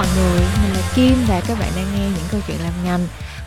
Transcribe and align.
mọi 0.00 0.08
người, 0.16 0.40
mình 0.62 0.72
là 0.72 0.92
Kim 0.94 1.14
và 1.28 1.42
các 1.48 1.58
bạn 1.60 1.72
đang 1.76 1.86
nghe 1.94 2.04
những 2.04 2.28
câu 2.30 2.40
chuyện 2.46 2.56
làm 2.62 2.72
ngành. 2.84 3.00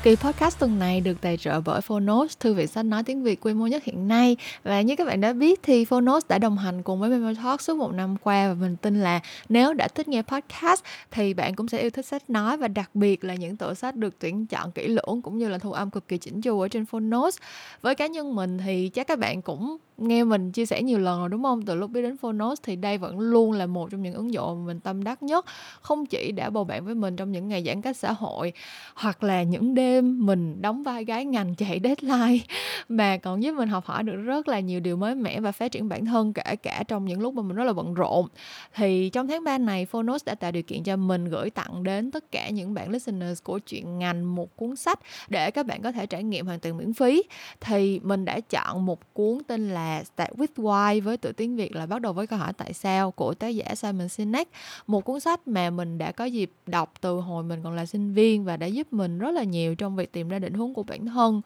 Kỳ 0.03 0.15
podcast 0.15 0.59
tuần 0.59 0.79
này 0.79 1.01
được 1.01 1.21
tài 1.21 1.37
trợ 1.37 1.61
bởi 1.61 1.81
Phonos, 1.81 2.37
thư 2.39 2.53
viện 2.53 2.67
sách 2.67 2.85
nói 2.85 3.03
tiếng 3.03 3.23
Việt 3.23 3.39
quy 3.41 3.53
mô 3.53 3.67
nhất 3.67 3.83
hiện 3.83 4.07
nay. 4.07 4.37
Và 4.63 4.81
như 4.81 4.95
các 4.95 5.07
bạn 5.07 5.21
đã 5.21 5.33
biết 5.33 5.59
thì 5.63 5.85
Phonos 5.85 6.27
đã 6.27 6.37
đồng 6.37 6.57
hành 6.57 6.83
cùng 6.83 6.99
với 6.99 7.09
Memo 7.09 7.33
Talk 7.43 7.61
suốt 7.61 7.77
một 7.77 7.93
năm 7.93 8.15
qua 8.23 8.47
và 8.47 8.53
mình 8.53 8.75
tin 8.75 9.01
là 9.01 9.19
nếu 9.49 9.73
đã 9.73 9.87
thích 9.87 10.07
nghe 10.07 10.21
podcast 10.21 10.83
thì 11.11 11.33
bạn 11.33 11.55
cũng 11.55 11.67
sẽ 11.67 11.81
yêu 11.81 11.89
thích 11.89 12.05
sách 12.05 12.29
nói 12.29 12.57
và 12.57 12.67
đặc 12.67 12.89
biệt 12.93 13.23
là 13.23 13.35
những 13.35 13.57
tựa 13.57 13.73
sách 13.73 13.95
được 13.95 14.19
tuyển 14.19 14.45
chọn 14.45 14.71
kỹ 14.71 14.87
lưỡng 14.87 15.21
cũng 15.21 15.37
như 15.37 15.49
là 15.49 15.57
thu 15.57 15.71
âm 15.71 15.89
cực 15.89 16.07
kỳ 16.07 16.17
chỉnh 16.17 16.41
chu 16.41 16.59
ở 16.59 16.67
trên 16.67 16.85
Phonos. 16.85 17.37
Với 17.81 17.95
cá 17.95 18.07
nhân 18.07 18.35
mình 18.35 18.57
thì 18.65 18.89
chắc 18.89 19.07
các 19.07 19.19
bạn 19.19 19.41
cũng 19.41 19.77
nghe 20.07 20.23
mình 20.23 20.51
chia 20.51 20.65
sẻ 20.65 20.83
nhiều 20.83 20.99
lần 20.99 21.19
rồi, 21.19 21.29
đúng 21.29 21.43
không? 21.43 21.61
Từ 21.61 21.75
lúc 21.75 21.91
biết 21.91 22.01
đến 22.01 22.17
Phonos 22.17 22.59
thì 22.63 22.75
đây 22.75 22.97
vẫn 22.97 23.19
luôn 23.19 23.51
là 23.51 23.65
một 23.65 23.91
trong 23.91 24.03
những 24.03 24.13
ứng 24.13 24.33
dụng 24.33 24.59
mà 24.59 24.67
mình 24.67 24.79
tâm 24.79 25.03
đắc 25.03 25.23
nhất. 25.23 25.45
Không 25.81 26.05
chỉ 26.05 26.31
đã 26.31 26.49
bầu 26.49 26.63
bạn 26.63 26.85
với 26.85 26.95
mình 26.95 27.15
trong 27.15 27.31
những 27.31 27.47
ngày 27.47 27.63
giãn 27.65 27.81
cách 27.81 27.97
xã 27.97 28.11
hội, 28.11 28.53
hoặc 28.95 29.23
là 29.23 29.43
những 29.43 29.75
đêm 29.75 30.25
mình 30.25 30.61
đóng 30.61 30.83
vai 30.83 31.05
gái 31.05 31.25
ngành 31.25 31.55
chạy 31.57 31.79
deadline, 31.83 32.45
mà 32.89 33.17
còn 33.17 33.43
giúp 33.43 33.51
mình 33.51 33.69
học 33.69 33.85
hỏi 33.85 34.03
được 34.03 34.15
rất 34.15 34.47
là 34.47 34.59
nhiều 34.59 34.79
điều 34.79 34.97
mới 34.97 35.15
mẻ 35.15 35.39
và 35.39 35.51
phát 35.51 35.71
triển 35.71 35.89
bản 35.89 36.05
thân 36.05 36.33
kể 36.33 36.55
cả 36.55 36.83
trong 36.87 37.05
những 37.05 37.21
lúc 37.21 37.33
mà 37.33 37.41
mình 37.41 37.55
rất 37.55 37.63
là 37.63 37.73
bận 37.73 37.93
rộn. 37.93 38.27
Thì 38.75 39.09
trong 39.09 39.27
tháng 39.27 39.43
3 39.43 39.57
này, 39.57 39.85
Phonos 39.85 40.25
đã 40.25 40.35
tạo 40.35 40.51
điều 40.51 40.63
kiện 40.63 40.83
cho 40.83 40.95
mình 40.95 41.25
gửi 41.25 41.49
tặng 41.49 41.83
đến 41.83 42.11
tất 42.11 42.31
cả 42.31 42.49
những 42.49 42.73
bạn 42.73 42.89
listeners 42.89 43.43
của 43.43 43.59
chuyện 43.59 43.99
ngành 43.99 44.35
một 44.35 44.55
cuốn 44.55 44.75
sách 44.75 44.99
để 45.27 45.51
các 45.51 45.65
bạn 45.65 45.81
có 45.81 45.91
thể 45.91 46.05
trải 46.05 46.23
nghiệm 46.23 46.45
hoàn 46.45 46.59
toàn 46.59 46.77
miễn 46.77 46.93
phí. 46.93 47.23
Thì 47.61 47.99
mình 48.03 48.25
đã 48.25 48.39
chọn 48.39 48.85
một 48.85 49.13
cuốn 49.13 49.37
tên 49.47 49.69
là 49.69 49.92
Start 50.03 50.31
with 50.31 50.47
Why 50.55 51.01
với 51.01 51.17
tựa 51.17 51.31
tiếng 51.31 51.55
Việt 51.55 51.75
là 51.75 51.85
bắt 51.85 52.01
đầu 52.01 52.13
với 52.13 52.27
câu 52.27 52.39
hỏi 52.39 52.53
tại 52.53 52.73
sao 52.73 53.11
của 53.11 53.33
tác 53.33 53.47
giả 53.47 53.75
Simon 53.75 54.09
Sinek. 54.09 54.49
Một 54.87 55.05
cuốn 55.05 55.19
sách 55.19 55.47
mà 55.47 55.69
mình 55.69 55.97
đã 55.97 56.11
có 56.11 56.25
dịp 56.25 56.51
đọc 56.65 56.93
từ 57.01 57.19
hồi 57.19 57.43
mình 57.43 57.63
còn 57.63 57.73
là 57.73 57.85
sinh 57.85 58.13
viên 58.13 58.43
và 58.43 58.57
đã 58.57 58.67
giúp 58.67 58.93
mình 58.93 59.19
rất 59.19 59.31
là 59.31 59.43
nhiều 59.43 59.75
trong 59.75 59.95
việc 59.95 60.11
tìm 60.11 60.29
ra 60.29 60.39
định 60.39 60.53
hướng 60.53 60.73
của 60.73 60.83
bản 60.83 61.05
thân. 61.05 61.41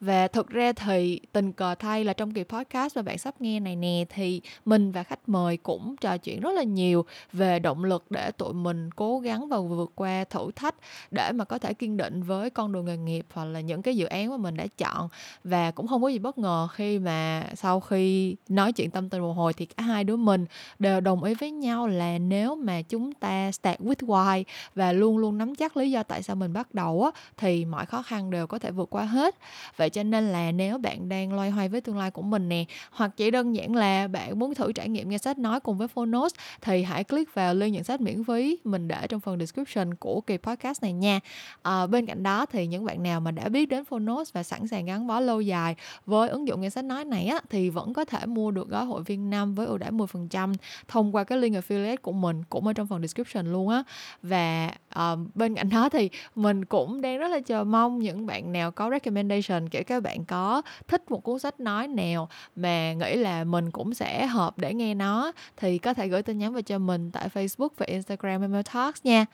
Và 0.00 0.28
thực 0.28 0.48
ra 0.48 0.72
thì 0.72 1.20
tình 1.32 1.52
cờ 1.52 1.74
thay 1.74 2.04
là 2.04 2.12
trong 2.12 2.32
kỳ 2.32 2.44
podcast 2.44 2.96
mà 2.96 3.02
bạn 3.02 3.18
sắp 3.18 3.40
nghe 3.40 3.60
này 3.60 3.76
nè, 3.76 4.04
thì 4.08 4.40
mình 4.64 4.92
và 4.92 5.02
khách 5.02 5.28
mời 5.28 5.56
cũng 5.56 5.96
trò 5.96 6.16
chuyện 6.16 6.40
rất 6.40 6.50
là 6.54 6.62
nhiều 6.62 7.04
về 7.32 7.58
động 7.58 7.84
lực 7.84 8.04
để 8.10 8.30
tụi 8.30 8.52
mình 8.52 8.90
cố 8.90 9.18
gắng 9.18 9.48
và 9.48 9.58
vượt 9.58 9.92
qua 9.94 10.24
thử 10.24 10.50
thách 10.56 10.74
để 11.10 11.32
mà 11.32 11.44
có 11.44 11.58
thể 11.58 11.74
kiên 11.74 11.96
định 11.96 12.22
với 12.22 12.50
con 12.50 12.72
đường 12.72 12.84
nghề 12.84 12.96
nghiệp 12.96 13.26
hoặc 13.32 13.44
là 13.44 13.60
những 13.60 13.82
cái 13.82 13.96
dự 13.96 14.06
án 14.06 14.30
mà 14.30 14.36
mình 14.36 14.56
đã 14.56 14.66
chọn. 14.78 15.08
Và 15.44 15.70
cũng 15.70 15.86
không 15.86 16.02
có 16.02 16.08
gì 16.08 16.18
bất 16.18 16.38
ngờ 16.38 16.68
khi 16.72 16.98
mà 16.98 17.46
sau 17.54 17.80
khi 17.88 18.36
nói 18.48 18.72
chuyện 18.72 18.90
tâm 18.90 19.08
tình 19.08 19.20
một 19.20 19.32
hồi 19.32 19.52
thì 19.52 19.66
cả 19.66 19.82
hai 19.82 20.04
đứa 20.04 20.16
mình 20.16 20.46
đều 20.78 21.00
đồng 21.00 21.24
ý 21.24 21.34
với 21.34 21.50
nhau 21.50 21.86
là 21.86 22.18
nếu 22.18 22.54
mà 22.54 22.82
chúng 22.82 23.12
ta 23.12 23.52
start 23.52 23.80
with 23.80 24.06
why 24.06 24.44
và 24.74 24.92
luôn 24.92 25.18
luôn 25.18 25.38
nắm 25.38 25.54
chắc 25.54 25.76
lý 25.76 25.90
do 25.90 26.02
tại 26.02 26.22
sao 26.22 26.36
mình 26.36 26.52
bắt 26.52 26.74
đầu 26.74 27.02
á 27.04 27.20
thì 27.36 27.64
mọi 27.64 27.86
khó 27.86 28.02
khăn 28.02 28.30
đều 28.30 28.46
có 28.46 28.58
thể 28.58 28.70
vượt 28.70 28.90
qua 28.90 29.04
hết. 29.04 29.36
Vậy 29.76 29.90
cho 29.90 30.02
nên 30.02 30.32
là 30.32 30.52
nếu 30.52 30.78
bạn 30.78 31.08
đang 31.08 31.32
loay 31.32 31.50
hoay 31.50 31.68
với 31.68 31.80
tương 31.80 31.98
lai 31.98 32.10
của 32.10 32.22
mình 32.22 32.48
nè 32.48 32.64
hoặc 32.90 33.10
chỉ 33.16 33.30
đơn 33.30 33.54
giản 33.54 33.74
là 33.74 34.08
bạn 34.08 34.38
muốn 34.38 34.54
thử 34.54 34.72
trải 34.72 34.88
nghiệm 34.88 35.08
nghe 35.08 35.18
sách 35.18 35.38
nói 35.38 35.60
cùng 35.60 35.78
với 35.78 35.88
Phonos 35.88 36.34
thì 36.60 36.82
hãy 36.82 37.04
click 37.04 37.34
vào 37.34 37.54
link 37.54 37.74
nhận 37.74 37.84
sách 37.84 38.00
miễn 38.00 38.24
phí 38.24 38.58
mình 38.64 38.88
để 38.88 39.06
trong 39.08 39.20
phần 39.20 39.38
description 39.38 39.94
của 39.94 40.20
kỳ 40.20 40.36
podcast 40.36 40.82
này 40.82 40.92
nha. 40.92 41.20
À, 41.62 41.86
bên 41.86 42.06
cạnh 42.06 42.22
đó 42.22 42.46
thì 42.46 42.66
những 42.66 42.84
bạn 42.84 43.02
nào 43.02 43.20
mà 43.20 43.30
đã 43.30 43.48
biết 43.48 43.68
đến 43.68 43.84
Phonos 43.84 44.32
và 44.32 44.42
sẵn 44.42 44.68
sàng 44.68 44.86
gắn 44.86 45.06
bó 45.06 45.20
lâu 45.20 45.40
dài 45.40 45.76
với 46.06 46.28
ứng 46.28 46.48
dụng 46.48 46.60
nghe 46.60 46.70
sách 46.70 46.84
nói 46.84 47.04
này 47.04 47.26
á 47.26 47.40
thì 47.50 47.70
vẫn 47.72 47.92
có 47.92 48.04
thể 48.04 48.26
mua 48.26 48.50
được 48.50 48.68
gói 48.68 48.84
hội 48.84 49.02
viên 49.02 49.30
năm 49.30 49.54
với 49.54 49.66
ưu 49.66 49.78
đãi 49.78 49.90
10% 49.90 50.54
thông 50.88 51.14
qua 51.14 51.24
cái 51.24 51.38
link 51.38 51.56
affiliate 51.56 51.96
của 52.02 52.12
mình 52.12 52.42
cũng 52.50 52.66
ở 52.66 52.72
trong 52.72 52.86
phần 52.86 53.00
description 53.00 53.52
luôn 53.52 53.68
á. 53.68 53.82
Và 54.22 54.70
à, 54.94 55.16
bên 55.34 55.54
cạnh 55.54 55.70
đó 55.70 55.88
thì 55.88 56.10
mình 56.34 56.64
cũng 56.64 57.00
đang 57.00 57.18
rất 57.18 57.28
là 57.28 57.40
chờ 57.40 57.64
mong 57.64 57.98
những 57.98 58.26
bạn 58.26 58.52
nào 58.52 58.70
có 58.70 58.90
recommendation 58.90 59.68
kiểu 59.68 59.82
các 59.86 60.02
bạn 60.02 60.24
có 60.24 60.62
thích 60.88 61.10
một 61.10 61.22
cuốn 61.24 61.38
sách 61.38 61.60
nói 61.60 61.88
nào 61.88 62.28
mà 62.56 62.92
nghĩ 62.92 63.16
là 63.16 63.44
mình 63.44 63.70
cũng 63.70 63.94
sẽ 63.94 64.26
hợp 64.26 64.58
để 64.58 64.74
nghe 64.74 64.94
nó 64.94 65.32
thì 65.56 65.78
có 65.78 65.94
thể 65.94 66.08
gửi 66.08 66.22
tin 66.22 66.38
nhắn 66.38 66.54
về 66.54 66.62
cho 66.62 66.78
mình 66.78 67.10
tại 67.10 67.28
Facebook 67.34 67.68
và 67.76 67.86
Instagram 67.86 68.40
Memo 68.40 68.62
Talks 68.62 69.00
nha. 69.04 69.26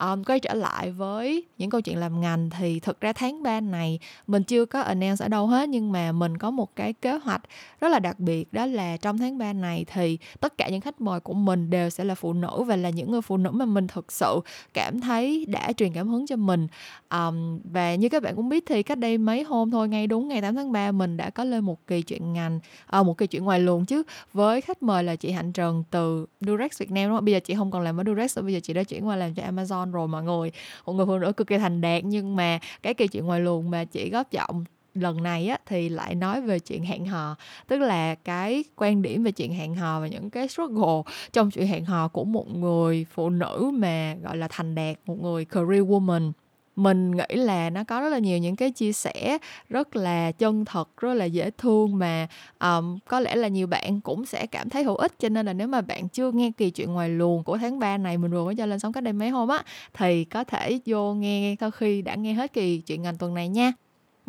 Um, 0.00 0.24
quay 0.24 0.40
trở 0.40 0.54
lại 0.54 0.90
với 0.90 1.44
những 1.58 1.70
câu 1.70 1.80
chuyện 1.80 1.98
làm 1.98 2.20
ngành 2.20 2.50
thì 2.50 2.80
thực 2.80 3.00
ra 3.00 3.12
tháng 3.12 3.42
3 3.42 3.60
này 3.60 3.98
mình 4.26 4.42
chưa 4.44 4.64
có 4.64 4.80
announce 4.80 5.24
ở 5.24 5.28
đâu 5.28 5.46
hết 5.46 5.68
nhưng 5.68 5.92
mà 5.92 6.12
mình 6.12 6.38
có 6.38 6.50
một 6.50 6.76
cái 6.76 6.92
kế 6.92 7.12
hoạch 7.12 7.42
rất 7.80 7.88
là 7.88 7.98
đặc 7.98 8.20
biệt 8.20 8.52
đó 8.52 8.66
là 8.66 8.96
trong 8.96 9.18
tháng 9.18 9.38
3 9.38 9.52
này 9.52 9.84
thì 9.92 10.18
tất 10.40 10.58
cả 10.58 10.68
những 10.68 10.80
khách 10.80 11.00
mời 11.00 11.20
của 11.20 11.34
mình 11.34 11.70
đều 11.70 11.90
sẽ 11.90 12.04
là 12.04 12.14
phụ 12.14 12.32
nữ 12.32 12.62
và 12.66 12.76
là 12.76 12.90
những 12.90 13.10
người 13.10 13.22
phụ 13.22 13.36
nữ 13.36 13.50
mà 13.50 13.64
mình 13.64 13.86
thực 13.86 14.12
sự 14.12 14.40
cảm 14.74 14.99
thấy 15.00 15.46
đã 15.48 15.72
truyền 15.72 15.92
cảm 15.92 16.08
hứng 16.08 16.26
cho 16.26 16.36
mình 16.36 16.66
um, 17.10 17.60
và 17.72 17.94
như 17.94 18.08
các 18.08 18.22
bạn 18.22 18.36
cũng 18.36 18.48
biết 18.48 18.64
thì 18.66 18.82
cách 18.82 18.98
đây 18.98 19.18
mấy 19.18 19.42
hôm 19.42 19.70
thôi 19.70 19.88
ngay 19.88 20.06
đúng 20.06 20.28
ngày 20.28 20.42
8 20.42 20.54
tháng 20.54 20.72
3 20.72 20.92
mình 20.92 21.16
đã 21.16 21.30
có 21.30 21.44
lên 21.44 21.64
một 21.64 21.86
kỳ 21.86 22.02
chuyện 22.02 22.32
ngành 22.32 22.60
à, 22.86 23.02
một 23.02 23.18
kỳ 23.18 23.26
chuyện 23.26 23.44
ngoài 23.44 23.60
luồng 23.60 23.84
chứ 23.84 24.02
với 24.32 24.60
khách 24.60 24.82
mời 24.82 25.04
là 25.04 25.16
chị 25.16 25.30
Hạnh 25.30 25.52
Trần 25.52 25.84
từ 25.90 26.26
Durex 26.40 26.80
Việt 26.80 26.90
Nam 26.90 27.08
đúng 27.08 27.16
không? 27.16 27.24
Bây 27.24 27.34
giờ 27.34 27.40
chị 27.40 27.54
không 27.54 27.70
còn 27.70 27.82
làm 27.82 28.00
ở 28.00 28.04
Durex 28.06 28.38
bây 28.38 28.52
giờ 28.52 28.60
chị 28.62 28.72
đã 28.72 28.82
chuyển 28.82 29.06
qua 29.06 29.16
làm 29.16 29.34
cho 29.34 29.42
Amazon 29.42 29.92
rồi 29.92 30.08
mọi 30.08 30.22
người 30.22 30.52
một 30.86 30.92
người 30.92 31.06
phụ 31.06 31.18
nữ 31.18 31.32
cực 31.32 31.46
kỳ 31.46 31.58
thành 31.58 31.80
đạt 31.80 32.04
nhưng 32.04 32.36
mà 32.36 32.58
cái 32.82 32.94
kỳ 32.94 33.08
chuyện 33.08 33.26
ngoài 33.26 33.40
luồng 33.40 33.70
mà 33.70 33.84
chị 33.84 34.10
góp 34.10 34.30
giọng 34.30 34.64
lần 34.94 35.22
này 35.22 35.48
á 35.48 35.58
thì 35.66 35.88
lại 35.88 36.14
nói 36.14 36.40
về 36.40 36.58
chuyện 36.58 36.84
hẹn 36.84 37.06
hò. 37.06 37.36
Tức 37.66 37.78
là 37.78 38.14
cái 38.14 38.64
quan 38.76 39.02
điểm 39.02 39.22
về 39.22 39.32
chuyện 39.32 39.54
hẹn 39.54 39.74
hò 39.74 40.00
và 40.00 40.06
những 40.06 40.30
cái 40.30 40.48
struggle 40.48 41.12
trong 41.32 41.50
chuyện 41.50 41.66
hẹn 41.66 41.84
hò 41.84 42.08
của 42.08 42.24
một 42.24 42.54
người 42.54 43.06
phụ 43.14 43.30
nữ 43.30 43.70
mà 43.74 44.16
gọi 44.22 44.36
là 44.36 44.48
thành 44.50 44.74
đạt 44.74 44.96
một 45.06 45.16
người 45.22 45.44
career 45.44 45.82
woman. 45.82 46.32
Mình 46.76 47.10
nghĩ 47.10 47.36
là 47.36 47.70
nó 47.70 47.84
có 47.84 48.00
rất 48.00 48.08
là 48.08 48.18
nhiều 48.18 48.38
những 48.38 48.56
cái 48.56 48.70
chia 48.70 48.92
sẻ 48.92 49.38
rất 49.68 49.96
là 49.96 50.32
chân 50.32 50.64
thật 50.64 50.88
rất 50.96 51.14
là 51.14 51.24
dễ 51.24 51.50
thương 51.50 51.98
mà 51.98 52.28
um, 52.60 52.98
có 53.08 53.20
lẽ 53.20 53.36
là 53.36 53.48
nhiều 53.48 53.66
bạn 53.66 54.00
cũng 54.00 54.26
sẽ 54.26 54.46
cảm 54.46 54.68
thấy 54.68 54.84
hữu 54.84 54.96
ích. 54.96 55.12
Cho 55.18 55.28
nên 55.28 55.46
là 55.46 55.52
nếu 55.52 55.68
mà 55.68 55.80
bạn 55.80 56.08
chưa 56.08 56.32
nghe 56.32 56.50
kỳ 56.56 56.70
chuyện 56.70 56.92
ngoài 56.92 57.08
luồng 57.08 57.44
của 57.44 57.58
tháng 57.58 57.78
3 57.78 57.98
này 57.98 58.18
mình 58.18 58.30
vừa 58.30 58.44
mới 58.44 58.54
cho 58.54 58.66
lên 58.66 58.78
sóng 58.78 58.92
cách 58.92 59.04
đây 59.04 59.12
mấy 59.12 59.28
hôm 59.28 59.48
á 59.48 59.62
thì 59.94 60.24
có 60.24 60.44
thể 60.44 60.78
vô 60.86 61.14
nghe 61.14 61.56
sau 61.60 61.70
khi 61.70 62.02
đã 62.02 62.14
nghe 62.14 62.32
hết 62.32 62.52
kỳ 62.52 62.78
chuyện 62.78 63.02
ngành 63.02 63.18
tuần 63.18 63.34
này 63.34 63.48
nha 63.48 63.72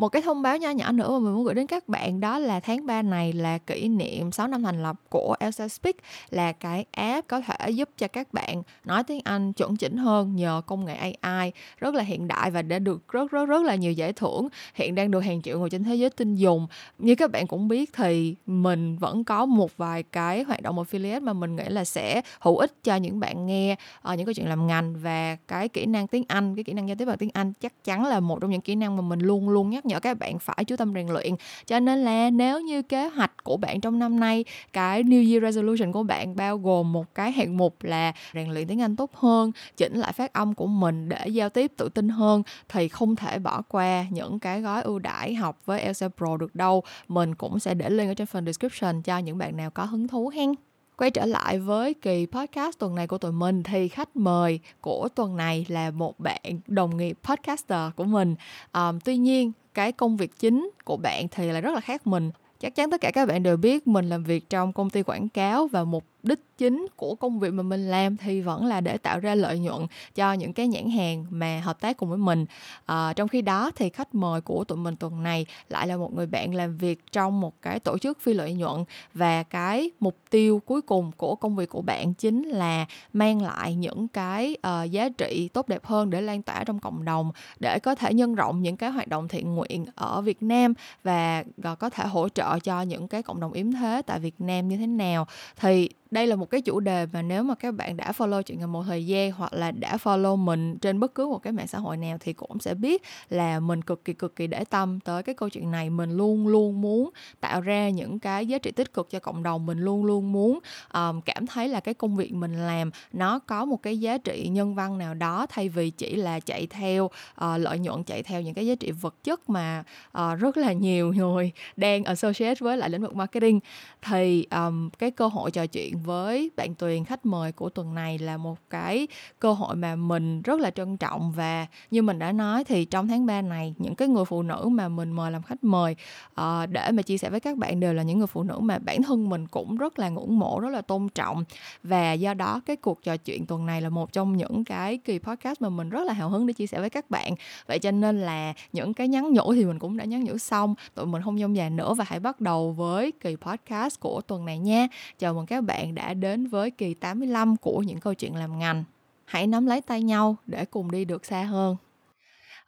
một 0.02 0.08
cái 0.08 0.22
thông 0.22 0.42
báo 0.42 0.56
nho 0.56 0.70
nhỏ 0.70 0.92
nữa 0.92 1.10
mà 1.10 1.18
mình 1.18 1.34
muốn 1.34 1.44
gửi 1.44 1.54
đến 1.54 1.66
các 1.66 1.88
bạn 1.88 2.20
đó 2.20 2.38
là 2.38 2.60
tháng 2.60 2.86
3 2.86 3.02
này 3.02 3.32
là 3.32 3.58
kỷ 3.58 3.88
niệm 3.88 4.32
6 4.32 4.48
năm 4.48 4.62
thành 4.62 4.82
lập 4.82 4.96
của 5.08 5.36
Elsa 5.40 5.68
Speak 5.68 5.96
là 6.30 6.52
cái 6.52 6.84
app 6.90 7.28
có 7.28 7.40
thể 7.40 7.70
giúp 7.70 7.88
cho 7.98 8.08
các 8.08 8.32
bạn 8.32 8.62
nói 8.84 9.04
tiếng 9.04 9.20
Anh 9.24 9.52
chuẩn 9.52 9.76
chỉnh 9.76 9.96
hơn 9.96 10.36
nhờ 10.36 10.62
công 10.66 10.84
nghệ 10.84 11.16
AI 11.20 11.52
rất 11.78 11.94
là 11.94 12.02
hiện 12.02 12.28
đại 12.28 12.50
và 12.50 12.62
đã 12.62 12.78
được 12.78 13.08
rất 13.08 13.30
rất 13.30 13.44
rất 13.44 13.62
là 13.62 13.74
nhiều 13.74 13.92
giải 13.92 14.12
thưởng. 14.12 14.48
Hiện 14.74 14.94
đang 14.94 15.10
được 15.10 15.20
hàng 15.20 15.42
triệu 15.42 15.58
người 15.58 15.70
trên 15.70 15.84
thế 15.84 15.94
giới 15.94 16.10
tin 16.10 16.34
dùng. 16.34 16.66
Như 16.98 17.14
các 17.14 17.30
bạn 17.30 17.46
cũng 17.46 17.68
biết 17.68 17.90
thì 17.92 18.34
mình 18.46 18.96
vẫn 18.96 19.24
có 19.24 19.46
một 19.46 19.76
vài 19.76 20.02
cái 20.02 20.42
hoạt 20.42 20.62
động 20.62 20.76
affiliate 20.76 21.22
mà 21.22 21.32
mình 21.32 21.56
nghĩ 21.56 21.64
là 21.68 21.84
sẽ 21.84 22.22
hữu 22.40 22.56
ích 22.56 22.84
cho 22.84 22.96
những 22.96 23.20
bạn 23.20 23.46
nghe 23.46 23.76
uh, 24.12 24.18
những 24.18 24.26
câu 24.26 24.34
chuyện 24.34 24.48
làm 24.48 24.66
ngành 24.66 24.94
và 25.02 25.36
cái 25.48 25.68
kỹ 25.68 25.86
năng 25.86 26.06
tiếng 26.06 26.24
Anh 26.28 26.54
cái 26.54 26.64
kỹ 26.64 26.72
năng 26.72 26.88
giao 26.88 26.96
tiếp 26.96 27.04
bằng 27.04 27.18
tiếng 27.18 27.30
Anh 27.32 27.52
chắc 27.60 27.84
chắn 27.84 28.06
là 28.06 28.20
một 28.20 28.38
trong 28.40 28.50
những 28.50 28.60
kỹ 28.60 28.74
năng 28.74 28.96
mà 28.96 29.02
mình 29.02 29.20
luôn 29.20 29.48
luôn 29.48 29.70
nhắc 29.70 29.86
nhở 29.86 29.91
nhở 29.92 30.00
các 30.00 30.18
bạn 30.18 30.38
phải 30.38 30.64
chú 30.66 30.76
tâm 30.76 30.94
rèn 30.94 31.08
luyện. 31.08 31.34
Cho 31.66 31.80
nên 31.80 31.98
là 31.98 32.30
nếu 32.30 32.60
như 32.60 32.82
kế 32.82 33.08
hoạch 33.08 33.44
của 33.44 33.56
bạn 33.56 33.80
trong 33.80 33.98
năm 33.98 34.20
nay 34.20 34.44
cái 34.72 35.02
New 35.02 35.30
Year 35.30 35.42
Resolution 35.42 35.92
của 35.92 36.02
bạn 36.02 36.36
bao 36.36 36.58
gồm 36.58 36.92
một 36.92 37.14
cái 37.14 37.32
hạng 37.32 37.56
mục 37.56 37.82
là 37.82 38.12
rèn 38.34 38.50
luyện 38.50 38.68
tiếng 38.68 38.80
Anh 38.80 38.96
tốt 38.96 39.10
hơn 39.14 39.52
chỉnh 39.76 39.96
lại 39.96 40.12
phát 40.12 40.32
âm 40.32 40.54
của 40.54 40.66
mình 40.66 41.08
để 41.08 41.28
giao 41.28 41.48
tiếp 41.48 41.72
tự 41.76 41.88
tin 41.88 42.08
hơn 42.08 42.42
thì 42.68 42.88
không 42.88 43.16
thể 43.16 43.38
bỏ 43.38 43.62
qua 43.68 44.06
những 44.10 44.38
cái 44.38 44.60
gói 44.60 44.82
ưu 44.82 44.98
đãi 44.98 45.34
học 45.34 45.58
với 45.64 45.80
Elsa 45.80 46.08
Pro 46.08 46.36
được 46.36 46.54
đâu. 46.54 46.82
Mình 47.08 47.34
cũng 47.34 47.58
sẽ 47.58 47.74
để 47.74 47.90
link 47.90 48.10
ở 48.10 48.14
trên 48.14 48.26
phần 48.26 48.46
description 48.46 49.02
cho 49.02 49.18
những 49.18 49.38
bạn 49.38 49.56
nào 49.56 49.70
có 49.70 49.84
hứng 49.84 50.08
thú 50.08 50.30
hen. 50.34 50.54
Quay 50.96 51.10
trở 51.10 51.26
lại 51.26 51.58
với 51.58 51.94
kỳ 51.94 52.26
podcast 52.26 52.78
tuần 52.78 52.94
này 52.94 53.06
của 53.06 53.18
tụi 53.18 53.32
mình 53.32 53.62
thì 53.62 53.88
khách 53.88 54.16
mời 54.16 54.60
của 54.80 55.08
tuần 55.14 55.36
này 55.36 55.66
là 55.68 55.90
một 55.90 56.20
bạn 56.20 56.60
đồng 56.66 56.96
nghiệp 56.96 57.18
podcaster 57.22 57.92
của 57.96 58.04
mình. 58.04 58.34
Um, 58.72 59.00
tuy 59.00 59.16
nhiên 59.16 59.52
cái 59.74 59.92
công 59.92 60.16
việc 60.16 60.38
chính 60.38 60.70
của 60.84 60.96
bạn 60.96 61.28
thì 61.28 61.52
là 61.52 61.60
rất 61.60 61.74
là 61.74 61.80
khác 61.80 62.06
mình. 62.06 62.30
Chắc 62.60 62.74
chắn 62.74 62.90
tất 62.90 63.00
cả 63.00 63.10
các 63.14 63.28
bạn 63.28 63.42
đều 63.42 63.56
biết 63.56 63.86
mình 63.86 64.08
làm 64.08 64.24
việc 64.24 64.50
trong 64.50 64.72
công 64.72 64.90
ty 64.90 65.02
quảng 65.02 65.28
cáo 65.28 65.66
và 65.66 65.84
một 65.84 66.04
đích 66.22 66.58
chính 66.58 66.86
của 66.96 67.14
công 67.14 67.38
việc 67.38 67.52
mà 67.52 67.62
mình 67.62 67.90
làm 67.90 68.16
thì 68.16 68.40
vẫn 68.40 68.66
là 68.66 68.80
để 68.80 68.98
tạo 68.98 69.20
ra 69.20 69.34
lợi 69.34 69.58
nhuận 69.58 69.86
cho 70.14 70.32
những 70.32 70.52
cái 70.52 70.68
nhãn 70.68 70.90
hàng 70.90 71.26
mà 71.30 71.60
hợp 71.64 71.80
tác 71.80 71.96
cùng 71.96 72.08
với 72.08 72.18
mình. 72.18 72.46
À, 72.86 73.12
trong 73.16 73.28
khi 73.28 73.42
đó 73.42 73.70
thì 73.76 73.90
khách 73.90 74.14
mời 74.14 74.40
của 74.40 74.64
tụi 74.64 74.78
mình 74.78 74.96
tuần 74.96 75.22
này 75.22 75.46
lại 75.68 75.86
là 75.86 75.96
một 75.96 76.14
người 76.14 76.26
bạn 76.26 76.54
làm 76.54 76.76
việc 76.76 77.12
trong 77.12 77.40
một 77.40 77.62
cái 77.62 77.80
tổ 77.80 77.98
chức 77.98 78.20
phi 78.20 78.32
lợi 78.32 78.54
nhuận 78.54 78.84
và 79.14 79.42
cái 79.42 79.90
mục 80.00 80.16
tiêu 80.30 80.62
cuối 80.66 80.82
cùng 80.82 81.12
của 81.16 81.34
công 81.34 81.56
việc 81.56 81.68
của 81.68 81.82
bạn 81.82 82.14
chính 82.14 82.42
là 82.42 82.86
mang 83.12 83.42
lại 83.42 83.74
những 83.74 84.08
cái 84.08 84.56
uh, 84.68 84.90
giá 84.90 85.08
trị 85.08 85.48
tốt 85.52 85.68
đẹp 85.68 85.84
hơn 85.84 86.10
để 86.10 86.20
lan 86.20 86.42
tỏa 86.42 86.64
trong 86.64 86.78
cộng 86.78 87.04
đồng 87.04 87.32
để 87.60 87.78
có 87.78 87.94
thể 87.94 88.14
nhân 88.14 88.34
rộng 88.34 88.62
những 88.62 88.76
cái 88.76 88.90
hoạt 88.90 89.08
động 89.08 89.28
thiện 89.28 89.54
nguyện 89.54 89.86
ở 89.94 90.20
Việt 90.20 90.42
Nam 90.42 90.74
và 91.02 91.44
ờ, 91.62 91.74
có 91.74 91.90
thể 91.90 92.06
hỗ 92.06 92.28
trợ 92.28 92.58
cho 92.58 92.82
những 92.82 93.08
cái 93.08 93.22
cộng 93.22 93.40
đồng 93.40 93.52
yếm 93.52 93.72
thế 93.72 94.02
tại 94.06 94.18
Việt 94.18 94.34
Nam 94.38 94.68
như 94.68 94.76
thế 94.76 94.86
nào. 94.86 95.26
Thì 95.56 95.88
đây 96.12 96.26
là 96.26 96.36
một 96.36 96.50
cái 96.50 96.60
chủ 96.60 96.80
đề 96.80 97.06
mà 97.12 97.22
nếu 97.22 97.42
mà 97.42 97.54
các 97.54 97.74
bạn 97.74 97.96
đã 97.96 98.12
follow 98.18 98.42
chuyện 98.42 98.60
ngầm 98.60 98.72
một 98.72 98.82
thời 98.86 99.06
gian 99.06 99.32
hoặc 99.32 99.52
là 99.52 99.70
đã 99.70 99.96
follow 99.96 100.36
mình 100.36 100.78
trên 100.78 101.00
bất 101.00 101.14
cứ 101.14 101.26
một 101.26 101.38
cái 101.38 101.52
mạng 101.52 101.66
xã 101.66 101.78
hội 101.78 101.96
nào 101.96 102.16
thì 102.20 102.32
cũng 102.32 102.58
sẽ 102.60 102.74
biết 102.74 103.02
là 103.30 103.60
mình 103.60 103.82
cực 103.82 104.04
kỳ 104.04 104.12
cực 104.12 104.36
kỳ 104.36 104.46
để 104.46 104.64
tâm 104.64 105.00
tới 105.00 105.22
cái 105.22 105.34
câu 105.34 105.48
chuyện 105.48 105.70
này. 105.70 105.90
Mình 105.90 106.16
luôn 106.16 106.48
luôn 106.48 106.80
muốn 106.80 107.10
tạo 107.40 107.60
ra 107.60 107.88
những 107.88 108.18
cái 108.18 108.46
giá 108.46 108.58
trị 108.58 108.70
tích 108.70 108.92
cực 108.92 109.10
cho 109.10 109.18
cộng 109.18 109.42
đồng. 109.42 109.66
Mình 109.66 109.78
luôn 109.78 110.04
luôn 110.04 110.32
muốn 110.32 110.58
um, 110.94 111.20
cảm 111.20 111.46
thấy 111.46 111.68
là 111.68 111.80
cái 111.80 111.94
công 111.94 112.16
việc 112.16 112.32
mình 112.32 112.66
làm 112.66 112.90
nó 113.12 113.38
có 113.38 113.64
một 113.64 113.82
cái 113.82 114.00
giá 114.00 114.18
trị 114.18 114.48
nhân 114.48 114.74
văn 114.74 114.98
nào 114.98 115.14
đó 115.14 115.46
thay 115.50 115.68
vì 115.68 115.90
chỉ 115.90 116.16
là 116.16 116.40
chạy 116.40 116.66
theo 116.66 117.04
uh, 117.04 117.10
lợi 117.58 117.78
nhuận 117.78 118.04
chạy 118.04 118.22
theo 118.22 118.40
những 118.40 118.54
cái 118.54 118.66
giá 118.66 118.74
trị 118.74 118.90
vật 118.90 119.14
chất 119.24 119.50
mà 119.50 119.84
uh, 120.18 120.38
rất 120.40 120.56
là 120.56 120.72
nhiều 120.72 121.12
người 121.16 121.52
đang 121.76 122.04
associate 122.04 122.54
với 122.60 122.76
lại 122.76 122.90
lĩnh 122.90 123.02
vực 123.02 123.16
marketing. 123.16 123.60
Thì 124.02 124.46
um, 124.50 124.90
cái 124.90 125.10
cơ 125.10 125.26
hội 125.26 125.50
trò 125.50 125.66
chuyện 125.66 126.01
với 126.02 126.50
bạn 126.56 126.74
Tuyền 126.74 127.04
khách 127.04 127.26
mời 127.26 127.52
của 127.52 127.68
tuần 127.68 127.94
này 127.94 128.18
là 128.18 128.36
một 128.36 128.58
cái 128.70 129.06
cơ 129.38 129.52
hội 129.52 129.76
mà 129.76 129.96
mình 129.96 130.42
rất 130.42 130.60
là 130.60 130.70
trân 130.70 130.96
trọng 130.96 131.32
và 131.32 131.66
như 131.90 132.02
mình 132.02 132.18
đã 132.18 132.32
nói 132.32 132.64
thì 132.64 132.84
trong 132.84 133.08
tháng 133.08 133.26
3 133.26 133.42
này 133.42 133.74
những 133.78 133.94
cái 133.94 134.08
người 134.08 134.24
phụ 134.24 134.42
nữ 134.42 134.68
mà 134.70 134.88
mình 134.88 135.12
mời 135.12 135.30
làm 135.30 135.42
khách 135.42 135.64
mời 135.64 135.96
uh, 136.40 136.68
để 136.68 136.90
mà 136.90 137.02
chia 137.02 137.18
sẻ 137.18 137.30
với 137.30 137.40
các 137.40 137.56
bạn 137.56 137.80
đều 137.80 137.94
là 137.94 138.02
những 138.02 138.18
người 138.18 138.26
phụ 138.26 138.42
nữ 138.42 138.58
mà 138.58 138.78
bản 138.78 139.02
thân 139.02 139.28
mình 139.28 139.46
cũng 139.46 139.76
rất 139.76 139.98
là 139.98 140.08
ngưỡng 140.08 140.38
mộ 140.38 140.60
rất 140.60 140.68
là 140.68 140.80
tôn 140.80 141.08
trọng. 141.08 141.44
Và 141.82 142.12
do 142.12 142.34
đó 142.34 142.60
cái 142.66 142.76
cuộc 142.76 143.02
trò 143.02 143.16
chuyện 143.16 143.46
tuần 143.46 143.66
này 143.66 143.80
là 143.82 143.88
một 143.88 144.12
trong 144.12 144.36
những 144.36 144.64
cái 144.64 144.96
kỳ 144.96 145.18
podcast 145.18 145.62
mà 145.62 145.68
mình 145.68 145.90
rất 145.90 146.04
là 146.04 146.12
hào 146.12 146.28
hứng 146.28 146.46
để 146.46 146.52
chia 146.52 146.66
sẻ 146.66 146.80
với 146.80 146.90
các 146.90 147.10
bạn. 147.10 147.34
Vậy 147.66 147.78
cho 147.78 147.90
nên 147.90 148.20
là 148.20 148.52
những 148.72 148.94
cái 148.94 149.08
nhắn 149.08 149.32
nhủ 149.32 149.54
thì 149.54 149.64
mình 149.64 149.78
cũng 149.78 149.96
đã 149.96 150.04
nhắn 150.04 150.24
nhủ 150.24 150.38
xong 150.38 150.74
tụi 150.94 151.06
mình 151.06 151.22
không 151.22 151.38
dông 151.38 151.56
dài 151.56 151.70
nữa 151.70 151.94
và 151.94 152.04
hãy 152.08 152.20
bắt 152.20 152.40
đầu 152.40 152.72
với 152.72 153.12
kỳ 153.20 153.36
podcast 153.36 154.00
của 154.00 154.20
tuần 154.20 154.44
này 154.44 154.58
nha. 154.58 154.88
Chào 155.18 155.34
mừng 155.34 155.46
các 155.46 155.64
bạn 155.64 155.91
đã 155.94 156.14
đến 156.14 156.46
với 156.46 156.70
kỳ 156.70 156.94
85 156.94 157.56
của 157.56 157.78
những 157.78 158.00
câu 158.00 158.14
chuyện 158.14 158.36
làm 158.36 158.58
ngành. 158.58 158.84
Hãy 159.24 159.46
nắm 159.46 159.66
lấy 159.66 159.80
tay 159.80 160.02
nhau 160.02 160.36
để 160.46 160.64
cùng 160.64 160.90
đi 160.90 161.04
được 161.04 161.24
xa 161.24 161.42
hơn. 161.42 161.76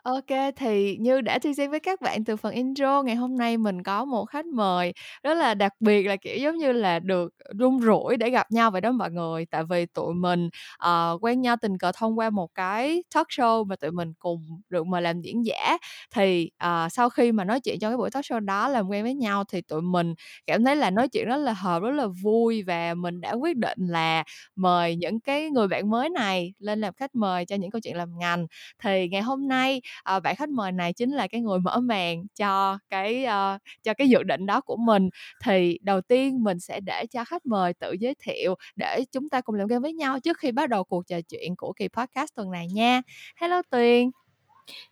OK, 0.04 0.26
thì 0.56 0.96
như 1.00 1.20
đã 1.20 1.38
chia 1.38 1.54
sẻ 1.54 1.68
với 1.68 1.80
các 1.80 2.00
bạn 2.00 2.24
từ 2.24 2.36
phần 2.36 2.54
intro, 2.54 3.02
ngày 3.02 3.14
hôm 3.16 3.36
nay 3.36 3.56
mình 3.56 3.82
có 3.82 4.04
một 4.04 4.24
khách 4.24 4.46
mời 4.46 4.92
rất 5.22 5.34
là 5.34 5.54
đặc 5.54 5.72
biệt 5.80 6.02
là, 6.02 6.16
kiểu, 6.16 6.36
giống 6.38 6.56
như 6.56 6.72
là, 6.72 6.98
được 6.98 7.32
rung 7.58 7.80
rủi 7.80 8.16
để 8.16 8.30
gặp 8.30 8.46
nhau 8.52 8.70
vậy 8.70 8.80
đó 8.80 8.90
mọi 8.92 9.10
người. 9.10 9.46
Tại 9.50 9.62
vì 9.70 9.86
tụi 9.86 10.14
mình, 10.14 10.48
uh, 10.86 11.24
quen 11.24 11.40
nhau 11.40 11.56
tình 11.62 11.78
cờ 11.78 11.92
thông 11.96 12.18
qua 12.18 12.30
một 12.30 12.48
cái 12.54 13.02
talk 13.14 13.26
show 13.28 13.64
mà 13.64 13.76
tụi 13.76 13.90
mình 13.90 14.12
cùng 14.18 14.42
được 14.70 14.86
mời 14.86 15.02
làm 15.02 15.20
diễn 15.20 15.44
giả. 15.46 15.76
Thì, 16.14 16.50
uh, 16.66 16.92
sau 16.92 17.10
khi 17.10 17.32
mà 17.32 17.44
nói 17.44 17.60
chuyện 17.60 17.78
trong 17.80 17.90
cái 17.92 17.96
buổi 17.98 18.10
talk 18.10 18.24
show 18.24 18.40
đó 18.40 18.68
làm 18.68 18.88
quen 18.88 19.02
với 19.04 19.14
nhau 19.14 19.44
thì 19.52 19.60
tụi 19.60 19.82
mình 19.82 20.14
cảm 20.46 20.64
thấy 20.64 20.76
là 20.76 20.90
nói 20.90 21.08
chuyện 21.08 21.26
rất 21.26 21.36
là 21.36 21.52
hợp, 21.52 21.82
rất 21.82 21.90
là 21.90 22.06
vui 22.22 22.62
và 22.62 22.94
mình 22.94 23.20
đã 23.20 23.32
quyết 23.32 23.56
định 23.56 23.78
là 23.88 24.24
mời 24.56 24.96
những 24.96 25.20
cái 25.20 25.50
người 25.50 25.68
bạn 25.68 25.90
mới 25.90 26.08
này 26.10 26.52
lên 26.58 26.80
làm 26.80 26.94
khách 26.94 27.14
mời 27.14 27.44
cho 27.46 27.56
những 27.56 27.70
câu 27.70 27.80
chuyện 27.80 27.96
làm 27.96 28.18
ngành. 28.18 28.46
Thì 28.82 29.08
ngày 29.08 29.22
hôm 29.22 29.48
nay 29.48 29.80
à, 30.02 30.20
bạn 30.20 30.36
khách 30.36 30.48
mời 30.48 30.72
này 30.72 30.92
chính 30.92 31.10
là 31.10 31.26
cái 31.26 31.40
người 31.40 31.58
mở 31.58 31.80
màn 31.80 32.26
cho 32.36 32.78
cái 32.90 33.24
uh, 33.24 33.60
cho 33.82 33.94
cái 33.94 34.08
dự 34.08 34.22
định 34.22 34.46
đó 34.46 34.60
của 34.60 34.76
mình. 34.76 35.08
Thì 35.44 35.78
đầu 35.82 36.00
tiên 36.00 36.42
mình 36.44 36.60
sẽ 36.60 36.80
để 36.80 37.06
cho 37.06 37.24
khách 37.24 37.46
mời 37.46 37.74
tự 37.74 37.92
giới 38.00 38.14
thiệu 38.22 38.54
để 38.76 39.04
chúng 39.12 39.28
ta 39.28 39.40
cùng 39.40 39.54
làm 39.54 39.68
quen 39.68 39.82
với 39.82 39.92
nhau 39.92 40.20
trước 40.20 40.38
khi 40.38 40.52
bắt 40.52 40.68
đầu 40.68 40.84
cuộc 40.84 41.06
trò 41.06 41.20
chuyện 41.28 41.56
của 41.56 41.72
kỳ 41.72 41.88
podcast 41.88 42.34
tuần 42.34 42.50
này 42.50 42.66
nha. 42.68 43.02
Hello 43.36 43.62
tuyền. 43.70 44.10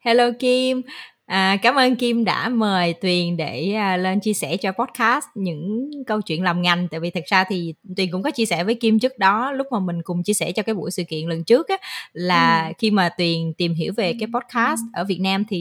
Hello 0.00 0.30
kim. 0.38 0.82
À, 1.26 1.56
cảm 1.62 1.74
ơn 1.74 1.96
Kim 1.96 2.24
đã 2.24 2.48
mời 2.48 2.92
Tuyền 2.92 3.36
để 3.36 3.72
à, 3.72 3.96
lên 3.96 4.20
chia 4.20 4.32
sẻ 4.32 4.56
cho 4.56 4.72
podcast 4.72 5.24
những 5.34 5.90
câu 6.06 6.20
chuyện 6.20 6.42
làm 6.42 6.62
ngành 6.62 6.88
tại 6.88 7.00
vì 7.00 7.10
thật 7.10 7.24
ra 7.26 7.44
thì 7.48 7.74
Tuyền 7.96 8.10
cũng 8.10 8.22
có 8.22 8.30
chia 8.30 8.44
sẻ 8.44 8.64
với 8.64 8.74
Kim 8.74 8.98
trước 8.98 9.18
đó 9.18 9.52
lúc 9.52 9.66
mà 9.70 9.78
mình 9.78 10.02
cùng 10.02 10.22
chia 10.22 10.32
sẻ 10.32 10.52
cho 10.52 10.62
cái 10.62 10.74
buổi 10.74 10.90
sự 10.90 11.02
kiện 11.04 11.28
lần 11.28 11.44
trước 11.44 11.68
á 11.68 11.76
là 12.12 12.66
ừ. 12.66 12.72
khi 12.78 12.90
mà 12.90 13.08
Tuyền 13.08 13.52
tìm 13.58 13.74
hiểu 13.74 13.92
về 13.96 14.14
cái 14.20 14.28
podcast 14.34 14.80
ở 14.92 15.04
Việt 15.04 15.20
Nam 15.20 15.44
thì 15.48 15.58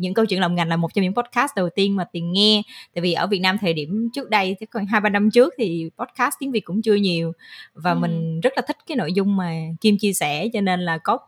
những 0.00 0.14
câu 0.14 0.24
chuyện 0.26 0.40
làm 0.40 0.54
ngành 0.54 0.68
là 0.68 0.76
một 0.76 0.94
trong 0.94 1.02
những 1.02 1.14
podcast 1.14 1.52
đầu 1.56 1.68
tiên 1.70 1.96
mà 1.96 2.04
Tuyền 2.04 2.32
nghe 2.32 2.62
tại 2.94 3.02
vì 3.02 3.12
ở 3.12 3.26
Việt 3.26 3.40
Nam 3.40 3.58
thời 3.58 3.72
điểm 3.72 4.08
trước 4.12 4.30
đây 4.30 4.56
thì 4.60 4.66
còn 4.66 4.86
hai 4.86 5.00
ba 5.00 5.10
năm 5.10 5.30
trước 5.30 5.54
thì 5.58 5.90
podcast 5.98 6.34
tiếng 6.40 6.52
Việt 6.52 6.64
cũng 6.64 6.82
chưa 6.82 6.94
nhiều 6.94 7.32
và 7.74 7.90
ừ. 7.90 7.98
mình 7.98 8.40
rất 8.40 8.52
là 8.56 8.62
thích 8.66 8.76
cái 8.86 8.96
nội 8.96 9.12
dung 9.12 9.36
mà 9.36 9.52
Kim 9.80 9.98
chia 9.98 10.12
sẻ 10.12 10.48
cho 10.52 10.60
nên 10.60 10.80
là 10.80 10.98
có 10.98 11.18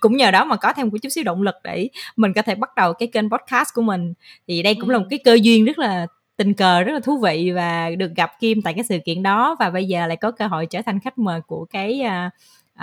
cũng 0.00 0.16
nhờ 0.16 0.30
đó 0.30 0.44
mà 0.44 0.56
có 0.56 0.72
thêm 0.72 0.88
một 0.88 0.96
chút 1.02 1.08
xíu 1.08 1.24
động 1.24 1.42
lực 1.42 1.54
để 1.64 1.88
mình 2.16 2.32
có 2.32 2.42
thể 2.42 2.54
bắt 2.54 2.70
đầu 2.76 2.92
cái 2.92 3.08
kênh 3.16 3.30
podcast 3.30 3.68
của 3.74 3.82
mình. 3.82 4.14
Thì 4.48 4.62
đây 4.62 4.74
cũng 4.80 4.90
là 4.90 4.98
một 4.98 5.06
cái 5.10 5.18
cơ 5.24 5.38
duyên 5.42 5.64
rất 5.64 5.78
là 5.78 6.06
tình 6.36 6.54
cờ 6.54 6.82
rất 6.82 6.92
là 6.92 7.00
thú 7.00 7.18
vị 7.18 7.50
và 7.54 7.90
được 7.90 8.14
gặp 8.16 8.30
Kim 8.40 8.62
tại 8.62 8.74
cái 8.74 8.84
sự 8.84 8.98
kiện 9.04 9.22
đó 9.22 9.56
và 9.60 9.70
bây 9.70 9.84
giờ 9.84 10.06
lại 10.06 10.16
có 10.16 10.30
cơ 10.30 10.46
hội 10.46 10.66
trở 10.66 10.82
thành 10.82 11.00
khách 11.00 11.18
mời 11.18 11.40
của 11.40 11.64
cái 11.64 12.02
uh, 12.04 12.32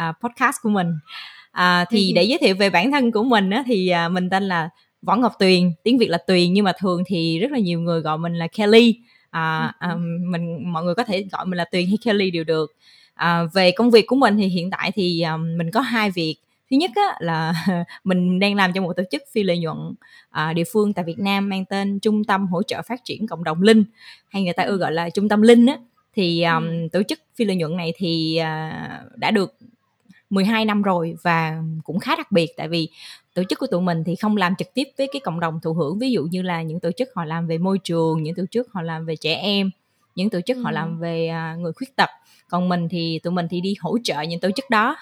uh, 0.09 0.15
podcast 0.23 0.55
của 0.61 0.69
mình. 0.69 0.91
Uh, 1.57 1.87
thì 1.89 2.13
để 2.15 2.23
giới 2.23 2.37
thiệu 2.37 2.55
về 2.55 2.69
bản 2.69 2.91
thân 2.91 3.11
của 3.11 3.23
mình 3.23 3.49
á, 3.49 3.63
thì 3.65 3.93
uh, 4.05 4.11
mình 4.11 4.29
tên 4.29 4.43
là 4.43 4.69
Võ 5.01 5.15
Ngọc 5.15 5.33
Tuyền 5.39 5.71
tiếng 5.83 5.97
Việt 5.97 6.09
là 6.09 6.17
Tuyền 6.27 6.53
nhưng 6.53 6.65
mà 6.65 6.71
thường 6.79 7.03
thì 7.05 7.39
rất 7.39 7.51
là 7.51 7.59
nhiều 7.59 7.79
người 7.79 8.01
gọi 8.01 8.17
mình 8.17 8.35
là 8.35 8.47
Kelly. 8.47 8.95
À, 9.29 9.73
à, 9.79 9.95
mình 10.19 10.73
mọi 10.73 10.83
người 10.83 10.95
có 10.95 11.03
thể 11.03 11.25
gọi 11.31 11.45
mình 11.45 11.57
là 11.57 11.65
Tuyền 11.65 11.87
hay 11.87 11.97
Kelly 12.05 12.31
đều 12.31 12.43
được. 12.43 12.71
À, 13.13 13.43
về 13.53 13.71
công 13.71 13.91
việc 13.91 14.07
của 14.07 14.15
mình 14.15 14.37
thì 14.37 14.47
hiện 14.47 14.69
tại 14.69 14.91
thì 14.91 15.21
um, 15.21 15.57
mình 15.57 15.71
có 15.71 15.81
hai 15.81 16.11
việc 16.11 16.35
thứ 16.73 16.77
nhất 16.77 16.91
á, 16.95 17.15
là 17.19 17.53
mình 18.03 18.39
đang 18.39 18.55
làm 18.55 18.73
cho 18.73 18.81
một 18.81 18.93
tổ 18.97 19.03
chức 19.11 19.23
phi 19.31 19.43
lợi 19.43 19.57
nhuận 19.57 19.77
à, 20.29 20.53
địa 20.53 20.63
phương 20.73 20.93
tại 20.93 21.05
Việt 21.05 21.19
Nam 21.19 21.49
mang 21.49 21.65
tên 21.65 21.99
Trung 21.99 22.23
tâm 22.23 22.47
hỗ 22.47 22.63
trợ 22.63 22.81
phát 22.81 23.01
triển 23.03 23.27
cộng 23.27 23.43
đồng 23.43 23.61
Linh 23.61 23.83
hay 24.29 24.43
người 24.43 24.53
ta 24.53 24.63
ưa 24.63 24.75
gọi 24.75 24.91
là 24.91 25.09
Trung 25.09 25.29
tâm 25.29 25.41
Linh 25.41 25.65
á. 25.65 25.77
Thì 26.15 26.43
um, 26.43 26.89
tổ 26.91 27.03
chức 27.03 27.19
phi 27.35 27.45
lợi 27.45 27.55
nhuận 27.55 27.77
này 27.77 27.93
thì 27.95 28.39
uh, 28.39 29.17
đã 29.17 29.31
được 29.31 29.55
12 30.29 30.65
năm 30.65 30.81
rồi 30.81 31.15
và 31.21 31.61
cũng 31.83 31.99
khá 31.99 32.15
đặc 32.15 32.31
biệt. 32.31 32.53
Tại 32.57 32.67
vì 32.67 32.89
tổ 33.33 33.43
chức 33.49 33.59
của 33.59 33.67
tụi 33.67 33.81
mình 33.81 34.03
thì 34.03 34.15
không 34.15 34.37
làm 34.37 34.55
trực 34.55 34.73
tiếp 34.73 34.87
với 34.97 35.07
cái 35.13 35.19
cộng 35.19 35.39
đồng 35.39 35.59
thụ 35.63 35.73
hưởng. 35.73 35.99
Ví 35.99 36.11
dụ 36.11 36.23
như 36.31 36.41
là 36.41 36.61
những 36.61 36.79
tổ 36.79 36.91
chức 36.91 37.09
họ 37.15 37.25
làm 37.25 37.47
về 37.47 37.57
môi 37.57 37.79
trường 37.83 38.23
những 38.23 38.35
tổ 38.35 38.43
chức 38.51 38.67
họ 38.71 38.81
làm 38.81 39.05
về 39.05 39.15
trẻ 39.15 39.33
em 39.35 39.71
những 40.15 40.29
tổ 40.29 40.41
chức 40.41 40.57
ừ. 40.57 40.63
họ 40.63 40.71
làm 40.71 40.99
về 40.99 41.31
uh, 41.53 41.59
người 41.59 41.73
khuyết 41.73 41.95
tật. 41.95 42.09
Còn 42.49 42.69
mình 42.69 42.89
thì 42.89 43.19
tụi 43.23 43.33
mình 43.33 43.47
thì 43.49 43.61
đi 43.61 43.75
hỗ 43.79 43.97
trợ 44.03 44.21
những 44.21 44.39
tổ 44.39 44.51
chức 44.51 44.69
đó 44.69 44.97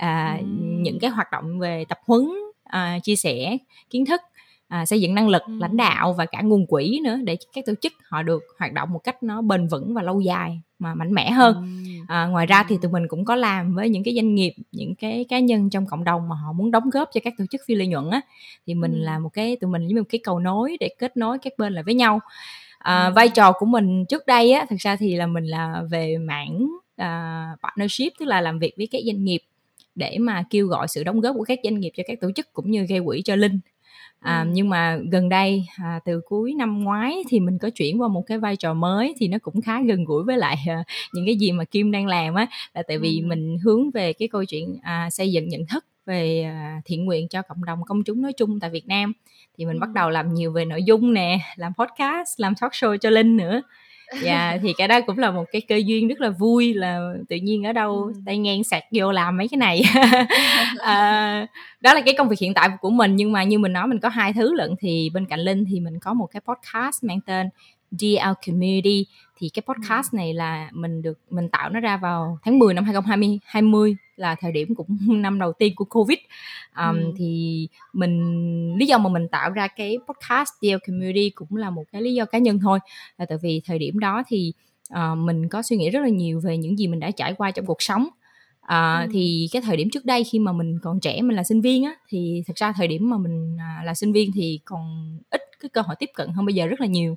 à, 0.00 0.36
ừ. 0.40 0.46
những 0.58 0.98
cái 1.00 1.10
hoạt 1.10 1.32
động 1.32 1.58
về 1.58 1.84
tập 1.88 1.98
huấn 2.06 2.28
à, 2.64 2.98
chia 3.02 3.16
sẻ 3.16 3.56
kiến 3.90 4.06
thức 4.06 4.20
à, 4.68 4.86
xây 4.86 5.00
dựng 5.00 5.14
năng 5.14 5.28
lực 5.28 5.42
ừ. 5.46 5.52
lãnh 5.60 5.76
đạo 5.76 6.12
và 6.12 6.26
cả 6.26 6.40
nguồn 6.40 6.66
quỹ 6.66 7.00
nữa 7.04 7.16
để 7.24 7.36
các 7.52 7.64
tổ 7.66 7.72
chức 7.80 7.92
họ 8.08 8.22
được 8.22 8.42
hoạt 8.58 8.72
động 8.72 8.92
một 8.92 8.98
cách 8.98 9.22
nó 9.22 9.42
bền 9.42 9.68
vững 9.68 9.94
và 9.94 10.02
lâu 10.02 10.20
dài 10.20 10.60
mà 10.78 10.94
mạnh 10.94 11.14
mẽ 11.14 11.30
hơn 11.30 11.54
ừ. 11.84 11.90
à, 12.08 12.26
ngoài 12.26 12.46
ra 12.46 12.64
thì 12.68 12.76
tụi 12.82 12.92
mình 12.92 13.08
cũng 13.08 13.24
có 13.24 13.36
làm 13.36 13.74
với 13.74 13.88
những 13.88 14.04
cái 14.04 14.14
doanh 14.14 14.34
nghiệp 14.34 14.54
những 14.72 14.94
cái 14.94 15.24
cá 15.28 15.38
nhân 15.38 15.70
trong 15.70 15.86
cộng 15.86 16.04
đồng 16.04 16.28
mà 16.28 16.36
họ 16.36 16.52
muốn 16.52 16.70
đóng 16.70 16.90
góp 16.90 17.10
cho 17.14 17.20
các 17.24 17.34
tổ 17.38 17.44
chức 17.50 17.60
phi 17.66 17.74
lợi 17.74 17.86
nhuận 17.86 18.10
á 18.10 18.20
thì 18.66 18.74
mình 18.74 18.92
ừ. 18.92 18.98
là 18.98 19.18
một 19.18 19.30
cái 19.32 19.56
tụi 19.56 19.70
mình 19.70 19.86
như 19.86 19.96
một 19.96 20.08
cái 20.08 20.20
cầu 20.24 20.38
nối 20.38 20.76
để 20.80 20.88
kết 20.98 21.16
nối 21.16 21.38
các 21.38 21.52
bên 21.58 21.72
lại 21.72 21.82
với 21.82 21.94
nhau 21.94 22.20
à, 22.78 23.06
ừ. 23.06 23.12
vai 23.14 23.28
trò 23.28 23.52
của 23.52 23.66
mình 23.66 24.04
trước 24.06 24.26
đây 24.26 24.52
á 24.52 24.66
thực 24.70 24.76
ra 24.78 24.96
thì 24.96 25.16
là 25.16 25.26
mình 25.26 25.44
là 25.44 25.82
về 25.90 26.18
mảng 26.18 26.68
uh, 27.02 27.60
partnership 27.62 28.12
tức 28.18 28.26
là 28.26 28.40
làm 28.40 28.58
việc 28.58 28.74
với 28.76 28.88
các 28.90 29.02
doanh 29.06 29.24
nghiệp 29.24 29.40
để 29.94 30.16
mà 30.20 30.44
kêu 30.50 30.66
gọi 30.66 30.88
sự 30.88 31.04
đóng 31.04 31.20
góp 31.20 31.36
của 31.36 31.44
các 31.44 31.58
doanh 31.64 31.80
nghiệp 31.80 31.92
cho 31.96 32.02
các 32.06 32.20
tổ 32.20 32.30
chức 32.32 32.52
cũng 32.52 32.70
như 32.70 32.86
gây 32.88 33.00
quỹ 33.04 33.22
cho 33.24 33.36
linh 33.36 33.60
à, 34.20 34.40
ừ. 34.40 34.50
nhưng 34.52 34.68
mà 34.68 34.98
gần 35.10 35.28
đây 35.28 35.66
à, 35.76 36.00
từ 36.04 36.20
cuối 36.28 36.54
năm 36.54 36.84
ngoái 36.84 37.22
thì 37.28 37.40
mình 37.40 37.58
có 37.58 37.70
chuyển 37.70 38.00
qua 38.00 38.08
một 38.08 38.22
cái 38.26 38.38
vai 38.38 38.56
trò 38.56 38.74
mới 38.74 39.14
thì 39.18 39.28
nó 39.28 39.38
cũng 39.42 39.60
khá 39.62 39.82
gần 39.82 40.04
gũi 40.04 40.24
với 40.24 40.38
lại 40.38 40.56
à, 40.66 40.84
những 41.12 41.26
cái 41.26 41.36
gì 41.36 41.52
mà 41.52 41.64
kim 41.64 41.90
đang 41.90 42.06
làm 42.06 42.34
á 42.34 42.46
là 42.74 42.82
tại 42.88 42.98
vì 42.98 43.20
ừ. 43.20 43.26
mình 43.26 43.58
hướng 43.64 43.90
về 43.90 44.12
cái 44.12 44.28
câu 44.28 44.44
chuyện 44.44 44.78
à, 44.82 45.10
xây 45.10 45.32
dựng 45.32 45.48
nhận 45.48 45.66
thức 45.66 45.84
về 46.06 46.42
à, 46.42 46.80
thiện 46.84 47.04
nguyện 47.04 47.28
cho 47.28 47.42
cộng 47.42 47.64
đồng 47.64 47.78
công 47.86 48.04
chúng 48.04 48.22
nói 48.22 48.32
chung 48.32 48.60
tại 48.60 48.70
Việt 48.70 48.86
Nam 48.86 49.12
thì 49.58 49.64
mình 49.66 49.76
ừ. 49.76 49.80
bắt 49.80 49.90
đầu 49.94 50.10
làm 50.10 50.34
nhiều 50.34 50.52
về 50.52 50.64
nội 50.64 50.82
dung 50.82 51.14
nè 51.14 51.38
làm 51.56 51.72
podcast 51.78 52.40
làm 52.40 52.54
talk 52.60 52.72
show 52.72 52.96
cho 52.96 53.10
linh 53.10 53.36
nữa 53.36 53.62
dạ 54.22 54.58
thì 54.62 54.72
cái 54.78 54.88
đó 54.88 55.00
cũng 55.00 55.18
là 55.18 55.30
một 55.30 55.44
cái 55.52 55.62
cơ 55.68 55.76
duyên 55.76 56.08
rất 56.08 56.20
là 56.20 56.30
vui 56.30 56.74
là 56.74 57.12
tự 57.28 57.36
nhiên 57.36 57.66
ở 57.66 57.72
đâu 57.72 58.12
tay 58.26 58.38
ngang 58.38 58.64
sạc 58.64 58.82
vô 58.92 59.12
làm 59.12 59.36
mấy 59.36 59.48
cái 59.48 59.58
này. 59.58 59.82
À, 60.78 61.46
đó 61.80 61.94
là 61.94 62.00
cái 62.00 62.14
công 62.18 62.28
việc 62.28 62.38
hiện 62.38 62.54
tại 62.54 62.68
của 62.80 62.90
mình 62.90 63.16
nhưng 63.16 63.32
mà 63.32 63.42
như 63.42 63.58
mình 63.58 63.72
nói 63.72 63.86
mình 63.86 64.00
có 64.00 64.08
hai 64.08 64.32
thứ 64.32 64.54
lận 64.54 64.74
thì 64.80 65.10
bên 65.14 65.26
cạnh 65.26 65.40
linh 65.40 65.64
thì 65.64 65.80
mình 65.80 65.98
có 66.00 66.14
một 66.14 66.26
cái 66.26 66.40
podcast 66.40 67.04
mang 67.04 67.20
tên 67.26 67.48
DL 67.90 68.32
Community 68.46 69.06
thì 69.40 69.48
cái 69.48 69.62
podcast 69.66 70.14
này 70.14 70.34
là 70.34 70.70
mình 70.72 71.02
được 71.02 71.18
mình 71.30 71.48
tạo 71.48 71.70
nó 71.70 71.80
ra 71.80 71.96
vào 71.96 72.38
tháng 72.42 72.58
10 72.58 72.74
năm 72.74 72.84
2020 72.84 73.96
là 74.16 74.34
thời 74.40 74.52
điểm 74.52 74.74
cũng 74.74 74.96
năm 75.22 75.38
đầu 75.38 75.52
tiên 75.52 75.74
của 75.76 75.84
Covid. 75.84 76.18
Um, 76.76 76.96
ừ. 76.96 77.12
thì 77.16 77.68
mình 77.92 78.74
lý 78.76 78.86
do 78.86 78.98
mà 78.98 79.08
mình 79.10 79.28
tạo 79.28 79.50
ra 79.50 79.68
cái 79.68 79.98
podcast 80.08 80.50
DL 80.60 80.76
Community 80.86 81.30
cũng 81.30 81.56
là 81.56 81.70
một 81.70 81.84
cái 81.92 82.02
lý 82.02 82.14
do 82.14 82.24
cá 82.24 82.38
nhân 82.38 82.58
thôi. 82.62 82.78
Là 83.18 83.26
tại 83.28 83.38
vì 83.42 83.62
thời 83.64 83.78
điểm 83.78 83.98
đó 83.98 84.22
thì 84.26 84.52
uh, 84.94 85.18
mình 85.18 85.48
có 85.48 85.62
suy 85.62 85.76
nghĩ 85.76 85.90
rất 85.90 86.00
là 86.00 86.08
nhiều 86.08 86.40
về 86.40 86.56
những 86.56 86.78
gì 86.78 86.86
mình 86.86 87.00
đã 87.00 87.10
trải 87.10 87.34
qua 87.34 87.50
trong 87.50 87.66
cuộc 87.66 87.82
sống. 87.82 88.08
À, 88.60 89.00
ừ. 89.00 89.10
thì 89.12 89.48
cái 89.52 89.62
thời 89.62 89.76
điểm 89.76 89.90
trước 89.90 90.04
đây 90.04 90.24
khi 90.24 90.38
mà 90.38 90.52
mình 90.52 90.78
còn 90.82 91.00
trẻ 91.00 91.22
mình 91.22 91.36
là 91.36 91.44
sinh 91.44 91.60
viên 91.60 91.84
á 91.84 91.94
thì 92.08 92.42
thực 92.46 92.56
ra 92.56 92.72
thời 92.72 92.88
điểm 92.88 93.10
mà 93.10 93.18
mình 93.18 93.56
à, 93.60 93.82
là 93.84 93.94
sinh 93.94 94.12
viên 94.12 94.32
thì 94.34 94.60
còn 94.64 95.18
ít 95.30 95.42
cái 95.60 95.68
cơ 95.68 95.80
hội 95.80 95.96
tiếp 95.98 96.10
cận 96.14 96.28
hơn 96.28 96.46
bây 96.46 96.54
giờ 96.54 96.66
rất 96.66 96.80
là 96.80 96.86
nhiều 96.86 97.16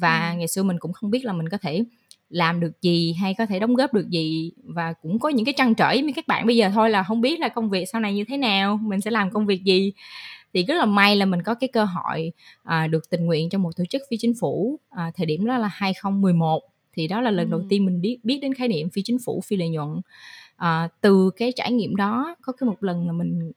và 0.00 0.30
ừ. 0.30 0.36
ngày 0.38 0.48
xưa 0.48 0.62
mình 0.62 0.78
cũng 0.78 0.92
không 0.92 1.10
biết 1.10 1.24
là 1.24 1.32
mình 1.32 1.48
có 1.48 1.58
thể 1.58 1.84
làm 2.28 2.60
được 2.60 2.82
gì 2.82 3.12
hay 3.12 3.34
có 3.34 3.46
thể 3.46 3.58
đóng 3.58 3.74
góp 3.74 3.94
được 3.94 4.08
gì. 4.10 4.52
Và 4.64 4.92
cũng 4.92 5.18
có 5.18 5.28
những 5.28 5.44
cái 5.44 5.54
trăn 5.56 5.74
trở 5.74 5.88
với 5.88 6.12
các 6.16 6.26
bạn 6.26 6.46
bây 6.46 6.56
giờ 6.56 6.70
thôi 6.74 6.90
là 6.90 7.02
không 7.02 7.20
biết 7.20 7.40
là 7.40 7.48
công 7.48 7.70
việc 7.70 7.84
sau 7.92 8.00
này 8.00 8.14
như 8.14 8.24
thế 8.28 8.36
nào 8.36 8.78
mình 8.82 9.00
sẽ 9.00 9.10
làm 9.10 9.30
công 9.30 9.46
việc 9.46 9.64
gì. 9.64 9.92
Thì 10.54 10.64
rất 10.64 10.74
là 10.74 10.84
may 10.84 11.16
là 11.16 11.26
mình 11.26 11.42
có 11.42 11.54
cái 11.54 11.68
cơ 11.68 11.84
hội 11.84 12.32
à, 12.62 12.86
được 12.86 13.10
tình 13.10 13.26
nguyện 13.26 13.48
trong 13.48 13.62
một 13.62 13.70
tổ 13.76 13.84
chức 13.84 14.02
phi 14.10 14.16
chính 14.20 14.32
phủ 14.40 14.78
à, 14.90 15.10
thời 15.16 15.26
điểm 15.26 15.46
đó 15.46 15.58
là 15.58 15.68
2011 15.72 16.62
thì 16.96 17.08
đó 17.08 17.20
là 17.20 17.30
lần 17.30 17.46
ừ. 17.46 17.50
đầu 17.50 17.62
tiên 17.68 17.84
mình 17.84 18.00
biết 18.00 18.18
biết 18.22 18.38
đến 18.42 18.54
khái 18.54 18.68
niệm 18.68 18.90
phi 18.90 19.02
chính 19.04 19.18
phủ 19.24 19.42
phi 19.46 19.56
lợi 19.56 19.68
nhuận. 19.68 19.88
À, 20.56 20.88
từ 21.00 21.30
cái 21.36 21.52
trải 21.56 21.72
nghiệm 21.72 21.96
đó 21.96 22.36
có 22.42 22.52
cái 22.52 22.66
một 22.66 22.82
lần 22.82 23.06
là 23.06 23.12
mình 23.12 23.52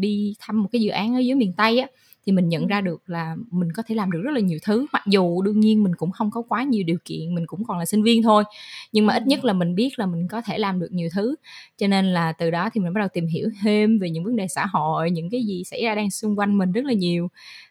đi 0.00 0.34
thăm 0.40 0.62
một 0.62 0.68
cái 0.72 0.80
dự 0.80 0.90
án 0.90 1.14
ở 1.14 1.18
dưới 1.18 1.34
miền 1.34 1.52
tây 1.56 1.78
á 1.78 1.88
thì 2.26 2.32
mình 2.32 2.48
nhận 2.48 2.66
ra 2.66 2.80
được 2.80 3.02
là 3.06 3.36
mình 3.50 3.72
có 3.72 3.82
thể 3.86 3.94
làm 3.94 4.10
được 4.10 4.20
rất 4.22 4.30
là 4.30 4.40
nhiều 4.40 4.58
thứ. 4.62 4.86
Mặc 4.92 5.02
dù 5.06 5.42
đương 5.42 5.60
nhiên 5.60 5.82
mình 5.82 5.94
cũng 5.94 6.10
không 6.10 6.30
có 6.30 6.42
quá 6.48 6.62
nhiều 6.62 6.84
điều 6.86 6.98
kiện 7.04 7.34
mình 7.34 7.46
cũng 7.46 7.64
còn 7.64 7.78
là 7.78 7.84
sinh 7.84 8.02
viên 8.02 8.22
thôi 8.22 8.44
nhưng 8.92 9.06
mà 9.06 9.14
ít 9.14 9.26
nhất 9.26 9.44
là 9.44 9.52
mình 9.52 9.74
biết 9.74 9.98
là 9.98 10.06
mình 10.06 10.28
có 10.28 10.40
thể 10.42 10.58
làm 10.58 10.80
được 10.80 10.92
nhiều 10.92 11.08
thứ. 11.14 11.34
Cho 11.78 11.86
nên 11.86 12.06
là 12.06 12.32
từ 12.32 12.50
đó 12.50 12.70
thì 12.72 12.80
mình 12.80 12.92
bắt 12.92 12.98
đầu 12.98 13.08
tìm 13.12 13.26
hiểu 13.26 13.50
thêm 13.62 13.98
về 13.98 14.10
những 14.10 14.24
vấn 14.24 14.36
đề 14.36 14.48
xã 14.48 14.66
hội 14.66 15.10
những 15.10 15.30
cái 15.30 15.42
gì 15.42 15.64
xảy 15.64 15.82
ra 15.82 15.94
đang 15.94 16.10
xung 16.10 16.38
quanh 16.38 16.58
mình 16.58 16.72
rất 16.72 16.84
là 16.84 16.92
nhiều. 16.92 17.28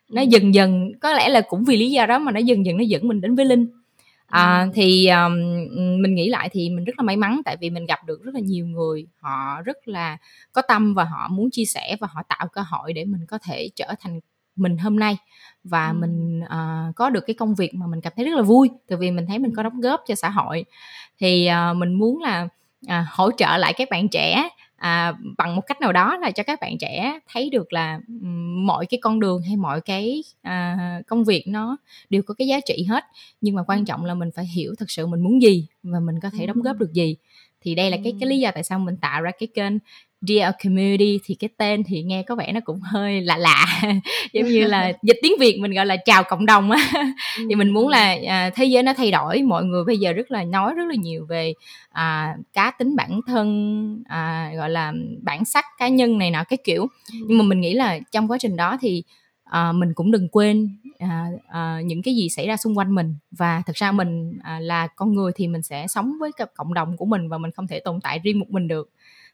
Nó 0.10 0.22
dần 0.22 0.54
dần 0.54 0.92
có 1.02 1.14
lẽ 1.14 1.30
là 1.30 1.42
cũng 1.42 1.64
vì 1.64 1.78
lý 1.78 1.92
do 1.92 2.06
đó 2.06 2.20
mà 2.20 2.32
nó 2.32 2.40
dần 2.40 2.66
dần 2.66 2.78
nó 2.78 2.84
dẫn 2.84 3.08
mình 3.08 3.22
đến 3.22 3.36
với 3.36 3.46
linh. 3.46 3.68
À, 4.32 4.68
thì 4.74 5.08
um, 5.08 5.34
mình 6.02 6.16
nghĩ 6.16 6.30
lại 6.30 6.50
thì 6.52 6.70
mình 6.70 6.86
rất 6.86 6.94
là 6.98 7.04
may 7.04 7.18
mắn 7.18 7.42
tại 7.46 7.58
vì 7.62 7.70
mình 7.70 7.86
gặp 7.86 8.00
được 8.06 8.24
rất 8.24 8.34
là 8.34 8.40
nhiều 8.40 8.68
người 8.68 9.08
họ 9.20 9.62
rất 9.62 9.88
là 9.88 10.18
có 10.52 10.62
tâm 10.62 10.94
và 10.94 11.04
họ 11.04 11.28
muốn 11.32 11.50
chia 11.52 11.66
sẻ 11.66 11.96
và 12.00 12.08
họ 12.12 12.24
tạo 12.30 12.48
cơ 12.54 12.62
hội 12.62 12.94
để 12.94 13.06
mình 13.06 13.26
có 13.28 13.38
thể 13.38 13.70
trở 13.76 13.96
thành 14.00 14.20
mình 14.56 14.78
hôm 14.78 15.00
nay. 15.00 15.18
Và 15.64 15.88
ừ. 15.88 15.94
mình 15.94 16.42
uh, 16.44 16.96
có 16.96 17.10
được 17.10 17.24
cái 17.28 17.34
công 17.34 17.56
việc 17.56 17.74
mà 17.74 17.88
mình 17.88 18.02
cảm 18.02 18.14
thấy 18.16 18.26
rất 18.26 18.36
là 18.36 18.42
vui 18.42 18.70
tại 18.90 18.98
vì 18.98 19.12
mình 19.12 19.26
thấy 19.28 19.40
mình 19.40 19.56
có 19.56 19.64
đóng 19.64 19.82
góp 19.82 20.02
cho 20.08 20.16
xã 20.16 20.30
hội. 20.30 20.66
Thì 21.20 21.50
uh, 21.72 21.78
mình 21.78 21.94
muốn 21.94 22.22
là 22.22 22.48
uh, 22.86 22.92
hỗ 23.12 23.32
trợ 23.32 23.58
lại 23.58 23.74
các 23.74 23.90
bạn 23.90 24.10
trẻ 24.10 24.50
à, 24.82 25.14
bằng 25.38 25.56
một 25.56 25.62
cách 25.68 25.82
nào 25.82 25.92
đó 25.92 26.18
là 26.18 26.32
cho 26.32 26.44
các 26.44 26.60
bạn 26.62 26.78
trẻ 26.78 27.20
thấy 27.28 27.50
được 27.50 27.74
là 27.74 28.00
mọi 28.66 28.86
cái 28.86 29.00
con 29.02 29.20
đường 29.20 29.42
hay 29.42 29.56
mọi 29.56 29.82
cái 29.82 30.24
à, 30.42 30.78
công 31.08 31.24
việc 31.24 31.44
nó 31.48 31.78
đều 32.10 32.22
có 32.22 32.34
cái 32.34 32.48
giá 32.48 32.60
trị 32.66 32.86
hết. 32.90 33.04
Nhưng 33.42 33.56
mà 33.56 33.64
quan 33.68 33.86
trọng 33.86 34.06
là 34.06 34.14
mình 34.14 34.30
phải 34.36 34.46
hiểu 34.46 34.76
thật 34.80 34.92
sự 34.92 35.08
mình 35.08 35.22
muốn 35.22 35.42
gì 35.42 35.68
và 35.84 36.00
mình 36.00 36.20
có 36.20 36.30
thể 36.38 36.48
đóng 36.48 36.62
góp 36.62 36.78
được 36.78 36.94
gì 36.94 37.16
thì 37.62 37.76
đây 37.76 37.92
là 37.92 37.98
cái 38.04 38.14
cái 38.20 38.30
lý 38.30 38.40
do 38.40 38.52
tại 38.52 38.64
sao 38.64 38.80
mình 38.80 38.98
tạo 38.98 39.22
ra 39.22 39.32
cái 39.40 39.48
kênh 39.54 39.74
Dear 40.28 40.54
Community. 40.64 41.20
Thì 41.24 41.36
cái 41.36 41.50
tên 41.58 41.84
thì 41.84 42.04
nghe 42.04 42.24
có 42.24 42.36
vẻ 42.36 42.52
nó 42.52 42.60
cũng 42.64 42.80
hơi 42.80 43.22
lạ 43.22 43.38
lạ 43.38 43.66
giống 44.34 44.46
như 44.46 44.66
là 44.66 44.92
dịch 45.04 45.18
tiếng 45.22 45.34
Việt 45.40 45.58
mình 45.60 45.74
gọi 45.74 45.86
là 45.86 45.98
chào 46.06 46.24
cộng 46.24 46.46
đồng 46.46 46.72
á. 46.72 46.92
Thì 47.50 47.56
mình 47.56 47.70
muốn 47.70 47.88
là 47.88 48.18
à, 48.28 48.50
thế 48.56 48.66
giới 48.66 48.84
nó 48.84 48.94
thay 48.94 49.12
đổi. 49.12 49.42
Mọi 49.42 49.64
người 49.64 49.84
bây 49.84 49.98
giờ 49.98 50.14
rất 50.14 50.32
là 50.32 50.44
nói 50.44 50.74
rất 50.74 50.84
là 50.90 50.96
nhiều 50.96 51.26
về 51.30 51.54
à, 51.90 52.36
cá 52.54 52.72
tính 52.72 52.96
bản 52.96 53.20
thân 53.28 54.04
à, 54.10 54.52
gọi 54.56 54.70
là 54.70 54.94
bản 55.22 55.46
sắc 55.46 55.66
cá 55.78 55.88
nhân 55.88 56.18
này 56.18 56.32
nọ 56.32 56.44
cái 56.44 56.58
kiểu. 56.64 56.88
Nhưng 57.28 57.38
mà 57.38 57.44
mình 57.44 57.62
nghĩ 57.62 57.74
là 57.74 58.00
trong 58.12 58.32
quá 58.32 58.38
trình 58.38 58.56
đó 58.56 58.78
thì 58.82 59.04
à, 59.52 59.72
mình 59.72 59.94
cũng 59.94 60.12
đừng 60.12 60.28
quên 60.28 60.78
à, 61.00 61.28
à, 61.48 61.82
những 61.86 62.02
cái 62.02 62.16
gì 62.16 62.30
xảy 62.30 62.48
ra 62.48 62.58
xung 62.58 62.78
quanh 62.78 62.96
mình. 62.96 63.16
Và 63.32 63.62
thật 63.66 63.76
ra 63.76 63.92
mình 63.92 64.40
à, 64.44 64.60
là 64.60 64.88
con 64.88 65.14
người 65.14 65.32
thì 65.36 65.48
mình 65.48 65.62
sẽ 65.62 65.88
sống 65.88 66.14
với 66.20 66.32
cộng 66.56 66.74
đồng 66.74 66.98
của 66.98 67.06
mình 67.06 67.30
và 67.30 67.38
mình 67.38 67.52
không 67.52 67.68
thể 67.68 67.80
tồn 67.80 68.02
tại 68.02 68.20
riêng 68.20 68.40
một 68.40 68.50
mình 68.50 68.68
được. 68.68 68.90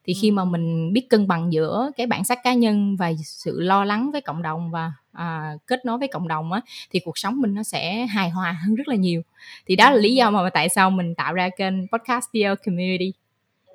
Thì 0.06 0.14
khi 0.14 0.32
mà 0.32 0.46
mình 0.46 0.94
biết 0.94 1.10
cân 1.10 1.28
bằng 1.28 1.54
giữa 1.54 1.92
cái 1.98 2.08
bản 2.08 2.24
sắc 2.24 2.40
cá 2.44 2.54
nhân 2.54 2.96
và 2.96 3.12
sự 3.26 3.62
lo 3.62 3.86
lắng 3.86 4.12
với 4.12 4.22
cộng 4.22 4.42
đồng 4.42 4.72
và 4.72 4.92
à, 5.12 5.54
kết 5.68 5.86
nối 5.86 5.98
với 5.98 6.08
cộng 6.08 6.28
đồng 6.28 6.52
á 6.52 6.62
thì 6.92 7.00
cuộc 7.00 7.18
sống 7.18 7.42
mình 7.42 7.54
nó 7.54 7.64
sẽ 7.64 8.06
hài 8.06 8.30
hòa 8.30 8.52
hơn 8.52 8.76
rất 8.76 8.88
là 8.88 8.96
nhiều. 8.96 9.22
Thì 9.68 9.76
đó 9.76 9.92
là 9.92 9.98
lý 9.98 10.16
do 10.16 10.32
mà 10.32 10.50
tại 10.50 10.70
sao 10.70 10.90
mình 10.90 11.16
tạo 11.16 11.34
ra 11.34 11.50
kênh 11.58 11.88
podcast 11.88 12.26
Dear 12.34 12.58
Community 12.66 13.12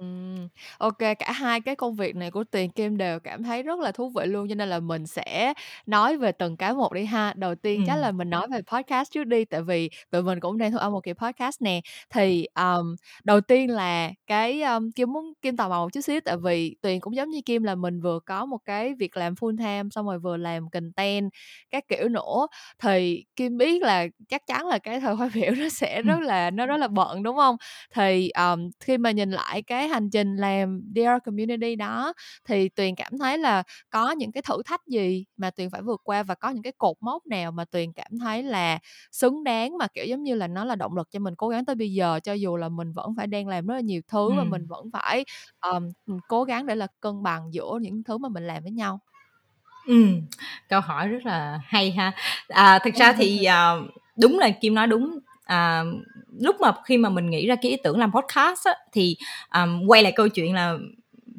Ừm, 0.03 0.49
ô 0.79 0.91
cả 0.91 1.15
hai 1.33 1.61
cái 1.61 1.77
công 1.77 1.95
việc 1.95 2.17
này 2.17 2.31
của 2.31 2.45
Tuyền 2.45 2.71
Kim 2.71 2.97
đều 2.97 3.21
cảm 3.21 3.43
thấy 3.43 3.63
rất 3.63 3.79
là 3.81 3.93
thú 3.93 4.09
vị 4.11 4.27
luôn, 4.27 4.49
cho 4.49 4.55
nên 4.55 4.69
là 4.69 4.81
mình 4.81 5.07
sẽ 5.07 5.53
nói 5.87 6.17
về 6.17 6.33
từng 6.33 6.57
cái 6.57 6.75
một 6.75 6.93
đi 6.93 7.05
ha. 7.05 7.33
Đầu 7.37 7.55
tiên 7.55 7.85
chắc 7.85 7.97
là 7.97 8.13
mình 8.13 8.31
nói 8.31 8.47
về 8.53 8.61
podcast 8.73 9.11
trước 9.13 9.25
đi, 9.25 9.45
tại 9.45 9.63
vì 9.63 9.91
tụi 10.11 10.23
mình 10.23 10.41
cũng 10.41 10.59
đang 10.59 10.73
thu 10.73 10.79
âm 10.79 10.93
một 10.93 11.01
kỳ 11.05 11.13
podcast 11.13 11.63
nè. 11.63 11.81
Thì, 12.11 12.45
ờm, 12.55 12.97
đầu 13.25 13.41
tiên 13.41 13.71
là 13.71 14.11
cái, 14.27 14.63
ờm, 14.63 14.93
Kim 14.93 15.13
muốn 15.13 15.33
Kim 15.43 15.57
tò 15.57 15.69
mò 15.69 15.79
một 15.85 15.93
chút 15.93 16.01
xíu, 16.01 16.21
tại 16.25 16.37
vì 16.37 16.77
Tuyền 16.83 17.01
cũng 17.01 17.17
giống 17.17 17.31
như 17.31 17.41
Kim 17.47 17.63
là 17.63 17.75
mình 17.75 18.01
vừa 18.01 18.19
có 18.27 18.47
một 18.47 18.59
cái 18.65 18.95
việc 18.99 19.17
làm 19.17 19.35
full 19.35 19.59
time, 19.59 19.89
xong 19.91 20.07
rồi 20.07 20.19
vừa 20.19 20.37
làm 20.37 20.71
content 20.71 21.31
các 21.71 21.85
kiểu 21.89 22.09
nữa. 22.09 22.47
Thì 22.79 23.25
Kim 23.37 23.57
biết 23.59 23.83
là 23.83 24.07
chắc 24.29 24.47
chắn 24.47 24.67
là 24.67 24.79
cái 24.79 25.01
thời 25.01 25.17
khóa 25.17 25.31
biểu 25.35 25.51
nó 25.59 25.69
sẽ 25.69 26.03
rất 26.03 26.21
là 26.21 26.51
nó 26.51 26.67
rất 26.67 26.77
là 26.77 26.89
bận, 26.89 27.23
đúng 27.23 27.37
không 27.37 27.57
Thì, 27.95 28.29
ờm, 28.31 28.71
khi 28.81 28.99
mà 28.99 29.11
nhìn 29.11 29.31
lại 29.31 29.63
cái 29.63 29.89
hành 29.93 30.11
trình 30.11 30.37
làm 30.37 30.81
Dear 30.95 31.23
Community 31.25 31.77
đó 31.77 32.13
thì 32.45 32.69
Tuyền 32.69 32.95
cảm 32.95 33.19
thấy 33.19 33.39
là 33.39 33.63
có 33.91 34.11
những 34.11 34.33
cái 34.33 34.43
thử 34.43 34.63
thách 34.63 34.87
gì 34.87 35.25
mà 35.37 35.51
Tuyền 35.51 35.71
phải 35.71 35.83
vượt 35.83 36.01
qua 36.05 36.23
và 36.23 36.35
có 36.35 36.51
những 36.51 36.63
cái 36.63 36.73
cột 36.79 36.97
mốc 37.01 37.27
nào 37.27 37.53
mà 37.53 37.65
Tuyền 37.65 37.93
cảm 37.93 38.19
thấy 38.19 38.43
là 38.43 38.79
xứng 39.13 39.45
đáng 39.45 39.79
mà 39.79 39.87
kiểu 39.95 40.05
giống 40.05 40.23
như 40.23 40.35
là 40.35 40.47
nó 40.47 40.65
là 40.65 40.75
động 40.75 40.97
lực 40.97 41.09
cho 41.11 41.19
mình 41.19 41.35
cố 41.37 41.49
gắng 41.49 41.65
tới 41.65 41.77
bây 41.77 41.93
giờ 41.93 42.21
cho 42.23 42.33
dù 42.33 42.57
là 42.57 42.69
mình 42.69 42.93
vẫn 42.93 43.15
phải 43.17 43.27
đang 43.27 43.49
làm 43.49 43.67
rất 43.67 43.75
là 43.75 43.81
nhiều 43.81 44.01
thứ 44.09 44.29
ừ. 44.29 44.35
và 44.37 44.45
mình 44.45 44.67
vẫn 44.67 44.91
phải 44.93 45.25
um, 45.61 45.91
cố 46.29 46.45
gắng 46.45 46.67
để 46.67 46.75
là 46.75 46.87
cân 47.01 47.23
bằng 47.23 47.55
giữa 47.55 47.79
những 47.81 48.03
thứ 48.05 48.19
mà 48.19 48.29
mình 48.29 48.47
làm 48.47 48.63
với 48.63 48.73
nhau. 48.73 49.01
Ừ, 49.87 50.07
câu 50.69 50.81
hỏi 50.81 51.09
rất 51.09 51.27
là 51.27 51.61
hay 51.65 51.91
ha. 51.91 52.13
À, 52.49 52.79
thực 52.85 52.95
ra 52.95 53.13
thì 53.13 53.47
uh, 53.49 53.91
đúng 54.17 54.39
là 54.39 54.51
Kim 54.51 54.75
nói 54.75 54.87
đúng 54.87 55.19
à, 55.45 55.85
lúc 56.41 56.57
mà 56.61 56.73
khi 56.85 56.97
mà 56.97 57.09
mình 57.09 57.31
nghĩ 57.31 57.47
ra 57.47 57.57
cái 57.63 57.71
ý 57.71 57.77
tưởng 57.85 57.99
làm 57.99 58.13
podcast 58.13 58.67
á, 58.67 58.75
thì 58.93 59.17
um, 59.55 59.87
quay 59.87 60.03
lại 60.03 60.13
câu 60.17 60.29
chuyện 60.29 60.55
là 60.55 60.79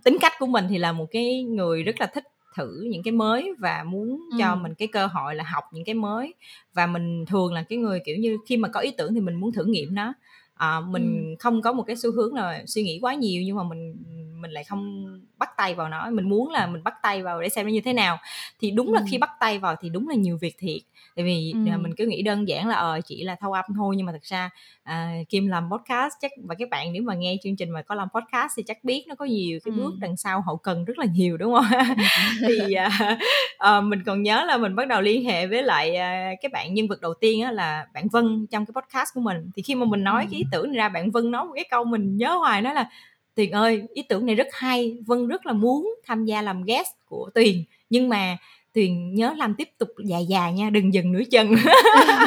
tính 0.03 0.17
cách 0.21 0.33
của 0.39 0.47
mình 0.47 0.65
thì 0.69 0.77
là 0.77 0.91
một 0.91 1.05
cái 1.11 1.43
người 1.43 1.83
rất 1.83 1.99
là 1.99 2.05
thích 2.05 2.23
thử 2.55 2.81
những 2.89 3.03
cái 3.03 3.11
mới 3.11 3.53
và 3.59 3.83
muốn 3.83 4.09
ừ. 4.31 4.37
cho 4.39 4.55
mình 4.55 4.73
cái 4.73 4.87
cơ 4.87 5.07
hội 5.07 5.35
là 5.35 5.43
học 5.43 5.63
những 5.71 5.85
cái 5.85 5.95
mới 5.95 6.33
và 6.73 6.87
mình 6.87 7.25
thường 7.25 7.53
là 7.53 7.63
cái 7.63 7.77
người 7.77 7.99
kiểu 8.05 8.17
như 8.17 8.37
khi 8.47 8.57
mà 8.57 8.67
có 8.67 8.79
ý 8.79 8.91
tưởng 8.97 9.13
thì 9.13 9.19
mình 9.21 9.35
muốn 9.35 9.51
thử 9.51 9.65
nghiệm 9.65 9.95
nó 9.95 10.13
à, 10.55 10.79
mình 10.79 11.29
ừ. 11.29 11.35
không 11.39 11.61
có 11.61 11.73
một 11.73 11.83
cái 11.83 11.95
xu 11.95 12.11
hướng 12.11 12.33
là 12.33 12.63
suy 12.67 12.83
nghĩ 12.83 12.99
quá 13.01 13.13
nhiều 13.13 13.41
nhưng 13.45 13.55
mà 13.55 13.63
mình 13.63 13.95
mình 14.41 14.51
lại 14.51 14.63
không 14.63 15.05
bắt 15.43 15.57
tay 15.57 15.75
vào 15.75 15.89
nó 15.89 16.09
mình 16.09 16.29
muốn 16.29 16.51
là 16.51 16.67
mình 16.67 16.83
bắt 16.83 16.93
tay 17.01 17.23
vào 17.23 17.41
để 17.41 17.49
xem 17.49 17.65
nó 17.65 17.71
như 17.71 17.81
thế 17.81 17.93
nào 17.93 18.17
thì 18.61 18.71
đúng 18.71 18.87
ừ. 18.87 18.93
là 18.93 19.01
khi 19.11 19.17
bắt 19.17 19.29
tay 19.39 19.59
vào 19.59 19.75
thì 19.81 19.89
đúng 19.89 20.09
là 20.09 20.15
nhiều 20.15 20.37
việc 20.41 20.55
thiệt 20.59 20.81
tại 21.15 21.25
vì 21.25 21.53
ừ. 21.53 21.71
À, 21.71 21.77
mình 21.77 21.95
cứ 21.95 22.05
nghĩ 22.05 22.21
đơn 22.21 22.47
giản 22.47 22.67
là 22.67 22.75
ờ 22.75 22.99
chỉ 23.05 23.23
là 23.23 23.35
thâu 23.35 23.53
âm 23.53 23.65
thôi 23.75 23.95
nhưng 23.97 24.05
mà 24.05 24.11
thật 24.11 24.23
ra 24.23 24.49
à, 24.83 25.11
kim 25.29 25.47
làm 25.47 25.69
podcast 25.71 26.13
chắc 26.21 26.31
và 26.43 26.55
các 26.59 26.69
bạn 26.69 26.93
nếu 26.93 27.03
mà 27.03 27.15
nghe 27.15 27.37
chương 27.43 27.55
trình 27.55 27.69
mà 27.69 27.81
có 27.81 27.95
làm 27.95 28.07
podcast 28.15 28.51
thì 28.57 28.63
chắc 28.63 28.83
biết 28.83 29.05
nó 29.07 29.15
có 29.15 29.25
nhiều 29.25 29.59
cái 29.65 29.71
bước 29.71 29.91
ừ. 29.93 29.97
đằng 29.99 30.17
sau 30.17 30.41
hậu 30.41 30.57
cần 30.57 30.85
rất 30.85 30.97
là 30.97 31.05
nhiều 31.05 31.37
đúng 31.37 31.53
không 31.53 31.65
thì 32.47 32.73
à, 32.73 33.17
à, 33.57 33.81
mình 33.81 34.03
còn 34.05 34.23
nhớ 34.23 34.43
là 34.47 34.57
mình 34.57 34.75
bắt 34.75 34.87
đầu 34.87 35.01
liên 35.01 35.25
hệ 35.25 35.47
với 35.47 35.63
lại 35.63 35.95
à, 35.95 36.31
cái 36.41 36.49
bạn 36.49 36.73
nhân 36.73 36.87
vật 36.87 37.01
đầu 37.01 37.13
tiên 37.13 37.41
á, 37.41 37.51
là 37.51 37.87
bạn 37.93 38.07
Vân 38.11 38.47
trong 38.51 38.65
cái 38.65 38.81
podcast 38.81 39.09
của 39.13 39.21
mình 39.21 39.51
thì 39.55 39.61
khi 39.61 39.75
mà 39.75 39.85
mình 39.85 40.03
nói 40.03 40.23
ừ. 40.23 40.27
cái 40.31 40.37
ý 40.37 40.45
tưởng 40.51 40.67
này 40.67 40.77
ra 40.77 40.89
bạn 40.89 41.11
Vân 41.11 41.31
nói 41.31 41.45
một 41.45 41.53
cái 41.55 41.65
câu 41.69 41.83
mình 41.83 42.17
nhớ 42.17 42.35
hoài 42.35 42.61
đó 42.61 42.73
là 42.73 42.89
Tuyền 43.35 43.51
ơi 43.51 43.81
ý 43.93 44.03
tưởng 44.09 44.25
này 44.25 44.35
rất 44.35 44.47
hay 44.51 44.97
Vân 45.05 45.27
rất 45.27 45.45
là 45.45 45.53
muốn 45.53 45.95
tham 46.07 46.25
gia 46.25 46.41
làm 46.41 46.63
guest 46.63 46.89
của 47.05 47.29
Tuyền. 47.35 47.63
Nhưng 47.89 48.09
mà 48.09 48.37
Tuyền 48.73 49.15
nhớ 49.15 49.33
làm 49.37 49.55
tiếp 49.55 49.69
tục 49.77 49.89
dài 50.05 50.25
dài 50.29 50.53
nha 50.53 50.69
đừng 50.69 50.93
dừng 50.93 51.11
nửa 51.11 51.23
chân. 51.31 51.55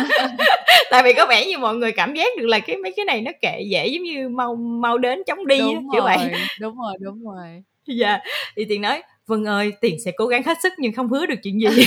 Tại 0.91 1.03
vì 1.03 1.13
có 1.13 1.27
vẻ 1.27 1.47
như 1.47 1.59
mọi 1.59 1.75
người 1.75 1.93
cảm 1.93 2.15
giác 2.15 2.29
được 2.39 2.47
là 2.47 2.59
cái 2.59 2.77
mấy 2.77 2.93
cái 2.97 3.05
này 3.05 3.21
nó 3.21 3.31
kệ 3.41 3.61
dễ 3.71 3.87
giống 3.87 4.03
như 4.03 4.29
mau 4.29 4.55
mau 4.55 4.99
đến 4.99 5.23
chóng 5.27 5.47
đi 5.47 5.59
đúng 5.59 5.89
kiểu 5.93 6.03
rồi, 6.03 6.17
vậy 6.17 6.33
đúng 6.61 6.77
rồi 6.77 6.95
đúng 7.01 7.25
rồi. 7.25 7.63
Dạ 7.87 8.09
yeah. 8.09 8.23
thì 8.57 8.65
Tuyền 8.65 8.81
nói 8.81 9.03
Vân 9.27 9.45
ơi 9.45 9.73
Tiền 9.81 9.97
sẽ 10.05 10.11
cố 10.17 10.27
gắng 10.27 10.43
hết 10.43 10.59
sức 10.63 10.73
nhưng 10.79 10.93
không 10.93 11.09
hứa 11.09 11.27
được 11.27 11.35
chuyện 11.43 11.61
gì. 11.61 11.69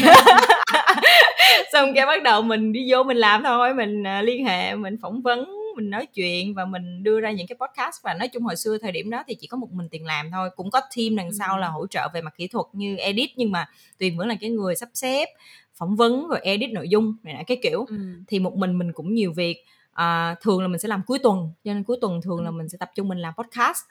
Xong 1.73 1.93
cái 1.93 2.05
bắt 2.05 2.23
đầu 2.23 2.41
mình 2.41 2.73
đi 2.73 2.91
vô 2.91 3.03
mình 3.03 3.17
làm 3.17 3.43
thôi 3.43 3.73
mình 3.73 4.03
uh, 4.19 4.25
liên 4.25 4.45
hệ 4.45 4.75
mình 4.75 4.97
phỏng 5.01 5.21
vấn 5.21 5.58
mình 5.79 5.89
nói 5.89 6.05
chuyện 6.05 6.53
và 6.53 6.65
mình 6.65 7.03
đưa 7.03 7.19
ra 7.19 7.31
những 7.31 7.47
cái 7.47 7.57
podcast. 7.59 8.03
Và 8.03 8.13
nói 8.13 8.27
chung 8.27 8.43
hồi 8.43 8.55
xưa 8.55 8.77
thời 8.77 8.91
điểm 8.91 9.09
đó 9.09 9.23
thì 9.27 9.35
chỉ 9.35 9.47
có 9.47 9.57
một 9.57 9.71
mình 9.71 9.89
tiền 9.89 10.05
làm 10.05 10.31
thôi. 10.31 10.49
Cũng 10.55 10.71
có 10.71 10.81
team 10.97 11.15
đằng 11.15 11.33
sau 11.33 11.57
là 11.57 11.67
hỗ 11.67 11.87
trợ 11.87 12.07
về 12.13 12.21
mặt 12.21 12.33
kỹ 12.37 12.47
thuật 12.47 12.65
như 12.73 12.97
edit 12.97 13.29
nhưng 13.35 13.51
mà 13.51 13.69
tuyền 13.97 14.17
vẫn 14.17 14.27
là 14.27 14.35
cái 14.41 14.49
người 14.49 14.75
sắp 14.75 14.89
xếp 14.93 15.29
phỏng 15.73 15.95
vấn 15.95 16.27
rồi 16.27 16.39
edit 16.43 16.71
nội 16.71 16.89
dung 16.89 17.15
này 17.23 17.33
là 17.33 17.43
cái 17.43 17.57
kiểu. 17.63 17.85
Ừ. 17.89 17.95
thì 18.27 18.39
một 18.39 18.55
mình 18.55 18.77
mình 18.77 18.93
cũng 18.93 19.13
nhiều 19.13 19.33
việc. 19.33 19.63
À, 19.93 20.35
thường 20.41 20.61
là 20.61 20.67
mình 20.67 20.79
sẽ 20.79 20.87
làm 20.87 21.01
cuối 21.07 21.19
tuần 21.19 21.51
cho 21.63 21.73
nên 21.73 21.83
cuối 21.83 21.97
tuần 22.01 22.21
thường 22.21 22.43
là 22.43 22.51
mình 22.51 22.69
sẽ 22.69 22.77
tập 22.77 22.91
trung 22.95 23.07
mình 23.07 23.17
làm 23.17 23.33
podcast. 23.37 23.83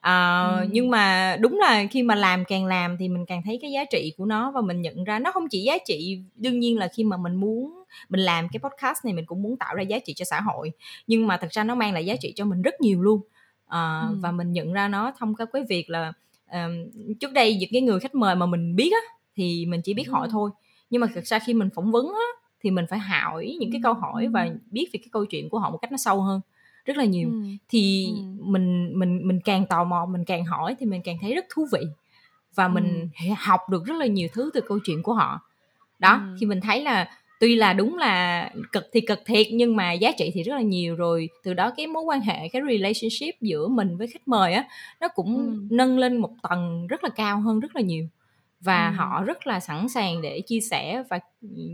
À, 0.00 0.46
ừ. 0.60 0.66
nhưng 0.70 0.90
mà 0.90 1.36
đúng 1.40 1.58
là 1.58 1.84
khi 1.90 2.02
mà 2.02 2.14
làm 2.14 2.44
càng 2.44 2.66
làm 2.66 2.96
thì 2.98 3.08
mình 3.08 3.26
càng 3.26 3.42
thấy 3.44 3.58
cái 3.62 3.72
giá 3.72 3.84
trị 3.84 4.12
của 4.16 4.24
nó 4.24 4.50
và 4.50 4.60
mình 4.60 4.82
nhận 4.82 5.04
ra 5.04 5.18
nó 5.18 5.32
không 5.32 5.48
chỉ 5.48 5.62
giá 5.62 5.78
trị 5.86 6.22
đương 6.36 6.60
nhiên 6.60 6.78
là 6.78 6.88
khi 6.88 7.04
mà 7.04 7.16
mình 7.16 7.34
muốn 7.34 7.79
mình 8.08 8.20
làm 8.20 8.48
cái 8.48 8.60
podcast 8.60 9.04
này 9.04 9.14
mình 9.14 9.26
cũng 9.26 9.42
muốn 9.42 9.56
tạo 9.56 9.74
ra 9.74 9.82
giá 9.82 9.98
trị 9.98 10.14
cho 10.14 10.24
xã 10.24 10.40
hội 10.40 10.72
nhưng 11.06 11.26
mà 11.26 11.36
thật 11.36 11.48
ra 11.50 11.64
nó 11.64 11.74
mang 11.74 11.92
lại 11.92 12.06
giá 12.06 12.14
trị 12.20 12.32
cho 12.36 12.44
mình 12.44 12.62
rất 12.62 12.80
nhiều 12.80 13.02
luôn 13.02 13.20
à, 13.66 14.06
ừ. 14.10 14.16
và 14.20 14.32
mình 14.32 14.52
nhận 14.52 14.72
ra 14.72 14.88
nó 14.88 15.12
thông 15.18 15.34
qua 15.34 15.46
cái 15.52 15.64
việc 15.68 15.90
là 15.90 16.12
um, 16.52 16.90
trước 17.20 17.32
đây 17.32 17.56
những 17.56 17.70
cái 17.72 17.82
người 17.82 18.00
khách 18.00 18.14
mời 18.14 18.34
mà 18.34 18.46
mình 18.46 18.76
biết 18.76 18.92
á 18.92 19.14
thì 19.36 19.66
mình 19.66 19.82
chỉ 19.82 19.94
biết 19.94 20.06
ừ. 20.06 20.12
họ 20.12 20.26
thôi 20.30 20.50
nhưng 20.90 21.00
mà 21.00 21.06
thật 21.14 21.26
ra 21.26 21.38
khi 21.38 21.54
mình 21.54 21.68
phỏng 21.74 21.92
vấn 21.92 22.06
á 22.06 22.40
thì 22.62 22.70
mình 22.70 22.84
phải 22.90 22.98
hỏi 22.98 23.56
những 23.60 23.72
cái 23.72 23.80
câu 23.84 23.94
hỏi 23.94 24.28
và 24.28 24.48
biết 24.70 24.88
về 24.92 24.98
cái 24.98 25.08
câu 25.12 25.24
chuyện 25.24 25.48
của 25.48 25.58
họ 25.58 25.70
một 25.70 25.78
cách 25.82 25.90
nó 25.90 25.96
sâu 25.96 26.22
hơn 26.22 26.40
rất 26.84 26.96
là 26.96 27.04
nhiều 27.04 27.28
ừ. 27.28 27.42
thì 27.68 28.06
ừ. 28.06 28.22
mình 28.40 28.98
mình 28.98 29.28
mình 29.28 29.40
càng 29.44 29.66
tò 29.66 29.84
mò 29.84 30.06
mình 30.06 30.24
càng 30.24 30.44
hỏi 30.44 30.76
thì 30.80 30.86
mình 30.86 31.02
càng 31.04 31.16
thấy 31.20 31.34
rất 31.34 31.44
thú 31.54 31.66
vị 31.72 31.80
và 32.54 32.68
mình 32.68 33.08
ừ. 33.28 33.34
học 33.38 33.60
được 33.68 33.84
rất 33.84 33.94
là 33.96 34.06
nhiều 34.06 34.28
thứ 34.32 34.50
từ 34.54 34.60
câu 34.60 34.78
chuyện 34.84 35.02
của 35.02 35.14
họ 35.14 35.40
đó 35.98 36.12
ừ. 36.12 36.36
khi 36.40 36.46
mình 36.46 36.60
thấy 36.60 36.82
là 36.82 37.10
tuy 37.40 37.56
là 37.56 37.72
đúng 37.72 37.98
là 37.98 38.50
cực 38.72 38.88
thì 38.92 39.00
cực 39.00 39.24
thiệt 39.26 39.46
nhưng 39.52 39.76
mà 39.76 39.92
giá 39.92 40.12
trị 40.18 40.30
thì 40.34 40.42
rất 40.42 40.54
là 40.54 40.62
nhiều 40.62 40.96
rồi 40.96 41.28
từ 41.44 41.54
đó 41.54 41.72
cái 41.76 41.86
mối 41.86 42.02
quan 42.02 42.20
hệ 42.20 42.48
cái 42.48 42.62
relationship 42.68 43.40
giữa 43.40 43.68
mình 43.68 43.96
với 43.96 44.06
khách 44.06 44.28
mời 44.28 44.52
á 44.52 44.64
nó 45.00 45.08
cũng 45.08 45.36
ừ. 45.36 45.66
nâng 45.70 45.98
lên 45.98 46.16
một 46.16 46.30
tầng 46.42 46.86
rất 46.86 47.04
là 47.04 47.10
cao 47.10 47.40
hơn 47.40 47.60
rất 47.60 47.76
là 47.76 47.82
nhiều 47.82 48.06
và 48.60 48.88
ừ. 48.88 48.94
họ 48.96 49.24
rất 49.24 49.46
là 49.46 49.60
sẵn 49.60 49.88
sàng 49.88 50.22
để 50.22 50.40
chia 50.40 50.60
sẻ 50.60 51.02
và 51.10 51.20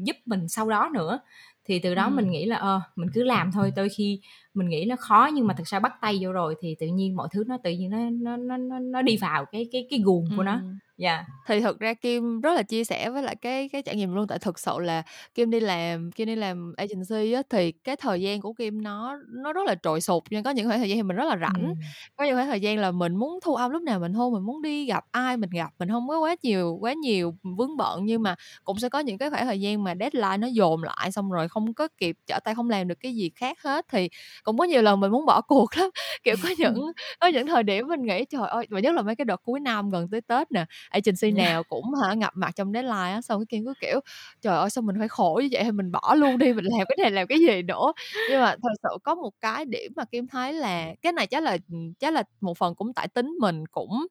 giúp 0.03 0.17
mình 0.27 0.49
sau 0.49 0.71
đó 0.71 0.91
nữa 0.95 1.19
thì 1.65 1.79
từ 1.79 1.95
đó 1.95 2.05
ừ. 2.05 2.11
mình 2.11 2.31
nghĩ 2.31 2.45
là 2.45 2.57
ờ 2.57 2.81
mình 2.97 3.09
cứ 3.15 3.23
làm 3.23 3.53
thôi 3.53 3.73
đôi 3.77 3.89
khi 3.89 4.21
mình 4.57 4.69
nghĩ 4.69 4.85
nó 4.89 4.97
khó 4.99 5.31
nhưng 5.35 5.47
mà 5.47 5.55
thực 5.55 5.67
ra 5.67 5.79
bắt 5.79 5.93
tay 6.01 6.19
vô 6.21 6.33
rồi 6.33 6.55
thì 6.61 6.77
tự 6.81 6.87
nhiên 6.87 7.17
mọi 7.17 7.29
thứ 7.33 7.45
nó 7.47 7.59
tự 7.65 7.71
nhiên 7.71 7.91
nó 7.91 8.37
nó 8.37 8.57
nó 8.57 8.79
nó 8.79 9.03
đi 9.03 9.17
vào 9.17 9.45
cái 9.45 9.69
cái 9.73 9.87
cái 9.91 10.01
guồng 10.05 10.25
của 10.37 10.43
ừ. 10.43 10.45
nó 10.45 10.61
dạ 10.97 11.15
yeah. 11.15 11.27
thì 11.47 11.61
thực 11.61 11.79
ra 11.81 11.95
kim 11.95 12.41
rất 12.41 12.55
là 12.55 12.63
chia 12.63 12.85
sẻ 12.85 13.11
với 13.11 13.23
lại 13.23 13.37
cái 13.37 13.69
cái 13.69 13.83
trải 13.83 13.97
nghiệm 13.97 14.15
luôn 14.15 14.27
tại 14.27 14.39
thực 14.39 14.59
sự 14.59 14.79
là 14.79 15.03
kim 15.35 15.51
đi 15.51 15.61
làm 15.61 16.13
kim 16.13 16.27
đi 16.27 16.37
làm 16.37 16.75
agency 16.77 17.33
á 17.33 17.43
thì 17.51 17.73
cái 17.73 17.97
thời 17.97 18.21
gian 18.21 18.41
của 18.41 18.53
kim 18.53 18.83
nó 18.83 19.19
nó 19.29 19.53
rất 19.53 19.67
là 19.67 19.75
trội 19.83 20.01
sụt 20.01 20.23
nhưng 20.31 20.43
có 20.43 20.51
những 20.51 20.69
khoảng 20.69 20.79
thời 20.79 20.89
gian 20.89 20.99
thì 20.99 21.03
mình 21.03 21.17
rất 21.17 21.25
là 21.25 21.37
rảnh 21.37 21.63
ừ. 21.63 21.75
có 22.17 22.25
những 22.25 22.37
khoảng 22.37 22.47
thời 22.47 22.61
gian 22.61 22.79
là 22.79 22.91
mình 22.91 23.17
muốn 23.17 23.39
thu 23.45 23.55
âm 23.55 23.71
lúc 23.71 23.83
nào 23.83 23.99
mình 23.99 24.13
thôi 24.13 24.31
mình 24.31 24.43
muốn 24.43 24.63
đi 24.63 24.87
gặp 24.87 25.05
ai 25.11 25.37
mình 25.37 25.51
gặp 25.51 25.71
mình 25.79 25.89
không 25.89 26.09
có 26.09 26.19
quá 26.19 26.37
nhiều 26.43 26.79
quá 26.81 26.93
nhiều 26.93 27.35
vướng 27.43 27.77
bận 27.77 28.05
nhưng 28.05 28.23
mà 28.23 28.35
cũng 28.65 28.79
sẽ 28.79 28.89
có 28.89 28.99
những 28.99 29.19
cái 29.19 29.31
khoảng 29.31 29.47
thời 29.47 29.61
gian 29.61 29.85
mà 29.85 29.95
deadline 30.01 30.37
nó 30.37 30.47
dồn 30.47 30.83
lại 30.83 31.13
xong 31.13 31.31
rồi 31.31 31.49
không 31.49 31.75
có 31.75 31.89
kịp 31.99 32.17
trở 32.27 32.39
tay 32.45 32.55
không 32.55 32.71
làm 32.71 32.89
được 32.89 33.01
cái 33.01 33.15
gì 33.15 33.31
khác 33.35 33.63
hết 33.63 33.87
thì 33.93 34.09
cũng 34.47 34.59
có 34.59 34.65
nhiều 34.65 34.83
lần 34.83 35.01
mình 35.01 35.13
muốn 35.13 35.27
bỏ 35.27 35.43
cuộc 35.43 35.77
lắm. 35.79 35.91
Kiểu 36.25 36.37
có 36.43 36.51
những 36.59 36.75
có 37.21 37.29
những 37.29 37.49
thời 37.49 37.65
điểm 37.65 37.89
mình 37.89 38.03
nghĩ 38.03 38.27
trời 38.31 38.49
ơi! 38.49 38.67
Và 38.71 38.81
nhất 38.81 38.95
là 38.95 39.03
mấy 39.03 39.17
cái 39.17 39.27
đợt 39.27 39.43
cuối 39.45 39.61
năm 39.61 39.91
gần 39.91 40.09
tới 40.13 40.23
tết 40.23 40.53
nè 40.53 40.67
agency 40.91 41.33
nào 41.33 41.65
cũng 41.65 41.85
hả 42.05 42.15
ngập 42.15 42.33
mặt 42.37 42.53
trong 42.57 42.73
deadline 42.75 43.13
á 43.13 43.23
xong 43.23 43.41
cái 43.41 43.47
kim 43.49 43.67
cứ 43.67 43.75
kiểu 43.81 44.01
trời 44.43 44.57
ơi 44.59 44.71
sao 44.71 44.83
mình 44.83 44.97
phải 45.01 45.09
khổ 45.09 45.41
như 45.45 45.49
vậy? 45.53 45.63
Hay 45.65 45.73
mình 45.73 45.93
bỏ 45.93 46.15
luôn 46.19 46.39
đi 46.39 46.55
mình 46.55 46.67
làm 46.67 46.87
cái 46.89 46.97
này 47.03 47.11
làm 47.13 47.29
cái 47.29 47.39
gì 47.41 47.63
nữa? 47.63 47.93
Nhưng 48.27 48.41
mà 48.41 48.57
thật 48.63 48.75
sự 48.83 48.99
có 49.05 49.15
một 49.17 49.31
cái 49.41 49.65
điểm 49.65 49.93
mà 49.97 50.05
kim 50.05 50.27
thấy 50.29 50.53
là 50.55 50.95
cái 51.03 51.13
này 51.13 51.27
chắc 51.27 51.43
là 51.43 51.59
chắc 52.01 52.15
là 52.15 52.23
một 52.41 52.59
phần 52.59 52.75
cũng 52.75 52.95
tại 52.95 53.09
tính 53.09 53.37
mình 53.41 53.67
cũng 53.73 54.07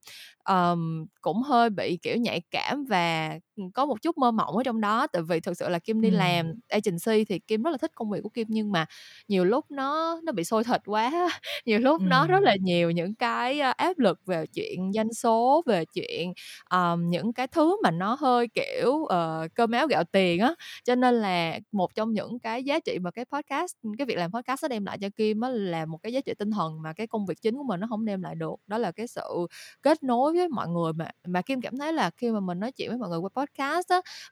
um, 0.50 1.06
cũng 1.22 1.42
hơi 1.44 1.70
bị 1.70 1.98
kiểu 2.02 2.18
nhạy 2.18 2.42
cảm 2.52 2.86
và 2.86 3.40
có 3.74 3.86
một 3.86 4.02
chút 4.02 4.18
mơ 4.18 4.32
mộng 4.32 4.58
ở 4.58 4.64
trong 4.64 4.82
đó 4.82 5.08
tại 5.08 5.22
vì 5.22 5.40
thực 5.40 5.58
sự 5.58 5.70
là 5.70 5.80
kim 5.80 6.02
đi 6.02 6.10
ừ. 6.10 6.16
làm 6.16 6.54
agency 6.70 7.26
thì 7.26 7.40
kim 7.40 7.64
rất 7.64 7.72
là 7.72 7.78
thích 7.78 7.92
công 7.96 8.10
việc 8.10 8.20
của 8.24 8.30
kim 8.30 8.48
nhưng 8.50 8.72
mà 8.72 8.86
nhiều 9.28 9.46
lúc 9.46 9.72
nó 9.72 10.20
nó 10.24 10.32
bị 10.32 10.44
sôi 10.44 10.64
thịt 10.64 10.82
quá 10.86 11.12
nhiều 11.66 11.80
lúc 11.80 12.02
ừ. 12.02 12.06
nó 12.08 12.28
rất 12.28 12.44
là 12.44 12.56
nhiều 12.62 12.92
những 12.92 13.16
cái 13.16 13.60
áp 13.60 14.00
lực 14.00 14.20
về 14.26 14.46
chuyện 14.54 14.92
doanh 14.94 15.14
số 15.14 15.64
về 15.66 15.86
chuyện 15.86 16.34
um, 16.72 17.10
những 17.10 17.34
cái 17.34 17.48
thứ 17.48 17.78
mà 17.84 17.92
nó 17.92 18.18
hơi 18.20 18.48
kiểu 18.48 18.92
uh, 18.92 19.54
cơm 19.56 19.72
áo 19.72 19.88
gạo 19.88 20.04
tiền 20.04 20.40
á 20.40 20.54
cho 20.84 20.96
nên 20.96 21.16
là 21.16 21.60
một 21.72 21.96
trong 21.96 22.14
những 22.14 22.40
cái 22.40 22.64
giá 22.64 22.80
trị 22.80 23.00
mà 23.02 23.12
cái 23.12 23.26
podcast 23.26 23.76
cái 23.98 24.06
việc 24.06 24.18
làm 24.18 24.32
podcast 24.32 24.64
nó 24.64 24.68
đem 24.68 24.86
lại 24.86 24.98
cho 25.02 25.10
kim 25.16 25.42
á 25.42 25.50
là 25.50 25.86
một 25.86 25.98
cái 26.04 26.14
giá 26.14 26.22
trị 26.22 26.34
tinh 26.40 26.52
thần 26.52 26.82
mà 26.82 26.94
cái 26.94 27.08
công 27.08 27.26
việc 27.26 27.42
chính 27.42 27.56
của 27.58 27.64
mình 27.64 27.80
nó 27.80 27.88
không 27.90 28.06
đem 28.06 28.22
lại 28.22 28.36
được 28.36 28.56
đó 28.68 28.78
là 28.78 28.92
cái 28.92 29.08
sự 29.08 29.48
kết 29.82 30.04
nối 30.04 30.34
với 30.34 30.48
mọi 30.48 30.68
người 30.68 30.94
mà 30.94 31.08
mà 31.28 31.42
kim 31.42 31.62
cảm 31.62 31.78
thấy 31.78 31.94
là 31.94 32.10
khi 32.18 32.32
mà 32.32 32.40
mình 32.40 32.60
nói 32.60 32.72
chuyện 32.72 32.90
với 32.90 32.98
mọi 32.98 33.10
người 33.10 33.20
qua 33.20 33.30
podcast 33.30 33.45
á 33.58 33.82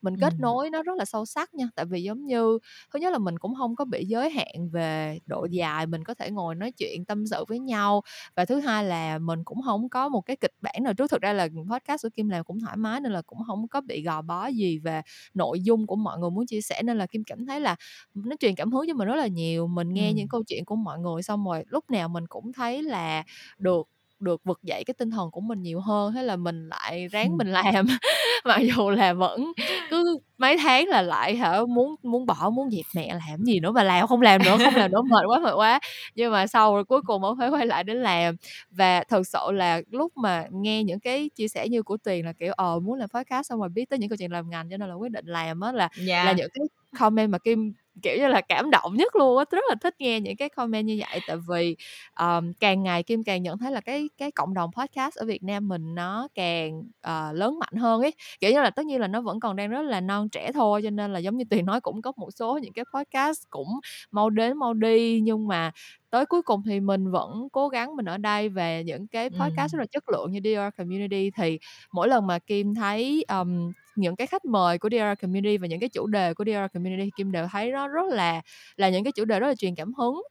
mình 0.02 0.16
kết 0.22 0.34
ừ. 0.34 0.38
nối 0.40 0.70
nó 0.70 0.84
rất 0.84 0.98
là 0.98 1.06
sâu 1.06 1.26
sắc 1.26 1.54
nha. 1.54 1.66
Tại 1.76 1.86
vì 1.86 2.04
giống 2.04 2.26
như 2.26 2.60
thứ 2.94 3.00
nhất 3.00 3.12
là 3.12 3.18
mình 3.18 3.40
cũng 3.40 3.56
không 3.56 3.76
có 3.76 3.86
bị 3.86 4.06
giới 4.06 4.30
hạn 4.30 4.70
về 4.72 5.20
độ 5.26 5.48
dài 5.52 5.86
mình 5.88 6.04
có 6.04 6.14
thể 6.14 6.32
ngồi 6.32 6.56
nói 6.56 6.72
chuyện 6.72 7.06
tâm 7.06 7.28
sự 7.28 7.46
với 7.48 7.60
nhau. 7.60 8.02
Và 8.36 8.46
thứ 8.46 8.60
hai 8.60 8.84
là 8.84 9.20
mình 9.20 9.44
cũng 9.44 9.62
không 9.66 9.90
có 9.90 10.10
một 10.10 10.22
cái 10.22 10.36
kịch 10.36 10.54
bản 10.62 10.76
nào 10.84 10.94
trước 10.94 11.12
thực 11.12 11.22
ra 11.22 11.34
là 11.34 11.48
podcast 11.72 12.04
của 12.04 12.10
kim 12.10 12.30
làm 12.30 12.44
cũng 12.44 12.60
thoải 12.60 12.78
mái 12.78 13.00
nên 13.02 13.12
là 13.12 13.22
cũng 13.22 13.40
không 13.48 13.68
có 13.68 13.82
bị 13.82 14.04
gò 14.04 14.22
bó 14.22 14.48
gì 14.48 14.80
về 14.80 15.02
nội 15.34 15.62
dung 15.62 15.88
của 15.88 15.96
mọi 15.96 16.20
người 16.20 16.30
muốn 16.30 16.46
chia 16.46 16.62
sẻ. 16.62 16.82
Nên 16.84 16.98
là 16.98 17.06
kim 17.06 17.24
cảm 17.24 17.46
thấy 17.46 17.60
là 17.60 17.76
nó 18.14 18.36
truyền 18.40 18.56
cảm 18.56 18.72
hứng 18.72 18.88
cho 18.88 18.94
mình 18.94 19.08
rất 19.08 19.16
là 19.16 19.28
nhiều. 19.28 19.68
Mình 19.68 19.94
nghe 19.94 20.10
ừ. 20.10 20.14
những 20.16 20.28
câu 20.28 20.44
chuyện 20.48 20.66
của 20.66 20.76
mọi 20.76 21.00
người 21.00 21.24
xong 21.24 21.46
rồi 21.46 21.64
lúc 21.68 21.90
nào 21.90 22.10
mình 22.10 22.28
cũng 22.28 22.54
thấy 22.54 22.84
là 22.84 23.24
được 23.58 23.88
được 24.24 24.44
vực 24.44 24.60
dậy 24.64 24.84
cái 24.84 24.94
tinh 24.98 25.12
thần 25.12 25.32
của 25.32 25.42
mình 25.42 25.62
nhiều 25.62 25.80
hơn 25.80 26.14
thế 26.14 26.24
là 26.24 26.36
mình 26.36 26.70
lại 26.70 27.08
ráng 27.08 27.38
mình 27.38 27.52
làm. 27.52 27.86
Mặc 28.46 28.60
dù 28.76 28.90
là 28.90 29.14
vẫn 29.14 29.54
cứ 29.90 30.18
mấy 30.38 30.58
tháng 30.58 30.88
là 30.88 31.02
lại 31.02 31.36
hả 31.36 31.60
muốn 31.66 31.96
muốn 32.04 32.26
bỏ 32.26 32.50
muốn 32.54 32.70
dẹp 32.72 32.86
mẹ 32.96 33.14
làm 33.14 33.44
gì 33.44 33.60
nữa 33.60 33.72
mà 33.72 33.84
làm 33.84 34.08
không 34.08 34.22
làm 34.22 34.44
nữa 34.44 34.58
không 34.64 34.76
làm 34.76 34.92
nữa 34.92 35.02
mệt 35.02 35.26
quá 35.28 35.40
mệt 35.40 35.54
quá. 35.56 35.80
Nhưng 36.16 36.32
mà 36.32 36.48
sau 36.48 36.76
rồi 36.76 36.84
cuối 36.84 37.02
cùng 37.02 37.22
mới 37.22 37.34
phải 37.40 37.50
quay 37.50 37.66
lại 37.66 37.84
để 37.84 37.94
làm. 37.94 38.36
Và 38.72 39.04
thật 39.04 39.28
sự 39.28 39.52
là 39.52 39.82
lúc 39.92 40.18
mà 40.18 40.46
nghe 40.52 40.84
những 40.84 41.00
cái 41.00 41.30
chia 41.36 41.48
sẻ 41.48 41.68
như 41.70 41.84
của 41.84 41.98
tuyền 41.98 42.26
là 42.26 42.34
kiểu 42.34 42.54
ờ 42.54 42.80
muốn 42.80 43.00
làm 43.00 43.10
podcast 43.10 43.50
xong 43.50 43.60
rồi 43.60 43.70
biết 43.70 43.90
tới 43.90 44.00
những 44.00 44.10
câu 44.10 44.18
chuyện 44.18 44.32
làm 44.32 44.50
ngành 44.50 44.70
cho 44.70 44.78
nên 44.78 44.90
là 44.90 44.96
quyết 44.96 45.12
định 45.12 45.26
làm 45.26 45.60
á 45.60 45.72
là 45.72 45.90
yeah. 46.08 46.26
là 46.26 46.32
những 46.32 46.50
cái 46.54 46.68
comment 47.00 47.32
mà 47.32 47.38
kim 47.38 47.74
kiểu 48.02 48.18
như 48.18 48.28
là 48.28 48.42
cảm 48.42 48.70
động 48.72 48.96
nhất 48.96 49.16
luôn 49.16 49.38
á 49.38 49.46
rất 49.52 49.64
là 49.70 49.76
thích 49.82 49.96
nghe 50.00 50.20
những 50.20 50.36
cái 50.36 50.50
comment 50.50 50.88
như 50.88 51.00
vậy. 51.00 51.20
Tại 51.28 51.38
vì 51.50 51.76
um, 52.20 52.54
càng 52.60 52.84
ngày 52.84 53.04
kim 53.04 53.24
càng 53.24 53.44
nhận 53.44 53.58
thấy 53.58 53.72
là 53.72 53.82
cái 53.82 54.10
cái 54.18 54.32
cộng 54.32 54.54
đồng 54.54 54.72
podcast 54.78 55.16
ở 55.16 55.26
Việt 55.26 55.44
Nam 55.44 55.68
mình 55.68 55.96
nó 55.96 56.28
càng 56.36 56.80
uh, 56.80 57.36
lớn 57.36 57.60
mạnh 57.60 57.74
hơn 57.76 58.02
ấy. 58.02 58.14
Kiểu 58.40 58.52
như 58.52 58.62
là 58.62 58.70
tất 58.70 58.86
nhiên 58.86 59.00
là 59.00 59.08
nó 59.08 59.22
vẫn 59.22 59.40
còn 59.40 59.56
đang 59.56 59.70
rất 59.70 59.82
là 59.82 60.02
non 60.02 60.30
trẻ 60.30 60.52
thôi 60.52 60.82
cho 60.84 60.90
nên 60.90 61.14
là 61.14 61.20
giống 61.20 61.38
như 61.38 61.44
tuyền 61.50 61.66
nói 61.66 61.82
cũng 61.82 62.02
có 62.02 62.12
một 62.18 62.30
số 62.32 62.58
những 62.58 62.74
cái 62.74 62.86
podcast 62.94 63.44
cũng 63.50 63.80
mau 64.12 64.30
đến 64.30 64.58
mau 64.58 64.74
đi 64.74 65.20
nhưng 65.22 65.48
mà 65.48 65.72
tới 66.14 66.26
cuối 66.26 66.42
cùng 66.42 66.64
thì 66.66 66.80
mình 66.80 67.12
vẫn 67.12 67.48
cố 67.52 67.70
gắng 67.70 67.96
mình 67.96 68.06
ở 68.06 68.18
đây 68.18 68.50
về 68.50 68.84
những 68.84 69.08
cái 69.08 69.30
podcast 69.30 69.74
ừ. 69.74 69.78
rất 69.78 69.80
là 69.80 69.86
chất 69.86 70.10
lượng 70.10 70.32
như 70.32 70.40
DR 70.44 70.78
Community. 70.78 71.32
Thì 71.32 71.60
mỗi 71.92 72.08
lần 72.08 72.28
mà 72.28 72.40
Kim 72.40 72.76
thấy 72.76 73.26
um, 73.28 73.72
những 73.96 74.16
cái 74.16 74.28
khách 74.28 74.46
mời 74.46 74.80
của 74.80 74.90
DR 74.92 75.22
Community 75.22 75.58
và 75.58 75.68
những 75.68 75.80
cái 75.80 75.90
chủ 75.90 76.08
đề 76.08 76.34
của 76.34 76.44
DR 76.46 76.74
Community 76.74 77.12
Kim 77.16 77.32
đều 77.32 77.48
thấy 77.52 77.72
nó 77.72 77.88
rất 77.88 78.06
là 78.12 78.42
là 78.76 78.90
những 78.90 79.04
cái 79.04 79.12
chủ 79.12 79.26
đề 79.26 79.40
rất 79.40 79.48
là 79.48 79.56
truyền 79.56 79.76
cảm 79.76 79.94
hứng. 79.94 80.22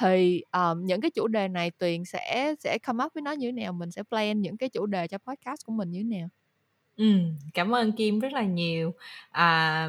Thì 0.00 0.42
um, 0.52 0.84
những 0.86 1.00
cái 1.00 1.10
chủ 1.10 1.28
đề 1.28 1.48
này 1.48 1.70
Tuyền 1.70 2.04
sẽ 2.04 2.54
sẽ 2.58 2.78
come 2.78 3.04
up 3.04 3.14
với 3.14 3.22
nó 3.22 3.32
như 3.32 3.48
thế 3.48 3.52
nào? 3.52 3.72
Mình 3.72 3.90
sẽ 3.90 4.02
plan 4.02 4.40
những 4.42 4.56
cái 4.56 4.68
chủ 4.68 4.86
đề 4.86 5.08
cho 5.08 5.18
podcast 5.18 5.64
của 5.66 5.72
mình 5.72 5.90
như 5.90 5.98
thế 5.98 6.18
nào? 6.18 6.28
Ừm, 6.96 7.36
cảm 7.54 7.74
ơn 7.74 7.92
Kim 7.92 8.18
rất 8.18 8.32
là 8.32 8.42
nhiều. 8.42 8.94
À, 9.30 9.86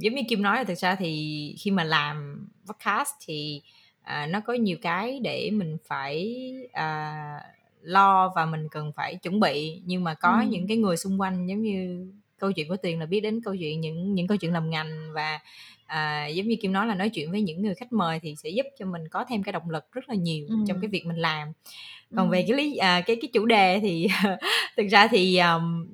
giống 0.00 0.14
như 0.14 0.22
Kim 0.28 0.42
nói 0.42 0.56
là 0.56 0.64
thực 0.64 0.78
ra 0.78 0.94
thì 0.96 1.54
khi 1.58 1.70
mà 1.70 1.84
làm 1.84 2.46
podcast 2.66 3.10
thì, 3.26 3.62
à, 4.02 4.26
nó 4.26 4.40
có 4.40 4.52
nhiều 4.52 4.76
cái 4.82 5.20
để 5.22 5.50
mình 5.50 5.76
phải, 5.88 6.36
à, 6.72 7.40
lo 7.82 8.32
và 8.36 8.46
mình 8.46 8.68
cần 8.70 8.92
phải 8.96 9.16
chuẩn 9.16 9.40
bị, 9.40 9.82
nhưng 9.84 10.04
mà 10.04 10.14
có 10.14 10.42
những 10.42 10.68
cái 10.68 10.76
người 10.76 10.96
xung 10.96 11.20
quanh 11.20 11.46
giống 11.46 11.62
như 11.62 12.06
câu 12.38 12.52
chuyện 12.52 12.68
của 12.68 12.76
Tuyền 12.76 12.98
là 12.98 13.06
biết 13.06 13.20
đến 13.20 13.40
câu 13.44 13.56
chuyện 13.56 13.80
những 13.80 14.14
những 14.14 14.26
câu 14.26 14.36
chuyện 14.36 14.52
làm 14.52 14.70
ngành 14.70 15.12
và, 15.14 15.38
à, 15.86 16.26
giống 16.26 16.48
như 16.48 16.56
Kim 16.60 16.72
nói 16.72 16.86
là 16.86 16.94
nói 16.94 17.08
chuyện 17.08 17.30
với 17.30 17.42
những 17.42 17.62
người 17.62 17.74
khách 17.74 17.92
mời 17.92 18.20
thì 18.22 18.34
sẽ 18.36 18.50
giúp 18.50 18.66
cho 18.78 18.86
mình 18.86 19.08
có 19.08 19.24
thêm 19.28 19.42
cái 19.42 19.52
động 19.52 19.70
lực 19.70 19.92
rất 19.92 20.08
là 20.08 20.14
nhiều 20.14 20.46
trong 20.68 20.80
cái 20.80 20.88
việc 20.88 21.06
mình 21.06 21.16
làm. 21.16 21.48
Còn 22.16 22.30
về 22.30 22.44
cái 22.48 22.56
lý 22.56 22.76
à, 22.76 23.00
cái 23.00 23.16
cái 23.16 23.30
chủ 23.32 23.46
đề 23.46 23.80
thì 23.80 24.08
thực 24.76 24.86
ra 24.90 25.08
thì, 25.08 25.36
ờm 25.36 25.86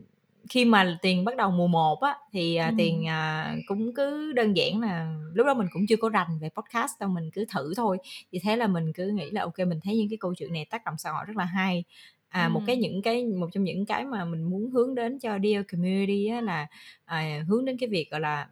khi 0.50 0.64
mà 0.64 0.98
tiền 1.02 1.24
bắt 1.24 1.36
đầu 1.36 1.50
mùa 1.50 1.66
1 1.66 2.00
á 2.00 2.16
thì 2.32 2.56
à, 2.56 2.68
ừ. 2.68 2.74
tiền 2.78 3.06
à, 3.06 3.54
cũng 3.66 3.94
cứ 3.94 4.32
đơn 4.32 4.56
giản 4.56 4.80
là 4.80 5.14
lúc 5.34 5.46
đó 5.46 5.54
mình 5.54 5.66
cũng 5.72 5.86
chưa 5.88 5.96
có 5.96 6.08
rành 6.08 6.38
về 6.40 6.48
podcast 6.48 6.92
đâu 7.00 7.10
mình 7.10 7.30
cứ 7.30 7.44
thử 7.54 7.74
thôi 7.76 7.98
thì 8.32 8.38
thế 8.42 8.56
là 8.56 8.66
mình 8.66 8.92
cứ 8.92 9.06
nghĩ 9.08 9.30
là 9.30 9.42
ok 9.42 9.58
mình 9.58 9.80
thấy 9.84 9.96
những 9.96 10.08
cái 10.08 10.18
câu 10.20 10.34
chuyện 10.34 10.52
này 10.52 10.64
tác 10.70 10.84
động 10.84 10.94
xã 10.98 11.10
hội 11.10 11.24
rất 11.26 11.36
là 11.36 11.44
hay 11.44 11.84
à 12.30 12.44
ừ. 12.44 12.50
một 12.50 12.62
cái 12.66 12.76
những 12.76 13.02
cái 13.02 13.24
một 13.24 13.48
trong 13.52 13.64
những 13.64 13.86
cái 13.86 14.04
mà 14.04 14.24
mình 14.24 14.42
muốn 14.42 14.70
hướng 14.70 14.94
đến 14.94 15.18
cho 15.18 15.38
dear 15.42 15.64
community 15.72 16.26
á 16.26 16.40
là 16.40 16.66
à, 17.04 17.44
hướng 17.48 17.64
đến 17.64 17.76
cái 17.76 17.88
việc 17.88 18.10
gọi 18.10 18.20
là 18.20 18.48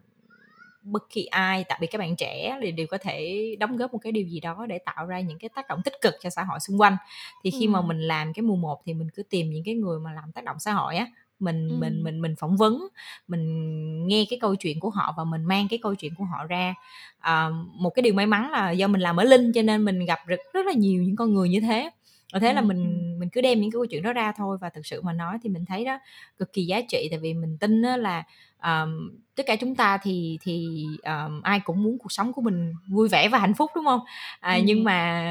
bất 0.83 1.03
kỳ 1.09 1.25
ai 1.25 1.65
đặc 1.69 1.77
biệt 1.81 1.87
các 1.87 1.97
bạn 1.97 2.15
trẻ 2.15 2.59
thì 2.61 2.71
đều 2.71 2.87
có 2.87 2.97
thể 2.97 3.45
đóng 3.59 3.77
góp 3.77 3.93
một 3.93 3.99
cái 4.01 4.11
điều 4.11 4.27
gì 4.27 4.39
đó 4.39 4.65
để 4.69 4.77
tạo 4.77 5.05
ra 5.05 5.19
những 5.19 5.39
cái 5.39 5.49
tác 5.55 5.67
động 5.67 5.81
tích 5.85 5.93
cực 6.01 6.13
cho 6.21 6.29
xã 6.29 6.43
hội 6.43 6.59
xung 6.59 6.81
quanh 6.81 6.97
thì 7.43 7.51
khi 7.51 7.65
ừ. 7.65 7.69
mà 7.69 7.81
mình 7.81 8.01
làm 8.01 8.33
cái 8.33 8.43
mùa 8.43 8.55
1 8.55 8.81
thì 8.85 8.93
mình 8.93 9.09
cứ 9.15 9.23
tìm 9.23 9.49
những 9.49 9.63
cái 9.63 9.75
người 9.75 9.99
mà 9.99 10.13
làm 10.13 10.31
tác 10.31 10.43
động 10.43 10.59
xã 10.59 10.73
hội 10.73 10.95
á 10.95 11.07
mình 11.39 11.69
ừ. 11.69 11.75
mình 11.79 12.03
mình 12.03 12.21
mình 12.21 12.35
phỏng 12.39 12.57
vấn 12.57 12.87
mình 13.27 14.07
nghe 14.07 14.25
cái 14.29 14.39
câu 14.39 14.55
chuyện 14.55 14.79
của 14.79 14.89
họ 14.89 15.13
và 15.17 15.23
mình 15.23 15.45
mang 15.45 15.67
cái 15.69 15.79
câu 15.83 15.95
chuyện 15.95 16.15
của 16.15 16.23
họ 16.23 16.45
ra 16.45 16.73
à, 17.19 17.49
một 17.73 17.89
cái 17.89 18.03
điều 18.03 18.13
may 18.13 18.25
mắn 18.25 18.51
là 18.51 18.71
do 18.71 18.87
mình 18.87 19.01
làm 19.01 19.17
ở 19.17 19.23
linh 19.23 19.51
cho 19.53 19.61
nên 19.61 19.85
mình 19.85 20.05
gặp 20.05 20.19
rất 20.27 20.39
rất 20.53 20.65
là 20.65 20.73
nhiều 20.73 21.03
những 21.03 21.15
con 21.15 21.33
người 21.33 21.49
như 21.49 21.59
thế 21.59 21.89
và 22.33 22.39
thế 22.39 22.53
là 22.53 22.61
mình 22.61 23.15
mình 23.19 23.29
cứ 23.29 23.41
đem 23.41 23.61
những 23.61 23.71
cái 23.71 23.77
câu 23.77 23.85
chuyện 23.85 24.03
đó 24.03 24.13
ra 24.13 24.31
thôi 24.31 24.57
và 24.61 24.69
thực 24.69 24.85
sự 24.85 25.01
mà 25.01 25.13
nói 25.13 25.37
thì 25.43 25.49
mình 25.49 25.65
thấy 25.65 25.85
đó 25.85 25.99
cực 26.37 26.53
kỳ 26.53 26.65
giá 26.65 26.81
trị. 26.81 27.07
Tại 27.11 27.19
vì 27.19 27.33
mình 27.33 27.57
tin 27.57 27.81
là 27.81 28.23
um, 28.63 29.11
tất 29.35 29.43
cả 29.45 29.55
chúng 29.55 29.75
ta 29.75 29.97
thì 29.97 30.37
thì 30.41 30.85
um, 31.03 31.41
ai 31.41 31.59
cũng 31.59 31.83
muốn 31.83 31.97
cuộc 31.97 32.11
sống 32.11 32.33
của 32.33 32.41
mình 32.41 32.73
vui 32.87 33.07
vẻ 33.07 33.29
và 33.29 33.37
hạnh 33.37 33.53
phúc 33.53 33.71
đúng 33.75 33.85
không? 33.85 33.99
À, 34.39 34.55
ừ. 34.55 34.61
nhưng 34.65 34.83
mà 34.83 35.23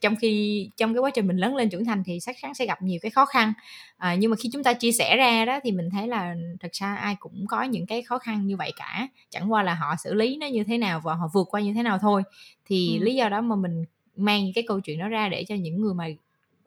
trong 0.00 0.16
khi 0.16 0.70
trong 0.76 0.94
cái 0.94 1.00
quá 1.00 1.10
trình 1.10 1.26
mình 1.26 1.36
lớn 1.36 1.56
lên 1.56 1.70
trưởng 1.70 1.84
thành 1.84 2.02
thì 2.04 2.18
chắc 2.20 2.36
chắn 2.42 2.54
sẽ 2.54 2.66
gặp 2.66 2.82
nhiều 2.82 2.98
cái 3.02 3.10
khó 3.10 3.24
khăn. 3.24 3.52
À, 3.96 4.14
nhưng 4.14 4.30
mà 4.30 4.36
khi 4.36 4.50
chúng 4.52 4.64
ta 4.64 4.72
chia 4.72 4.92
sẻ 4.92 5.16
ra 5.16 5.44
đó 5.44 5.60
thì 5.64 5.72
mình 5.72 5.90
thấy 5.90 6.08
là 6.08 6.34
thật 6.60 6.72
ra 6.72 6.94
ai 6.94 7.16
cũng 7.18 7.46
có 7.48 7.62
những 7.62 7.86
cái 7.86 8.02
khó 8.02 8.18
khăn 8.18 8.46
như 8.46 8.56
vậy 8.56 8.72
cả. 8.76 9.08
Chẳng 9.30 9.52
qua 9.52 9.62
là 9.62 9.74
họ 9.74 9.94
xử 10.04 10.14
lý 10.14 10.36
nó 10.36 10.46
như 10.46 10.64
thế 10.64 10.78
nào 10.78 11.00
và 11.00 11.14
họ 11.14 11.28
vượt 11.34 11.48
qua 11.50 11.60
như 11.60 11.72
thế 11.74 11.82
nào 11.82 11.98
thôi. 11.98 12.22
Thì 12.66 12.98
ừ. 12.98 13.04
lý 13.04 13.14
do 13.14 13.28
đó 13.28 13.40
mà 13.40 13.56
mình 13.56 13.84
mang 14.16 14.52
cái 14.54 14.64
câu 14.68 14.80
chuyện 14.80 14.98
đó 14.98 15.08
ra 15.08 15.28
để 15.28 15.44
cho 15.44 15.54
những 15.54 15.80
người 15.80 15.94
mà 15.94 16.08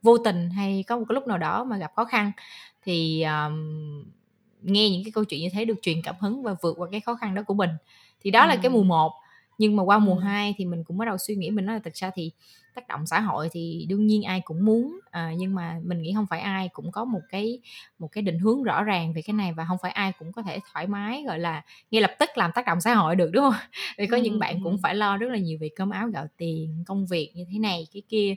vô 0.01 0.17
tình 0.17 0.49
hay 0.49 0.83
có 0.87 0.97
một 0.97 1.05
cái 1.09 1.13
lúc 1.13 1.27
nào 1.27 1.37
đó 1.37 1.63
mà 1.63 1.77
gặp 1.77 1.91
khó 1.95 2.05
khăn 2.05 2.31
thì 2.83 3.23
um, 3.23 4.03
nghe 4.61 4.89
những 4.89 5.03
cái 5.03 5.11
câu 5.11 5.23
chuyện 5.23 5.41
như 5.41 5.49
thế 5.53 5.65
được 5.65 5.75
truyền 5.81 6.01
cảm 6.03 6.15
hứng 6.19 6.43
và 6.43 6.55
vượt 6.61 6.73
qua 6.77 6.87
cái 6.91 6.99
khó 6.99 7.15
khăn 7.15 7.35
đó 7.35 7.43
của 7.43 7.53
mình 7.53 7.69
thì 8.21 8.31
đó 8.31 8.41
ừ. 8.41 8.47
là 8.47 8.55
cái 8.55 8.69
mùa 8.71 8.83
1 8.83 9.13
nhưng 9.57 9.75
mà 9.75 9.83
qua 9.83 9.99
mùa 9.99 10.15
2 10.15 10.55
thì 10.57 10.65
mình 10.65 10.83
cũng 10.83 10.97
bắt 10.97 11.05
đầu 11.05 11.17
suy 11.17 11.35
nghĩ 11.35 11.51
mình 11.51 11.65
nói 11.65 11.75
là 11.75 11.81
thực 11.83 11.93
ra 11.93 12.11
thì 12.15 12.31
tác 12.75 12.87
động 12.87 13.05
xã 13.05 13.19
hội 13.19 13.49
thì 13.51 13.85
đương 13.89 14.07
nhiên 14.07 14.23
ai 14.23 14.41
cũng 14.41 14.65
muốn 14.65 14.99
à, 15.11 15.33
nhưng 15.37 15.55
mà 15.55 15.79
mình 15.83 16.01
nghĩ 16.01 16.13
không 16.15 16.25
phải 16.29 16.39
ai 16.39 16.69
cũng 16.73 16.91
có 16.91 17.05
một 17.05 17.21
cái 17.29 17.59
một 17.99 18.07
cái 18.11 18.21
định 18.21 18.39
hướng 18.39 18.63
rõ 18.63 18.83
ràng 18.83 19.13
về 19.13 19.21
cái 19.21 19.33
này 19.33 19.53
và 19.53 19.65
không 19.67 19.77
phải 19.81 19.91
ai 19.91 20.11
cũng 20.19 20.31
có 20.31 20.41
thể 20.41 20.59
thoải 20.73 20.87
mái 20.87 21.23
gọi 21.27 21.39
là 21.39 21.63
ngay 21.91 22.01
lập 22.01 22.11
tức 22.19 22.29
làm 22.35 22.51
tác 22.55 22.65
động 22.65 22.81
xã 22.81 22.93
hội 22.93 23.15
được 23.15 23.29
đúng 23.33 23.43
không? 23.43 23.61
Vì 23.97 24.07
có 24.07 24.17
ừ. 24.17 24.23
những 24.23 24.39
bạn 24.39 24.63
cũng 24.63 24.77
phải 24.83 24.95
lo 24.95 25.17
rất 25.17 25.27
là 25.31 25.37
nhiều 25.37 25.57
về 25.61 25.69
cơm 25.75 25.89
áo 25.89 26.07
gạo 26.07 26.27
tiền 26.37 26.83
công 26.87 27.05
việc 27.05 27.31
như 27.35 27.45
thế 27.51 27.59
này 27.59 27.87
cái 27.93 28.01
kia 28.09 28.35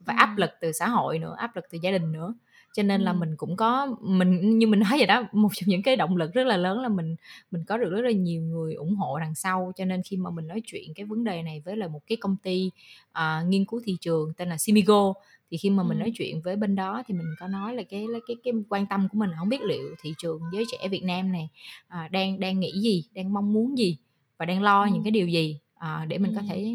và 0.00 0.14
áp 0.14 0.36
lực 0.36 0.50
từ 0.60 0.72
xã 0.72 0.88
hội 0.88 1.18
nữa 1.18 1.34
áp 1.38 1.56
lực 1.56 1.64
từ 1.70 1.78
gia 1.82 1.90
đình 1.90 2.12
nữa 2.12 2.34
cho 2.78 2.84
nên 2.84 3.00
là 3.00 3.12
mình 3.12 3.36
cũng 3.36 3.56
có 3.56 3.96
mình 4.00 4.58
như 4.58 4.66
mình 4.66 4.80
nói 4.80 4.98
vậy 4.98 5.06
đó 5.06 5.24
một 5.32 5.48
trong 5.54 5.68
những 5.68 5.82
cái 5.82 5.96
động 5.96 6.16
lực 6.16 6.32
rất 6.32 6.46
là 6.46 6.56
lớn 6.56 6.80
là 6.80 6.88
mình 6.88 7.16
mình 7.50 7.64
có 7.64 7.76
được 7.76 7.90
rất 7.90 8.00
là 8.00 8.10
nhiều 8.10 8.42
người 8.42 8.74
ủng 8.74 8.94
hộ 8.94 9.18
đằng 9.18 9.34
sau. 9.34 9.72
Cho 9.76 9.84
nên 9.84 10.02
khi 10.02 10.16
mà 10.16 10.30
mình 10.30 10.46
nói 10.46 10.62
chuyện 10.66 10.94
cái 10.94 11.06
vấn 11.06 11.24
đề 11.24 11.42
này 11.42 11.62
với 11.64 11.76
là 11.76 11.88
một 11.88 12.00
cái 12.06 12.16
công 12.16 12.36
ty 12.42 12.70
uh, 13.10 13.48
nghiên 13.48 13.64
cứu 13.64 13.80
thị 13.84 13.96
trường 14.00 14.32
tên 14.36 14.48
là 14.48 14.58
Simigo 14.58 15.12
thì 15.50 15.56
khi 15.56 15.70
mà 15.70 15.82
mình 15.82 15.98
nói 15.98 16.12
chuyện 16.14 16.40
với 16.40 16.56
bên 16.56 16.74
đó 16.74 17.02
thì 17.06 17.14
mình 17.14 17.26
có 17.40 17.48
nói 17.48 17.74
là 17.74 17.82
cái 17.82 18.06
cái 18.26 18.36
cái 18.44 18.52
quan 18.68 18.86
tâm 18.86 19.08
của 19.08 19.18
mình 19.18 19.30
không 19.38 19.48
biết 19.48 19.62
liệu 19.62 19.94
thị 20.02 20.14
trường 20.18 20.40
giới 20.52 20.64
trẻ 20.72 20.88
Việt 20.88 21.02
Nam 21.04 21.32
này 21.32 21.48
à, 21.88 22.08
đang 22.12 22.40
đang 22.40 22.60
nghĩ 22.60 22.72
gì 22.80 23.04
đang 23.14 23.32
mong 23.32 23.52
muốn 23.52 23.78
gì 23.78 23.96
và 24.36 24.46
đang 24.46 24.62
lo 24.62 24.84
ừ. 24.84 24.90
những 24.92 25.02
cái 25.02 25.10
điều 25.10 25.28
gì 25.28 25.58
à, 25.74 26.04
để 26.08 26.18
mình 26.18 26.32
ừ. 26.32 26.36
có 26.36 26.42
thể 26.48 26.74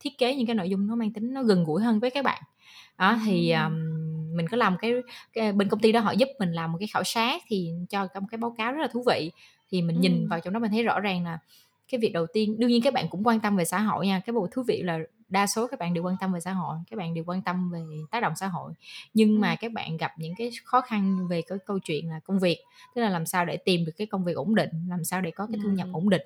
thiết 0.00 0.18
kế 0.18 0.36
những 0.36 0.46
cái 0.46 0.56
nội 0.56 0.70
dung 0.70 0.86
nó 0.86 0.94
mang 0.94 1.12
tính 1.12 1.34
nó 1.34 1.42
gần 1.42 1.64
gũi 1.64 1.82
hơn 1.82 2.00
với 2.00 2.10
các 2.10 2.24
bạn. 2.24 2.42
Đó 2.98 3.18
thì 3.26 3.52
um, 3.52 3.87
mình 4.38 4.48
có 4.48 4.56
làm 4.56 4.76
cái, 4.80 4.92
cái 5.32 5.52
bên 5.52 5.68
công 5.68 5.80
ty 5.80 5.92
đó 5.92 6.00
họ 6.00 6.12
giúp 6.12 6.28
mình 6.38 6.52
làm 6.52 6.72
một 6.72 6.78
cái 6.78 6.88
khảo 6.88 7.04
sát 7.04 7.42
thì 7.46 7.72
cho 7.90 8.08
một 8.20 8.26
cái 8.30 8.38
báo 8.38 8.54
cáo 8.58 8.72
rất 8.72 8.82
là 8.82 8.88
thú 8.88 9.04
vị. 9.06 9.30
Thì 9.70 9.82
mình 9.82 9.96
ừ. 9.96 10.00
nhìn 10.00 10.28
vào 10.28 10.40
trong 10.40 10.54
đó 10.54 10.60
mình 10.60 10.70
thấy 10.70 10.82
rõ 10.82 11.00
ràng 11.00 11.24
là 11.24 11.38
cái 11.88 11.98
việc 12.00 12.12
đầu 12.12 12.26
tiên 12.32 12.58
đương 12.58 12.70
nhiên 12.70 12.82
các 12.82 12.94
bạn 12.94 13.08
cũng 13.10 13.26
quan 13.26 13.40
tâm 13.40 13.56
về 13.56 13.64
xã 13.64 13.78
hội 13.78 14.06
nha 14.06 14.20
cái 14.20 14.32
bộ 14.32 14.48
thú 14.52 14.62
vị 14.62 14.82
là 14.82 14.98
đa 15.28 15.46
số 15.46 15.66
các 15.66 15.78
bạn 15.78 15.94
đều 15.94 16.04
quan 16.04 16.16
tâm 16.20 16.32
về 16.32 16.40
xã 16.40 16.52
hội 16.52 16.76
các 16.90 16.96
bạn 16.96 17.14
đều 17.14 17.24
quan 17.26 17.42
tâm 17.42 17.70
về 17.70 17.80
tác 18.10 18.20
động 18.20 18.32
xã 18.36 18.46
hội. 18.46 18.72
Nhưng 19.14 19.34
ừ. 19.34 19.38
mà 19.38 19.56
các 19.56 19.72
bạn 19.72 19.96
gặp 19.96 20.12
những 20.18 20.34
cái 20.38 20.50
khó 20.64 20.80
khăn 20.80 21.28
về 21.28 21.42
cái 21.42 21.58
câu 21.66 21.78
chuyện 21.78 22.10
là 22.10 22.20
công 22.24 22.38
việc 22.38 22.58
tức 22.94 23.02
là 23.02 23.08
làm 23.08 23.26
sao 23.26 23.44
để 23.44 23.56
tìm 23.56 23.84
được 23.84 23.92
cái 23.96 24.06
công 24.06 24.24
việc 24.24 24.36
ổn 24.36 24.54
định 24.54 24.70
làm 24.88 25.04
sao 25.04 25.20
để 25.20 25.30
có 25.30 25.46
cái 25.46 25.60
thu 25.62 25.70
nhập 25.70 25.88
ổn 25.92 26.10
định. 26.10 26.22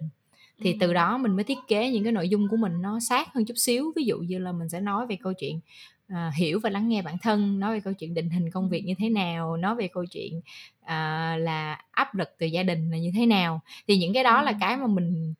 Thì 0.62 0.76
từ 0.80 0.92
đó 0.92 1.18
mình 1.18 1.36
mới 1.36 1.44
thiết 1.44 1.58
kế 1.68 1.90
những 1.90 2.04
cái 2.04 2.12
nội 2.12 2.28
dung 2.28 2.48
của 2.48 2.56
mình 2.56 2.82
nó 2.82 3.00
sát 3.00 3.34
hơn 3.34 3.44
chút 3.44 3.54
xíu. 3.56 3.92
Ví 3.96 4.04
dụ 4.04 4.18
như 4.18 4.38
là 4.38 4.52
mình 4.52 4.68
sẽ 4.68 4.80
nói 4.80 5.06
về 5.06 5.16
câu 5.22 5.32
chuyện 5.32 5.60
à, 6.14 6.32
hiểu 6.36 6.60
và 6.62 6.70
lắng 6.70 6.88
nghe 6.88 7.02
bản 7.02 7.18
thân 7.22 7.60
nói 7.60 7.74
về 7.74 7.80
câu 7.80 7.92
chuyện 7.92 8.14
định 8.14 8.30
hình 8.30 8.50
công 8.50 8.68
việc 8.68 8.84
như 8.84 8.94
thế 8.98 9.08
nào 9.08 9.56
nói 9.56 9.74
về 9.74 9.88
câu 9.88 10.04
chuyện 10.06 10.40
à, 10.84 11.36
là 11.40 11.78
áp 11.90 12.14
lực 12.14 12.28
từ 12.38 12.46
gia 12.46 12.62
đình 12.62 12.90
là 12.90 12.98
như 12.98 13.10
thế 13.14 13.26
nào? 13.26 13.60
Thì 13.88 13.96
những 13.96 14.14
cái 14.14 14.24
đó 14.24 14.42
là 14.42 14.52
cái 14.60 14.76
mà 14.76 14.86
mình 14.86 15.34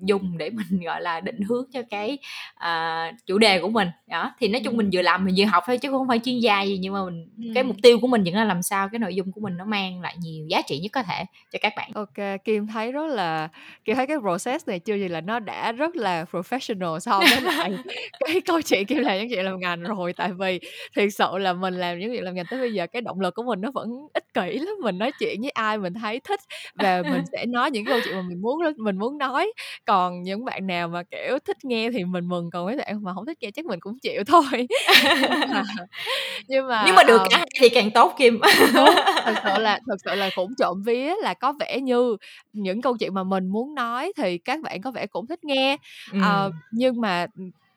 dùng 0.00 0.38
để 0.38 0.50
mình 0.50 0.80
gọi 0.84 1.00
là 1.00 1.20
định 1.20 1.40
hướng 1.48 1.64
cho 1.72 1.82
cái 1.90 2.18
uh, 2.56 3.14
chủ 3.26 3.38
đề 3.38 3.60
của 3.60 3.68
mình. 3.68 3.88
Đó 4.08 4.34
thì 4.40 4.48
nói 4.48 4.60
chung 4.64 4.76
mình 4.76 4.90
vừa 4.92 5.02
làm 5.02 5.24
mình 5.24 5.34
vừa 5.38 5.44
học 5.44 5.64
thôi 5.66 5.78
chứ 5.78 5.90
không 5.90 6.08
phải 6.08 6.20
chuyên 6.24 6.38
gia 6.38 6.62
gì 6.62 6.78
nhưng 6.78 6.92
mà 6.92 7.04
mình 7.04 7.28
ừ. 7.38 7.44
cái 7.54 7.64
mục 7.64 7.76
tiêu 7.82 7.98
của 8.00 8.06
mình 8.06 8.24
vẫn 8.24 8.34
là 8.34 8.44
làm 8.44 8.62
sao 8.62 8.88
cái 8.92 8.98
nội 8.98 9.14
dung 9.14 9.32
của 9.32 9.40
mình 9.40 9.56
nó 9.56 9.64
mang 9.64 10.00
lại 10.00 10.16
nhiều 10.18 10.46
giá 10.48 10.62
trị 10.62 10.78
nhất 10.78 10.92
có 10.92 11.02
thể 11.02 11.24
cho 11.52 11.58
các 11.62 11.72
bạn. 11.76 11.90
Ok 11.94 12.44
kim 12.44 12.66
thấy 12.66 12.92
rất 12.92 13.06
là 13.06 13.48
kim 13.84 13.96
thấy 13.96 14.06
cái 14.06 14.16
process 14.18 14.68
này 14.68 14.78
chưa 14.78 14.94
gì 14.94 15.08
là 15.08 15.20
nó 15.20 15.38
đã 15.38 15.72
rất 15.72 15.96
là 15.96 16.24
professional 16.32 16.98
so 16.98 17.18
với 17.18 17.40
lại 17.42 17.72
cái 18.20 18.40
câu 18.40 18.60
chuyện 18.62 18.86
kim 18.86 18.98
làm 18.98 19.18
những 19.18 19.28
chuyện 19.30 19.44
làm 19.44 19.60
ngành 19.60 19.82
rồi. 19.82 20.12
Tại 20.12 20.32
vì 20.32 20.60
thiệt 20.96 21.08
sự 21.12 21.38
là 21.38 21.52
mình 21.52 21.74
làm 21.74 21.98
những 21.98 22.10
chuyện 22.12 22.24
làm 22.24 22.34
ngành 22.34 22.46
tới 22.50 22.60
bây 22.60 22.72
giờ 22.72 22.86
cái 22.86 23.02
động 23.02 23.20
lực 23.20 23.34
của 23.34 23.42
mình 23.42 23.60
nó 23.60 23.70
vẫn 23.70 23.90
ích 24.12 24.34
kỷ 24.34 24.58
lắm 24.58 24.74
mình 24.82 24.98
nói 24.98 25.12
chuyện 25.18 25.40
với 25.40 25.50
ai 25.50 25.78
mình 25.78 25.94
thấy 25.94 26.20
thích 26.20 26.40
và 26.74 27.02
mình 27.10 27.22
sẽ 27.32 27.46
nói 27.46 27.70
những 27.70 27.86
câu 27.86 28.00
chuyện 28.04 28.14
mà 28.14 28.22
mình 28.28 28.40
muốn 28.40 28.58
mình 28.76 28.98
muốn 28.98 29.18
nói. 29.18 29.52
Còn 29.84 30.22
những 30.22 30.44
bạn 30.44 30.66
nào 30.66 30.88
mà 30.88 31.02
kiểu 31.02 31.38
thích 31.44 31.64
nghe 31.64 31.90
thì 31.90 32.04
mình 32.04 32.28
mừng 32.28 32.50
còn 32.50 32.66
mấy 32.66 32.76
bạn 32.76 33.02
mà 33.02 33.14
không 33.14 33.26
thích 33.26 33.38
nghe 33.40 33.50
chắc 33.50 33.64
mình 33.64 33.80
cũng 33.80 33.98
chịu 33.98 34.24
thôi. 34.26 34.66
Nhưng 36.48 36.68
mà 36.68 36.82
nhưng 36.86 36.94
mà 36.94 37.02
được 37.02 37.22
cả 37.30 37.44
thì 37.60 37.68
càng 37.68 37.90
tốt 37.90 38.14
kim. 38.18 38.40
Thật 39.24 39.34
sự 39.44 39.62
là 39.62 39.80
thật 39.86 39.96
sự 40.04 40.14
là 40.14 40.30
cũng 40.36 40.54
trộm 40.58 40.82
vía 40.82 41.14
là 41.22 41.34
có 41.34 41.52
vẻ 41.60 41.80
như 41.80 42.16
những 42.52 42.82
câu 42.82 42.96
chuyện 42.96 43.14
mà 43.14 43.24
mình 43.24 43.48
muốn 43.48 43.74
nói 43.74 44.12
thì 44.16 44.38
các 44.38 44.60
bạn 44.62 44.82
có 44.82 44.90
vẻ 44.90 45.06
cũng 45.06 45.26
thích 45.26 45.44
nghe. 45.44 45.76
Ừ. 46.12 46.18
uh, 46.18 46.52
nhưng 46.72 47.00
mà 47.00 47.26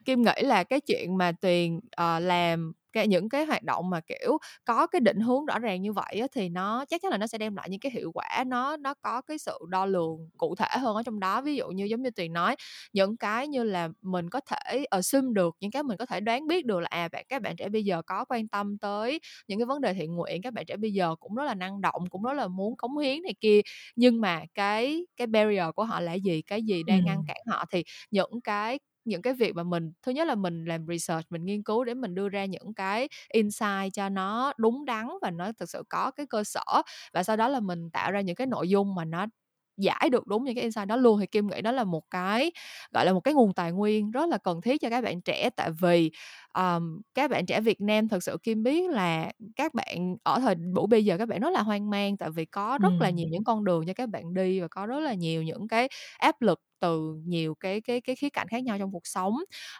kim 0.05 0.21
nghĩ 0.21 0.41
là 0.41 0.63
cái 0.63 0.79
chuyện 0.81 1.17
mà 1.17 1.31
tuyền 1.41 1.77
uh, 1.77 2.21
làm 2.21 2.71
cái 2.93 3.07
những 3.07 3.29
cái 3.29 3.45
hoạt 3.45 3.63
động 3.63 3.89
mà 3.89 4.01
kiểu 4.01 4.37
có 4.65 4.87
cái 4.87 4.99
định 5.01 5.19
hướng 5.19 5.45
rõ 5.45 5.59
ràng 5.59 5.81
như 5.81 5.93
vậy 5.93 6.15
á, 6.21 6.27
thì 6.33 6.49
nó 6.49 6.85
chắc 6.85 7.01
chắn 7.01 7.11
là 7.11 7.17
nó 7.17 7.27
sẽ 7.27 7.37
đem 7.37 7.55
lại 7.55 7.69
những 7.69 7.79
cái 7.79 7.91
hiệu 7.91 8.11
quả 8.13 8.43
nó 8.47 8.77
nó 8.77 8.93
có 9.01 9.21
cái 9.21 9.37
sự 9.37 9.57
đo 9.69 9.85
lường 9.85 10.29
cụ 10.37 10.55
thể 10.55 10.67
hơn 10.79 10.95
ở 10.95 11.03
trong 11.03 11.19
đó. 11.19 11.41
Ví 11.41 11.55
dụ 11.55 11.67
như 11.69 11.85
giống 11.85 12.01
như 12.01 12.09
tuyền 12.11 12.33
nói 12.33 12.55
những 12.93 13.17
cái 13.17 13.47
như 13.47 13.63
là 13.63 13.89
mình 14.01 14.29
có 14.29 14.39
thể 14.39 14.85
assume 14.91 15.27
được 15.33 15.55
những 15.59 15.71
cái 15.71 15.83
mình 15.83 15.97
có 15.97 16.05
thể 16.05 16.19
đoán 16.19 16.47
biết 16.47 16.65
được 16.65 16.79
là 16.79 16.87
à 16.91 17.07
bạn 17.11 17.25
các 17.29 17.41
bạn 17.41 17.55
trẻ 17.55 17.69
bây 17.69 17.83
giờ 17.85 18.01
có 18.01 18.25
quan 18.29 18.47
tâm 18.47 18.77
tới 18.77 19.19
những 19.47 19.59
cái 19.59 19.65
vấn 19.65 19.81
đề 19.81 19.93
thiện 19.93 20.15
nguyện 20.15 20.41
các 20.41 20.53
bạn 20.53 20.65
trẻ 20.65 20.77
bây 20.77 20.93
giờ 20.93 21.15
cũng 21.19 21.35
rất 21.35 21.43
là 21.45 21.53
năng 21.55 21.81
động 21.81 22.03
cũng 22.09 22.23
rất 22.23 22.33
là 22.33 22.47
muốn 22.47 22.77
cống 22.77 22.97
hiến 22.97 23.21
này 23.23 23.33
kia 23.41 23.61
nhưng 23.95 24.21
mà 24.21 24.41
cái 24.53 25.05
cái 25.17 25.27
barrier 25.27 25.65
của 25.75 25.83
họ 25.83 25.99
là 25.99 26.13
gì 26.13 26.41
cái 26.41 26.61
gì 26.63 26.83
đang 26.83 27.03
ngăn 27.03 27.23
cản 27.23 27.37
họ 27.47 27.65
thì 27.71 27.83
những 28.11 28.41
cái 28.43 28.79
những 29.05 29.21
cái 29.21 29.33
việc 29.33 29.55
mà 29.55 29.63
mình 29.63 29.91
thứ 30.03 30.11
nhất 30.11 30.27
là 30.27 30.35
mình 30.35 30.65
làm 30.65 30.85
research 30.87 31.25
mình 31.31 31.45
nghiên 31.45 31.63
cứu 31.63 31.83
để 31.83 31.93
mình 31.93 32.15
đưa 32.15 32.29
ra 32.29 32.45
những 32.45 32.73
cái 32.73 33.09
insight 33.33 33.93
cho 33.93 34.09
nó 34.09 34.53
đúng 34.57 34.85
đắn 34.85 35.07
và 35.21 35.31
nó 35.31 35.51
thực 35.59 35.69
sự 35.69 35.83
có 35.89 36.11
cái 36.11 36.25
cơ 36.25 36.43
sở 36.43 36.63
và 37.13 37.23
sau 37.23 37.37
đó 37.37 37.47
là 37.47 37.59
mình 37.59 37.89
tạo 37.91 38.11
ra 38.11 38.21
những 38.21 38.35
cái 38.35 38.47
nội 38.47 38.69
dung 38.69 38.95
mà 38.95 39.05
nó 39.05 39.25
giải 39.77 40.09
được 40.11 40.27
đúng 40.27 40.43
những 40.43 40.55
cái 40.55 40.61
insight 40.63 40.87
đó 40.87 40.95
luôn 40.95 41.19
thì 41.19 41.25
kim 41.27 41.47
nghĩ 41.47 41.61
đó 41.61 41.71
là 41.71 41.83
một 41.83 42.03
cái 42.09 42.51
gọi 42.93 43.05
là 43.05 43.13
một 43.13 43.19
cái 43.19 43.33
nguồn 43.33 43.53
tài 43.53 43.71
nguyên 43.71 44.11
rất 44.11 44.29
là 44.29 44.37
cần 44.37 44.61
thiết 44.61 44.81
cho 44.81 44.89
các 44.89 45.01
bạn 45.03 45.21
trẻ 45.21 45.49
tại 45.55 45.71
vì 45.81 46.11
um, 46.57 47.01
các 47.13 47.31
bạn 47.31 47.45
trẻ 47.45 47.61
Việt 47.61 47.81
Nam 47.81 48.07
thật 48.09 48.23
sự 48.23 48.37
kim 48.43 48.63
biết 48.63 48.89
là 48.89 49.31
các 49.55 49.73
bạn 49.73 50.15
ở 50.23 50.39
thời 50.39 50.55
buổi 50.55 50.87
bây 50.87 51.05
giờ 51.05 51.17
các 51.17 51.25
bạn 51.27 51.39
rất 51.41 51.49
là 51.53 51.61
hoang 51.61 51.89
mang 51.89 52.17
tại 52.17 52.29
vì 52.35 52.45
có 52.45 52.79
rất 52.81 52.93
ừ. 52.93 52.99
là 52.99 53.09
nhiều 53.09 53.27
những 53.31 53.43
con 53.43 53.63
đường 53.65 53.85
cho 53.87 53.93
các 53.93 54.09
bạn 54.09 54.33
đi 54.33 54.59
và 54.61 54.67
có 54.67 54.85
rất 54.85 54.99
là 54.99 55.13
nhiều 55.13 55.43
những 55.43 55.67
cái 55.67 55.89
áp 56.17 56.41
lực 56.41 56.59
từ 56.83 57.21
nhiều 57.25 57.55
cái 57.55 57.81
cái 57.81 58.01
cái 58.01 58.15
khía 58.15 58.29
cạnh 58.29 58.47
khác 58.47 58.63
nhau 58.63 58.77
trong 58.79 58.91
cuộc 58.91 59.07
sống. 59.07 59.35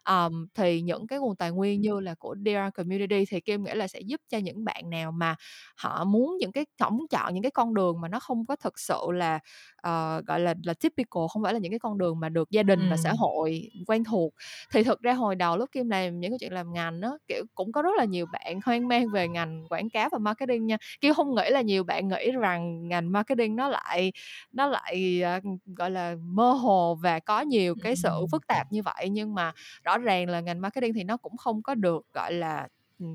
Um, 0.09 0.47
thì 0.55 0.81
những 0.81 1.07
cái 1.07 1.19
nguồn 1.19 1.35
tài 1.35 1.51
nguyên 1.51 1.81
như 1.81 1.99
là 1.99 2.15
của 2.19 2.35
DR 2.45 2.73
Community 2.75 3.25
thì 3.29 3.41
Kim 3.41 3.63
nghĩ 3.63 3.73
là 3.73 3.87
sẽ 3.87 3.99
giúp 3.99 4.21
cho 4.29 4.37
những 4.37 4.65
bạn 4.65 4.89
nào 4.89 5.11
mà 5.11 5.35
họ 5.77 6.03
muốn 6.03 6.37
những 6.39 6.51
cái 6.51 6.65
họ 6.79 6.89
muốn 6.89 7.07
chọn 7.07 7.33
những 7.33 7.43
cái 7.43 7.51
con 7.51 7.73
đường 7.73 8.01
mà 8.01 8.07
nó 8.07 8.19
không 8.19 8.45
có 8.45 8.55
thực 8.55 8.79
sự 8.79 8.99
là 9.13 9.39
uh, 9.87 10.25
gọi 10.25 10.39
là 10.39 10.53
là 10.63 10.73
typical 10.73 11.23
không 11.33 11.43
phải 11.43 11.53
là 11.53 11.59
những 11.59 11.71
cái 11.71 11.79
con 11.79 11.97
đường 11.97 12.19
mà 12.19 12.29
được 12.29 12.49
gia 12.51 12.63
đình 12.63 12.79
ừ. 12.79 12.85
và 12.89 12.97
xã 12.97 13.13
hội 13.17 13.69
quen 13.87 14.03
thuộc. 14.03 14.33
Thì 14.71 14.83
thực 14.83 15.01
ra 15.01 15.13
hồi 15.13 15.35
đầu 15.35 15.57
lúc 15.57 15.71
Kim 15.71 15.89
làm 15.89 16.19
những 16.19 16.31
cái 16.31 16.37
chuyện 16.39 16.53
làm 16.53 16.73
ngành 16.73 17.01
đó 17.01 17.17
kiểu 17.27 17.45
cũng 17.55 17.71
có 17.71 17.81
rất 17.81 17.95
là 17.97 18.05
nhiều 18.05 18.25
bạn 18.31 18.59
hoang 18.65 18.87
mang 18.87 19.09
về 19.13 19.27
ngành 19.27 19.65
quảng 19.69 19.89
cáo 19.89 20.09
và 20.11 20.17
marketing 20.17 20.65
nha. 20.65 20.77
Kim 21.01 21.13
không 21.13 21.35
nghĩ 21.35 21.49
là 21.49 21.61
nhiều 21.61 21.83
bạn 21.83 22.07
nghĩ 22.07 22.31
rằng 22.31 22.87
ngành 22.87 23.11
marketing 23.11 23.55
nó 23.55 23.69
lại 23.69 24.11
nó 24.51 24.67
lại 24.67 25.23
uh, 25.37 25.43
gọi 25.65 25.91
là 25.91 26.15
mơ 26.23 26.51
hồ 26.51 26.92
và 26.95 27.19
có 27.19 27.41
nhiều 27.41 27.75
cái 27.81 27.95
sự 27.95 28.25
phức 28.31 28.47
tạp 28.47 28.71
như 28.71 28.81
vậy 28.83 29.09
nhưng 29.11 29.35
mà 29.35 29.51
rõ 29.83 29.97
ràng 29.97 30.29
là 30.29 30.39
ngành 30.41 30.61
marketing 30.61 30.93
thì 30.93 31.03
nó 31.03 31.17
cũng 31.17 31.37
không 31.37 31.63
có 31.63 31.75
được 31.75 32.05
gọi 32.13 32.33
là 32.33 32.67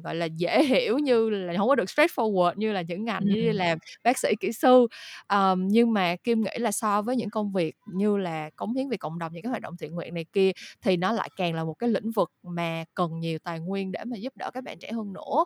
gọi 0.04 0.14
là 0.14 0.26
dễ 0.26 0.64
hiểu 0.64 0.98
như 0.98 1.30
là 1.30 1.54
không 1.56 1.68
có 1.68 1.74
được 1.74 1.84
straightforward 1.84 2.52
như 2.56 2.72
là 2.72 2.82
những 2.82 3.04
ngành 3.04 3.24
như 3.24 3.52
làm 3.52 3.78
bác 4.04 4.18
sĩ 4.18 4.28
kỹ 4.40 4.52
sư. 4.52 4.86
Um, 5.32 5.68
nhưng 5.68 5.92
mà 5.92 6.16
kim 6.24 6.42
nghĩ 6.42 6.58
là 6.58 6.72
so 6.72 7.02
với 7.02 7.16
những 7.16 7.30
công 7.30 7.52
việc 7.52 7.76
như 7.86 8.16
là 8.16 8.50
cống 8.56 8.74
hiến 8.74 8.88
vì 8.88 8.96
cộng 8.96 9.18
đồng 9.18 9.32
những 9.32 9.42
cái 9.42 9.50
hoạt 9.50 9.62
động 9.62 9.76
thiện 9.76 9.94
nguyện 9.94 10.14
này 10.14 10.24
kia 10.32 10.50
thì 10.82 10.96
nó 10.96 11.12
lại 11.12 11.30
càng 11.36 11.54
là 11.54 11.64
một 11.64 11.74
cái 11.74 11.88
lĩnh 11.88 12.10
vực 12.10 12.32
mà 12.42 12.84
cần 12.94 13.20
nhiều 13.20 13.38
tài 13.38 13.60
nguyên 13.60 13.92
để 13.92 14.04
mà 14.04 14.16
giúp 14.16 14.36
đỡ 14.36 14.50
các 14.54 14.64
bạn 14.64 14.78
trẻ 14.78 14.92
hơn 14.92 15.12
nữa. 15.12 15.44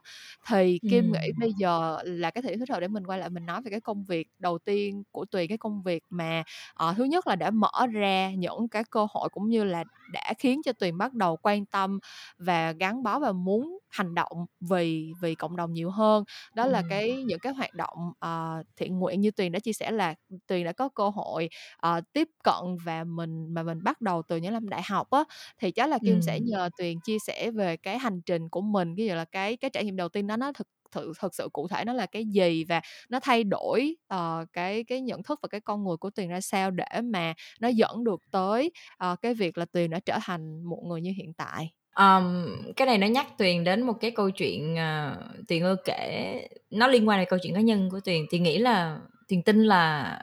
Thì 0.48 0.78
kim 0.90 1.12
ừ. 1.12 1.18
nghĩ 1.18 1.32
bây 1.38 1.52
giờ 1.58 1.98
là 2.04 2.30
cái 2.30 2.42
thời 2.42 2.56
thích 2.56 2.70
hợp 2.70 2.80
để 2.80 2.88
mình 2.88 3.06
quay 3.06 3.18
lại 3.18 3.30
mình 3.30 3.46
nói 3.46 3.62
về 3.62 3.70
cái 3.70 3.80
công 3.80 4.04
việc 4.04 4.28
đầu 4.38 4.58
tiên 4.58 5.02
của 5.10 5.24
tùy 5.24 5.46
cái 5.46 5.58
công 5.58 5.82
việc 5.82 6.02
mà 6.10 6.42
uh, 6.90 6.96
thứ 6.96 7.04
nhất 7.04 7.26
là 7.26 7.36
đã 7.36 7.50
mở 7.50 7.86
ra 7.92 8.30
những 8.30 8.68
cái 8.68 8.84
cơ 8.90 9.06
hội 9.10 9.28
cũng 9.28 9.48
như 9.48 9.64
là 9.64 9.84
đã 10.12 10.34
khiến 10.38 10.60
cho 10.64 10.72
tuyền 10.72 10.98
bắt 10.98 11.14
đầu 11.14 11.36
quan 11.42 11.66
tâm 11.66 11.98
và 12.38 12.72
gắn 12.72 13.02
bó 13.02 13.18
và 13.18 13.32
muốn 13.32 13.78
hành 13.92 14.14
động 14.14 14.46
vì 14.60 15.12
vì 15.22 15.34
cộng 15.34 15.56
đồng 15.56 15.72
nhiều 15.72 15.90
hơn. 15.90 16.24
Đó 16.54 16.66
là 16.66 16.82
cái 16.90 17.22
những 17.26 17.38
cái 17.38 17.52
hoạt 17.52 17.74
động 17.74 18.12
uh, 18.26 18.66
thiện 18.76 18.98
nguyện 18.98 19.20
như 19.20 19.30
tuyền 19.30 19.52
đã 19.52 19.58
chia 19.58 19.72
sẻ 19.72 19.90
là 19.90 20.14
tuyền 20.46 20.64
đã 20.64 20.72
có 20.72 20.88
cơ 20.88 21.08
hội 21.08 21.48
uh, 21.86 22.04
tiếp 22.12 22.28
cận 22.44 22.76
và 22.84 23.04
mình 23.04 23.54
mà 23.54 23.62
mình 23.62 23.82
bắt 23.82 24.00
đầu 24.00 24.22
từ 24.28 24.36
những 24.36 24.52
năm 24.52 24.68
đại 24.68 24.82
học 24.82 25.10
á. 25.10 25.24
Thì 25.58 25.70
chắc 25.70 25.88
là 25.88 25.98
kim 26.04 26.14
ừ. 26.14 26.20
sẽ 26.20 26.40
nhờ 26.40 26.70
tuyền 26.78 27.00
chia 27.04 27.18
sẻ 27.18 27.50
về 27.50 27.76
cái 27.76 27.98
hành 27.98 28.20
trình 28.26 28.48
của 28.48 28.60
mình 28.60 28.94
ví 28.94 29.06
dụ 29.06 29.14
là 29.14 29.24
cái 29.24 29.56
cái 29.56 29.70
trải 29.70 29.84
nghiệm 29.84 29.96
đầu 29.96 30.08
tiên 30.08 30.26
đó 30.26 30.36
nó 30.36 30.52
thực 30.52 30.66
thực 30.92 31.12
thực 31.20 31.34
sự 31.34 31.48
cụ 31.52 31.68
thể 31.68 31.84
nó 31.84 31.92
là 31.92 32.06
cái 32.06 32.24
gì 32.24 32.64
và 32.64 32.80
nó 33.08 33.20
thay 33.20 33.44
đổi 33.44 33.96
uh, 34.14 34.48
cái 34.52 34.84
cái 34.84 35.00
nhận 35.00 35.22
thức 35.22 35.38
và 35.42 35.48
cái 35.48 35.60
con 35.60 35.84
người 35.84 35.96
của 35.96 36.10
tuyền 36.10 36.28
ra 36.28 36.40
sao 36.40 36.70
để 36.70 37.00
mà 37.04 37.34
nó 37.60 37.68
dẫn 37.68 38.04
được 38.04 38.20
tới 38.30 38.72
uh, 39.12 39.20
cái 39.22 39.34
việc 39.34 39.58
là 39.58 39.64
tuyền 39.72 39.90
đã 39.90 40.00
trở 40.04 40.18
thành 40.22 40.64
một 40.64 40.82
người 40.86 41.00
như 41.00 41.12
hiện 41.16 41.32
tại 41.34 41.72
um, 41.96 42.56
cái 42.76 42.86
này 42.86 42.98
nó 42.98 43.06
nhắc 43.06 43.38
tuyền 43.38 43.64
đến 43.64 43.82
một 43.82 43.92
cái 44.00 44.10
câu 44.10 44.30
chuyện 44.30 44.74
uh, 44.74 45.46
tuyền 45.48 45.62
ưa 45.62 45.76
kể 45.84 46.48
nó 46.70 46.86
liên 46.86 47.08
quan 47.08 47.18
đến 47.18 47.28
câu 47.30 47.38
chuyện 47.42 47.54
cá 47.54 47.60
nhân 47.60 47.90
của 47.90 48.00
tuyền. 48.00 48.26
Tuyền 48.30 48.42
nghĩ 48.42 48.58
là 48.58 48.98
tuyền 49.28 49.42
tin 49.42 49.64
là 49.64 50.18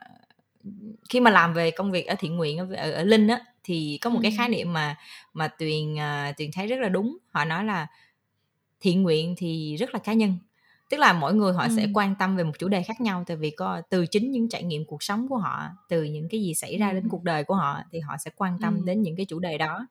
khi 1.09 1.19
mà 1.19 1.31
làm 1.31 1.53
về 1.53 1.71
công 1.71 1.91
việc 1.91 2.07
ở 2.07 2.15
thiện 2.19 2.37
nguyện 2.37 2.57
ở, 2.57 2.67
ở, 2.75 2.91
ở 2.91 3.03
linh 3.03 3.27
á 3.27 3.39
thì 3.63 3.99
có 4.01 4.09
một 4.09 4.19
ừ. 4.19 4.23
cái 4.23 4.33
khái 4.37 4.49
niệm 4.49 4.73
mà 4.73 4.97
mà 5.33 5.47
tuyền 5.47 5.93
uh, 5.93 6.37
tuyền 6.37 6.51
thấy 6.51 6.67
rất 6.67 6.79
là 6.79 6.89
đúng. 6.89 7.17
Họ 7.31 7.45
nói 7.45 7.65
là 7.65 7.87
thiện 8.79 9.03
nguyện 9.03 9.35
thì 9.37 9.75
rất 9.79 9.93
là 9.93 9.99
cá 9.99 10.13
nhân 10.13 10.37
tức 10.89 10.97
là 10.97 11.13
mỗi 11.13 11.33
người 11.33 11.53
họ 11.53 11.63
ừ. 11.63 11.69
sẽ 11.75 11.87
quan 11.93 12.15
tâm 12.19 12.35
về 12.35 12.43
một 12.43 12.51
chủ 12.59 12.67
đề 12.67 12.83
khác 12.83 13.01
nhau 13.01 13.23
tại 13.27 13.37
vì 13.37 13.49
có 13.49 13.81
từ 13.89 14.05
chính 14.05 14.31
những 14.31 14.49
trải 14.49 14.63
nghiệm 14.63 14.85
cuộc 14.85 15.03
sống 15.03 15.27
của 15.27 15.37
họ 15.37 15.63
từ 15.89 16.03
những 16.03 16.29
cái 16.29 16.41
gì 16.41 16.53
xảy 16.53 16.77
ra 16.77 16.93
đến 16.93 17.07
cuộc 17.09 17.23
đời 17.23 17.43
của 17.43 17.55
họ 17.55 17.79
thì 17.91 17.99
họ 17.99 18.17
sẽ 18.17 18.31
quan 18.35 18.57
tâm 18.61 18.77
ừ. 18.77 18.81
đến 18.85 19.01
những 19.01 19.15
cái 19.15 19.25
chủ 19.25 19.39
đề 19.39 19.57
đó 19.57 19.87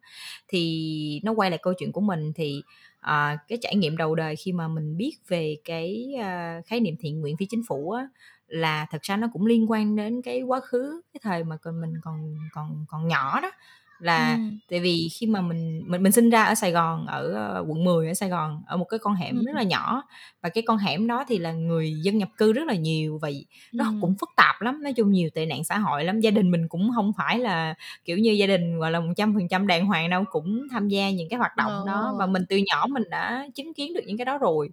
thì 0.48 1.20
nó 1.24 1.32
quay 1.32 1.50
lại 1.50 1.58
câu 1.62 1.74
chuyện 1.78 1.92
của 1.92 2.00
mình 2.00 2.32
thì 2.32 2.62
à, 3.00 3.38
cái 3.48 3.58
trải 3.62 3.76
nghiệm 3.76 3.96
đầu 3.96 4.14
đời 4.14 4.37
khi 4.37 4.52
mà 4.52 4.68
mình 4.68 4.96
biết 4.96 5.12
về 5.28 5.56
cái 5.64 6.14
uh, 6.14 6.66
khái 6.66 6.80
niệm 6.80 6.94
thiện 7.00 7.20
nguyện 7.20 7.37
phi 7.37 7.46
chính 7.46 7.62
phủ 7.68 7.90
á, 7.90 8.08
là 8.48 8.87
thật 8.90 9.02
ra 9.02 9.16
nó 9.16 9.28
cũng 9.32 9.46
liên 9.46 9.70
quan 9.70 9.96
đến 9.96 10.22
cái 10.22 10.42
quá 10.42 10.61
khứ 10.61 11.00
cái 11.12 11.20
thời 11.22 11.44
mà 11.44 11.56
còn 11.56 11.80
mình 11.80 11.94
còn 12.02 12.37
còn 12.52 12.84
còn 12.88 13.08
nhỏ 13.08 13.40
đó 13.40 13.50
là 13.98 14.34
ừ. 14.34 14.40
tại 14.70 14.80
vì 14.80 15.08
khi 15.12 15.26
mà 15.26 15.40
mình 15.40 15.82
mình 15.87 16.02
mình 16.02 16.12
sinh 16.12 16.30
ra 16.30 16.44
ở 16.44 16.54
Sài 16.54 16.72
Gòn 16.72 17.06
ở 17.06 17.32
ờ, 17.32 17.64
quận 17.68 17.84
10 17.84 18.08
ở 18.08 18.14
Sài 18.14 18.28
Gòn 18.28 18.62
ở 18.66 18.76
một 18.76 18.84
cái 18.84 18.98
con 18.98 19.14
hẻm 19.14 19.38
ừ. 19.38 19.42
rất 19.46 19.52
là 19.54 19.62
nhỏ 19.62 20.02
và 20.42 20.48
cái 20.48 20.62
con 20.66 20.78
hẻm 20.78 21.06
đó 21.06 21.24
thì 21.28 21.38
là 21.38 21.52
người 21.52 21.94
dân 22.02 22.18
nhập 22.18 22.28
cư 22.37 22.52
rất 22.52 22.66
là 22.66 22.74
nhiều 22.74 23.18
và 23.22 23.30
nó 23.72 23.84
ừ. 23.84 23.92
cũng 24.00 24.14
phức 24.20 24.28
tạp 24.37 24.62
lắm 24.62 24.82
nói 24.82 24.92
chung 24.92 25.11
nhiều 25.11 25.30
tệ 25.34 25.46
nạn 25.46 25.64
xã 25.64 25.78
hội 25.78 26.04
lắm 26.04 26.20
gia 26.20 26.30
đình 26.30 26.50
mình 26.50 26.68
cũng 26.68 26.90
không 26.94 27.12
phải 27.16 27.38
là 27.38 27.74
kiểu 28.04 28.18
như 28.18 28.32
gia 28.32 28.46
đình 28.46 28.78
gọi 28.78 28.90
là 28.90 29.00
một 29.00 29.12
trăm 29.16 29.34
phần 29.34 29.48
trăm 29.48 29.66
đàng 29.66 29.87
hoàng 29.87 30.11
đâu 30.11 30.24
cũng 30.30 30.66
tham 30.70 30.88
gia 30.88 31.11
những 31.11 31.28
cái 31.28 31.38
hoạt 31.38 31.56
động 31.56 31.72
ừ. 31.72 31.84
đó 31.87 32.14
và 32.18 32.26
mình 32.26 32.42
từ 32.48 32.56
nhỏ 32.56 32.87
mình 32.90 33.11
đã 33.11 33.46
chứng 33.54 33.74
kiến 33.74 33.94
được 33.94 34.02
những 34.06 34.16
cái 34.16 34.24
đó 34.24 34.38
rồi 34.38 34.70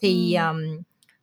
thì 0.00 0.34
ừ. 0.34 0.46
um, 0.46 0.80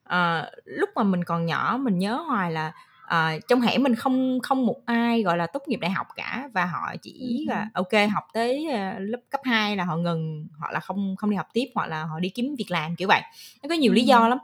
uh, 0.09 0.45
lúc 0.65 0.89
mà 0.95 1.03
mình 1.03 1.23
còn 1.23 1.45
nhỏ 1.45 1.79
mình 1.81 1.99
nhớ 1.99 2.15
hoài 2.15 2.51
là 2.51 2.71
uh, 3.13 3.47
trong 3.47 3.61
hẻm 3.61 3.83
mình 3.83 3.95
không 3.95 4.39
không 4.39 4.65
một 4.65 4.81
ai 4.85 5.23
gọi 5.23 5.37
là 5.37 5.47
tốt 5.47 5.63
nghiệp 5.67 5.79
đại 5.81 5.91
học 5.91 6.07
cả 6.15 6.49
và 6.53 6.65
họ 6.65 6.95
chỉ 7.01 7.45
là 7.47 7.69
ok 7.73 8.09
học 8.13 8.23
tới 8.33 8.67
uh, 8.67 8.95
lớp 8.99 9.19
cấp 9.29 9.41
2 9.43 9.75
là 9.75 9.83
họ 9.83 9.95
ngừng 9.97 10.47
họ 10.59 10.71
là 10.71 10.79
không 10.79 11.15
không 11.15 11.29
đi 11.29 11.35
học 11.35 11.47
tiếp 11.53 11.65
hoặc 11.75 11.87
là 11.87 12.03
họ 12.03 12.19
đi 12.19 12.29
kiếm 12.29 12.55
việc 12.57 12.71
làm 12.71 12.95
kiểu 12.95 13.07
vậy. 13.07 13.21
Nó 13.63 13.69
có 13.69 13.75
nhiều 13.75 13.93
lý 13.93 14.03
do 14.03 14.27
lắm. 14.27 14.37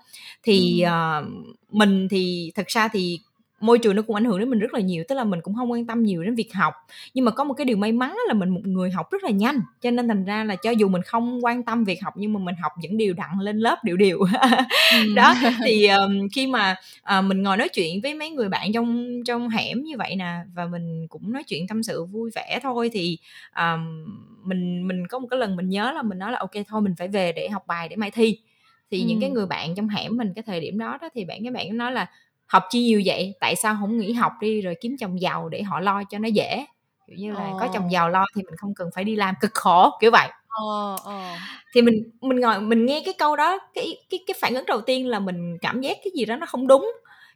Thì 0.43 0.85
uh, 0.85 1.27
mình 1.69 2.07
thì 2.07 2.51
thật 2.55 2.67
ra 2.67 2.87
thì 2.87 3.19
môi 3.59 3.79
trường 3.79 3.95
nó 3.95 4.01
cũng 4.01 4.15
ảnh 4.15 4.25
hưởng 4.25 4.39
đến 4.39 4.49
mình 4.49 4.59
rất 4.59 4.73
là 4.73 4.79
nhiều 4.79 5.03
tức 5.07 5.15
là 5.15 5.23
mình 5.23 5.41
cũng 5.41 5.55
không 5.55 5.71
quan 5.71 5.85
tâm 5.85 6.03
nhiều 6.03 6.23
đến 6.23 6.35
việc 6.35 6.53
học. 6.53 6.73
Nhưng 7.13 7.25
mà 7.25 7.31
có 7.31 7.43
một 7.43 7.53
cái 7.53 7.65
điều 7.65 7.77
may 7.77 7.91
mắn 7.91 8.17
là 8.27 8.33
mình 8.33 8.49
một 8.49 8.61
người 8.63 8.91
học 8.91 9.11
rất 9.11 9.23
là 9.23 9.29
nhanh 9.29 9.61
cho 9.81 9.91
nên 9.91 10.07
thành 10.07 10.25
ra 10.25 10.43
là 10.43 10.55
cho 10.55 10.71
dù 10.71 10.87
mình 10.87 11.01
không 11.01 11.45
quan 11.45 11.63
tâm 11.63 11.83
việc 11.83 12.03
học 12.03 12.13
nhưng 12.17 12.33
mà 12.33 12.39
mình 12.39 12.55
học 12.61 12.71
những 12.79 12.97
điều 12.97 13.13
đặn 13.13 13.29
lên 13.39 13.57
lớp 13.57 13.83
đều 13.83 13.97
đều. 13.97 14.19
Đó 15.15 15.35
thì 15.65 15.87
um, 15.87 16.27
khi 16.33 16.47
mà 16.47 16.75
uh, 17.17 17.23
mình 17.25 17.43
ngồi 17.43 17.57
nói 17.57 17.69
chuyện 17.69 18.01
với 18.01 18.13
mấy 18.13 18.29
người 18.29 18.49
bạn 18.49 18.73
trong 18.73 19.21
trong 19.25 19.49
hẻm 19.49 19.83
như 19.83 19.97
vậy 19.97 20.15
nè 20.15 20.37
và 20.55 20.65
mình 20.65 21.07
cũng 21.09 21.33
nói 21.33 21.43
chuyện 21.43 21.67
tâm 21.67 21.83
sự 21.83 22.05
vui 22.05 22.31
vẻ 22.35 22.59
thôi 22.63 22.89
thì 22.93 23.17
um, 23.57 24.05
mình 24.43 24.87
mình 24.87 25.07
có 25.07 25.19
một 25.19 25.27
cái 25.31 25.39
lần 25.39 25.55
mình 25.55 25.69
nhớ 25.69 25.91
là 25.91 26.01
mình 26.01 26.17
nói 26.17 26.31
là 26.31 26.39
ok 26.39 26.51
thôi 26.67 26.81
mình 26.81 26.93
phải 26.97 27.07
về 27.07 27.31
để 27.31 27.49
học 27.49 27.63
bài 27.67 27.89
để 27.89 27.95
mai 27.95 28.11
thi. 28.11 28.39
Thì 28.91 29.01
ừ. 29.01 29.05
những 29.07 29.21
cái 29.21 29.29
người 29.29 29.45
bạn 29.45 29.75
trong 29.75 29.89
hẻm 29.89 30.17
mình 30.17 30.33
cái 30.35 30.43
thời 30.43 30.59
điểm 30.59 30.77
đó 30.77 30.97
đó 31.01 31.09
thì 31.15 31.25
bạn 31.25 31.43
các 31.43 31.53
bạn 31.53 31.77
nói 31.77 31.91
là 31.91 32.09
học 32.47 32.63
chi 32.69 32.83
nhiều 32.83 33.01
vậy 33.05 33.33
tại 33.39 33.55
sao 33.55 33.77
không 33.79 33.97
nghỉ 33.97 34.13
học 34.13 34.33
đi 34.41 34.61
rồi 34.61 34.75
kiếm 34.81 34.95
chồng 34.99 35.21
giàu 35.21 35.49
để 35.49 35.63
họ 35.63 35.79
lo 35.79 36.03
cho 36.03 36.19
nó 36.19 36.27
dễ 36.27 36.65
kiểu 37.07 37.17
như 37.17 37.31
là 37.31 37.45
ờ. 37.45 37.57
có 37.59 37.67
chồng 37.73 37.91
giàu 37.91 38.09
lo 38.09 38.25
thì 38.35 38.43
mình 38.43 38.55
không 38.57 38.73
cần 38.75 38.89
phải 38.95 39.03
đi 39.03 39.15
làm 39.15 39.35
cực 39.41 39.53
khổ 39.53 39.89
kiểu 40.01 40.11
vậy 40.11 40.29
ờ, 40.47 40.95
ờ. 41.03 41.35
thì 41.73 41.81
mình 41.81 42.09
mình 42.21 42.39
ngồi 42.39 42.61
mình 42.61 42.85
nghe 42.85 43.01
cái 43.05 43.13
câu 43.17 43.35
đó 43.35 43.59
cái 43.73 43.97
cái 44.09 44.19
cái 44.27 44.35
phản 44.41 44.55
ứng 44.55 44.65
đầu 44.65 44.81
tiên 44.81 45.07
là 45.07 45.19
mình 45.19 45.57
cảm 45.61 45.81
giác 45.81 45.97
cái 46.03 46.11
gì 46.15 46.25
đó 46.25 46.35
nó 46.35 46.45
không 46.45 46.67
đúng 46.67 46.91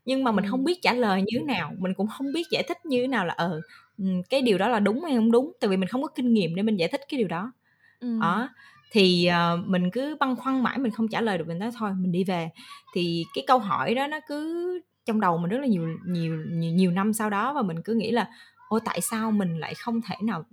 nhưng 0.06 0.24
mà 0.24 0.32
mình 0.32 0.46
ừ. 0.46 0.50
không 0.52 0.64
biết 0.64 0.82
trả 0.82 0.94
lời 0.94 1.22
như 1.22 1.40
thế 1.40 1.46
nào 1.46 1.72
mình 1.78 1.94
cũng 1.94 2.08
không 2.08 2.34
biết 2.34 2.44
giải 2.52 2.64
thích 2.64 2.86
như 2.86 3.02
thế 3.02 3.08
nào 3.08 3.26
là 3.26 3.34
ờ 3.38 3.62
ừ, 3.98 4.06
cái 4.30 4.42
điều 4.42 4.58
đó 4.58 4.68
là 4.68 4.80
đúng 4.80 5.04
hay 5.04 5.16
không 5.16 5.32
đúng 5.32 5.52
tại 5.60 5.70
vì 5.70 5.78
mình 5.78 5.90
không 5.90 6.02
có 6.02 6.08
kinh 6.08 6.34
nghiệm 6.34 6.56
để 6.56 6.64
mình 6.64 6.76
giải 6.76 6.90
thích 6.90 7.02
cái 7.10 7.18
điều 7.18 7.28
đó 7.28 7.52
ừ. 8.00 8.20
đó 8.22 8.50
thì 8.92 9.30
uh, 9.30 9.68
mình 9.68 9.92
cứ 9.92 10.16
băn 10.20 10.36
khoăn 10.36 10.64
mãi 10.64 10.78
mình 10.78 10.92
không 10.92 11.08
trả 11.08 11.22
lời 11.22 11.38
được 11.38 11.48
mình 11.48 11.60
nói 11.60 11.70
thôi 11.80 11.92
mình 11.98 12.12
đi 12.12 12.24
về 12.24 12.50
thì 12.94 13.26
cái 13.36 13.44
câu 13.48 13.60
hỏi 13.60 13.96
đó 13.96 14.08
nó 14.08 14.20
cứ 14.28 14.82
trong 15.10 15.22
đầu 15.22 15.38
mình 15.38 15.50
rất 15.52 15.58
là 15.62 15.68
nhiều 15.68 15.88
nhiều 16.08 16.38
nhiều, 16.48 16.72
nhiều 16.74 16.92
năm 16.92 17.14
sau 17.14 17.30
đó 17.30 17.54
và 17.54 17.62
mình 17.62 17.82
cứ 17.86 17.94
nghĩ 17.94 18.12
là 18.12 18.30
ôi 18.70 18.80
tại 18.86 19.02
sao 19.02 19.32
mình 19.32 19.58
lại 19.60 19.74
không 19.76 20.02
thể 20.10 20.16
nào 20.24 20.44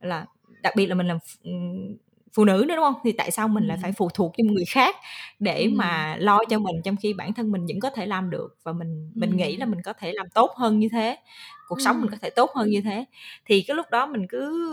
là 0.00 0.26
đặc 0.62 0.74
biệt 0.76 0.86
là 0.86 0.94
mình 0.94 1.06
làm 1.08 1.18
phụ 2.34 2.44
nữ 2.44 2.64
nữa 2.68 2.76
đúng 2.76 2.84
không? 2.84 2.94
Thì 3.04 3.12
tại 3.12 3.30
sao 3.30 3.48
mình 3.48 3.64
lại 3.66 3.78
phải 3.82 3.92
phụ 3.92 4.08
thuộc 4.14 4.32
cho 4.38 4.44
người 4.44 4.64
khác 4.68 4.96
để 5.38 5.68
mà 5.74 6.16
lo 6.18 6.40
cho 6.50 6.58
mình 6.58 6.76
trong 6.84 6.96
khi 6.96 7.12
bản 7.14 7.34
thân 7.34 7.52
mình 7.52 7.66
vẫn 7.66 7.80
có 7.80 7.90
thể 7.90 8.06
làm 8.06 8.30
được? 8.30 8.56
Và 8.64 8.72
mình 8.72 9.10
mình 9.14 9.36
nghĩ 9.36 9.56
là 9.56 9.66
mình 9.66 9.82
có 9.84 9.92
thể 9.92 10.12
làm 10.12 10.26
tốt 10.34 10.50
hơn 10.56 10.78
như 10.78 10.88
thế 10.92 11.16
cuộc 11.68 11.80
sống 11.80 12.00
mình 12.00 12.10
có 12.10 12.16
thể 12.22 12.30
tốt 12.30 12.50
hơn 12.54 12.68
như 12.70 12.80
thế. 12.80 13.04
Thì 13.46 13.62
cái 13.68 13.76
lúc 13.76 13.86
đó 13.90 14.06
mình 14.06 14.26
cứ 14.28 14.70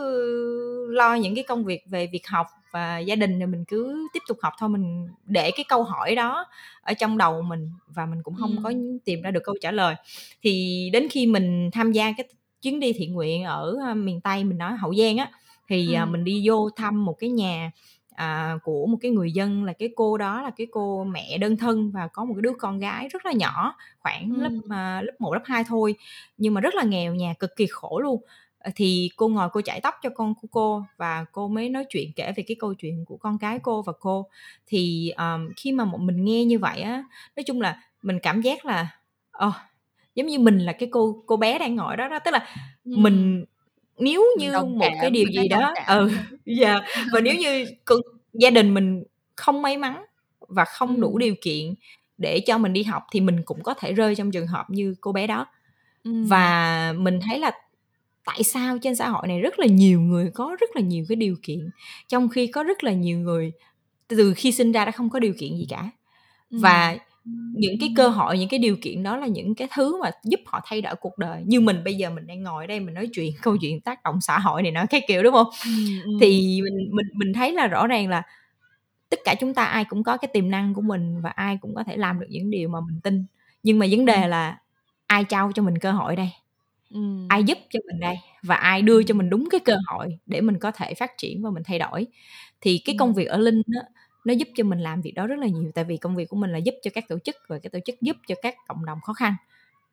lo 0.91 1.15
những 1.15 1.35
cái 1.35 1.43
công 1.47 1.65
việc 1.65 1.81
về 1.89 2.09
việc 2.13 2.27
học 2.27 2.47
và 2.73 2.99
gia 2.99 3.15
đình 3.15 3.39
thì 3.39 3.45
mình 3.45 3.65
cứ 3.65 4.07
tiếp 4.13 4.19
tục 4.27 4.37
học 4.41 4.53
thôi 4.59 4.69
mình 4.69 5.07
để 5.25 5.51
cái 5.51 5.65
câu 5.67 5.83
hỏi 5.83 6.15
đó 6.15 6.45
ở 6.81 6.93
trong 6.93 7.17
đầu 7.17 7.41
mình 7.41 7.71
và 7.87 8.05
mình 8.05 8.23
cũng 8.23 8.35
không 8.35 8.51
ừ. 8.51 8.61
có 8.63 8.71
tìm 9.05 9.21
ra 9.21 9.31
được 9.31 9.43
câu 9.43 9.55
trả 9.61 9.71
lời 9.71 9.95
thì 10.41 10.89
đến 10.93 11.07
khi 11.11 11.27
mình 11.27 11.69
tham 11.73 11.91
gia 11.91 12.11
cái 12.17 12.27
chuyến 12.61 12.79
đi 12.79 12.93
thiện 12.93 13.13
nguyện 13.13 13.43
ở 13.43 13.93
miền 13.95 14.21
tây 14.21 14.43
mình 14.43 14.57
nói 14.57 14.73
hậu 14.77 14.95
giang 14.95 15.17
á 15.17 15.29
thì 15.67 15.93
ừ. 15.93 16.05
mình 16.05 16.23
đi 16.23 16.41
vô 16.45 16.69
thăm 16.69 17.05
một 17.05 17.15
cái 17.19 17.29
nhà 17.29 17.71
à, 18.15 18.57
của 18.63 18.85
một 18.85 18.97
cái 19.01 19.11
người 19.11 19.31
dân 19.31 19.63
là 19.63 19.73
cái 19.73 19.89
cô 19.95 20.17
đó 20.17 20.41
là 20.41 20.49
cái 20.49 20.67
cô 20.71 21.03
mẹ 21.03 21.37
đơn 21.37 21.57
thân 21.57 21.91
và 21.91 22.07
có 22.07 22.25
một 22.25 22.33
cái 22.33 22.41
đứa 22.41 22.53
con 22.59 22.79
gái 22.79 23.07
rất 23.07 23.25
là 23.25 23.31
nhỏ 23.31 23.75
khoảng 23.99 24.33
ừ. 24.35 24.41
lớp 24.41 24.49
à, 24.69 25.01
lớp 25.01 25.13
1, 25.19 25.33
lớp 25.33 25.41
2 25.45 25.63
thôi 25.63 25.95
nhưng 26.37 26.53
mà 26.53 26.61
rất 26.61 26.75
là 26.75 26.83
nghèo 26.83 27.15
nhà 27.15 27.33
cực 27.39 27.55
kỳ 27.55 27.65
khổ 27.69 27.99
luôn 27.99 28.21
thì 28.75 29.09
cô 29.15 29.27
ngồi 29.27 29.49
cô 29.49 29.61
chải 29.61 29.81
tóc 29.81 29.95
cho 30.03 30.09
con 30.09 30.33
của 30.41 30.47
cô 30.51 30.83
và 30.97 31.25
cô 31.31 31.47
mới 31.47 31.69
nói 31.69 31.85
chuyện 31.89 32.11
kể 32.15 32.33
về 32.35 32.43
cái 32.47 32.55
câu 32.59 32.73
chuyện 32.73 33.05
của 33.05 33.17
con 33.17 33.37
cái 33.37 33.59
cô 33.59 33.81
và 33.81 33.93
cô 33.99 34.27
thì 34.67 35.13
um, 35.17 35.49
khi 35.57 35.71
mà 35.71 35.85
mình 35.97 36.25
nghe 36.25 36.45
như 36.45 36.59
vậy 36.59 36.81
á 36.81 37.03
nói 37.35 37.43
chung 37.43 37.61
là 37.61 37.81
mình 38.01 38.19
cảm 38.23 38.41
giác 38.41 38.65
là 38.65 38.87
oh, 39.47 39.53
giống 40.15 40.27
như 40.27 40.39
mình 40.39 40.57
là 40.59 40.73
cái 40.73 40.89
cô 40.91 41.23
cô 41.25 41.37
bé 41.37 41.59
đang 41.59 41.75
ngồi 41.75 41.97
đó 41.97 42.07
đó 42.07 42.19
tức 42.19 42.31
là 42.31 42.47
ừ. 42.85 42.91
mình 42.97 43.45
nếu 43.97 44.25
như 44.37 44.51
Đồng 44.51 44.77
một 44.77 44.89
cái 45.01 45.09
điều 45.09 45.25
gì 45.25 45.47
đó 45.47 45.73
ừ 45.87 46.11
dạ 46.45 46.71
yeah. 46.71 46.83
và 47.13 47.19
nếu 47.19 47.35
như 47.35 47.65
gia 48.33 48.49
đình 48.49 48.73
mình 48.73 49.03
không 49.35 49.61
may 49.61 49.77
mắn 49.77 50.05
và 50.39 50.65
không 50.65 51.01
đủ 51.01 51.17
điều 51.17 51.35
kiện 51.41 51.73
để 52.17 52.39
cho 52.39 52.57
mình 52.57 52.73
đi 52.73 52.83
học 52.83 53.03
thì 53.11 53.21
mình 53.21 53.43
cũng 53.45 53.63
có 53.63 53.73
thể 53.73 53.93
rơi 53.93 54.15
trong 54.15 54.31
trường 54.31 54.47
hợp 54.47 54.69
như 54.69 54.95
cô 55.01 55.11
bé 55.11 55.27
đó 55.27 55.47
ừ. 56.03 56.11
và 56.27 56.93
mình 56.97 57.19
thấy 57.27 57.39
là 57.39 57.51
tại 58.25 58.43
sao 58.43 58.77
trên 58.77 58.95
xã 58.95 59.09
hội 59.09 59.27
này 59.27 59.41
rất 59.41 59.59
là 59.59 59.65
nhiều 59.65 60.01
người 60.01 60.31
có 60.33 60.55
rất 60.59 60.69
là 60.75 60.81
nhiều 60.81 61.05
cái 61.09 61.15
điều 61.15 61.35
kiện 61.43 61.69
trong 62.07 62.29
khi 62.29 62.47
có 62.47 62.63
rất 62.63 62.83
là 62.83 62.91
nhiều 62.91 63.19
người 63.19 63.51
từ 64.07 64.33
khi 64.37 64.51
sinh 64.51 64.71
ra 64.71 64.85
đã 64.85 64.91
không 64.91 65.09
có 65.09 65.19
điều 65.19 65.33
kiện 65.39 65.57
gì 65.57 65.65
cả. 65.69 65.89
Và 66.49 66.97
những 67.53 67.75
cái 67.79 67.93
cơ 67.95 68.07
hội 68.07 68.39
những 68.39 68.49
cái 68.49 68.59
điều 68.59 68.75
kiện 68.81 69.03
đó 69.03 69.17
là 69.17 69.27
những 69.27 69.55
cái 69.55 69.67
thứ 69.75 70.01
mà 70.01 70.11
giúp 70.23 70.39
họ 70.45 70.61
thay 70.65 70.81
đổi 70.81 70.95
cuộc 70.95 71.17
đời. 71.17 71.43
Như 71.45 71.61
mình 71.61 71.83
bây 71.83 71.95
giờ 71.95 72.09
mình 72.09 72.27
đang 72.27 72.43
ngồi 72.43 72.67
đây 72.67 72.79
mình 72.79 72.93
nói 72.93 73.09
chuyện 73.13 73.31
câu 73.41 73.57
chuyện 73.57 73.81
tác 73.81 74.03
động 74.03 74.21
xã 74.21 74.39
hội 74.39 74.61
này 74.63 74.71
nó 74.71 74.85
cái 74.89 75.01
kiểu 75.07 75.23
đúng 75.23 75.33
không? 75.33 75.47
Thì 76.21 76.61
mình 76.63 76.89
mình 76.91 77.05
mình 77.13 77.33
thấy 77.33 77.51
là 77.53 77.67
rõ 77.67 77.87
ràng 77.87 78.09
là 78.09 78.23
tất 79.09 79.19
cả 79.25 79.35
chúng 79.39 79.53
ta 79.53 79.65
ai 79.65 79.85
cũng 79.85 80.03
có 80.03 80.17
cái 80.17 80.29
tiềm 80.33 80.49
năng 80.49 80.73
của 80.73 80.81
mình 80.81 81.21
và 81.21 81.29
ai 81.29 81.57
cũng 81.61 81.75
có 81.75 81.83
thể 81.83 81.97
làm 81.97 82.19
được 82.19 82.27
những 82.29 82.49
điều 82.49 82.69
mà 82.69 82.79
mình 82.81 82.99
tin. 83.03 83.25
Nhưng 83.63 83.79
mà 83.79 83.85
vấn 83.91 84.05
đề 84.05 84.27
là 84.27 84.57
ai 85.07 85.23
trao 85.23 85.51
cho 85.55 85.63
mình 85.63 85.77
cơ 85.77 85.91
hội 85.91 86.15
đây 86.15 86.29
Ừm. 86.93 87.27
ai 87.29 87.43
giúp 87.43 87.57
cho 87.71 87.79
mình 87.87 87.99
đây 87.99 88.15
và 88.43 88.55
ai 88.55 88.81
đưa 88.81 89.03
cho 89.03 89.13
mình 89.15 89.29
đúng 89.29 89.47
cái 89.51 89.59
cơ 89.59 89.75
hội 89.87 90.19
để 90.25 90.41
mình 90.41 90.59
có 90.59 90.71
thể 90.71 90.93
phát 90.93 91.11
triển 91.17 91.41
và 91.43 91.49
mình 91.49 91.63
thay 91.65 91.79
đổi. 91.79 92.07
Thì 92.61 92.81
cái 92.85 92.95
công 92.99 93.13
việc 93.13 93.25
ở 93.25 93.37
linh 93.37 93.61
á 93.75 93.81
nó 94.25 94.33
giúp 94.33 94.47
cho 94.55 94.63
mình 94.63 94.79
làm 94.79 95.01
việc 95.01 95.11
đó 95.11 95.27
rất 95.27 95.39
là 95.39 95.47
nhiều 95.47 95.71
tại 95.75 95.85
vì 95.85 95.97
công 95.97 96.15
việc 96.15 96.29
của 96.29 96.37
mình 96.37 96.51
là 96.51 96.57
giúp 96.57 96.75
cho 96.83 96.91
các 96.93 97.05
tổ 97.09 97.19
chức 97.19 97.35
và 97.49 97.59
cái 97.59 97.69
tổ 97.69 97.79
chức 97.85 98.01
giúp 98.01 98.17
cho 98.27 98.35
các 98.41 98.55
cộng 98.67 98.85
đồng 98.85 98.99
khó 99.01 99.13
khăn. 99.13 99.35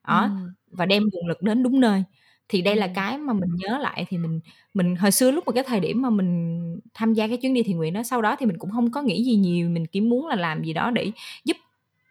Đó 0.08 0.22
Ừm. 0.24 0.50
và 0.72 0.86
đem 0.86 1.04
nguồn 1.12 1.28
lực 1.28 1.42
đến 1.42 1.62
đúng 1.62 1.80
nơi. 1.80 2.04
Thì 2.48 2.62
đây 2.62 2.76
là 2.76 2.88
cái 2.94 3.18
mà 3.18 3.32
mình 3.32 3.50
nhớ 3.58 3.78
lại 3.78 4.06
thì 4.08 4.18
mình 4.18 4.40
mình 4.74 4.96
hồi 4.96 5.10
xưa 5.12 5.30
lúc 5.30 5.44
mà 5.46 5.52
cái 5.52 5.64
thời 5.68 5.80
điểm 5.80 6.02
mà 6.02 6.10
mình 6.10 6.60
tham 6.94 7.14
gia 7.14 7.28
cái 7.28 7.36
chuyến 7.36 7.54
đi 7.54 7.62
thiện 7.64 7.76
nguyện 7.76 7.94
đó 7.94 8.02
sau 8.04 8.22
đó 8.22 8.36
thì 8.40 8.46
mình 8.46 8.58
cũng 8.58 8.70
không 8.72 8.90
có 8.92 9.02
nghĩ 9.02 9.24
gì 9.24 9.36
nhiều 9.36 9.70
mình 9.70 9.86
chỉ 9.86 10.00
muốn 10.00 10.26
là 10.28 10.36
làm 10.36 10.64
gì 10.64 10.72
đó 10.72 10.90
để 10.90 11.12
giúp 11.44 11.56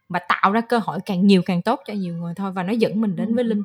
và 0.10 0.20
tạo 0.30 0.52
ra 0.54 0.62
cơ 0.62 0.80
hội 0.84 1.00
càng 1.06 1.28
nhiều 1.28 1.44
càng 1.46 1.62
tốt 1.62 1.82
cho 1.88 1.94
nhiều 1.96 2.16
người 2.18 2.34
thôi 2.38 2.52
và 2.54 2.64
nó 2.64 2.74
dẫn 2.74 3.02
mình 3.02 3.16
đến 3.16 3.36
với 3.36 3.44
linh 3.46 3.64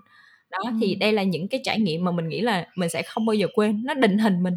đó 0.55 0.71
ừ. 0.71 0.77
thì 0.81 0.95
đây 0.95 1.12
là 1.12 1.23
những 1.23 1.49
cái 1.49 1.61
trải 1.64 1.81
nghiệm 1.81 2.05
mà 2.05 2.11
mình 2.11 2.29
nghĩ 2.29 2.40
là 2.40 2.67
mình 2.77 2.88
sẽ 2.88 3.03
không 3.03 3.27
bao 3.27 3.35
giờ 3.35 3.47
quên 3.55 3.83
nó 3.85 3.95
định 3.95 4.19
hình 4.19 4.43
mình 4.43 4.55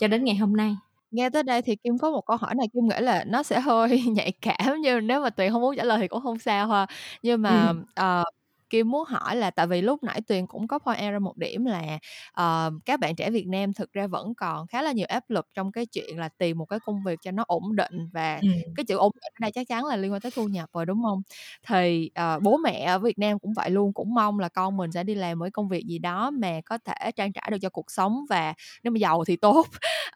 cho 0.00 0.08
đến 0.08 0.24
ngày 0.24 0.36
hôm 0.36 0.56
nay 0.56 0.76
nghe 1.10 1.30
tới 1.30 1.42
đây 1.42 1.62
thì 1.62 1.76
kim 1.76 1.98
có 1.98 2.10
một 2.10 2.26
câu 2.26 2.36
hỏi 2.36 2.54
này 2.54 2.66
kim 2.74 2.88
nghĩ 2.88 2.96
là 3.00 3.24
nó 3.24 3.42
sẽ 3.42 3.60
hơi 3.60 4.02
nhạy 4.06 4.32
cảm 4.40 4.76
nhưng 4.82 5.06
nếu 5.06 5.22
mà 5.22 5.30
tuyền 5.30 5.52
không 5.52 5.62
muốn 5.62 5.76
trả 5.76 5.84
lời 5.84 5.98
thì 6.00 6.08
cũng 6.08 6.22
không 6.22 6.38
sao 6.38 6.68
ha 6.68 6.86
nhưng 7.22 7.42
mà 7.42 7.72
ừ. 7.94 8.20
uh, 8.20 8.37
Kim 8.70 8.90
muốn 8.90 9.04
hỏi 9.04 9.36
là 9.36 9.50
tại 9.50 9.66
vì 9.66 9.82
lúc 9.82 10.02
nãy 10.02 10.20
Tuyền 10.20 10.46
cũng 10.46 10.68
có 10.68 10.78
point 10.78 11.00
out 11.04 11.12
ra 11.12 11.18
một 11.18 11.36
điểm 11.36 11.64
là 11.64 11.98
uh, 12.40 12.84
các 12.84 13.00
bạn 13.00 13.16
trẻ 13.16 13.30
Việt 13.30 13.46
Nam 13.46 13.72
thực 13.72 13.92
ra 13.92 14.06
vẫn 14.06 14.34
còn 14.34 14.66
khá 14.66 14.82
là 14.82 14.92
nhiều 14.92 15.06
áp 15.08 15.30
lực 15.30 15.46
trong 15.54 15.72
cái 15.72 15.86
chuyện 15.86 16.18
là 16.18 16.28
tìm 16.38 16.58
một 16.58 16.64
cái 16.64 16.78
công 16.80 17.02
việc 17.02 17.18
cho 17.22 17.30
nó 17.30 17.44
ổn 17.46 17.76
định 17.76 18.08
và 18.12 18.38
ừ. 18.42 18.48
cái 18.76 18.84
chữ 18.84 18.96
ổn 18.96 19.12
định 19.14 19.32
ở 19.34 19.40
đây 19.40 19.50
chắc 19.52 19.68
chắn 19.68 19.84
là 19.84 19.96
liên 19.96 20.12
quan 20.12 20.20
tới 20.20 20.32
thu 20.34 20.48
nhập 20.48 20.68
rồi 20.72 20.86
đúng 20.86 21.02
không? 21.02 21.22
Thì 21.66 22.10
uh, 22.36 22.42
bố 22.42 22.56
mẹ 22.56 22.84
ở 22.84 22.98
Việt 22.98 23.18
Nam 23.18 23.38
cũng 23.38 23.52
vậy 23.54 23.70
luôn 23.70 23.92
cũng 23.92 24.14
mong 24.14 24.38
là 24.38 24.48
con 24.48 24.76
mình 24.76 24.92
sẽ 24.92 25.02
đi 25.02 25.14
làm 25.14 25.38
một 25.38 25.44
cái 25.44 25.50
công 25.50 25.68
việc 25.68 25.84
gì 25.86 25.98
đó 25.98 26.30
mà 26.30 26.60
có 26.66 26.78
thể 26.78 27.10
trang 27.16 27.32
trải 27.32 27.48
được 27.50 27.58
cho 27.62 27.68
cuộc 27.68 27.90
sống 27.90 28.24
và 28.30 28.54
nếu 28.82 28.90
mà 28.90 28.98
giàu 28.98 29.24
thì 29.24 29.36
tốt 29.36 29.66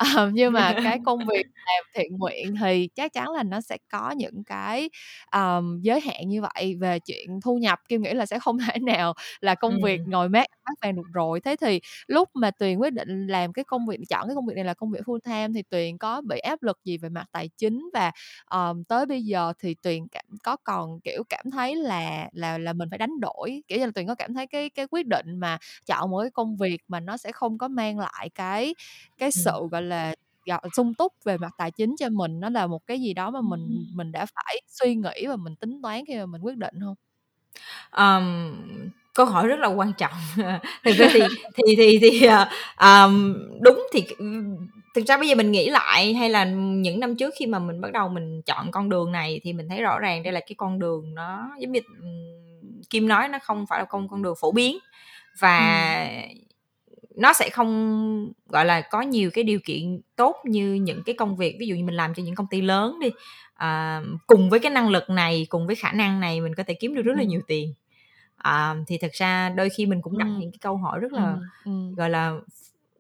uh, 0.02 0.32
nhưng 0.32 0.52
mà 0.52 0.74
cái 0.84 0.98
công 1.04 1.18
việc 1.28 1.46
làm 1.54 1.84
thiện 1.94 2.16
nguyện 2.16 2.54
thì 2.60 2.88
chắc 2.94 3.12
chắn 3.12 3.30
là 3.30 3.42
nó 3.42 3.60
sẽ 3.60 3.78
có 3.92 4.10
những 4.10 4.44
cái 4.44 4.90
um, 5.32 5.80
giới 5.80 6.00
hạn 6.00 6.28
như 6.28 6.42
vậy 6.42 6.76
về 6.80 6.98
chuyện 6.98 7.40
thu 7.40 7.58
nhập 7.58 7.78
kim 7.88 8.02
nghĩ 8.02 8.12
là 8.12 8.26
sẽ 8.26 8.38
không 8.44 8.58
thể 8.58 8.78
nào 8.78 9.14
là 9.40 9.54
công 9.54 9.72
ừ. 9.74 9.84
việc 9.84 10.00
ngồi 10.06 10.28
mát 10.28 10.46
mát 10.64 10.72
vàng 10.82 10.96
được 10.96 11.02
rồi. 11.14 11.40
Thế 11.40 11.56
thì 11.60 11.80
lúc 12.06 12.28
mà 12.34 12.50
tuyền 12.50 12.78
quyết 12.78 12.92
định 12.92 13.26
làm 13.26 13.52
cái 13.52 13.64
công 13.64 13.86
việc 13.86 14.00
chọn 14.08 14.28
cái 14.28 14.34
công 14.34 14.46
việc 14.46 14.54
này 14.54 14.64
là 14.64 14.74
công 14.74 14.90
việc 14.90 15.00
full 15.06 15.18
time 15.24 15.48
thì 15.54 15.62
tuyền 15.70 15.98
có 15.98 16.20
bị 16.28 16.38
áp 16.38 16.62
lực 16.62 16.78
gì 16.84 16.98
về 16.98 17.08
mặt 17.08 17.24
tài 17.32 17.48
chính? 17.58 17.90
Và 17.94 18.12
um, 18.50 18.84
tới 18.84 19.06
bây 19.06 19.22
giờ 19.22 19.52
thì 19.58 19.74
tuyền 19.82 20.08
cảm 20.08 20.24
có 20.42 20.56
còn 20.64 21.00
kiểu 21.00 21.22
cảm 21.28 21.50
thấy 21.50 21.76
là 21.76 22.28
là 22.32 22.58
là 22.58 22.72
mình 22.72 22.88
phải 22.90 22.98
đánh 22.98 23.20
đổi? 23.20 23.62
Kiểu 23.68 23.78
như 23.78 23.84
là 23.86 23.92
tuyền 23.94 24.06
có 24.06 24.14
cảm 24.14 24.34
thấy 24.34 24.46
cái 24.46 24.70
cái 24.70 24.86
quyết 24.90 25.06
định 25.06 25.36
mà 25.38 25.58
chọn 25.86 26.10
một 26.10 26.20
cái 26.20 26.30
công 26.30 26.56
việc 26.56 26.78
mà 26.88 27.00
nó 27.00 27.16
sẽ 27.16 27.32
không 27.32 27.58
có 27.58 27.68
mang 27.68 27.98
lại 27.98 28.30
cái 28.34 28.74
cái 29.18 29.30
sự 29.32 29.68
gọi 29.70 29.82
là 29.82 30.14
sung 30.76 30.94
túc 30.94 31.12
về 31.24 31.38
mặt 31.38 31.52
tài 31.58 31.70
chính 31.70 31.94
cho 31.98 32.08
mình? 32.08 32.40
Nó 32.40 32.48
là 32.50 32.66
một 32.66 32.86
cái 32.86 33.00
gì 33.00 33.14
đó 33.14 33.30
mà 33.30 33.40
mình 33.40 33.86
mình 33.94 34.12
đã 34.12 34.26
phải 34.26 34.60
suy 34.68 34.94
nghĩ 34.94 35.26
và 35.28 35.36
mình 35.36 35.56
tính 35.56 35.82
toán 35.82 36.04
khi 36.06 36.16
mà 36.18 36.26
mình 36.26 36.40
quyết 36.42 36.56
định 36.56 36.74
không 36.80 36.94
um, 37.96 38.54
câu 39.14 39.26
hỏi 39.26 39.46
rất 39.46 39.58
là 39.60 39.68
quan 39.68 39.92
trọng. 39.92 40.12
Thực 40.84 40.96
ra 40.96 41.08
thì 41.12 41.20
thì 41.56 41.76
thì 41.76 41.98
thì 42.00 42.26
um, 42.80 43.34
đúng 43.60 43.86
thì 43.92 44.04
thực 44.94 45.06
ra 45.06 45.16
bây 45.16 45.28
giờ 45.28 45.34
mình 45.34 45.52
nghĩ 45.52 45.70
lại 45.70 46.14
hay 46.14 46.30
là 46.30 46.44
những 46.54 47.00
năm 47.00 47.16
trước 47.16 47.34
khi 47.38 47.46
mà 47.46 47.58
mình 47.58 47.80
bắt 47.80 47.92
đầu 47.92 48.08
mình 48.08 48.42
chọn 48.42 48.70
con 48.70 48.88
đường 48.88 49.12
này 49.12 49.40
thì 49.42 49.52
mình 49.52 49.68
thấy 49.68 49.82
rõ 49.82 49.98
ràng 49.98 50.22
đây 50.22 50.32
là 50.32 50.40
cái 50.40 50.54
con 50.56 50.78
đường 50.78 51.14
nó 51.14 51.50
giống 51.58 51.72
như 51.72 51.80
kim 52.90 53.08
nói 53.08 53.28
nó 53.28 53.38
không 53.42 53.66
phải 53.66 53.78
là 53.78 53.84
con 53.84 54.08
con 54.08 54.22
đường 54.22 54.34
phổ 54.40 54.52
biến 54.52 54.78
và 55.38 55.58
ừ. 56.30 56.96
nó 57.16 57.32
sẽ 57.32 57.50
không 57.50 58.32
gọi 58.48 58.64
là 58.64 58.80
có 58.80 59.00
nhiều 59.00 59.30
cái 59.34 59.44
điều 59.44 59.58
kiện 59.64 60.00
tốt 60.16 60.36
như 60.44 60.74
những 60.74 61.02
cái 61.06 61.14
công 61.14 61.36
việc 61.36 61.56
ví 61.60 61.66
dụ 61.66 61.74
như 61.74 61.84
mình 61.84 61.94
làm 61.94 62.14
cho 62.14 62.22
những 62.22 62.34
công 62.34 62.46
ty 62.46 62.60
lớn 62.60 62.98
đi 63.00 63.10
à, 63.62 64.02
cùng 64.26 64.50
với 64.50 64.60
cái 64.60 64.72
năng 64.72 64.88
lực 64.88 65.10
này 65.10 65.46
cùng 65.48 65.66
với 65.66 65.76
khả 65.76 65.92
năng 65.92 66.20
này 66.20 66.40
mình 66.40 66.54
có 66.54 66.62
thể 66.66 66.74
kiếm 66.74 66.94
được 66.94 67.02
rất 67.02 67.16
là 67.16 67.22
nhiều 67.22 67.40
tiền. 67.46 67.74
À, 68.36 68.74
thì 68.86 68.98
thật 68.98 69.12
ra 69.12 69.48
đôi 69.48 69.68
khi 69.68 69.86
mình 69.86 70.02
cũng 70.02 70.18
đặt 70.18 70.28
những 70.38 70.50
cái 70.50 70.58
câu 70.60 70.76
hỏi 70.76 70.98
rất 71.00 71.12
là 71.12 71.36
gọi 71.96 72.10
là 72.10 72.32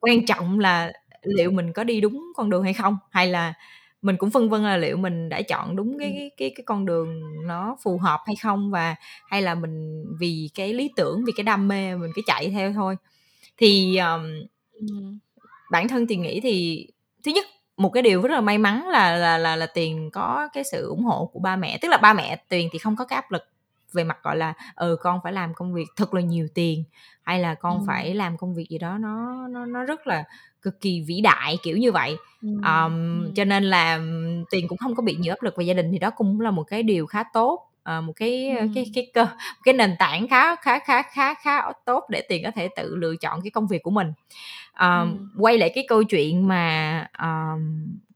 quan 0.00 0.26
trọng 0.26 0.60
là 0.60 0.92
liệu 1.22 1.50
mình 1.50 1.72
có 1.72 1.84
đi 1.84 2.00
đúng 2.00 2.32
con 2.36 2.50
đường 2.50 2.62
hay 2.62 2.72
không? 2.72 2.96
Hay 3.10 3.26
là 3.26 3.54
mình 4.02 4.16
cũng 4.16 4.30
phân 4.30 4.48
vân 4.48 4.62
là 4.62 4.76
liệu 4.76 4.96
mình 4.96 5.28
đã 5.28 5.42
chọn 5.42 5.76
đúng 5.76 5.98
cái 5.98 6.12
cái 6.18 6.30
cái, 6.36 6.52
cái 6.56 6.64
con 6.66 6.86
đường 6.86 7.20
nó 7.46 7.76
phù 7.82 7.98
hợp 7.98 8.20
hay 8.26 8.36
không? 8.42 8.70
Và 8.70 8.94
hay 9.26 9.42
là 9.42 9.54
mình 9.54 10.04
vì 10.20 10.50
cái 10.54 10.74
lý 10.74 10.90
tưởng 10.96 11.24
vì 11.24 11.32
cái 11.36 11.44
đam 11.44 11.68
mê 11.68 11.96
mình 11.96 12.10
cứ 12.14 12.22
chạy 12.26 12.50
theo 12.50 12.72
thôi. 12.72 12.96
Thì 13.56 13.96
um, 13.96 14.22
bản 15.70 15.88
thân 15.88 16.06
tiền 16.06 16.22
nghĩ 16.22 16.40
thì 16.40 16.86
thứ 17.24 17.32
nhất 17.32 17.46
một 17.76 17.90
cái 17.90 18.02
điều 18.02 18.22
rất 18.22 18.34
là 18.34 18.40
may 18.40 18.58
mắn 18.58 18.88
là 18.88 19.16
là 19.16 19.38
là 19.38 19.56
là 19.56 19.66
tiền 19.66 20.10
có 20.10 20.48
cái 20.52 20.64
sự 20.64 20.86
ủng 20.86 21.04
hộ 21.04 21.30
của 21.32 21.40
ba 21.40 21.56
mẹ 21.56 21.78
tức 21.82 21.88
là 21.88 21.96
ba 21.96 22.12
mẹ 22.12 22.36
tiền 22.48 22.68
thì 22.72 22.78
không 22.78 22.96
có 22.96 23.04
cái 23.04 23.16
áp 23.16 23.32
lực 23.32 23.42
về 23.92 24.04
mặt 24.04 24.18
gọi 24.22 24.36
là 24.36 24.54
ừ 24.76 24.96
con 25.00 25.20
phải 25.24 25.32
làm 25.32 25.54
công 25.54 25.74
việc 25.74 25.86
thật 25.96 26.14
là 26.14 26.20
nhiều 26.20 26.48
tiền 26.54 26.84
hay 27.22 27.40
là 27.40 27.54
con 27.54 27.78
ừ. 27.78 27.84
phải 27.86 28.14
làm 28.14 28.36
công 28.36 28.54
việc 28.54 28.68
gì 28.68 28.78
đó 28.78 28.98
nó 28.98 29.46
nó 29.48 29.66
nó 29.66 29.84
rất 29.84 30.06
là 30.06 30.24
cực 30.62 30.80
kỳ 30.80 31.04
vĩ 31.06 31.20
đại 31.20 31.58
kiểu 31.62 31.76
như 31.76 31.92
vậy 31.92 32.16
ừ. 32.42 32.48
Um, 32.48 33.24
ừ. 33.24 33.32
cho 33.36 33.44
nên 33.44 33.64
là 33.64 34.00
tiền 34.50 34.68
cũng 34.68 34.78
không 34.78 34.94
có 34.94 35.02
bị 35.02 35.16
nhiều 35.16 35.32
áp 35.32 35.42
lực 35.42 35.56
về 35.56 35.64
gia 35.64 35.74
đình 35.74 35.92
thì 35.92 35.98
đó 35.98 36.10
cũng 36.10 36.40
là 36.40 36.50
một 36.50 36.64
cái 36.64 36.82
điều 36.82 37.06
khá 37.06 37.22
tốt 37.32 37.70
uh, 37.98 38.04
một 38.04 38.12
cái 38.16 38.56
ừ. 38.56 38.66
cái 38.74 38.86
cái 38.94 39.10
cơ 39.14 39.26
cái 39.64 39.74
nền 39.74 39.96
tảng 39.98 40.28
khá 40.28 40.56
khá 40.56 40.78
khá 40.78 41.02
khá 41.02 41.34
khá 41.34 41.72
tốt 41.84 42.04
để 42.10 42.22
tiền 42.28 42.42
có 42.44 42.50
thể 42.50 42.68
tự 42.76 42.96
lựa 42.96 43.16
chọn 43.16 43.40
cái 43.42 43.50
công 43.50 43.66
việc 43.66 43.82
của 43.82 43.90
mình 43.90 44.12
uh, 44.72 44.78
ừ. 44.78 45.18
quay 45.38 45.58
lại 45.58 45.72
cái 45.74 45.84
câu 45.88 46.04
chuyện 46.04 46.48
mà 46.48 47.06
uh, 47.18 47.60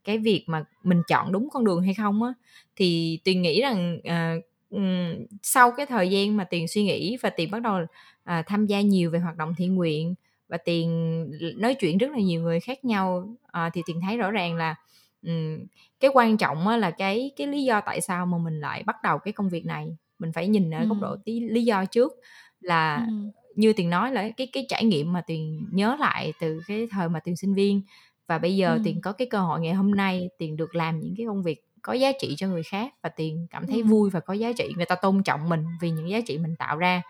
cái 0.03 0.17
việc 0.17 0.43
mà 0.47 0.65
mình 0.83 1.01
chọn 1.07 1.31
đúng 1.31 1.49
con 1.51 1.65
đường 1.65 1.81
hay 1.81 1.93
không 1.93 2.23
á 2.23 2.33
thì 2.75 3.19
tuyền 3.25 3.41
nghĩ 3.41 3.61
rằng 3.61 3.99
uh, 3.99 4.43
um, 4.69 5.25
sau 5.43 5.71
cái 5.71 5.85
thời 5.85 6.09
gian 6.09 6.37
mà 6.37 6.43
tiền 6.43 6.67
suy 6.67 6.83
nghĩ 6.83 7.17
và 7.21 7.29
tiền 7.29 7.51
bắt 7.51 7.61
đầu 7.61 7.81
uh, 7.83 8.45
tham 8.47 8.65
gia 8.65 8.81
nhiều 8.81 9.11
về 9.11 9.19
hoạt 9.19 9.37
động 9.37 9.53
thiện 9.57 9.75
nguyện 9.75 10.15
và 10.47 10.57
tiền 10.57 11.25
nói 11.57 11.73
chuyện 11.73 11.97
rất 11.97 12.11
là 12.11 12.17
nhiều 12.17 12.41
người 12.41 12.59
khác 12.59 12.85
nhau 12.85 13.35
uh, 13.43 13.73
thì 13.73 13.81
tiền 13.85 14.01
thấy 14.01 14.17
rõ 14.17 14.31
ràng 14.31 14.55
là 14.55 14.75
um, 15.21 15.59
cái 15.99 16.11
quan 16.13 16.37
trọng 16.37 16.67
á 16.67 16.77
là 16.77 16.91
cái 16.91 17.31
cái 17.37 17.47
lý 17.47 17.63
do 17.63 17.81
tại 17.81 18.01
sao 18.01 18.25
mà 18.25 18.37
mình 18.37 18.59
lại 18.59 18.83
bắt 18.83 18.95
đầu 19.03 19.17
cái 19.17 19.31
công 19.31 19.49
việc 19.49 19.65
này 19.65 19.97
mình 20.19 20.31
phải 20.33 20.47
nhìn 20.47 20.71
ở 20.71 20.85
góc 20.85 20.97
độ 21.01 21.15
tí 21.25 21.39
lý 21.39 21.63
do 21.63 21.85
trước 21.85 22.11
là. 22.61 23.07
Như 23.57 23.73
tiền 23.73 23.89
nói 23.89 24.11
là 24.11 24.29
cái 24.37 24.47
cái 24.53 24.65
trải 24.69 24.85
nghiệm 24.85 25.13
mà 25.13 25.21
tiền 25.21 25.67
nhớ 25.71 25.97
lại 25.99 26.33
từ 26.39 26.61
cái 26.67 26.87
thời 26.91 27.09
mà 27.09 27.19
tiền 27.19 27.35
sinh 27.35 27.53
viên. 27.53 27.81
Và 28.27 28.37
bây 28.37 28.55
giờ 28.55 28.79
tiền 28.83 29.01
có 29.01 29.11
cái 29.11 29.27
cơ 29.31 29.39
hội 29.39 29.59
ngày 29.59 29.73
hôm 29.73 29.91
nay 29.91 30.29
tiền 30.37 30.57
được 30.57 30.75
làm 30.75 30.99
những 30.99 31.13
cái 31.17 31.25
công 31.25 31.43
việc 31.43 31.63
có 31.81 31.93
giá 31.93 32.11
trị 32.19 32.35
cho 32.37 32.47
người 32.47 32.63
khác 32.63 32.93
và 33.01 33.09
tiền 33.09 33.47
cảm 33.49 33.67
thấy 33.67 33.77
Ừm. 33.81 33.87
vui 33.87 34.09
và 34.09 34.19
có 34.19 34.33
giá 34.33 34.51
trị 34.57 34.73
người 34.75 34.85
ta 34.85 34.95
tôn 34.95 35.23
trọng 35.23 35.49
mình 35.49 35.65
vì 35.81 35.91
những 35.91 36.09
giá 36.09 36.19
trị 36.27 36.37
mình 36.37 36.55
tạo 36.55 36.77
ra. 36.77 37.01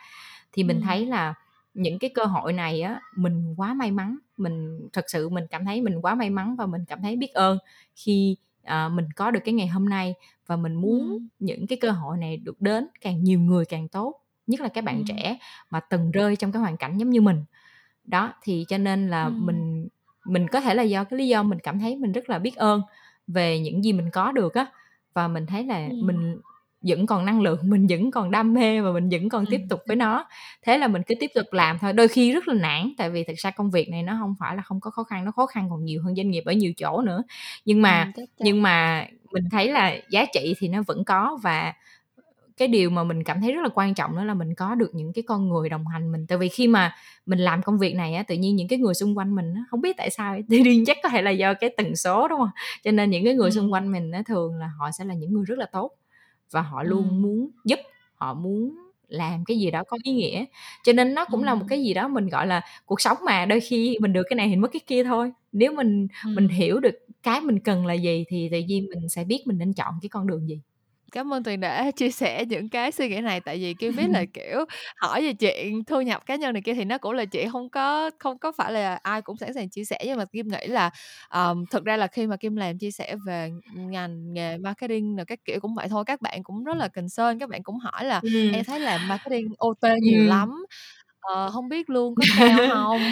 Thì 0.53 0.63
mình 0.63 0.81
thấy 0.81 1.05
là 1.05 1.33
những 1.73 1.99
cái 1.99 2.09
cơ 2.15 2.25
hội 2.25 2.53
này 2.53 2.81
á 2.81 3.01
mình 3.15 3.53
quá 3.57 3.73
may 3.73 3.91
mắn 3.91 4.17
mình 4.37 4.79
thật 4.93 5.05
sự 5.07 5.29
mình 5.29 5.47
cảm 5.49 5.65
thấy 5.65 5.81
mình 5.81 6.01
quá 6.01 6.15
may 6.15 6.29
mắn 6.29 6.55
và 6.55 6.65
mình 6.65 6.85
cảm 6.87 7.01
thấy 7.01 7.15
biết 7.15 7.33
ơn 7.33 7.57
khi 7.95 8.37
à, 8.63 8.89
mình 8.89 9.05
có 9.15 9.31
được 9.31 9.39
cái 9.45 9.53
ngày 9.53 9.67
hôm 9.67 9.89
nay. 9.89 10.13
Và 10.47 10.55
mình 10.55 10.75
muốn 10.75 11.09
ừ. 11.09 11.19
những 11.39 11.67
cái 11.67 11.77
cơ 11.81 11.91
hội 11.91 12.17
này 12.17 12.37
được 12.37 12.61
đến 12.61 12.87
càng 13.01 13.23
nhiều 13.23 13.39
người 13.39 13.65
càng 13.65 13.87
tốt 13.87 14.21
nhất 14.47 14.61
là 14.61 14.67
các 14.67 14.83
bạn 14.83 14.97
ừ. 14.97 15.03
trẻ 15.07 15.37
mà 15.69 15.79
từng 15.79 16.11
rơi 16.11 16.35
trong 16.35 16.51
cái 16.51 16.61
hoàn 16.61 16.77
cảnh 16.77 16.97
giống 16.97 17.09
như 17.09 17.21
mình 17.21 17.43
đó 18.05 18.33
thì 18.41 18.65
cho 18.67 18.77
nên 18.77 19.09
là 19.09 19.23
ừ. 19.23 19.33
mình 19.35 19.87
mình 20.25 20.47
có 20.47 20.61
thể 20.61 20.73
là 20.73 20.83
do 20.83 21.03
cái 21.03 21.17
lý 21.17 21.27
do 21.27 21.43
mình 21.43 21.59
cảm 21.59 21.79
thấy 21.79 21.95
mình 21.95 22.11
rất 22.11 22.29
là 22.29 22.39
biết 22.39 22.55
ơn 22.55 22.81
về 23.27 23.59
những 23.59 23.83
gì 23.83 23.93
mình 23.93 24.09
có 24.09 24.31
được 24.31 24.53
á 24.53 24.65
và 25.13 25.27
mình 25.27 25.45
thấy 25.45 25.63
là 25.63 25.87
ừ. 25.91 25.95
mình 26.01 26.37
vẫn 26.81 27.05
còn 27.05 27.25
năng 27.25 27.41
lượng 27.41 27.59
mình 27.69 27.87
vẫn 27.89 28.11
còn 28.11 28.31
đam 28.31 28.53
mê 28.53 28.81
và 28.81 28.91
mình 28.91 29.09
vẫn 29.09 29.29
còn 29.29 29.45
tiếp 29.45 29.61
tục 29.69 29.79
với 29.87 29.95
nó 29.95 30.27
thế 30.61 30.77
là 30.77 30.87
mình 30.87 31.01
cứ 31.07 31.15
tiếp 31.19 31.31
tục 31.35 31.45
làm 31.51 31.79
thôi 31.79 31.93
đôi 31.93 32.07
khi 32.07 32.33
rất 32.33 32.47
là 32.47 32.53
nản 32.53 32.93
tại 32.97 33.09
vì 33.09 33.23
thực 33.23 33.37
ra 33.37 33.51
công 33.51 33.71
việc 33.71 33.89
này 33.89 34.03
nó 34.03 34.17
không 34.19 34.35
phải 34.39 34.55
là 34.55 34.61
không 34.61 34.79
có 34.79 34.91
khó 34.91 35.03
khăn 35.03 35.25
nó 35.25 35.31
khó 35.31 35.45
khăn 35.45 35.67
còn 35.69 35.85
nhiều 35.85 36.01
hơn 36.03 36.15
doanh 36.15 36.31
nghiệp 36.31 36.43
ở 36.45 36.53
nhiều 36.53 36.73
chỗ 36.77 37.01
nữa 37.01 37.23
nhưng 37.65 37.81
mà 37.81 38.11
ừ, 38.15 38.25
nhưng 38.39 38.61
mà 38.61 39.07
mình 39.31 39.43
thấy 39.51 39.71
là 39.71 39.95
giá 40.09 40.25
trị 40.33 40.55
thì 40.59 40.67
nó 40.67 40.83
vẫn 40.87 41.03
có 41.05 41.39
và 41.43 41.73
cái 42.57 42.67
điều 42.67 42.89
mà 42.89 43.03
mình 43.03 43.23
cảm 43.23 43.41
thấy 43.41 43.51
rất 43.51 43.61
là 43.61 43.69
quan 43.75 43.93
trọng 43.93 44.15
đó 44.15 44.23
là 44.23 44.33
mình 44.33 44.55
có 44.55 44.75
được 44.75 44.89
những 44.93 45.13
cái 45.13 45.23
con 45.27 45.49
người 45.49 45.69
đồng 45.69 45.87
hành 45.87 46.11
mình. 46.11 46.25
Tại 46.27 46.37
vì 46.37 46.49
khi 46.49 46.67
mà 46.67 46.95
mình 47.25 47.39
làm 47.39 47.61
công 47.61 47.77
việc 47.77 47.95
này 47.95 48.13
á 48.13 48.23
tự 48.23 48.35
nhiên 48.35 48.55
những 48.55 48.67
cái 48.67 48.79
người 48.79 48.93
xung 48.93 49.17
quanh 49.17 49.35
mình 49.35 49.53
á, 49.55 49.61
không 49.69 49.81
biết 49.81 49.97
tại 49.97 50.09
sao 50.09 50.37
tự 50.49 50.57
nhiên 50.57 50.85
chắc 50.85 50.97
có 51.03 51.09
thể 51.09 51.21
là 51.21 51.31
do 51.31 51.53
cái 51.53 51.69
tần 51.77 51.95
số 51.95 52.27
đúng 52.27 52.39
không? 52.39 52.49
Cho 52.83 52.91
nên 52.91 53.09
những 53.09 53.25
cái 53.25 53.33
người 53.33 53.51
xung 53.51 53.73
quanh 53.73 53.91
mình 53.91 54.11
á, 54.11 54.23
thường 54.27 54.55
là 54.55 54.67
họ 54.79 54.91
sẽ 54.97 55.05
là 55.05 55.13
những 55.13 55.33
người 55.33 55.43
rất 55.45 55.57
là 55.57 55.65
tốt 55.65 55.91
và 56.51 56.61
họ 56.61 56.83
luôn 56.83 57.09
ừ. 57.09 57.13
muốn 57.13 57.49
giúp 57.65 57.79
họ 58.15 58.33
muốn 58.33 58.75
làm 59.07 59.45
cái 59.45 59.59
gì 59.59 59.71
đó 59.71 59.83
có 59.87 59.97
ý 60.03 60.13
nghĩa. 60.13 60.45
Cho 60.83 60.93
nên 60.93 61.13
nó 61.13 61.25
cũng 61.25 61.41
ừ. 61.41 61.45
là 61.45 61.55
một 61.55 61.65
cái 61.69 61.83
gì 61.83 61.93
đó 61.93 62.07
mình 62.07 62.27
gọi 62.27 62.47
là 62.47 62.61
cuộc 62.85 63.01
sống 63.01 63.17
mà 63.25 63.45
đôi 63.45 63.59
khi 63.59 63.97
mình 64.01 64.13
được 64.13 64.23
cái 64.29 64.35
này 64.35 64.47
thì 64.47 64.55
mất 64.55 64.67
cái 64.73 64.81
kia 64.87 65.03
thôi. 65.03 65.31
Nếu 65.51 65.73
mình 65.73 66.07
ừ. 66.25 66.29
mình 66.35 66.47
hiểu 66.47 66.79
được 66.79 66.95
cái 67.23 67.41
mình 67.41 67.59
cần 67.59 67.85
là 67.85 67.93
gì 67.93 68.25
thì 68.29 68.49
tự 68.51 68.59
nhiên 68.59 68.87
mình 68.89 69.09
sẽ 69.09 69.23
biết 69.23 69.43
mình 69.45 69.57
nên 69.57 69.73
chọn 69.73 69.93
cái 70.01 70.09
con 70.09 70.27
đường 70.27 70.47
gì 70.47 70.61
Cảm 71.11 71.33
ơn 71.33 71.43
Tuyền 71.43 71.59
đã 71.59 71.91
chia 71.95 72.11
sẻ 72.11 72.45
những 72.45 72.69
cái 72.69 72.91
suy 72.91 73.09
nghĩ 73.09 73.21
này 73.21 73.39
tại 73.41 73.57
vì 73.57 73.73
Kim 73.73 73.95
biết 73.95 74.09
là, 74.11 74.25
kiểu, 74.33 74.65
hỏi 74.97 75.21
về 75.21 75.33
chuyện 75.33 75.83
thu 75.85 76.01
nhập 76.01 76.25
cá 76.25 76.35
nhân 76.35 76.53
này 76.53 76.61
kia 76.61 76.73
thì 76.73 76.85
nó 76.85 76.97
cũng 76.97 77.11
là 77.13 77.25
chuyện 77.25 77.49
không 77.51 77.69
có 77.69 78.11
không 78.19 78.37
có 78.39 78.51
phải 78.51 78.71
là 78.71 78.95
ai 79.03 79.21
cũng 79.21 79.37
sẵn 79.37 79.53
sàng 79.53 79.69
chia 79.69 79.83
sẻ 79.85 79.97
nhưng 80.05 80.17
mà 80.17 80.25
Kim 80.25 80.47
nghĩ 80.47 80.67
là, 80.67 80.89
ờm, 81.29 81.65
thực 81.69 81.85
ra 81.85 81.97
là 81.97 82.07
khi 82.07 82.27
mà 82.27 82.35
Kim 82.37 82.55
làm 82.55 82.77
chia 82.77 82.91
sẻ 82.91 83.15
về 83.25 83.49
ngành 83.65 84.33
nghề 84.33 84.57
marketing 84.57 85.15
rồi 85.15 85.25
các 85.25 85.39
kiểu 85.45 85.59
cũng 85.59 85.75
vậy 85.75 85.87
thôi, 85.89 86.03
các 86.07 86.21
bạn 86.21 86.43
cũng 86.43 86.63
rất 86.63 86.73
là 86.77 86.87
concern, 86.87 87.39
các 87.39 87.49
bạn 87.49 87.63
cũng 87.63 87.77
hỏi 87.79 88.05
là 88.05 88.21
Ừm. 88.21 88.31
"Em 88.49 88.65
thấy 88.65 88.79
làm 88.79 89.07
marketing 89.07 89.47
OT 89.57 89.83
nhiều 90.01 90.23
Ừm. 90.23 90.25
lắm, 90.25 90.65
ờ, 91.19 91.49
hông 91.49 91.69
biết 91.69 91.89
lương 91.89 92.15
có 92.15 92.25
cao 92.33 92.65
hông?" 92.67 93.11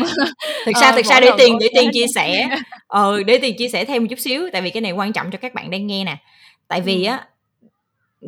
Thực 0.66 0.78
ra 0.78 0.92
Ờ, 0.92 0.98
thực 0.98 1.06
ra 1.06 1.20
để 1.20 1.32
tiền 1.38 1.60
để 1.60 1.68
tiền 1.76 1.92
chia 1.94 2.06
sẻ 2.16 2.50
ừ, 2.88 3.24
để 3.24 3.38
tiền 3.42 3.56
chia 3.58 3.70
sẻ 3.70 3.86
thêm 3.86 4.04
một 4.04 4.08
chút 4.10 4.20
xíu, 4.20 4.50
tại 4.54 4.62
vì 4.62 4.70
cái 4.70 4.82
này 4.82 4.92
quan 4.92 5.14
trọng 5.14 5.32
cho 5.32 5.38
các 5.42 5.54
bạn 5.54 5.72
đang 5.72 5.88
nghe 5.88 6.04
nè. 6.06 6.18
Tại 6.68 6.82
vì 6.82 7.04
á 7.06 7.28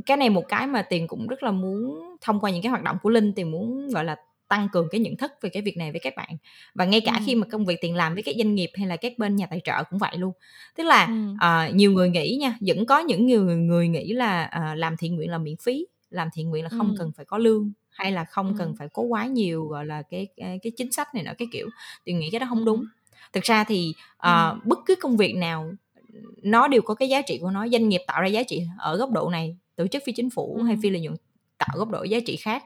cái 0.05 0.17
này 0.17 0.29
một 0.29 0.43
cái 0.47 0.67
mà 0.67 0.81
tiền 0.81 1.07
cũng 1.07 1.27
rất 1.27 1.43
là 1.43 1.51
muốn 1.51 2.01
thông 2.21 2.39
qua 2.39 2.51
những 2.51 2.61
cái 2.61 2.69
hoạt 2.69 2.83
động 2.83 2.97
của 3.03 3.09
linh 3.09 3.33
tiền 3.33 3.51
muốn 3.51 3.89
gọi 3.89 4.05
là 4.05 4.15
tăng 4.47 4.69
cường 4.71 4.87
cái 4.91 5.01
nhận 5.01 5.17
thức 5.17 5.31
về 5.41 5.49
cái 5.49 5.63
việc 5.63 5.77
này 5.77 5.91
với 5.91 5.99
các 5.99 6.13
bạn 6.15 6.37
và 6.75 6.85
ngay 6.85 7.01
cả 7.01 7.11
ừ. 7.11 7.23
khi 7.25 7.35
mà 7.35 7.47
công 7.51 7.65
việc 7.65 7.81
tiền 7.81 7.95
làm 7.95 8.13
với 8.13 8.23
các 8.23 8.35
doanh 8.37 8.55
nghiệp 8.55 8.69
hay 8.75 8.87
là 8.87 8.95
các 8.95 9.13
bên 9.17 9.35
nhà 9.35 9.45
tài 9.45 9.61
trợ 9.63 9.83
cũng 9.89 9.99
vậy 9.99 10.17
luôn 10.17 10.33
tức 10.75 10.83
là 10.83 11.05
ừ. 11.05 11.13
uh, 11.69 11.75
nhiều 11.75 11.91
người 11.91 12.09
nghĩ 12.09 12.37
nha 12.41 12.57
vẫn 12.61 12.85
có 12.85 12.99
những 12.99 13.27
người 13.27 13.55
người 13.55 13.87
nghĩ 13.87 14.13
là 14.13 14.51
uh, 14.57 14.77
làm 14.77 14.97
thiện 14.97 15.15
nguyện 15.15 15.31
là 15.31 15.37
miễn 15.37 15.55
phí 15.63 15.85
làm 16.09 16.29
thiện 16.33 16.49
nguyện 16.49 16.63
là 16.63 16.69
không 16.69 16.89
ừ. 16.89 16.95
cần 16.97 17.11
phải 17.15 17.25
có 17.25 17.37
lương 17.37 17.71
hay 17.89 18.11
là 18.11 18.25
không 18.25 18.55
cần 18.57 18.67
Ừm. 18.67 18.75
phải 18.75 18.87
có 18.93 19.03
quá 19.03 19.25
nhiều 19.25 19.65
gọi 19.65 19.85
là 19.85 20.01
cái 20.01 20.27
cái, 20.37 20.59
cái 20.63 20.71
chính 20.77 20.91
sách 20.91 21.15
này 21.15 21.23
nọ 21.23 21.31
cái 21.37 21.47
kiểu 21.51 21.69
thì 22.05 22.13
nghĩ 22.13 22.29
cái 22.31 22.39
đó 22.39 22.47
không 22.49 22.57
Ừm. 22.57 22.65
đúng 22.65 22.85
thực 23.33 23.43
ra 23.43 23.63
thì 23.63 23.93
uh, 24.17 24.65
bất 24.65 24.79
cứ 24.85 24.95
công 24.95 25.17
việc 25.17 25.35
nào 25.35 25.71
nó 26.43 26.67
đều 26.67 26.81
có 26.81 26.93
cái 26.93 27.09
giá 27.09 27.21
trị 27.21 27.37
của 27.41 27.51
nó 27.51 27.67
doanh 27.67 27.89
nghiệp 27.89 28.01
tạo 28.07 28.21
ra 28.21 28.27
giá 28.27 28.43
trị 28.43 28.63
ở 28.77 28.97
góc 28.97 29.11
độ 29.11 29.29
này 29.29 29.57
tổ 29.77 29.87
chức 29.87 30.03
phi 30.05 30.13
chính 30.13 30.31
phủ 30.31 30.61
hay 30.65 30.75
Ừm. 30.75 30.81
phi 30.83 30.91
lợi 30.91 31.01
nhuận 31.01 31.17
tạo 31.59 31.69
góc 31.79 31.89
độ 31.89 32.03
giá 32.03 32.19
trị 32.27 32.37
khác 32.37 32.63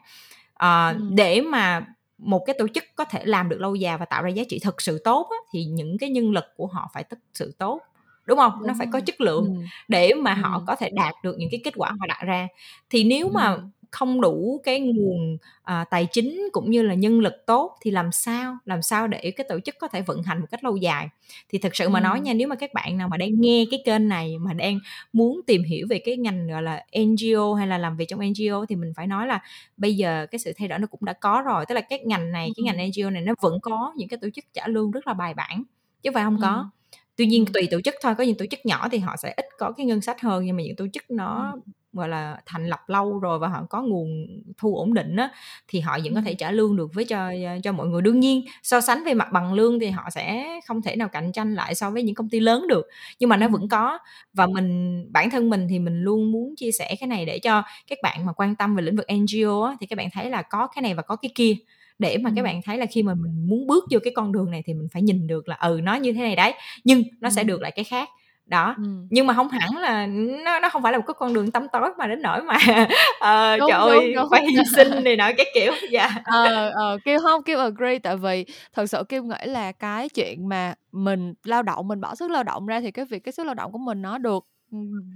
à, 0.56 0.90
Ừm. 0.90 1.16
để 1.16 1.42
mà 1.42 1.86
một 2.20 2.40
cái 2.48 2.56
tổ 2.60 2.68
chức 2.70 2.84
có 2.96 3.06
thể 3.06 3.26
làm 3.26 3.50
được 3.50 3.62
lâu 3.62 3.76
dài 3.76 3.98
và 4.00 4.06
tạo 4.06 4.24
ra 4.24 4.30
giá 4.30 4.44
trị 4.50 4.60
thực 4.64 4.82
sự 4.82 5.02
tốt 5.06 5.28
á, 5.32 5.38
thì 5.54 5.66
những 5.66 5.98
cái 6.00 6.10
nhân 6.12 6.32
lực 6.32 6.46
của 6.58 6.68
họ 6.68 6.90
phải 6.94 7.04
thực 7.06 7.20
sự 7.34 7.56
tốt 7.60 7.82
đúng 8.26 8.38
không 8.40 8.54
Đúng 8.60 8.68
nó 8.68 8.74
phải 8.80 8.88
có 8.88 9.02
chất 9.02 9.22
lượng 9.22 9.46
Ừm. 9.46 9.70
để 9.88 10.14
mà 10.14 10.34
họ 10.36 10.60
Ừm. 10.60 10.66
có 10.68 10.76
thể 10.76 10.90
đạt 10.96 11.14
được 11.24 11.36
những 11.40 11.50
cái 11.52 11.62
kết 11.64 11.74
quả 11.78 11.92
họ 12.00 12.08
đặt 12.08 12.22
ra 12.26 12.48
thì 12.90 13.04
nếu 13.04 13.30
mà 13.30 13.48
Ừm. 13.56 13.72
Không 13.92 14.22
đủ 14.22 14.62
cái 14.64 14.80
nguồn 14.80 15.38
à, 15.64 15.86
tài 15.90 16.06
chính 16.06 16.50
cũng 16.52 16.72
như 16.72 16.82
là 16.82 16.94
nhân 16.94 17.20
lực 17.20 17.34
tốt 17.48 17.78
thì 17.82 17.92
làm 17.92 18.12
sao 18.12 18.58
làm 18.66 18.82
sao 18.82 19.08
để 19.08 19.32
cái 19.32 19.46
tổ 19.50 19.60
chức 19.60 19.76
có 19.80 19.88
thể 19.88 20.02
vận 20.02 20.24
hành 20.24 20.40
một 20.40 20.48
cách 20.52 20.64
lâu 20.64 20.76
dài 20.76 21.10
thì 21.50 21.58
thực 21.60 21.76
sự 21.76 21.90
mà 21.90 22.00
nói 22.00 22.20
nha 22.20 22.34
nếu 22.34 22.48
mà 22.48 22.56
các 22.56 22.74
bạn 22.74 22.98
nào 22.98 23.10
mà 23.10 23.18
đang 23.18 23.30
nghe 23.42 23.66
cái 23.72 23.82
kênh 23.86 24.08
này 24.08 24.38
mà 24.38 24.54
đang 24.54 24.80
muốn 25.14 25.42
tìm 25.48 25.64
hiểu 25.64 25.88
về 25.90 26.00
cái 26.06 26.18
ngành 26.18 26.48
gọi 26.48 26.64
là 26.64 26.86
NGO 26.92 27.54
hay 27.54 27.68
là 27.68 27.78
làm 27.78 27.98
việc 27.98 28.06
trong 28.10 28.20
NGO 28.20 28.66
thì 28.70 28.76
mình 28.76 28.94
phải 28.96 29.08
nói 29.08 29.28
là 29.28 29.42
bây 29.78 29.96
giờ 29.96 30.26
cái 30.32 30.40
sự 30.40 30.54
thay 30.58 30.68
đổi 30.68 30.80
nó 30.80 30.88
cũng 30.88 31.06
đã 31.06 31.14
có 31.14 31.42
rồi 31.46 31.66
tức 31.66 31.76
là 31.76 31.82
cái 31.82 32.00
ngành 32.06 32.32
này 32.32 32.50
cái 32.56 32.64
ngành. 32.64 32.78
NGO 32.90 33.10
này 33.10 33.22
nó 33.22 33.34
vẫn 33.42 33.60
có 33.62 33.94
những 33.98 34.08
cái 34.10 34.20
tổ 34.22 34.30
chức 34.30 34.46
trả 34.54 34.68
lương 34.68 34.92
rất 34.92 35.08
là 35.08 35.14
bài 35.14 35.34
bản 35.34 35.64
chứ 36.04 36.10
phải 36.14 36.24
không 36.24 36.38
có 36.42 36.48
Ừm. 36.48 36.70
tuy 37.16 37.26
nhiên 37.26 37.46
tùy 37.54 37.68
tổ 37.72 37.82
chức 37.82 37.96
thôi 38.04 38.16
có 38.18 38.24
những 38.24 38.38
tổ 38.38 38.46
chức 38.52 38.60
nhỏ 38.66 38.90
thì 38.92 38.98
họ 39.00 39.16
sẽ 39.18 39.34
ít 39.38 39.46
có 39.60 39.72
cái 39.78 39.86
ngân 39.86 40.02
sách 40.02 40.22
hơn 40.22 40.46
nhưng 40.46 40.56
mà 40.58 40.64
những 40.64 40.76
tổ 40.76 40.88
chức 40.94 41.12
nó. 41.12 41.56
Gọi 41.94 42.10
là 42.10 42.38
thành 42.46 42.68
lập 42.68 42.80
lâu 42.88 43.20
rồi 43.20 43.40
và 43.40 43.48
họ 43.48 43.66
có 43.70 43.82
nguồn 43.82 44.28
thu 44.58 44.76
ổn 44.76 44.94
định 44.94 45.16
á 45.16 45.30
thì 45.68 45.80
họ 45.80 45.98
vẫn 46.04 46.16
có 46.16 46.22
thể 46.22 46.34
trả 46.34 46.52
lương 46.52 46.76
được 46.76 46.94
với 46.94 47.06
cho 47.06 47.32
cho 47.64 47.72
mọi 47.72 47.88
người. 47.88 48.02
Đương 48.02 48.20
nhiên 48.20 48.46
so 48.64 48.82
sánh 48.82 49.04
về 49.04 49.14
mặt 49.14 49.28
bằng 49.32 49.54
lương 49.54 49.80
thì 49.80 49.90
họ 49.90 50.10
sẽ 50.10 50.60
không 50.68 50.82
thể 50.82 50.96
nào 50.96 51.08
cạnh 51.08 51.32
tranh 51.32 51.56
lại 51.56 51.76
so 51.76 51.92
với 51.92 52.04
những 52.04 52.16
công 52.16 52.30
ty 52.30 52.40
lớn 52.40 52.68
được 52.68 52.86
nhưng 53.20 53.30
mà 53.30 53.38
nó 53.38 53.48
vẫn 53.48 53.70
có. 53.70 53.98
Và 54.34 54.46
mình 54.48 55.06
bản 55.12 55.30
thân 55.30 55.50
mình 55.50 55.68
thì 55.70 55.80
mình 55.80 56.02
luôn 56.02 56.32
muốn 56.32 56.56
chia 56.58 56.72
sẻ 56.72 56.96
cái 57.00 57.08
này 57.08 57.26
để 57.26 57.40
cho 57.40 57.64
các 57.88 57.98
bạn 58.04 58.26
mà 58.26 58.34
quan 58.34 58.56
tâm 58.56 58.76
về 58.76 58.84
lĩnh 58.84 58.96
vực 58.96 59.06
NGO 59.08 59.64
á, 59.66 59.76
thì 59.80 59.88
các 59.88 59.96
bạn 59.98 60.10
thấy 60.14 60.30
là 60.30 60.42
có 60.42 60.68
cái 60.68 60.82
này 60.82 60.94
và 60.94 61.02
có 61.02 61.16
cái 61.16 61.32
kia. 61.36 61.56
Để 62.00 62.18
mà 62.18 62.32
các 62.36 62.44
bạn 62.44 62.62
thấy 62.66 62.78
là 62.78 62.86
khi 62.86 63.04
mà 63.04 63.14
mình 63.14 63.48
muốn 63.48 63.68
bước 63.68 63.84
vô 63.92 64.00
cái 64.04 64.14
con 64.16 64.32
đường 64.32 64.52
này 64.52 64.64
thì 64.66 64.74
mình 64.74 64.88
phải 64.94 65.02
nhìn 65.02 65.28
được 65.28 65.48
là 65.48 65.56
ừ 65.56 65.80
nó 65.84 65.96
như 65.96 66.14
thế 66.14 66.20
này 66.22 66.36
đấy 66.36 66.54
nhưng 66.84 67.04
nó 67.20 67.30
sẽ 67.30 67.44
được 67.44 67.62
lại 67.62 67.72
cái 67.72 67.86
khác 67.86 68.10
đó 68.52 68.76
Ừm. 68.78 69.08
nhưng 69.12 69.28
mà 69.28 69.36
không 69.36 69.50
hẳn 69.50 69.78
là 69.78 70.08
nó 70.46 70.60
nó 70.60 70.70
không 70.70 70.84
phải 70.84 70.92
là 70.94 71.00
một 71.00 71.06
cái 71.08 71.16
con 71.20 71.34
đường 71.34 71.52
tăm 71.52 71.68
tối 71.74 71.90
mà 71.98 72.08
đến 72.08 72.22
nỗi 72.24 72.44
mà 72.44 72.58
ờ, 73.20 73.58
Đúng, 73.58 73.70
trời 73.72 73.80
đúng, 73.80 73.90
ơi 73.90 74.14
đúng. 74.16 74.30
phải 74.32 74.44
hy 74.48 74.58
sinh 74.76 75.04
này 75.04 75.16
nọ 75.18 75.32
cái 75.38 75.46
kiểu 75.56 75.74
dạ 75.92 76.10
Ờ, 76.26 76.70
ờ, 76.76 77.00
Kim 77.06 77.20
hông, 77.22 77.44
Kim 77.44 77.60
agree 77.60 78.00
tại 78.00 78.18
vì 78.18 78.46
thật 78.74 78.86
sự 78.88 79.04
Kim 79.10 79.30
nghĩ 79.30 79.36
là 79.46 79.72
cái 79.72 80.10
chuyện 80.10 80.50
mà 80.50 80.74
mình 80.92 81.34
lao 81.44 81.64
động, 81.64 81.88
mình 81.88 82.02
bỏ 82.02 82.16
sức 82.16 82.32
lao 82.32 82.44
động 82.44 82.66
ra 82.66 82.80
thì 82.82 82.92
cái 82.92 83.06
việc 83.06 83.20
cái 83.24 83.32
sức 83.32 83.46
lao 83.46 83.56
động 83.56 83.72
của 83.72 83.78
mình 83.78 84.02
nó 84.02 84.18
được, 84.18 84.46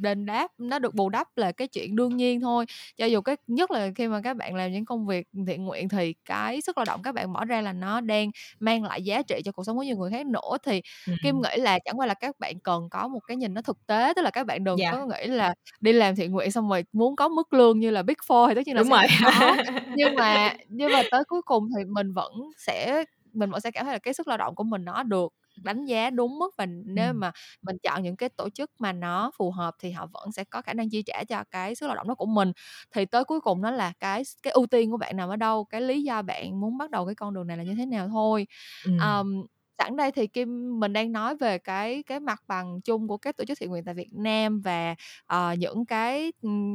đền 0.02 0.26
đáp, 0.26 0.52
nó 0.58 0.80
được 0.80 0.96
bù 0.96 1.10
đắp 1.10 1.28
là 1.38 1.52
cái 1.52 1.68
chuyện 1.68 1.96
đương 1.96 2.18
nhiên 2.18 2.42
thôi. 2.42 2.66
Cho 2.98 3.06
dù 3.06 3.22
cái 3.22 3.36
nhất 3.48 3.72
là 3.72 3.90
khi 3.96 4.08
mà 4.08 4.22
các 4.24 4.38
bạn 4.38 4.56
làm 4.56 4.72
những 4.72 4.86
công 4.86 5.06
việc 5.08 5.28
thiện 5.48 5.66
nguyện 5.66 5.90
thì 5.90 6.14
cái 6.26 6.62
sức 6.62 6.78
lao 6.78 6.86
động 6.86 7.02
các 7.04 7.12
bạn 7.16 7.34
bỏ 7.34 7.46
ra 7.46 7.62
là 7.62 7.74
nó 7.74 8.02
đang 8.02 8.32
mang 8.60 8.84
lại 8.84 9.04
giá 9.04 9.22
trị 9.22 9.42
cho 9.46 9.52
cuộc 9.52 9.64
sống 9.64 9.78
của 9.78 9.84
nhiều 9.84 9.98
người 9.98 10.12
khác 10.12 10.26
nữa, 10.28 10.58
thì 10.64 10.82
Kim 11.22 11.36
Ừm. 11.36 11.42
nghĩ 11.42 11.58
là 11.62 11.80
chẳng 11.86 12.00
qua 12.00 12.06
là 12.08 12.14
các 12.14 12.40
bạn 12.40 12.60
cần 12.60 12.90
có 12.92 13.08
một 13.08 13.20
cái 13.28 13.38
nhìn 13.38 13.54
nó 13.54 13.62
thực 13.62 13.78
tế, 13.88 14.14
tức 14.16 14.22
là 14.22 14.30
các 14.32 14.46
bạn 14.48 14.64
đừng 14.64 14.82
Dạ. 14.82 14.92
có 14.92 15.06
nghĩ 15.06 15.28
là 15.28 15.54
đi 15.82 15.94
làm 15.94 16.16
thiện 16.16 16.32
nguyện 16.32 16.52
xong 16.52 16.70
rồi 16.70 16.84
muốn 16.94 17.16
có 17.16 17.28
mức 17.30 17.54
lương 17.54 17.80
như 17.80 17.92
là 17.92 18.04
Big 18.04 18.16
Four 18.28 18.50
thì 18.50 18.56
tất 18.56 18.62
nhiên 18.68 18.76
là 18.76 18.84
Đúng 18.84 18.90
rồi. 18.90 19.02
có. 19.22 19.58
Nhưng 19.94 20.18
mà 20.18 20.54
nhưng 20.70 20.92
mà 20.92 21.04
tới 21.12 21.24
cuối 21.28 21.42
cùng 21.46 21.70
thì 21.78 21.86
mình 21.86 22.14
vẫn 22.14 22.34
sẽ 22.58 23.04
mình 23.34 23.52
vẫn 23.52 23.62
sẽ 23.62 23.72
cảm 23.72 23.86
thấy 23.86 23.94
là 23.94 24.00
cái 24.00 24.14
sức 24.14 24.28
lao 24.28 24.38
động 24.38 24.56
của 24.56 24.64
mình 24.64 24.86
nó 24.86 25.04
được 25.04 25.34
đánh 25.64 25.86
giá 25.86 26.10
đúng 26.10 26.40
mức 26.40 26.50
và 26.58 26.66
nếu 26.86 27.14
mà 27.14 27.32
mình 27.62 27.78
chọn 27.84 28.04
những 28.04 28.16
cái 28.18 28.30
tổ 28.30 28.50
chức 28.50 28.72
mà 28.80 28.94
nó 28.94 29.32
phù 29.38 29.52
hợp 29.52 29.76
thì 29.80 29.92
họ 29.92 30.08
vẫn 30.14 30.32
sẽ 30.32 30.44
có 30.44 30.62
khả 30.62 30.74
năng 30.74 30.90
chi 30.90 31.04
trả 31.06 31.24
cho 31.30 31.44
cái 31.52 31.76
sức 31.76 31.88
lao 31.88 31.96
động 31.96 32.08
đó 32.08 32.16
của 32.16 32.26
mình. 32.26 32.52
Thì 32.92 33.06
tới 33.06 33.24
cuối 33.24 33.42
cùng 33.42 33.62
nó 33.62 33.72
là 33.72 33.94
cái 34.00 34.24
cái 34.44 34.52
ưu 34.54 34.66
tiên 34.68 34.92
của 34.92 34.98
bạn 34.98 35.18
nằm 35.18 35.30
ở 35.30 35.36
đâu, 35.36 35.66
cái 35.66 35.82
lý 35.82 36.04
do 36.04 36.22
bạn 36.22 36.60
muốn 36.62 36.78
bắt 36.78 36.90
đầu 36.92 37.06
cái 37.06 37.16
con 37.16 37.34
đường 37.34 37.48
này 37.48 37.58
là 37.58 37.64
như 37.64 37.76
thế 37.78 37.86
nào 37.86 38.08
thôi. 38.10 38.48
Ừm. 38.84 38.96
Ờm, 38.96 39.46
sẵn 39.78 39.96
đây 39.96 40.12
thì 40.12 40.28
Kim 40.28 40.80
mình 40.80 40.94
đang 40.94 41.12
nói 41.12 41.36
về 41.38 41.58
cái 41.58 42.04
cái 42.04 42.20
mặt 42.20 42.42
bằng 42.48 42.82
chung 42.82 43.08
của 43.08 43.18
các 43.18 43.38
tổ 43.38 43.46
chức 43.46 43.58
thiện 43.60 43.70
nguyện 43.70 43.84
tại 43.86 43.94
Việt 43.96 44.10
Nam 44.14 44.62
và, 44.62 44.96
ờ, 45.26 45.54
những 45.60 45.86
cái, 45.86 46.32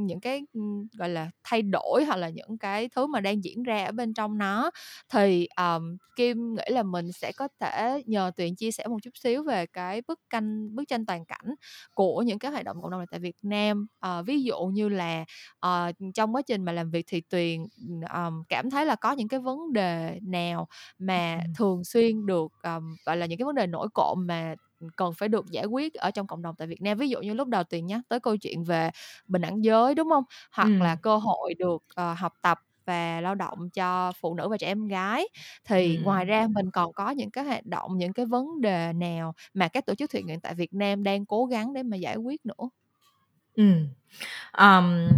những 0.06 0.20
cái, 0.20 0.42
gọi 0.98 1.08
là, 1.08 1.30
thay 1.44 1.62
đổi 1.62 2.04
hoặc 2.06 2.16
là 2.16 2.28
những 2.28 2.58
cái 2.58 2.88
thứ 2.96 3.06
mà 3.06 3.20
đang 3.20 3.44
diễn 3.44 3.62
ra 3.62 3.84
ở 3.84 3.92
bên 3.92 4.14
trong 4.14 4.38
nó. 4.38 4.70
Thì, 5.12 5.46
ờm, 5.54 5.96
Kim 6.16 6.54
nghĩ 6.54 6.62
là 6.70 6.82
mình 6.82 7.12
sẽ 7.12 7.32
có 7.36 7.48
thể 7.60 8.02
nhờ 8.06 8.30
Tuyền 8.36 8.54
chia 8.56 8.70
sẻ 8.70 8.86
một 8.86 8.96
chút 9.02 9.10
xíu 9.14 9.42
về 9.44 9.66
cái 9.66 10.02
bức 10.08 10.20
canh 10.30 10.74
bức 10.76 10.84
tranh 10.88 11.06
toàn 11.06 11.24
cảnh 11.24 11.54
của 11.94 12.22
những 12.22 12.38
cái 12.38 12.50
hoạt 12.52 12.64
động 12.64 12.76
cộng 12.82 12.90
đồng 12.90 13.00
này 13.00 13.06
tại 13.10 13.20
Việt 13.20 13.36
Nam. 13.42 13.86
Ờ, 14.00 14.22
ví 14.22 14.42
dụ 14.42 14.58
như 14.72 14.88
là, 14.88 15.24
ờ, 15.60 15.92
trong 16.14 16.34
quá 16.34 16.42
trình 16.42 16.64
mà 16.64 16.72
làm 16.72 16.90
việc 16.90 17.04
thì 17.08 17.20
Tuyền, 17.20 17.66
ờm, 18.08 18.42
cảm 18.48 18.70
thấy 18.70 18.86
là 18.86 18.94
có 18.96 19.12
những 19.12 19.28
cái 19.28 19.40
vấn 19.40 19.72
đề 19.72 20.18
nào 20.22 20.68
mà 20.98 21.40
thường 21.58 21.84
xuyên 21.84 22.26
được, 22.26 22.52
ờm, 22.62 22.89
gọi 23.06 23.16
là, 23.16 23.26
những 23.26 23.38
cái 23.38 23.44
vấn 23.46 23.54
đề 23.54 23.66
nổi 23.66 23.88
cộm 23.94 24.26
mà, 24.26 24.54
cần 24.96 25.12
phải 25.18 25.28
được 25.28 25.46
giải 25.50 25.64
quyết 25.66 25.94
ở 25.94 26.10
trong 26.10 26.26
cộng 26.26 26.42
đồng 26.42 26.54
tại 26.58 26.68
Việt 26.68 26.82
Nam. 26.82 26.98
Ví 26.98 27.08
dụ 27.08 27.20
như 27.20 27.34
lúc 27.34 27.48
đầu 27.48 27.64
Tuyền 27.64 27.86
nhắc 27.86 28.00
tới 28.08 28.20
câu 28.20 28.36
chuyện 28.36 28.64
về 28.64 28.90
bình 29.26 29.42
đẳng 29.42 29.64
giới, 29.64 29.94
đúng 29.94 30.08
hông? 30.08 30.24
Hoặc 30.52 30.80
là 30.80 30.94
Ừm. 30.94 31.02
cơ 31.02 31.16
hội 31.16 31.54
được, 31.58 31.82
ờ, 31.94 32.14
học 32.14 32.32
tập 32.42 32.58
và 32.86 33.20
lao 33.20 33.34
động 33.34 33.70
cho 33.74 34.12
phụ 34.20 34.34
nữ 34.34 34.48
và 34.48 34.56
trẻ 34.56 34.66
em 34.66 34.86
gái. 34.86 35.28
Thì 35.64 35.98
ngoài 35.98 36.24
Ừm. 36.24 36.30
ra 36.30 36.46
mình 36.50 36.70
còn 36.70 36.92
có 36.92 37.10
những 37.10 37.30
cái 37.30 37.44
hoạt 37.44 37.66
động, 37.66 37.98
những 37.98 38.12
cái 38.12 38.26
vấn 38.26 38.60
đề 38.60 38.92
nào 38.92 39.34
mà 39.54 39.68
các 39.68 39.86
tổ 39.86 39.94
chức 39.94 40.10
thiện 40.10 40.26
nguyện 40.26 40.40
tại 40.40 40.54
Việt 40.54 40.72
Nam 40.74 41.02
đang 41.02 41.26
cố 41.26 41.46
gắng 41.46 41.72
để 41.72 41.82
mà 41.82 41.96
giải 41.96 42.16
quyết 42.16 42.46
nữa? 42.46 42.70
Ừm. 43.54 43.88
Ờm. 44.52 45.08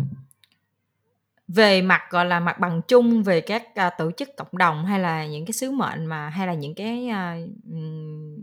Về 1.55 1.83
mặt, 1.83 2.01
gọi 2.11 2.25
là, 2.27 2.41
mặt 2.41 2.59
bằng 2.61 2.81
chung 2.89 3.23
về 3.23 3.41
các, 3.41 3.75
à, 3.75 3.91
tổ 3.99 4.11
chức 4.17 4.29
cộng 4.37 4.59
đồng 4.59 4.85
hay 4.87 5.01
là 5.01 5.27
những 5.27 5.47
cái 5.47 5.53
sứ 5.53 5.71
mệnh 5.71 6.07
mà 6.07 6.29
hay 6.29 6.47
là 6.47 6.55
những 6.55 6.75
cái, 6.75 7.09
à, 7.09 7.37
ừm, 7.73 8.37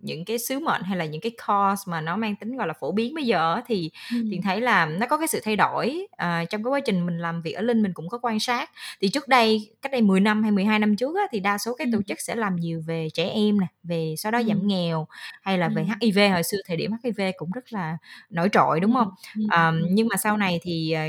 những 0.00 0.24
cái 0.24 0.38
sứ 0.38 0.58
mệnh 0.60 0.82
hay 0.82 0.96
là 0.98 1.04
những 1.04 1.20
cái 1.20 1.32
cause 1.46 1.82
mà 1.90 2.00
nó 2.00 2.16
mang 2.16 2.36
tính, 2.36 2.56
gọi 2.56 2.66
là, 2.66 2.74
phổ 2.80 2.92
biến 2.92 3.14
bây 3.14 3.24
giờ 3.26 3.60
thì 3.66 3.90
Tuyền 4.30 4.42
Ừm. 4.42 4.42
thấy 4.42 4.60
là 4.60 4.86
nó 4.86 5.06
có 5.06 5.16
cái 5.18 5.28
sự 5.28 5.40
thay 5.44 5.56
đổi. 5.56 6.06
À, 6.16 6.44
trong 6.50 6.64
cái 6.64 6.70
quá 6.70 6.80
trình 6.80 7.06
mình 7.06 7.18
làm 7.18 7.42
việc 7.42 7.52
ở 7.52 7.62
Linh 7.62 7.82
mình 7.82 7.92
cũng 7.94 8.08
có 8.08 8.18
quan 8.22 8.40
sát, 8.40 8.70
thì 9.00 9.08
trước 9.08 9.28
đây, 9.28 9.70
cách 9.82 9.92
đây 9.92 10.00
10 10.02 10.20
năm 10.20 10.42
hay 10.42 10.52
12 10.52 10.78
năm 10.78 10.96
trước 10.96 11.16
á, 11.16 11.22
thì 11.32 11.40
đa 11.40 11.58
số 11.58 11.74
các 11.74 11.88
tổ 11.92 12.02
chức 12.02 12.20
sẽ 12.20 12.34
làm 12.34 12.56
nhiều 12.56 12.82
về 12.86 13.08
trẻ 13.14 13.24
em 13.30 13.60
nè, 13.60 13.66
về 13.82 14.14
xóa 14.18 14.30
đói 14.30 14.44
giảm 14.48 14.58
Ừm. 14.58 14.66
nghèo 14.66 15.06
hay 15.42 15.58
là 15.58 15.68
về. 15.68 15.84
HIV, 16.00 16.18
hồi 16.32 16.42
xưa 16.42 16.58
thời 16.66 16.76
điểm 16.76 16.90
HIV 17.04 17.20
cũng 17.36 17.50
rất 17.50 17.72
là 17.72 17.98
nổi 18.30 18.48
trội, 18.52 18.80
đúng 18.80 18.92
Ừm, 18.92 18.94
hông? 18.94 19.08
ừm, 19.34 19.50
Ờm, 19.52 19.74
ừm. 19.78 19.90
nhưng 19.90 20.08
mà 20.10 20.16
sau 20.16 20.36
này 20.36 20.58
thì, 20.62 20.92
ờ, 20.92 21.02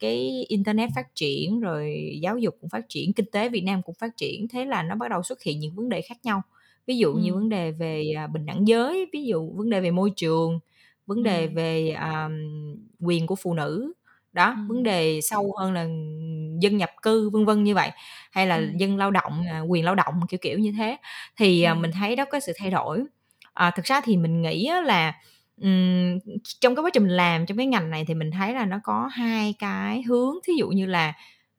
cái 0.00 0.44
internet 0.48 0.90
phát 0.96 1.14
triển, 1.14 1.60
rồi 1.60 2.10
giáo 2.22 2.38
dục 2.38 2.54
cũng 2.60 2.70
phát 2.70 2.88
triển, 2.88 3.12
kinh 3.12 3.26
tế 3.32 3.48
Việt 3.48 3.60
Nam 3.64 3.82
cũng 3.82 3.94
phát 4.00 4.16
triển, 4.16 4.48
thế 4.48 4.64
là 4.64 4.82
nó 4.82 4.94
bắt 4.96 5.08
đầu 5.10 5.22
xuất 5.22 5.42
hiện 5.42 5.60
những 5.60 5.74
vấn 5.74 5.88
đề 5.88 6.00
khác 6.02 6.16
nhau. 6.22 6.42
Ví 6.90 6.98
dụ 6.98 7.14
như 7.14 7.34
vấn 7.34 7.48
đề 7.48 7.70
về, 7.72 8.04
à, 8.16 8.26
bình 8.26 8.46
đẳng 8.46 8.68
giới, 8.68 9.06
ví 9.12 9.24
dụ 9.24 9.52
vấn 9.56 9.70
đề 9.70 9.80
về 9.80 9.90
môi 9.90 10.10
trường, 10.16 10.60
vấn 11.06 11.22
đề 11.22 11.46
Ừm. 11.46 11.54
về, 11.54 11.90
ờm, 11.90 12.32
quyền 13.00 13.26
của 13.26 13.34
phụ 13.36 13.54
nữ, 13.54 13.92
đó, 14.32 14.56
vấn 14.68 14.76
Ừm. 14.76 14.82
đề 14.84 15.20
sâu 15.22 15.52
hơn 15.58 15.72
là 15.72 15.82
dân 16.60 16.76
nhập 16.76 16.90
cư, 17.02 17.30
vân 17.30 17.44
vân 17.44 17.64
như 17.64 17.74
vậy, 17.74 17.90
hay 18.32 18.46
là 18.46 18.56
Ừm. 18.56 18.76
dân 18.76 18.96
lao 18.96 19.10
động, 19.10 19.42
à, 19.50 19.60
quyền 19.60 19.84
lao 19.84 19.94
động, 19.94 20.14
kiểu, 20.28 20.38
kiểu 20.42 20.58
như 20.58 20.72
thế. 20.78 20.96
Thì, 21.36 21.62
à, 21.62 21.74
mình 21.74 21.90
thấy 21.92 22.16
đó 22.16 22.24
có 22.30 22.40
sự 22.40 22.52
thay 22.58 22.70
đổi. 22.70 23.04
À, 23.54 23.70
thực 23.76 23.84
ra 23.84 24.00
thì 24.04 24.16
mình 24.16 24.42
nghĩ 24.42 24.70
là, 24.84 25.14
ừm, 25.62 26.18
trong 26.60 26.74
cái 26.76 26.82
quá 26.82 26.90
trình 26.94 27.02
mình 27.02 27.12
làm 27.16 27.46
trong 27.46 27.56
cái 27.58 27.66
ngành 27.66 27.90
này 27.90 28.04
thì 28.08 28.14
mình 28.14 28.30
thấy 28.30 28.54
là 28.54 28.66
nó 28.66 28.76
có 28.84 29.06
hai 29.12 29.54
cái 29.58 30.02
hướng, 30.02 30.34
thí 30.46 30.52
dụ 30.58 30.68
như 30.68 30.86
là 30.86 31.12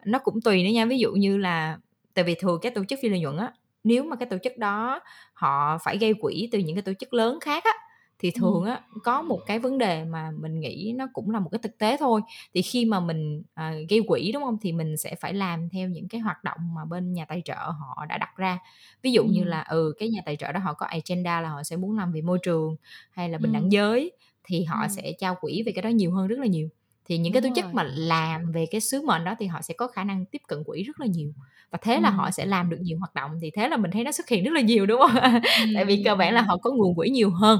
nó 0.05 0.19
cũng 0.19 0.41
tùy 0.41 0.63
nữa 0.63 0.69
nha, 0.69 0.85
ví 0.85 0.99
dụ 0.99 1.11
như 1.13 1.37
là 1.37 1.77
tại 2.13 2.25
vì 2.25 2.35
thường 2.39 2.59
các 2.61 2.75
tổ 2.75 2.83
chức 2.89 2.99
phi 3.01 3.09
lợi 3.09 3.19
nhuận 3.19 3.37
á, 3.37 3.51
nếu 3.83 4.03
mà 4.03 4.15
cái 4.15 4.29
tổ 4.29 4.37
chức 4.43 4.57
đó 4.57 4.99
họ 5.33 5.77
phải 5.83 5.97
gây 5.97 6.13
quỹ 6.21 6.49
từ 6.51 6.59
những 6.59 6.75
cái 6.75 6.81
tổ 6.83 6.93
chức 6.99 7.13
lớn 7.13 7.39
khác 7.41 7.63
á, 7.63 7.71
thì 8.19 8.31
thường 8.31 8.63
á, 8.65 8.81
có 9.03 9.21
một 9.21 9.39
cái 9.45 9.59
vấn 9.59 9.77
đề 9.77 10.03
mà 10.05 10.31
mình 10.39 10.59
nghĩ 10.59 10.93
nó 10.97 11.07
cũng 11.13 11.29
là 11.31 11.39
một 11.39 11.49
cái 11.51 11.59
thực 11.63 11.77
tế 11.77 11.97
thôi. 11.99 12.21
Thì 12.53 12.61
khi 12.61 12.85
mà 12.85 12.99
mình, 12.99 13.43
à, 13.53 13.73
gây 13.89 14.01
quỹ, 14.07 14.31
đúng 14.33 14.43
hông? 14.43 14.57
Thì 14.61 14.71
mình 14.71 14.97
sẽ 14.97 15.15
phải 15.15 15.33
làm 15.33 15.69
theo 15.69 15.89
những 15.89 16.07
cái 16.07 16.21
hoạt 16.21 16.43
động 16.43 16.57
mà 16.75 16.85
bên 16.85 17.13
nhà 17.13 17.25
tài 17.25 17.41
trợ 17.45 17.55
họ 17.55 18.05
đã 18.09 18.17
đặt 18.17 18.29
ra. 18.37 18.59
Ví 19.03 19.11
dụ 19.11 19.25
như 19.25 19.43
Ừm. 19.43 19.45
là, 19.45 19.61
ừ, 19.61 19.93
cái 19.99 20.09
nhà 20.09 20.21
tài 20.25 20.35
trợ 20.35 20.51
đó 20.51 20.59
họ 20.59 20.73
có 20.73 20.85
agenda 20.85 21.41
là 21.41 21.49
họ 21.49 21.63
sẽ 21.63 21.75
muốn 21.77 21.97
làm 21.97 22.11
về 22.11 22.21
môi 22.21 22.39
trường 22.43 22.75
hay 23.11 23.29
là 23.29 23.37
bình 23.37 23.51
đẳng 23.51 23.63
Ừm. 23.63 23.71
giới, 23.71 24.11
thì 24.43 24.63
họ 24.63 24.87
Ừm. 24.87 24.87
sẽ 24.87 25.11
trao 25.19 25.35
quỹ 25.41 25.63
về 25.65 25.71
cái 25.75 25.81
đó 25.81 25.89
nhiều 25.89 26.11
hơn 26.13 26.27
rất 26.27 26.39
là 26.39 26.45
nhiều. 26.47 26.69
Thì 27.05 27.17
những 27.17 27.33
cái 27.33 27.41
Đúng 27.41 27.43
tổ 27.43 27.49
chức 27.55 27.65
rồi. 27.65 27.73
mà 27.73 27.83
làm 27.83 28.51
về 28.51 28.65
cái 28.71 28.81
sứ 28.81 29.01
mệnh 29.01 29.23
đó 29.23 29.35
thì 29.39 29.45
họ 29.47 29.61
sẽ 29.61 29.73
có 29.73 29.87
khả 29.87 30.03
năng 30.03 30.25
tiếp 30.25 30.41
cận 30.47 30.63
quỹ 30.63 30.83
rất 30.83 30.99
là 30.99 31.05
nhiều, 31.05 31.33
và 31.71 31.77
thế 31.81 31.99
là 31.99 32.09
họ 32.09 32.31
sẽ 32.31 32.45
làm 32.45 32.69
được 32.69 32.77
nhiều 32.81 32.97
hoạt 32.99 33.15
động, 33.15 33.31
thì 33.41 33.51
thế 33.55 33.69
là 33.69 33.77
mình 33.77 33.91
thấy 33.91 34.03
nó 34.03 34.11
xuất 34.11 34.29
hiện 34.29 34.43
rất 34.43 34.53
là 34.53 34.61
nhiều, 34.61 34.85
đúng 34.85 34.99
hông? 35.01 35.15
Ừm, 35.15 35.41
Tại 35.75 35.85
vì 35.85 36.01
cơ 36.05 36.15
bản 36.15 36.33
là 36.33 36.41
họ 36.41 36.57
có 36.57 36.71
nguồn 36.71 36.95
quỹ 36.95 37.09
nhiều 37.09 37.29
hơn. 37.29 37.59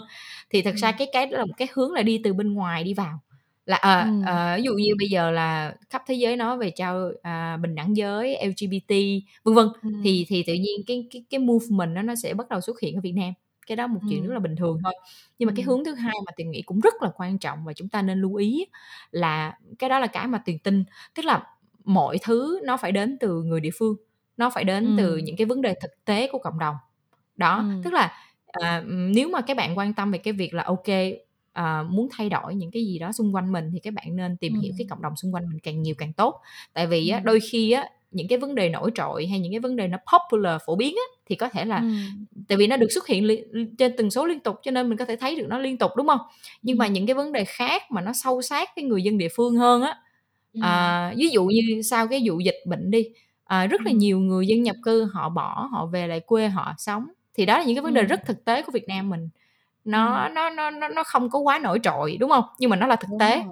Thì 0.50 0.62
thật 0.62 0.76
ra 0.78 0.90
Ừm. 0.90 0.98
cái 0.98 1.08
cái 1.14 1.26
đó 1.26 1.38
là 1.38 1.46
một 1.46 1.54
cái 1.58 1.68
hướng 1.74 1.92
là 1.94 2.02
đi 2.02 2.22
từ 2.24 2.34
bên 2.34 2.54
ngoài 2.54 2.84
đi 2.84 2.94
vào, 2.94 3.20
là 3.66 3.78
à, 3.78 4.02
ừ. 4.02 4.22
à, 4.26 4.56
ví 4.58 4.64
dụ 4.64 4.74
như 4.74 4.94
bây 5.00 5.10
giờ 5.10 5.32
là 5.32 5.76
khắp 5.90 6.04
thế 6.08 6.14
giới 6.14 6.36
nói 6.38 6.58
về 6.58 6.72
trao 6.76 7.10
à, 7.22 7.58
bình 7.58 7.76
đẳng 7.76 7.98
giới 7.98 8.38
LGBT 8.48 8.94
vân 9.44 9.56
vân 9.56 9.68
ừ. 9.84 9.90
thì 10.04 10.26
thì 10.30 10.44
tự 10.48 10.54
nhiên 10.54 10.82
cái 10.88 11.08
cái 11.12 11.26
cái 11.30 11.40
movement 11.40 11.96
nó 11.96 12.02
nó 12.02 12.16
sẽ 12.16 12.34
bắt 12.34 12.50
đầu 12.50 12.62
xuất 12.62 12.80
hiện 12.80 12.96
ở 12.96 13.02
Việt 13.02 13.12
Nam 13.16 13.34
cái 13.68 13.76
đó 13.76 13.88
một 13.88 14.00
ừ. 14.02 14.08
chuyện 14.10 14.28
rất 14.28 14.34
là 14.34 14.40
bình 14.40 14.56
thường 14.56 14.78
thôi 14.84 14.94
nhưng 15.40 15.48
mà 15.48 15.52
ừ. 15.52 15.56
cái 15.56 15.64
hướng 15.64 15.86
thứ 15.86 15.94
hai 15.94 16.16
mà 16.26 16.32
tiền 16.36 16.52
nghĩ 16.52 16.62
cũng 16.62 16.80
rất 16.80 16.94
là 17.02 17.10
quan 17.16 17.38
trọng 17.40 17.66
và 17.66 17.74
chúng 17.74 17.90
ta 17.90 18.02
nên 18.02 18.22
lưu 18.22 18.36
ý 18.36 18.66
là 19.12 19.58
cái 19.80 19.90
đó 19.90 20.00
là 20.00 20.08
cái 20.08 20.28
mà 20.28 20.42
tiền 20.46 20.60
tin 20.60 20.84
tức 21.16 21.26
là 21.26 21.44
mọi 21.94 22.18
thứ 22.24 22.60
nó 22.64 22.78
phải 22.78 22.92
đến 22.92 23.18
từ 23.20 23.44
người 23.44 23.60
địa 23.60 23.70
phương 23.80 23.96
nó 24.38 24.50
phải 24.50 24.64
đến 24.64 24.86
ừ. 24.86 25.04
từ 25.04 25.18
những 25.18 25.36
cái 25.36 25.46
vấn 25.46 25.62
đề 25.62 25.76
thực 25.82 26.06
tế 26.06 26.30
của 26.32 26.38
cộng 26.38 26.60
đồng 26.60 26.76
đó 27.36 27.58
ừ. 27.58 27.82
tức 27.84 27.94
là 27.94 28.14
à, 28.48 28.84
nếu 28.88 29.30
mà 29.30 29.42
các 29.42 29.58
bạn 29.58 29.78
quan 29.78 29.94
tâm 29.94 30.12
về 30.12 30.18
cái 30.18 30.34
việc 30.34 30.54
là 30.54 30.64
ok 30.64 30.88
à, 31.54 31.84
muốn 31.84 32.08
thay 32.12 32.30
đổi 32.30 32.56
những 32.56 32.72
cái 32.72 32.86
gì 32.86 33.00
đó 33.00 33.12
xung 33.12 33.36
quanh 33.36 33.52
mình 33.52 33.70
thì 33.74 33.80
các 33.80 33.94
bạn 33.94 34.16
nên 34.16 34.38
tìm 34.38 34.54
ừ. 34.54 34.60
hiểu 34.62 34.74
cái 34.78 34.88
cộng 34.90 35.02
đồng 35.02 35.16
xung 35.16 35.34
quanh 35.34 35.50
mình 35.50 35.60
càng 35.60 35.82
nhiều 35.82 35.96
càng 35.98 36.14
tốt 36.14 36.42
tại 36.74 36.88
vì 36.88 37.10
á, 37.10 37.20
đôi 37.20 37.40
khi 37.40 37.72
á 37.72 37.90
những 38.12 38.28
cái 38.28 38.38
vấn 38.38 38.56
đề 38.56 38.70
nổi 38.70 38.92
trội 38.96 39.28
hay 39.28 39.40
những 39.40 39.52
cái 39.52 39.60
vấn 39.60 39.76
đề 39.76 39.88
nó 39.88 39.98
popular 40.14 40.62
phổ 40.66 40.76
biến 40.76 40.96
á 40.96 41.18
thì 41.30 41.36
có 41.36 41.50
thể 41.50 41.66
là 41.66 41.78
ừ. 41.78 41.88
tại 42.48 42.58
vì 42.58 42.68
nó 42.68 42.78
được 42.78 42.88
xuất 42.92 43.08
hiện 43.08 43.26
li- 43.26 43.44
trên 43.78 43.96
tần 43.98 44.12
số 44.12 44.26
liên 44.26 44.40
tục 44.40 44.56
cho 44.64 44.72
nên 44.72 44.90
mình 44.90 44.98
có 44.98 45.06
thể 45.06 45.16
thấy 45.16 45.36
được 45.36 45.46
nó 45.50 45.58
liên 45.58 45.78
tục 45.78 45.92
đúng 45.98 46.08
không 46.08 46.20
nhưng 46.62 46.78
ừ. 46.78 46.80
mà 46.80 46.88
những 46.88 47.06
cái 47.06 47.14
vấn 47.14 47.32
đề 47.32 47.46
khác 47.46 47.92
mà 47.92 48.02
nó 48.02 48.12
sâu 48.14 48.42
sát 48.42 48.70
với 48.76 48.86
người 48.86 49.04
dân 49.04 49.18
địa 49.18 49.30
phương 49.36 49.56
hơn 49.56 49.82
á 49.82 49.98
ừ. 50.54 50.60
à, 50.64 51.14
ví 51.18 51.30
dụ 51.30 51.46
như 51.46 51.82
sau 51.82 52.08
cái 52.08 52.22
vụ 52.26 52.40
dịch 52.40 52.58
bệnh 52.66 52.92
đi 52.92 53.06
à, 53.46 53.66
rất 53.66 53.82
là 53.82 53.92
nhiều 53.92 54.20
người 54.20 54.48
dân 54.48 54.64
nhập 54.64 54.76
cư 54.84 55.10
họ 55.14 55.30
bỏ 55.30 55.70
họ 55.72 55.86
về 55.86 56.08
lại 56.08 56.20
quê 56.20 56.48
họ 56.48 56.74
sống. 56.78 57.08
Thì 57.38 57.46
đó 57.46 57.58
là 57.58 57.64
những 57.64 57.76
cái 57.76 57.84
vấn 57.84 57.94
đề 57.94 58.04
rất 58.04 58.26
thực 58.26 58.46
tế 58.46 58.62
của 58.62 58.72
Việt 58.72 58.88
Nam 58.88 59.10
mình. 59.10 59.30
Nó 59.86 60.30
nó 60.30 60.50
nó 60.50 60.70
nó 60.70 60.88
nó 60.88 61.04
không 61.04 61.30
có 61.30 61.40
quá 61.40 61.60
nổi 61.60 61.80
trội 61.84 62.18
đúng 62.18 62.30
không? 62.30 62.44
Nhưng 62.60 62.70
mà 62.70 62.76
nó 62.76 62.88
là 62.88 62.96
thực 62.96 63.10
tế. 63.20 63.44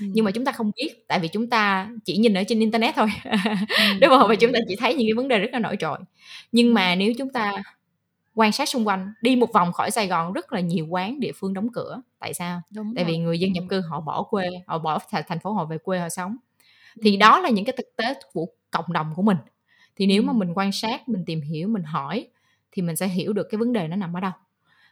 Nhưng 0.00 0.24
mà 0.24 0.30
chúng 0.30 0.44
ta 0.44 0.52
không 0.52 0.70
biết 0.76 1.08
tại 1.08 1.18
vì 1.20 1.28
chúng 1.28 1.50
ta 1.50 1.90
chỉ 2.04 2.16
nhìn 2.16 2.34
ở 2.34 2.44
trên 2.48 2.60
internet 2.60 2.94
thôi. 2.94 3.08
Đúng 4.00 4.10
không? 4.10 4.28
Và 4.28 4.34
chúng 4.34 4.52
ta 4.52 4.58
chỉ 4.68 4.76
thấy 4.76 4.94
những 4.94 5.06
cái 5.08 5.14
vấn 5.14 5.28
đề 5.28 5.38
rất 5.38 5.48
là 5.52 5.58
nổi 5.58 5.76
trội. 5.80 5.98
Nhưng 6.52 6.74
mà 6.74 6.94
nếu 6.94 7.12
chúng 7.18 7.30
ta 7.30 7.52
quan 8.34 8.52
sát 8.52 8.68
xung 8.68 8.88
quanh 8.88 9.12
đi 9.22 9.36
một 9.36 9.52
vòng 9.52 9.72
khỏi 9.72 9.90
Sài 9.90 10.06
Gòn 10.06 10.32
rất 10.32 10.52
là 10.52 10.60
nhiều 10.60 10.86
quán 10.86 11.20
địa 11.20 11.32
phương 11.34 11.54
đóng 11.54 11.68
cửa. 11.72 12.02
Tại 12.18 12.34
sao? 12.34 12.60
Đúng 12.74 12.92
tại 12.94 13.04
rồi. 13.04 13.12
vì 13.12 13.18
người 13.18 13.38
dân 13.38 13.52
nhập 13.52 13.64
cư 13.68 13.80
họ 13.80 14.00
bỏ 14.00 14.22
quê 14.22 14.46
họ 14.66 14.78
bỏ 14.78 14.98
thành 15.28 15.38
phố 15.38 15.52
họ 15.52 15.64
về 15.64 15.78
quê 15.78 15.98
họ 15.98 16.08
sống. 16.08 16.36
Thì 17.02 17.16
đó 17.16 17.40
là 17.40 17.50
những 17.50 17.64
cái 17.64 17.74
thực 17.76 17.96
tế 17.96 18.14
của 18.32 18.46
cộng 18.70 18.92
đồng 18.92 19.12
của 19.16 19.22
mình. 19.22 19.36
Thì 19.96 20.06
nếu 20.06 20.22
mà 20.22 20.32
mình 20.32 20.52
quan 20.54 20.72
sát 20.72 21.08
mình 21.08 21.24
tìm 21.26 21.40
hiểu 21.40 21.68
mình 21.68 21.82
hỏi 21.82 22.28
thì 22.72 22.82
mình 22.82 22.96
sẽ 22.96 23.08
hiểu 23.08 23.32
được 23.32 23.46
cái 23.50 23.58
vấn 23.58 23.72
đề 23.72 23.88
nó 23.88 23.96
nằm 23.96 24.16
ở 24.16 24.20
đâu 24.20 24.32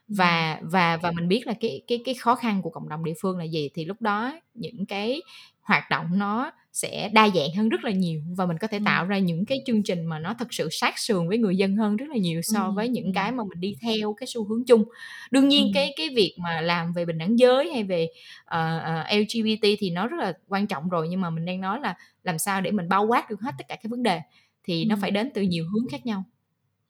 và 0.09 0.59
và 0.63 0.97
và 0.97 1.11
mình 1.11 1.29
biết 1.29 1.47
là 1.47 1.55
cái 1.61 1.83
cái 1.87 2.03
cái 2.05 2.15
khó 2.15 2.35
khăn 2.35 2.63
của 2.63 2.71
cộng 2.71 2.89
đồng 2.89 3.05
địa 3.05 3.15
phương 3.23 3.39
là 3.39 3.45
gì 3.45 3.71
thì 3.75 3.85
lúc 3.85 4.01
đó 4.01 4.39
những 4.55 4.87
cái 4.87 5.23
hoạt 5.63 5.91
động 5.91 6.07
nó 6.19 6.53
sẽ 6.73 7.11
đa 7.13 7.29
dạng 7.35 7.55
hơn 7.57 7.69
rất 7.69 7.85
là 7.85 7.91
nhiều 7.91 8.21
và 8.37 8.47
mình 8.47 8.59
có 8.59 8.67
thể 8.67 8.79
tạo 8.85 9.07
ra 9.07 9.19
những 9.19 9.45
cái 9.45 9.63
chương 9.67 9.83
trình 9.83 10.05
mà 10.05 10.19
nó 10.19 10.35
thật 10.39 10.55
sự 10.55 10.69
sát 10.71 10.99
sườn 10.99 11.29
với 11.29 11.39
người 11.39 11.57
dân 11.57 11.77
hơn 11.77 11.97
rất 11.97 12.07
là 12.09 12.17
nhiều 12.17 12.41
so 12.43 12.73
với 12.77 12.89
những 12.89 13.13
cái 13.15 13.33
mà 13.33 13.45
mình 13.45 13.61
đi 13.61 13.77
theo 13.83 14.13
cái 14.13 14.27
xu 14.27 14.45
hướng 14.45 14.65
chung. 14.65 14.85
Đương 15.31 15.49
nhiên 15.49 15.71
cái 15.75 15.93
cái 15.97 16.09
việc 16.17 16.37
mà 16.39 16.61
làm 16.61 16.93
về 16.93 17.05
bình 17.05 17.19
đẳng 17.19 17.39
giới 17.39 17.73
hay 17.73 17.85
về 17.85 18.09
uh, 18.45 18.83
uh, 18.83 19.21
LGBT 19.21 19.67
thì 19.79 19.91
nó 19.91 20.07
rất 20.07 20.17
là 20.21 20.33
quan 20.49 20.67
trọng 20.67 20.89
rồi 20.89 21.09
nhưng 21.09 21.21
mà 21.21 21.31
mình 21.31 21.45
đang 21.45 21.61
nói 21.61 21.81
là 21.81 21.97
làm 22.23 22.39
sao 22.39 22.61
để 22.61 22.71
mình 22.71 22.89
bao 22.89 23.07
quát 23.07 23.31
được 23.31 23.41
hết 23.41 23.53
tất 23.59 23.65
cả 23.69 23.77
các 23.77 23.91
vấn 23.91 24.03
đề 24.03 24.21
thì 24.65 24.85
nó 24.85 24.97
phải 25.01 25.11
đến 25.11 25.31
từ 25.35 25.43
nhiều 25.43 25.65
hướng 25.73 25.89
khác 25.91 26.07
nhau 26.07 26.25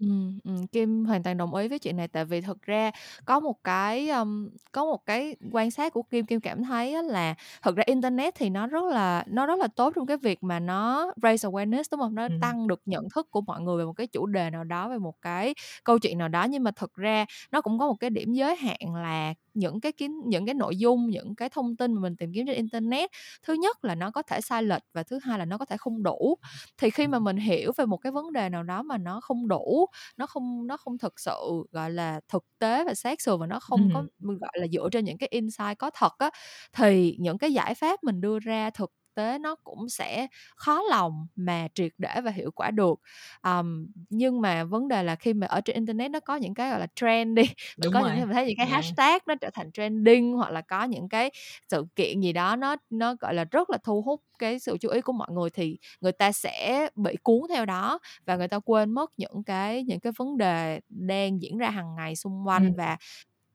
Ừm, 0.03 0.38
ừm, 0.44 0.66
Kim 0.66 1.05
hoàn 1.05 1.22
toàn 1.22 1.36
đồng 1.36 1.55
ý 1.55 1.68
với 1.68 1.78
chuyện 1.78 1.96
này, 1.96 2.09
tại 2.09 2.24
vì 2.24 2.40
thực 2.40 2.62
ra 2.62 2.90
có 3.24 3.40
một 3.40 3.64
cái, 3.64 4.09
ờm, 4.09 4.50
có 4.72 4.84
một 4.84 5.07
cái 5.07 5.36
quan 5.53 5.70
sát 5.70 5.92
của 5.92 6.03
Kim, 6.03 6.26
Kim 6.26 6.40
cảm 6.40 6.62
thấy 6.64 6.94
á 6.94 7.03
là 7.03 7.34
thực 7.62 7.76
ra 7.76 7.82
internet 7.86 8.34
thì 8.34 8.50
nó 8.50 8.66
rất 8.66 8.84
là 8.84 9.24
nó 9.28 9.46
rất 9.46 9.59
là 9.59 9.68
tốt 9.76 9.92
trong 9.96 10.07
cái 10.07 10.16
việc 10.16 10.42
mà 10.42 10.61
nó 10.61 11.12
raise 11.22 11.48
awareness, 11.48 11.82
đúng 11.90 12.00
không 12.00 12.14
Nó 12.14 12.28
Ừm. 12.28 12.38
tăng 12.40 12.66
được 12.66 12.80
nhận 12.86 13.05
thức 13.14 13.30
của 13.30 13.40
mọi 13.40 13.61
người 13.61 13.76
về 13.78 13.84
một 13.84 13.92
cái 13.92 14.07
chủ 14.07 14.26
đề 14.26 14.50
nào 14.50 14.64
đó, 14.64 14.88
về 14.88 14.98
một 14.98 15.14
cái 15.22 15.55
câu 15.84 15.98
chuyện 15.98 16.18
nào 16.18 16.28
đó, 16.28 16.44
nhưng 16.44 16.62
mà 16.62 16.70
thực 16.76 16.94
ra 16.94 17.24
nó 17.53 17.61
cũng 17.61 17.78
có 17.78 17.86
một 17.86 17.94
cái 18.00 18.11
điểm 18.11 18.32
giới 18.32 18.57
hạn 18.57 18.94
là 18.94 19.34
những 19.55 19.80
cái 19.80 19.92
kiến 19.92 20.12
những 20.26 20.46
cái 20.46 20.55
nội 20.55 20.76
dung, 20.76 21.11
những 21.11 21.34
cái 21.36 21.48
thông 21.48 21.76
tin 21.76 21.92
mà 21.94 22.00
mình 22.00 22.16
tìm 22.16 22.32
kiếm 22.34 22.46
trên 22.46 22.57
internet, 22.57 23.11
thứ 23.46 23.53
nhất 23.55 23.84
là 23.84 23.94
nó 23.94 24.11
có 24.11 24.22
thể 24.22 24.40
sai 24.40 24.62
lệch 24.62 24.82
và 24.94 25.03
thứ 25.03 25.18
hai 25.22 25.38
là 25.38 25.44
nó 25.44 25.59
có 25.59 25.64
thể 25.64 25.76
không 25.76 26.03
đủ. 26.03 26.36
Thì 26.78 26.90
khi 26.90 27.07
mà 27.07 27.18
mình 27.18 27.36
hiểu 27.36 27.72
về 27.76 27.86
một 27.86 27.96
cái 27.96 28.12
vấn 28.12 28.32
đề 28.32 28.48
nào 28.48 28.62
đó 28.62 28.82
mà 28.82 28.98
nó 28.98 29.20
không 29.20 29.48
đủ 29.48 29.86
nó 30.16 30.26
không 30.26 30.66
nó 30.66 30.76
không 30.76 30.98
thực 30.98 31.20
sự 31.20 31.32
gọi 31.72 31.90
là 31.90 32.20
thực 32.28 32.44
tế 32.59 32.84
và 32.84 32.94
sát 32.94 33.20
sườn 33.20 33.40
và 33.40 33.46
nó 33.46 33.61
không 33.61 33.90
có 33.92 34.05
gọi 34.20 34.53
là 34.55 34.66
dựa 34.72 34.88
trên 34.92 35.05
những 35.05 35.18
cái 35.18 35.28
insight 35.32 35.78
có 35.78 35.90
thật 35.94 36.12
á 36.18 36.30
thì 36.72 37.16
những 37.20 37.38
cái 37.38 37.53
giải 37.53 37.74
pháp 37.74 38.03
mình 38.05 38.20
đưa 38.20 38.38
ra 38.38 38.70
thực 38.70 38.92
tế 39.14 39.38
nó 39.38 39.54
cũng 39.64 39.88
sẽ 39.88 40.26
khó 40.56 40.82
lòng 40.90 41.26
mà 41.36 41.68
triệt 41.74 41.92
để 41.98 42.20
và 42.24 42.30
hiệu 42.30 42.50
quả 42.50 42.70
được 42.70 43.00
um, 43.44 43.86
nhưng 44.10 44.40
mà 44.40 44.64
vấn 44.64 44.88
đề 44.88 45.02
là 45.02 45.16
khi 45.16 45.34
mà 45.34 45.46
ở 45.46 45.60
trên 45.60 45.74
internet 45.74 46.10
nó 46.10 46.20
có 46.20 46.36
những 46.36 46.54
cái 46.54 46.70
gọi 46.70 46.80
là 46.80 46.86
trend 46.96 47.36
đi 47.36 47.42
Đúng 47.76 47.92
có 47.92 48.00
rồi. 48.00 48.10
những 48.10 48.20
mình 48.20 48.28
thấy 48.32 48.46
những 48.46 48.56
cái 48.56 48.66
hashtag 48.66 49.18
nó 49.26 49.34
trở 49.40 49.50
thành 49.54 49.72
trending 49.72 50.32
hoặc 50.36 50.50
là 50.50 50.60
có 50.60 50.84
những 50.84 51.08
cái 51.08 51.30
sự 51.68 51.86
kiện 51.96 52.20
gì 52.20 52.32
đó 52.32 52.56
nó 52.56 52.76
nó 52.90 53.14
gọi 53.20 53.34
là 53.34 53.44
rất 53.50 53.70
là 53.70 53.78
thu 53.84 54.02
hút 54.02 54.20
cái 54.38 54.58
sự 54.58 54.76
chú 54.80 54.88
ý 54.88 55.00
của 55.00 55.12
mọi 55.12 55.28
người 55.32 55.50
thì 55.50 55.78
người 56.00 56.12
ta 56.12 56.32
sẽ 56.32 56.88
bị 56.96 57.16
cuốn 57.22 57.40
theo 57.48 57.64
đó 57.66 57.98
và 58.26 58.36
người 58.36 58.48
ta 58.48 58.58
quên 58.58 58.90
mất 58.90 59.10
những 59.16 59.44
cái 59.46 59.82
những 59.84 60.00
cái 60.00 60.12
vấn 60.18 60.36
đề 60.38 60.80
đang 60.88 61.42
diễn 61.42 61.58
ra 61.58 61.70
hàng 61.70 61.94
ngày 61.96 62.16
xung 62.16 62.46
quanh 62.46 62.72
ừ. 62.72 62.76
và 62.76 62.96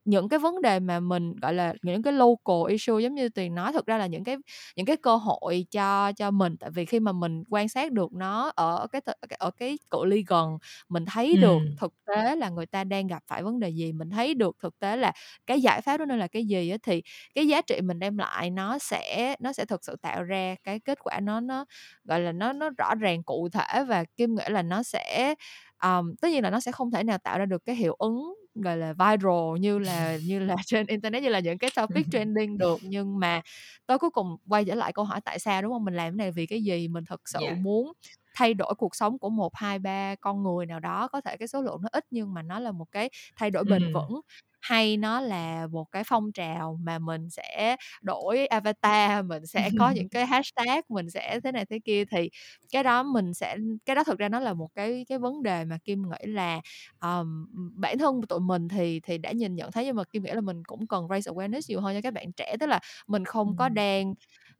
những 0.07 0.29
cái 0.29 0.39
vấn 0.39 0.61
đề 0.61 0.79
mà 0.79 0.99
mình 0.99 1.35
gọi 1.41 1.53
là 1.53 1.73
những 1.83 2.01
cái 2.03 2.13
local 2.13 2.71
issue 2.71 3.01
giống 3.03 3.15
như 3.15 3.29
tuyền 3.29 3.55
nói 3.55 3.73
thực 3.73 3.85
ra 3.85 3.97
là 3.97 4.07
những 4.07 4.23
cái 4.23 4.37
những 4.75 4.85
cái 4.85 4.97
cơ 4.97 5.15
hội 5.15 5.65
cho 5.71 6.11
cho 6.11 6.31
mình 6.31 6.57
tại 6.59 6.69
vì 6.73 6.85
khi 6.85 6.99
mà 6.99 7.11
mình 7.11 7.43
quan 7.49 7.69
sát 7.69 7.91
được 7.91 8.13
nó 8.13 8.51
ở 8.55 8.87
cái 8.91 9.01
ở 9.39 9.51
cái 9.51 9.77
cự 9.91 10.05
ly 10.05 10.23
gần 10.27 10.57
mình 10.89 11.05
thấy 11.05 11.35
ừ. 11.35 11.37
được 11.37 11.63
thực 11.77 11.93
tế 12.05 12.35
là 12.35 12.49
người 12.49 12.65
ta 12.65 12.83
đang 12.83 13.07
gặp 13.07 13.23
phải 13.27 13.43
vấn 13.43 13.59
đề 13.59 13.69
gì 13.69 13.93
mình 13.93 14.09
thấy 14.09 14.33
được 14.33 14.55
thực 14.63 14.79
tế 14.79 14.97
là 14.97 15.11
cái 15.47 15.61
giải 15.61 15.81
pháp 15.81 15.97
đó 15.97 16.05
nên 16.05 16.19
là 16.19 16.27
cái 16.27 16.45
gì 16.45 16.69
á 16.69 16.77
thì 16.83 17.01
cái 17.35 17.47
giá 17.47 17.61
trị 17.61 17.81
mình 17.81 17.99
đem 17.99 18.17
lại 18.17 18.49
nó 18.49 18.77
sẽ 18.79 19.35
nó 19.39 19.53
sẽ 19.53 19.65
thực 19.65 19.83
sự 19.85 19.95
tạo 20.01 20.23
ra 20.23 20.55
cái 20.63 20.79
kết 20.79 20.99
quả 21.03 21.19
nó 21.19 21.39
nó 21.39 21.65
gọi 22.03 22.19
là 22.19 22.31
nó 22.31 22.53
nó 22.53 22.69
rõ 22.77 22.95
ràng 22.95 23.23
cụ 23.23 23.49
thể 23.53 23.83
và 23.83 24.03
kim 24.17 24.35
nghĩ 24.35 24.43
là 24.49 24.61
nó 24.61 24.83
sẽ 24.83 25.35
um, 25.83 26.15
tất 26.21 26.27
nhiên 26.31 26.43
là 26.43 26.49
nó 26.49 26.59
sẽ 26.59 26.71
không 26.71 26.91
thể 26.91 27.03
nào 27.03 27.17
tạo 27.17 27.39
ra 27.39 27.45
được 27.45 27.65
cái 27.65 27.75
hiệu 27.75 27.93
ứng 27.99 28.33
gọi 28.61 28.77
là 28.77 28.93
viral 28.93 29.59
như 29.59 29.79
là 29.79 30.17
như 30.25 30.39
là 30.39 30.55
trên 30.65 30.87
internet 30.87 31.23
như 31.23 31.29
là 31.29 31.39
những 31.39 31.57
cái 31.57 31.69
topic 31.75 32.05
trending 32.11 32.57
được. 32.57 32.79
Nhưng 32.81 33.19
mà 33.19 33.41
tôi 33.85 33.99
cuối 33.99 34.09
cùng 34.09 34.37
quay 34.47 34.65
trở 34.65 34.75
lại 34.75 34.93
câu 34.93 35.05
hỏi 35.05 35.21
tại 35.25 35.39
sao 35.39 35.61
đúng 35.61 35.71
không? 35.71 35.85
Mình 35.85 35.93
làm 35.93 36.11
cái 36.11 36.17
này 36.17 36.31
vì 36.31 36.45
cái 36.45 36.63
gì? 36.63 36.87
Mình 36.87 37.03
thật 37.05 37.21
sự 37.25 37.39
yeah. 37.41 37.57
muốn 37.57 37.93
thay 38.35 38.53
đổi 38.53 38.75
cuộc 38.77 38.95
sống 38.95 39.19
của 39.19 39.29
một 39.29 39.55
hai 39.55 39.79
ba 39.79 40.15
con 40.15 40.43
người 40.43 40.65
nào 40.65 40.79
đó 40.79 41.07
có 41.07 41.21
thể 41.21 41.37
cái 41.37 41.47
số 41.47 41.61
lượng 41.61 41.81
nó 41.81 41.89
ít 41.91 42.05
nhưng 42.11 42.33
mà 42.33 42.41
nó 42.41 42.59
là 42.59 42.71
một 42.71 42.91
cái 42.91 43.09
thay 43.35 43.51
đổi 43.51 43.63
bền 43.63 43.93
vững 43.93 44.21
hay 44.70 44.97
nó 44.97 45.20
là 45.22 45.68
một 45.72 45.86
cái 45.91 46.03
phong 46.07 46.32
trào 46.32 46.80
mà 46.84 46.99
mình 46.99 47.30
sẽ 47.30 47.76
đổi 48.01 48.45
avatar 48.47 49.26
mình 49.26 49.45
sẽ 49.45 49.70
có 49.76 49.89
những 49.89 50.09
cái 50.09 50.26
hashtag 50.26 50.82
mình 50.89 51.09
sẽ 51.09 51.39
thế 51.43 51.51
này 51.51 51.65
thế 51.65 51.80
kia 51.86 52.05
thì 52.05 52.30
cái 52.72 52.84
đó 52.84 53.03
mình 53.03 53.34
sẽ 53.34 53.57
cái 53.86 53.95
đó 53.95 54.03
thực 54.03 54.20
ra 54.20 54.30
nó 54.30 54.39
là 54.39 54.53
một 54.53 54.68
cái 54.76 55.05
cái 55.09 55.18
vấn 55.20 55.43
đề 55.43 55.65
mà 55.65 55.78
kim 55.84 56.01
nghĩ 56.09 56.32
là 56.32 56.61
um, 57.01 57.45
bản 57.76 57.97
thân 57.97 58.22
tụi 58.30 58.39
mình 58.39 58.68
thì 58.68 58.99
thì 59.03 59.18
đã 59.18 59.32
nhìn 59.32 59.55
nhận 59.55 59.72
thấy 59.72 59.86
nhưng 59.86 59.95
mà 59.95 60.03
kim 60.03 60.24
nghĩ 60.24 60.32
là 60.32 60.41
mình 60.41 60.63
cũng 60.65 60.88
cần 60.88 61.07
raise 61.09 61.32
awareness 61.32 61.61
nhiều 61.70 61.82
hơn 61.82 61.95
cho 61.95 62.01
các 62.03 62.13
bạn 62.13 62.32
trẻ 62.34 62.55
tức 62.59 62.65
là 62.68 62.80
mình 63.07 63.26
không 63.26 63.55
có 63.55 63.70
đang 63.70 64.13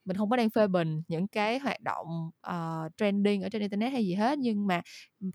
mình 0.06 0.18
không 0.18 0.30
có 0.30 0.36
đang 0.38 0.50
phê 0.50 0.68
bình 0.68 1.02
những 1.08 1.28
cái 1.28 1.60
hoạt 1.60 1.82
động 1.82 2.30
uh, 2.50 2.92
trending 2.98 3.42
ở 3.42 3.50
trên 3.50 3.62
internet 3.62 3.92
hay 3.94 4.06
gì 4.06 4.14
hết 4.14 4.40
nhưng 4.40 4.68
mà 4.68 4.82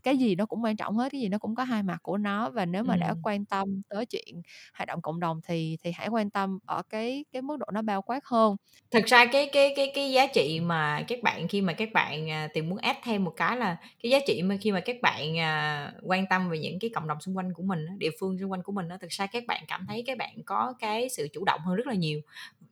cái 0.03 0.17
gì 0.17 0.35
nó 0.35 0.47
cũng 0.47 0.65
quan 0.65 0.77
trọng 0.77 0.97
hết 0.97 1.13
cái 1.13 1.21
gì 1.21 1.29
nó 1.29 1.39
cũng 1.39 1.55
có 1.55 1.65
hai 1.65 1.83
mặt 1.83 1.99
của 2.03 2.19
nó 2.19 2.51
và 2.51 2.67
nếu 2.67 2.85
mà 2.85 2.95
ừ. 2.95 2.99
đã 3.01 3.15
quan 3.23 3.45
tâm 3.45 3.83
tới 3.89 4.07
chuyện 4.07 4.43
hoạt 4.75 4.87
động 4.87 5.03
cộng 5.03 5.21
đồng 5.21 5.41
thì 5.47 5.77
thì 5.85 5.93
hãy 5.95 6.09
quan 6.09 6.31
tâm 6.31 6.59
ở 6.67 6.83
cái 6.83 7.25
cái 7.33 7.43
mức 7.43 7.57
độ 7.59 7.67
nó 7.73 7.83
bao 7.83 8.03
quát 8.03 8.25
hơn 8.25 8.57
thực 8.91 9.05
ra 9.07 9.27
cái 9.27 9.51
cái 9.53 9.73
cái 9.77 9.93
cái 9.95 10.13
giá 10.13 10.27
trị 10.27 10.61
mà 10.61 11.03
các 11.09 11.23
bạn 11.23 11.49
khi 11.49 11.61
mà 11.61 11.73
các 11.73 11.93
bạn 11.93 12.31
à, 12.31 12.49
tìm 12.55 12.69
muốn 12.69 12.79
add 12.79 12.99
thêm 13.03 13.25
một 13.25 13.33
cái 13.37 13.57
là 13.57 13.77
cái 14.03 14.11
giá 14.11 14.19
trị 14.27 14.43
mà 14.43 14.57
khi 14.61 14.73
mà 14.73 14.81
các 14.81 14.97
bạn 15.03 15.39
à, 15.39 15.93
quan 16.03 16.27
tâm 16.31 16.51
về 16.51 16.59
những 16.59 16.79
cái 16.79 16.91
cộng 16.95 17.09
đồng 17.09 17.21
xung 17.21 17.37
quanh 17.37 17.53
của 17.55 17.63
mình 17.63 17.99
địa 17.99 18.11
phương 18.21 18.39
xung 18.39 18.53
quanh 18.53 18.63
của 18.63 18.73
mình 18.73 18.89
thực 19.01 19.11
ra 19.11 19.27
các 19.27 19.45
bạn 19.47 19.65
cảm 19.69 19.85
thấy 19.89 20.03
các 20.07 20.19
bạn 20.19 20.43
có 20.47 20.75
cái 20.79 21.09
sự 21.09 21.29
chủ 21.33 21.45
động 21.45 21.61
hơn 21.61 21.77
rất 21.77 21.87
là 21.87 21.95
nhiều 21.95 22.21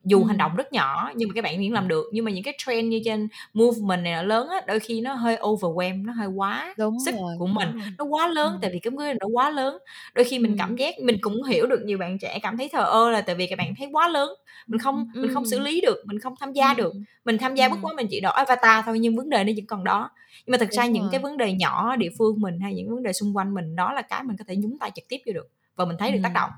dù 0.05 0.23
ừ. 0.23 0.27
hành 0.27 0.37
động 0.37 0.57
rất 0.57 0.73
nhỏ 0.73 1.11
nhưng 1.15 1.29
mà 1.29 1.33
các 1.35 1.45
bạn 1.45 1.57
vẫn 1.57 1.73
làm 1.73 1.89
được 1.89 2.07
nhưng 2.13 2.25
mà 2.25 2.31
những 2.31 2.45
cái 2.45 2.55
trend 2.59 2.89
như 2.89 3.01
trên 3.05 3.29
movement 3.55 4.05
này 4.05 4.25
lớn 4.25 4.49
á 4.49 4.61
đôi 4.67 4.81
khi 4.81 5.01
nó 5.01 5.15
hơi 5.15 5.37
overwhelm 5.37 6.05
nó 6.05 6.13
hơi 6.13 6.29
quá 6.29 6.75
đúng 6.79 7.00
sức 7.05 7.15
rồi, 7.15 7.35
của 7.39 7.47
mình 7.47 7.73
rồi. 7.73 7.83
nó 7.99 8.05
quá 8.05 8.29
lớn 8.29 8.53
ừ. 8.53 8.59
tại 8.63 8.71
vì 8.73 8.79
cái 8.79 8.93
người 8.93 9.15
nó 9.21 9.27
quá 9.33 9.51
lớn 9.51 9.79
đôi 10.15 10.25
khi 10.25 10.39
mình 10.39 10.53
ừ. 10.53 10.57
cảm 10.59 10.77
giác 10.77 10.95
mình 10.99 11.17
cũng 11.21 11.43
hiểu 11.43 11.67
được 11.67 11.81
nhiều 11.85 11.99
bạn 11.99 12.19
trẻ 12.19 12.39
cảm 12.43 12.57
thấy 12.57 12.69
thờ 12.73 12.85
ơ 12.85 13.11
là 13.11 13.21
tại 13.21 13.35
vì 13.35 13.47
các 13.47 13.59
bạn 13.59 13.75
thấy 13.79 13.89
quá 13.93 14.09
lớn 14.09 14.29
mình 14.67 14.81
không 14.81 15.11
ừ. 15.15 15.21
mình 15.23 15.35
không 15.35 15.47
xử 15.47 15.59
lý 15.59 15.81
được 15.81 16.03
mình 16.05 16.19
không 16.19 16.35
tham 16.41 16.53
gia 16.53 16.69
ừ. 16.69 16.75
được 16.77 16.93
mình 17.25 17.39
tham 17.39 17.55
gia 17.55 17.67
ừ. 17.67 17.71
bất 17.71 17.77
quá 17.83 17.93
mình 17.97 18.07
chỉ 18.11 18.21
đổi 18.21 18.33
avatar 18.33 18.85
thôi 18.85 18.99
nhưng 18.99 19.17
vấn 19.17 19.31
đề 19.31 19.45
nó 19.45 19.53
vẫn 19.57 19.67
còn 19.67 19.85
đó 19.85 20.11
nhưng 20.47 20.53
mà 20.53 20.59
thực 20.59 20.71
ra 20.71 20.87
những 20.87 21.09
cái 21.11 21.21
vấn 21.21 21.37
đề 21.37 21.53
nhỏ 21.53 21.97
địa 21.97 22.11
phương 22.19 22.41
mình 22.41 22.61
hay 22.61 22.75
những 22.75 22.91
vấn 22.91 23.03
đề 23.03 23.13
xung 23.13 23.37
quanh 23.37 23.55
mình 23.55 23.77
đó 23.77 23.93
là 23.93 24.03
cái 24.03 24.23
mình 24.23 24.37
có 24.37 24.45
thể 24.49 24.57
nhúng 24.57 24.79
tay 24.79 24.91
trực 24.95 25.05
tiếp 25.09 25.19
vô 25.27 25.33
được 25.33 25.49
và 25.77 25.85
mình 25.85 25.97
thấy 25.99 26.13
được 26.13 26.21
tác 26.23 26.33
động 26.35 26.51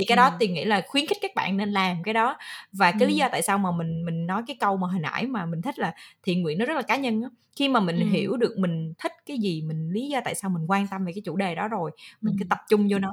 thì 0.00 0.04
cái 0.06 0.16
đó 0.16 0.30
Ừm. 0.30 0.38
tiền 0.38 0.54
nghĩ 0.54 0.64
là 0.64 0.82
khuyến 0.88 1.06
khích 1.06 1.18
các 1.22 1.30
bạn 1.36 1.56
nên 1.56 1.70
làm 1.72 2.02
cái 2.02 2.14
đó 2.14 2.36
và 2.72 2.92
cái 2.92 3.08
lý 3.08 3.16
Ừm. 3.16 3.16
do 3.16 3.28
tại 3.32 3.42
sao 3.42 3.58
mà 3.58 3.70
mình 3.72 4.04
mình 4.06 4.26
nói 4.26 4.42
cái 4.46 4.56
câu 4.60 4.76
mà 4.76 4.88
hồi 4.88 5.00
nãy 5.00 5.26
mà 5.26 5.46
mình 5.46 5.62
thích 5.62 5.78
là 5.78 5.94
thiện 6.22 6.42
nguyện 6.42 6.58
nó 6.58 6.64
rất 6.64 6.74
là 6.74 6.82
cá 6.82 6.96
nhân 6.96 7.22
á 7.22 7.28
khi 7.56 7.68
mà 7.68 7.80
mình 7.80 7.96
Ừm. 7.96 8.10
hiểu 8.10 8.36
được 8.36 8.54
mình 8.58 8.94
thích 8.98 9.12
cái 9.26 9.38
gì 9.38 9.62
mình 9.62 9.90
lý 9.92 10.08
do 10.08 10.20
tại 10.24 10.34
sao 10.34 10.50
mình 10.50 10.64
quan 10.68 10.86
tâm 10.88 11.04
về 11.04 11.12
cái 11.12 11.22
chủ 11.24 11.36
đề 11.36 11.54
đó 11.54 11.68
rồi 11.68 11.90
mình 12.24 12.34
cứ 12.38 12.44
tập 12.44 12.58
trung 12.70 12.88
vô 12.90 12.98
nó 12.98 13.10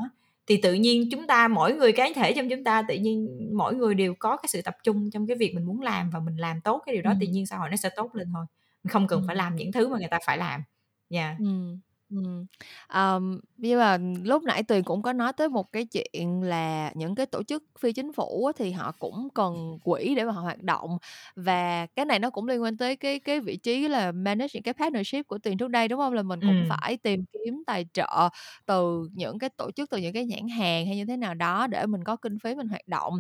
thì 0.48 0.58
tự 0.58 0.74
nhiên 0.74 1.10
chúng 1.12 1.28
ta 1.28 1.48
mỗi 1.48 1.74
người 1.76 1.92
cá 1.92 2.10
thể 2.16 2.34
trong 2.34 2.50
chúng 2.50 2.64
ta 2.64 2.82
tự 2.82 2.96
nhiên 2.96 3.28
mỗi 3.58 3.76
người 3.76 3.94
đều 3.96 4.14
có 4.20 4.38
cái 4.38 4.48
sự 4.50 4.62
tập 4.62 4.76
trung 4.84 5.12
trong 5.12 5.28
cái 5.28 5.38
việc 5.38 5.56
mình 5.56 5.66
muốn 5.66 5.82
làm 5.82 6.10
và 6.10 6.20
mình 6.20 6.38
làm 6.38 6.62
tốt 6.62 6.84
cái 6.86 6.96
điều 6.96 7.02
đó 7.04 7.14
tự 7.20 7.26
Ừm. 7.26 7.32
nhiên 7.32 7.46
xã 7.46 7.58
hội 7.58 7.70
nó 7.70 7.76
sẽ 7.76 7.90
tốt 7.96 8.16
lên 8.16 8.28
thôi 8.34 8.46
mình 8.84 8.90
không 8.92 9.08
cần 9.08 9.22
phải 9.28 9.36
Ừm. 9.36 9.38
làm 9.38 9.56
những 9.56 9.72
thứ 9.72 9.88
mà 9.90 9.98
người 10.00 10.08
ta 10.12 10.20
phải 10.26 10.38
làm 10.38 10.64
yeah 11.10 11.38
Ừm, 11.38 11.80
ừm. 12.10 12.46
Ờm, 12.88 13.40
nhưng 13.58 13.80
mà 13.80 13.98
lúc 14.24 14.44
nãy 14.44 14.64
Tuyền 14.64 14.84
cũng 14.84 15.02
có 15.02 15.14
nói 15.14 15.34
tới 15.34 15.50
một 15.50 15.72
cái 15.72 15.86
chuyện 15.86 16.42
là 16.44 16.92
những 16.96 17.16
cái 17.16 17.26
tổ 17.26 17.44
chức 17.44 17.64
phi 17.80 17.94
chính 17.94 18.14
phủ 18.14 18.46
á, 18.46 18.54
thì 18.58 18.72
họ 18.72 18.92
cũng 19.00 19.28
cần 19.36 19.80
quỹ 19.84 20.16
để 20.16 20.24
mà 20.24 20.32
họ 20.32 20.42
hoạt 20.42 20.64
động 20.64 20.98
và 21.36 21.86
cái 21.96 22.06
này 22.06 22.20
nó 22.20 22.30
cũng 22.30 22.46
liên 22.48 22.62
quan 22.64 22.78
tới 22.78 22.96
cái 22.96 23.20
cái 23.20 23.40
vị 23.40 23.58
trí 23.58 23.88
là 23.88 24.12
manage 24.12 24.48
những 24.54 24.64
cái 24.64 24.74
partnership 24.74 25.28
của 25.28 25.38
Tuyền 25.38 25.58
trước 25.58 25.68
đây, 25.70 25.88
đúng 25.88 26.00
hông? 26.00 26.14
Là 26.14 26.22
mình 26.24 26.44
cũng 26.44 26.64
Ừm. 26.64 26.68
phải 26.68 26.98
tìm 26.98 27.26
kiếm 27.34 27.64
tài 27.68 27.86
trợ 27.94 28.30
từ 28.66 29.10
những 29.14 29.40
cái 29.40 29.50
tổ 29.58 29.72
chức, 29.72 29.90
từ 29.90 29.98
những 29.98 30.14
cái 30.14 30.26
nhãn 30.26 30.48
hàng 30.48 30.86
hay 30.86 30.96
như 30.96 31.06
thế 31.06 31.18
nào 31.18 31.34
đó 31.34 31.68
để 31.68 31.86
mình 31.86 32.04
có 32.04 32.16
kinh 32.16 32.40
phí 32.40 32.56
mình 32.56 32.68
hoạt 32.68 32.88
động. 32.88 33.14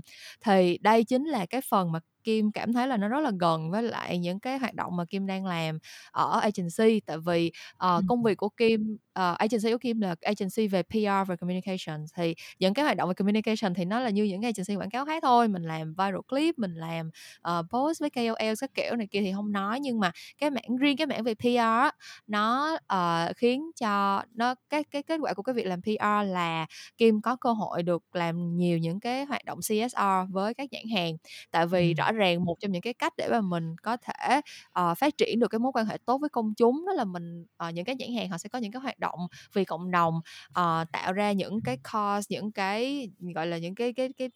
Thì 0.45 0.77
đây 0.81 1.03
chính 1.03 1.23
là 1.25 1.45
cái 1.45 1.61
phần 1.69 1.91
mà 1.91 1.99
Kim 2.27 2.51
cảm 2.51 2.73
thấy 2.73 2.87
là 2.87 2.97
nó 2.97 3.09
rất 3.09 3.19
là 3.21 3.31
gần 3.41 3.71
với 3.71 3.83
lại 3.83 4.19
những 4.19 4.41
cái 4.41 4.59
hoạt 4.59 4.75
động 4.75 4.97
mà 4.97 5.05
Kim 5.05 5.27
đang 5.27 5.45
làm 5.45 5.79
ở 6.11 6.39
agency. 6.41 7.01
Tại 7.07 7.17
vì, 7.27 7.51
ờ, 7.77 8.03
công 8.07 8.23
việc 8.23 8.35
của 8.37 8.49
Kim 8.49 8.97
ờ, 9.17 9.35
agency 9.39 9.71
của 9.71 9.77
Kim 9.77 10.01
là 10.01 10.15
agency 10.21 10.67
về 10.67 10.83
PR 10.83 11.23
và 11.27 11.35
communications, 11.35 12.11
thì 12.17 12.35
những 12.59 12.73
cái 12.73 12.85
hoạt 12.85 12.97
động 12.97 13.07
về 13.09 13.13
communication 13.13 13.73
thì 13.73 13.85
nó 13.85 13.99
là 13.99 14.09
như 14.09 14.23
những 14.23 14.41
agency 14.41 14.75
quảng 14.75 14.89
cáo 14.89 15.05
khác 15.05 15.23
thôi, 15.23 15.47
mình 15.47 15.63
làm 15.63 15.93
viral 15.97 16.15
clip, 16.27 16.59
mình 16.59 16.73
làm, 16.75 17.09
ờ, 17.41 17.63
post 17.73 17.99
với 18.01 18.09
KOL 18.09 18.53
các 18.61 18.73
kiểu 18.73 18.95
này 18.95 19.07
kia 19.11 19.21
thì 19.21 19.31
hông 19.31 19.51
nói. 19.51 19.79
Nhưng 19.79 19.99
mà 19.99 20.11
cái 20.37 20.49
mảng 20.49 20.77
riêng 20.79 20.97
cái 20.97 21.07
mảng 21.07 21.23
về 21.23 21.33
PR 21.35 21.89
nó, 22.27 22.77
ờ, 22.87 23.33
khiến 23.37 23.71
cho 23.79 24.21
nó 24.33 24.55
cái 24.69 24.83
cái 24.91 25.03
kết 25.03 25.17
quả 25.21 25.33
của 25.33 25.43
cái 25.43 25.53
việc 25.55 25.65
làm 25.67 25.81
PR 25.81 26.23
là 26.23 26.65
Kim 26.97 27.21
có 27.21 27.35
cơ 27.35 27.51
hội 27.53 27.83
được 27.83 28.03
làm 28.15 28.57
nhiều 28.57 28.77
những 28.77 28.99
cái 28.99 29.25
hoạt 29.25 29.45
động 29.45 29.59
CSR 29.61 30.25
với 30.29 30.53
các 30.53 30.67
nhãn 30.71 30.83
hàng. 30.95 31.13
Tại 31.51 31.67
vì 31.67 31.93
Ừm. 31.93 31.97
rõ 31.97 32.11
ràng 32.11 32.45
một 32.45 32.55
trong 32.59 32.71
những 32.71 32.81
cái 32.81 32.93
cách 32.93 33.13
để 33.17 33.27
mà 33.31 33.41
mình 33.41 33.75
có 33.83 33.97
thể, 33.97 34.41
ờ, 34.71 34.95
phát 34.95 35.17
triển 35.17 35.39
được 35.39 35.47
cái 35.47 35.59
mối 35.59 35.71
quan 35.75 35.85
hệ 35.85 35.97
tốt 36.05 36.17
với 36.21 36.29
công 36.29 36.53
chúng 36.57 36.85
đó 36.87 36.93
là 36.93 37.05
mình 37.05 37.45
ờ, 37.57 37.69
những 37.69 37.85
cái 37.85 37.95
nhãn 37.95 38.09
hàng 38.17 38.29
họ 38.29 38.37
sẽ 38.37 38.49
có 38.49 38.59
những 38.59 38.71
cái 38.71 38.81
hoạt 38.81 38.99
động 38.99 39.06
vì 39.53 39.65
cộng 39.65 39.91
đồng, 39.91 40.15
uh, 40.49 40.91
tạo 40.91 41.13
ra 41.13 41.31
những 41.31 41.59
cái 41.63 41.77
cause, 41.93 42.25
những 42.29 42.51
cái, 42.51 43.09
gọi 43.35 43.47
là, 43.47 43.57
những 43.57 43.75
cái 43.75 43.93
cái 43.93 44.09
cái, 44.17 44.29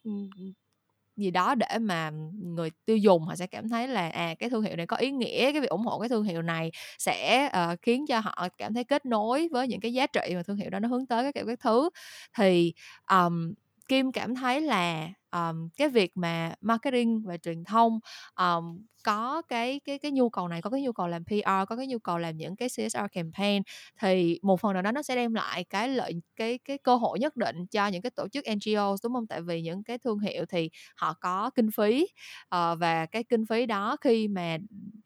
gì 1.16 1.30
đó 1.30 1.54
để 1.54 1.78
mà 1.80 2.10
người 2.42 2.70
tiêu 2.86 2.96
dùng 2.96 3.22
họ 3.24 3.36
sẽ 3.36 3.46
cảm 3.46 3.68
thấy 3.68 3.88
là, 3.88 4.08
à, 4.08 4.34
cái 4.38 4.50
thương 4.50 4.62
hiệu 4.62 4.76
này 4.76 4.86
có 4.86 4.96
ý 4.96 5.10
nghĩa, 5.10 5.52
cái 5.52 5.60
việc 5.60 5.68
ủng 5.70 5.82
hộ 5.86 5.98
cái 6.00 6.08
thương 6.08 6.24
hiệu 6.24 6.42
này 6.42 6.70
sẽ, 6.98 7.50
uh, 7.72 7.78
khiến 7.82 8.06
cho 8.08 8.20
họ 8.20 8.48
cảm 8.58 8.74
thấy 8.74 8.84
kết 8.84 9.06
nối 9.06 9.48
với 9.52 9.68
những 9.68 9.80
cái 9.80 9.92
giá 9.92 10.06
trị 10.06 10.20
mà 10.34 10.42
thương 10.42 10.56
hiệu 10.56 10.70
đó 10.70 10.78
nó 10.78 10.88
hướng 10.88 11.06
tới 11.06 11.24
các 11.24 11.34
kiểu 11.34 11.46
các 11.46 11.60
thứ. 11.60 11.90
Thì, 12.38 12.72
um, 13.10 13.54
Kim 13.88 14.12
cảm 14.12 14.34
thấy 14.34 14.60
là, 14.60 15.08
um, 15.32 15.68
cái 15.78 15.88
việc 15.88 16.16
mà 16.16 16.54
marketing 16.60 17.22
và 17.26 17.36
truyền 17.36 17.64
thông, 17.64 17.98
um, 18.40 18.86
có 19.04 19.42
cái 19.48 19.80
cái 19.84 19.98
cái 19.98 20.10
nhu 20.12 20.30
cầu 20.30 20.48
này, 20.48 20.62
có 20.62 20.70
cái 20.70 20.82
nhu 20.82 20.92
cầu 20.92 21.08
làm 21.08 21.24
PR, 21.24 21.64
có 21.68 21.76
cái 21.76 21.86
nhu 21.86 21.98
cầu 21.98 22.18
làm 22.18 22.36
những 22.36 22.56
cái 22.56 22.68
CSR 22.68 23.06
campaign 23.12 23.62
thì 24.00 24.38
một 24.42 24.60
phần 24.60 24.72
nào 24.72 24.82
đó 24.82 24.92
nó 24.92 25.02
sẽ 25.02 25.14
đem 25.16 25.34
lại 25.34 25.64
cái 25.64 25.88
lợi 25.88 26.12
cái 26.36 26.58
cái 26.58 26.78
cơ 26.78 26.96
hội 26.96 27.18
nhất 27.18 27.36
định 27.36 27.66
cho 27.66 27.86
những 27.86 28.02
cái 28.02 28.10
tổ 28.10 28.28
chức 28.28 28.44
NGO 28.44 28.96
đúng 29.02 29.12
không? 29.14 29.26
Tại 29.26 29.40
vì 29.42 29.62
những 29.62 29.82
cái 29.84 29.98
thương 29.98 30.18
hiệu 30.18 30.44
thì 30.48 30.70
họ 30.96 31.14
có 31.20 31.50
kinh 31.54 31.70
phí, 31.70 32.06
uh, 32.54 32.78
và 32.80 33.06
cái 33.06 33.24
kinh 33.24 33.46
phí 33.46 33.66
đó 33.66 33.96
khi 34.00 34.28
mà 34.28 34.56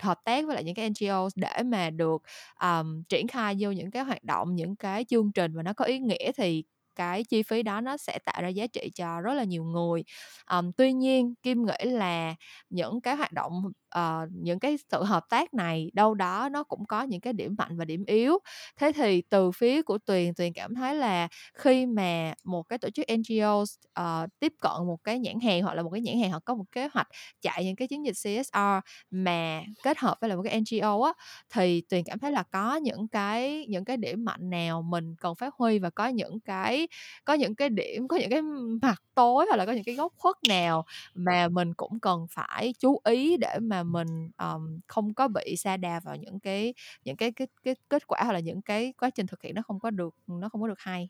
hợp 0.03 0.19
tác 0.25 0.47
với 0.47 0.55
lại 0.55 0.65
những 0.65 0.75
cái 0.75 0.91
NGO 0.91 1.29
để 1.37 1.63
mà 1.65 1.91
được, 1.91 2.23
um, 2.63 3.03
triển 3.09 3.29
khai 3.29 3.57
vô 3.61 3.71
những 3.71 3.91
cái 3.91 4.05
hoạt 4.05 4.25
động, 4.25 4.55
những 4.55 4.77
cái 4.77 5.05
chương 5.09 5.33
trình 5.33 5.53
mà 5.55 5.63
nó 5.63 5.73
có 5.73 5.85
ý 5.85 5.99
nghĩa 5.99 6.33
thì 6.37 6.65
cái 6.97 7.25
chi 7.25 7.43
phí 7.43 7.63
đó 7.63 7.81
nó 7.81 7.97
sẽ 7.97 8.19
tạo 8.25 8.43
ra 8.43 8.49
giá 8.49 8.67
trị 8.67 8.91
cho 8.95 9.21
rất 9.21 9.35
là 9.35 9.45
nhiều 9.45 9.65
người. 9.65 10.05
um, 10.51 10.73
tuy 10.77 10.93
nhiên 10.93 11.35
Kim 11.43 11.67
nghĩ 11.67 11.91
là 11.91 12.35
những 12.71 13.01
cái 13.01 13.17
hoạt 13.17 13.33
động, 13.33 13.53
uh, 13.99 14.29
những 14.33 14.59
cái 14.59 14.77
sự 14.93 15.05
hợp 15.05 15.25
tác 15.29 15.55
này 15.55 15.91
đâu 15.95 16.15
đó 16.15 16.49
nó 16.53 16.63
cũng 16.65 16.85
có 16.87 17.03
những 17.03 17.21
cái 17.21 17.33
điểm 17.33 17.55
mạnh 17.59 17.77
và 17.77 17.85
điểm 17.85 18.05
yếu. 18.07 18.39
Thế 18.77 18.93
thì 18.93 19.23
từ 19.23 19.51
phía 19.51 19.83
của 19.83 19.99
Tuyền, 19.99 20.35
Tuyền 20.35 20.53
cảm 20.53 20.75
thấy 20.75 20.95
là 20.95 21.29
khi 21.55 21.87
mà 21.87 22.35
một 22.45 22.63
cái 22.63 22.79
tổ 22.79 22.91
chức 22.91 23.07
ngo 23.09 23.63
uh, 23.63 23.69
ờ, 23.93 24.27
tiếp 24.41 24.53
cận 24.61 24.73
một 24.87 25.05
cái 25.05 25.19
nhãn 25.19 25.41
hàng 25.41 25.63
hoặc 25.63 25.75
là 25.75 25.83
một 25.83 25.91
cái 25.91 26.01
nhãn 26.01 26.19
hàng 26.21 26.31
họ 26.31 26.41
có 26.45 26.55
một 26.55 26.65
kế 26.73 26.89
hoạch 26.93 27.09
chạy 27.43 27.65
những 27.65 27.77
cái 27.77 27.89
chiến 27.89 28.05
dịch 28.07 28.13
CSR 28.17 28.81
mà 29.11 29.63
kết 29.83 29.99
hợp 29.99 30.17
với 30.21 30.29
lại 30.29 30.37
một 30.37 30.43
cái 30.43 30.61
NGO 30.61 31.03
á, 31.05 31.13
thì 31.51 31.83
Tuyền 31.91 32.05
cảm 32.05 32.19
thấy 32.19 32.33
là 32.33 32.43
có 32.43 32.77
những 32.77 33.09
cái 33.09 33.67
những 33.69 33.85
cái 33.85 33.97
điểm 33.97 34.25
mạnh 34.25 34.51
nào 34.51 34.83
mình 34.83 35.15
cần 35.21 35.35
phát 35.35 35.55
huy 35.55 35.79
và 35.79 35.91
có 35.91 36.07
những 36.09 36.41
cái 36.41 36.89
có 37.25 37.35
những 37.35 37.55
cái 37.55 37.69
điểm, 37.69 38.09
có 38.09 38.17
những 38.17 38.31
cái 38.31 38.43
mặt 38.83 39.03
tối 39.15 39.47
hoặc 39.49 39.57
là 39.57 39.67
có 39.67 39.73
những 39.73 39.85
cái 39.85 39.95
góc 39.95 40.13
khuất 40.17 40.37
nào 40.49 40.85
mà 41.15 41.49
mình 41.49 41.75
cũng 41.75 42.01
cần 42.01 42.27
phải 42.31 42.75
chú 42.79 43.01
ý 43.05 43.37
để 43.37 43.59
mà 43.63 43.76
mình, 43.83 44.31
ờm, 44.37 44.81
không 44.87 45.15
có 45.15 45.29
bị 45.29 45.57
sa 45.57 45.77
đà 45.77 46.01
vào 46.01 46.17
những 46.17 46.41
cái 46.41 46.75
những 47.05 47.17
cái 47.17 47.33
cái 47.33 47.49
cái 47.65 47.75
kết 47.89 48.07
quả 48.07 48.21
hoặc 48.25 48.33
là 48.33 48.41
những 48.41 48.63
cái 48.63 48.93
quá 49.01 49.11
trình 49.11 49.27
thực 49.27 49.43
hiện 49.43 49.55
nó 49.55 49.63
không 49.63 49.81
có 49.81 49.91
được 49.91 50.15
nó 50.27 50.49
không 50.49 50.61
có 50.61 50.69
được 50.69 50.81
hay? 50.81 51.09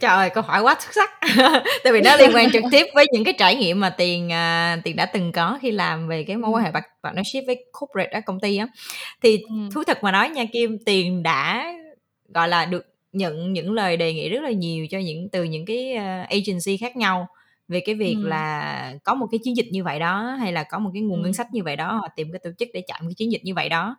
Trời 0.00 0.10
ơi, 0.10 0.30
câu 0.34 0.42
hỏi 0.42 0.62
quá 0.62 0.76
xuất 0.80 0.94
sắc! 0.94 1.10
Tại 1.84 1.92
vì 1.92 2.00
nó 2.00 2.16
liên 2.16 2.30
quan 2.34 2.50
trực 2.52 2.64
tiếp 2.72 2.86
với 2.94 3.06
những 3.12 3.24
cái 3.24 3.34
trải 3.38 3.54
nghiệm 3.56 3.80
mà 3.80 3.90
Tiền, 3.90 4.32
à, 4.32 4.76
Tiền 4.84 4.96
đã 4.96 5.06
từng 5.06 5.32
có 5.32 5.58
khi 5.62 5.70
làm 5.70 6.08
về 6.08 6.24
cái 6.24 6.36
mối 6.36 6.50
quan 6.50 6.64
hệ 6.64 6.70
partnership 7.04 7.44
với 7.46 7.64
corporate 7.80 8.10
á, 8.10 8.20
công 8.20 8.40
ty 8.40 8.56
á. 8.56 8.66
Thì 9.22 9.42
thú 9.74 9.84
thật 9.86 9.98
mà 10.02 10.12
nói 10.12 10.30
nha 10.30 10.44
Kim, 10.52 10.78
Tiền 10.86 11.22
đã, 11.22 11.72
gọi 12.28 12.48
là, 12.48 12.64
được 12.64 12.86
nhận 13.12 13.52
những 13.52 13.72
lời 13.72 13.96
đề 13.96 14.12
nghị 14.14 14.28
rất 14.28 14.42
là 14.42 14.50
nhiều 14.50 14.86
cho 14.90 14.98
những 14.98 15.28
từ 15.28 15.44
những 15.44 15.66
cái, 15.66 15.94
ơ, 15.94 16.22
agency 16.30 16.76
khác 16.76 16.96
nhau 16.96 17.28
về 17.68 17.80
cái 17.86 17.94
việc 17.94 18.18
Ừm. 18.20 18.24
là 18.24 18.94
có 19.04 19.14
một 19.14 19.26
cái 19.30 19.38
chiến 19.44 19.56
dịch 19.56 19.66
như 19.72 19.84
vậy 19.84 19.98
đó, 19.98 20.36
hay 20.40 20.52
là 20.52 20.64
có 20.64 20.78
một 20.78 20.90
cái 20.94 21.02
nguồn 21.02 21.22
ngân 21.22 21.32
Ừm. 21.32 21.34
sách 21.34 21.46
như 21.52 21.62
vậy 21.62 21.76
đó, 21.76 21.92
họ 21.94 22.08
tìm 22.16 22.28
cái 22.32 22.38
tổ 22.44 22.50
chức 22.58 22.68
để 22.74 22.82
chạy 22.86 23.00
một 23.02 23.08
cái 23.08 23.14
chiến 23.14 23.32
dịch 23.32 23.44
như 23.44 23.54
vậy 23.54 23.68
đó. 23.68 23.96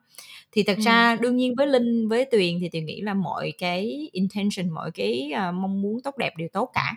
Thì 0.52 0.64
thật 0.64 0.78
Ừm. 0.78 0.82
ra 0.82 1.16
đương 1.16 1.38
nhiên 1.38 1.56
với 1.58 1.68
Linh, 1.68 2.08
với 2.10 2.26
Tuyền 2.26 2.60
thì 2.62 2.70
Tuyền 2.70 2.86
nghĩ 2.86 3.02
là 3.02 3.14
mọi 3.14 3.54
cái 3.60 4.10
intention, 4.12 4.70
mọi 4.76 4.92
cái, 4.92 5.32
ờ, 5.36 5.52
mong 5.52 5.82
muốn 5.82 6.02
tốt 6.04 6.18
đẹp 6.18 6.34
đều 6.38 6.48
tốt 6.54 6.72
cả. 6.74 6.94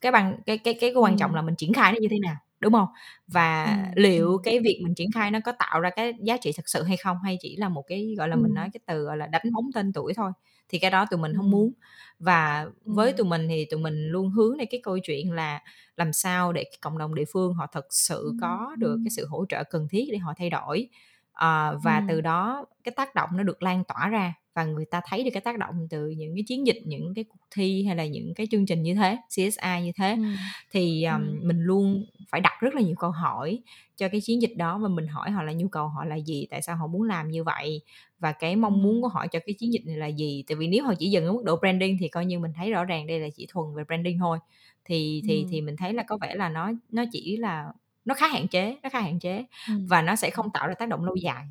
Cái 0.00 0.12
bằng 0.12 0.36
cái 0.46 0.58
cái 0.58 0.74
cái 0.80 0.92
quan 0.94 1.16
trọng 1.16 1.34
là 1.34 1.42
mình 1.42 1.54
triển 1.56 1.72
khai 1.72 1.92
nó 1.92 1.98
như 2.00 2.08
thế 2.10 2.18
nào, 2.18 2.36
đúng 2.60 2.72
hông? 2.74 2.88
Và 3.28 3.66
Ừm, 3.66 3.94
liệu 3.96 4.38
cái 4.44 4.60
việc 4.60 4.80
mình 4.84 4.94
triển 4.94 5.12
khai 5.12 5.30
nó 5.30 5.38
có 5.44 5.52
tạo 5.52 5.80
ra 5.80 5.90
cái 5.90 6.12
giá 6.20 6.36
trị 6.36 6.52
thực 6.56 6.68
sự 6.68 6.82
hay 6.82 6.96
không, 6.96 7.16
hay 7.24 7.36
chỉ 7.40 7.56
là 7.56 7.68
một 7.68 7.82
cái, 7.88 8.14
gọi 8.18 8.28
là, 8.28 8.36
mình 8.36 8.54
nói 8.54 8.68
cái 8.72 8.80
từ, 8.86 9.04
gọi 9.04 9.16
là, 9.16 9.26
đánh 9.26 9.42
bóng 9.54 9.66
tên 9.74 9.92
tuổi 9.92 10.14
thôi, 10.14 10.32
thì 10.70 10.78
cái 10.78 10.90
đó 10.90 11.06
tụi 11.10 11.20
mình 11.20 11.34
hông 11.34 11.50
Ừm. 11.50 11.50
muốn. 11.50 11.72
Và 12.18 12.66
với 12.84 13.12
tụi 13.12 13.26
mình 13.26 13.48
thì 13.48 13.64
tụi 13.70 13.80
mình 13.80 14.06
luôn 14.08 14.30
hướng 14.30 14.56
đến 14.58 14.68
cái 14.70 14.80
câu 14.84 14.98
chuyện 15.02 15.32
là 15.32 15.60
làm 15.96 16.12
sao 16.12 16.52
để 16.52 16.64
cộng 16.80 16.98
đồng 16.98 17.14
địa 17.14 17.24
phương 17.32 17.54
họ 17.54 17.66
thực 17.72 17.86
sự 17.90 18.34
có 18.40 18.76
được 18.78 19.00
cái 19.04 19.10
sự 19.10 19.26
hỗ 19.26 19.44
trợ 19.48 19.64
cần 19.70 19.88
thiết 19.90 20.06
để 20.12 20.18
họ 20.18 20.34
thay 20.38 20.50
đổi. 20.50 20.88
Ờ, 21.32 21.78
và 21.84 22.00
từ 22.00 22.20
đó 22.20 22.66
cái 22.84 22.92
tác 22.96 23.14
động 23.14 23.30
nó 23.36 23.42
được 23.42 23.62
lan 23.62 23.84
tỏa 23.84 24.08
ra 24.08 24.34
và 24.54 24.64
người 24.64 24.84
ta 24.84 25.00
thấy 25.08 25.24
được 25.24 25.30
cái 25.34 25.40
tác 25.40 25.58
động 25.58 25.86
từ 25.90 26.08
những 26.10 26.34
cái 26.34 26.44
chiến 26.46 26.66
dịch, 26.66 26.78
những 26.86 27.14
cái 27.14 27.24
cuộc 27.28 27.38
thi 27.56 27.84
hay 27.84 27.96
là 27.96 28.06
những 28.06 28.34
cái 28.34 28.46
chương 28.50 28.66
trình 28.66 28.82
như 28.82 28.94
thế, 28.94 29.16
CSR 29.28 29.84
như 29.84 29.92
thế. 29.96 30.16
Ừm. 30.16 30.36
Thì, 30.72 31.02
ờm, 31.02 31.22
Ừm. 31.26 31.48
mình 31.48 31.60
luôn 31.62 32.04
phải 32.32 32.40
đặt 32.40 32.52
rất 32.60 32.74
là 32.74 32.80
nhiều 32.82 32.94
câu 32.98 33.10
hỏi 33.10 33.58
cho 33.96 34.08
cái 34.08 34.20
chiến 34.20 34.42
dịch 34.42 34.52
đó 34.56 34.78
và 34.78 34.88
mình 34.88 35.06
hỏi 35.06 35.30
họ 35.30 35.42
là 35.42 35.52
nhu 35.52 35.68
cầu 35.68 35.88
họ 35.88 36.04
là 36.04 36.16
gì, 36.16 36.46
tại 36.50 36.62
sao 36.62 36.76
họ 36.76 36.86
muốn 36.86 37.02
làm 37.02 37.30
như 37.30 37.44
vậy 37.44 37.80
và 38.18 38.32
cái 38.32 38.56
mong 38.56 38.82
muốn 38.82 39.02
của 39.02 39.08
họ 39.08 39.26
cho 39.26 39.38
cái 39.46 39.54
chiến 39.58 39.72
dịch 39.72 39.82
này 39.86 39.96
là 39.96 40.06
gì. 40.06 40.44
Tại 40.48 40.56
vì 40.56 40.66
nếu 40.68 40.84
họ 40.84 40.94
chỉ 40.98 41.10
dừng 41.10 41.26
ở 41.26 41.32
mức 41.32 41.42
độ 41.44 41.56
branding 41.56 41.96
thì 42.00 42.08
coi 42.08 42.26
như 42.26 42.38
mình 42.38 42.52
thấy 42.56 42.70
rõ 42.70 42.84
ràng 42.84 43.06
đây 43.06 43.20
là 43.20 43.28
chỉ 43.36 43.46
thuần 43.50 43.66
về 43.76 43.84
branding 43.84 44.18
thôi. 44.18 44.38
Thì 44.84 45.22
thì 45.26 45.44
Ừm. 45.44 45.48
thì 45.50 45.60
mình 45.60 45.76
thấy 45.76 45.92
là 45.92 46.02
có 46.02 46.18
vẻ 46.20 46.34
là 46.34 46.48
nó 46.48 46.72
nó 46.90 47.04
chỉ 47.12 47.36
là 47.36 47.72
nó 48.10 48.14
khá 48.14 48.26
hạn 48.28 48.48
chế, 48.48 48.76
nó 48.82 48.88
khá 48.90 49.00
hạn 49.00 49.18
chế 49.18 49.44
và 49.88 50.02
nó 50.02 50.16
sẽ 50.16 50.30
không 50.30 50.50
tạo 50.50 50.68
ra 50.68 50.74
tác 50.74 50.88
động 50.88 51.04
lâu 51.04 51.16
dài. 51.16 51.44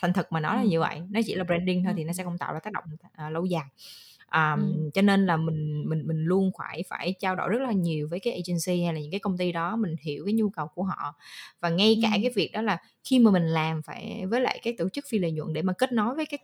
Thành 0.00 0.12
thực 0.12 0.32
mà 0.32 0.40
nói 0.40 0.56
là 0.56 0.62
như 0.64 0.80
vậy, 0.80 1.02
nó 1.10 1.20
chỉ 1.26 1.34
là 1.34 1.44
branding 1.44 1.84
thôi 1.84 1.92
thì 1.96 2.04
nó 2.04 2.12
sẽ 2.12 2.24
không 2.24 2.38
tạo 2.38 2.52
ra 2.52 2.60
tác 2.60 2.72
động, 2.72 2.84
ờ, 3.16 3.30
lâu 3.30 3.44
dài. 3.44 3.64
Ừm. 4.30 4.90
cho 4.94 5.02
nên 5.02 5.26
là 5.26 5.36
mình 5.36 5.84
mình 5.88 6.02
mình 6.06 6.24
luôn 6.24 6.50
phải 6.58 6.82
phải 6.88 7.14
trao 7.20 7.36
đổi 7.36 7.48
rất 7.48 7.58
là 7.62 7.72
nhiều 7.72 8.08
với 8.10 8.20
cái 8.20 8.32
agency 8.32 8.84
hay 8.84 8.94
là 8.94 9.00
những 9.00 9.10
cái 9.10 9.20
công 9.20 9.38
ty 9.38 9.52
đó, 9.52 9.76
mình 9.76 9.94
hiểu 10.00 10.24
cái 10.26 10.34
nhu 10.34 10.50
cầu 10.50 10.68
của 10.68 10.82
họ. 10.82 11.14
Và 11.60 11.68
ngay 11.68 11.98
cả 12.02 12.10
cái 12.22 12.30
việc 12.34 12.50
đó 12.52 12.62
là 12.62 12.78
khi 13.04 13.18
mà 13.18 13.30
mình 13.30 13.46
làm 13.46 13.82
phải 13.82 14.24
với 14.28 14.40
lại 14.40 14.60
cái 14.62 14.74
tổ 14.78 14.88
chức 14.88 15.04
phi 15.08 15.18
lợi 15.18 15.32
nhuận 15.32 15.52
để 15.52 15.62
mà 15.62 15.72
kết 15.72 15.92
nối 15.92 16.14
với 16.14 16.26
cái 16.26 16.38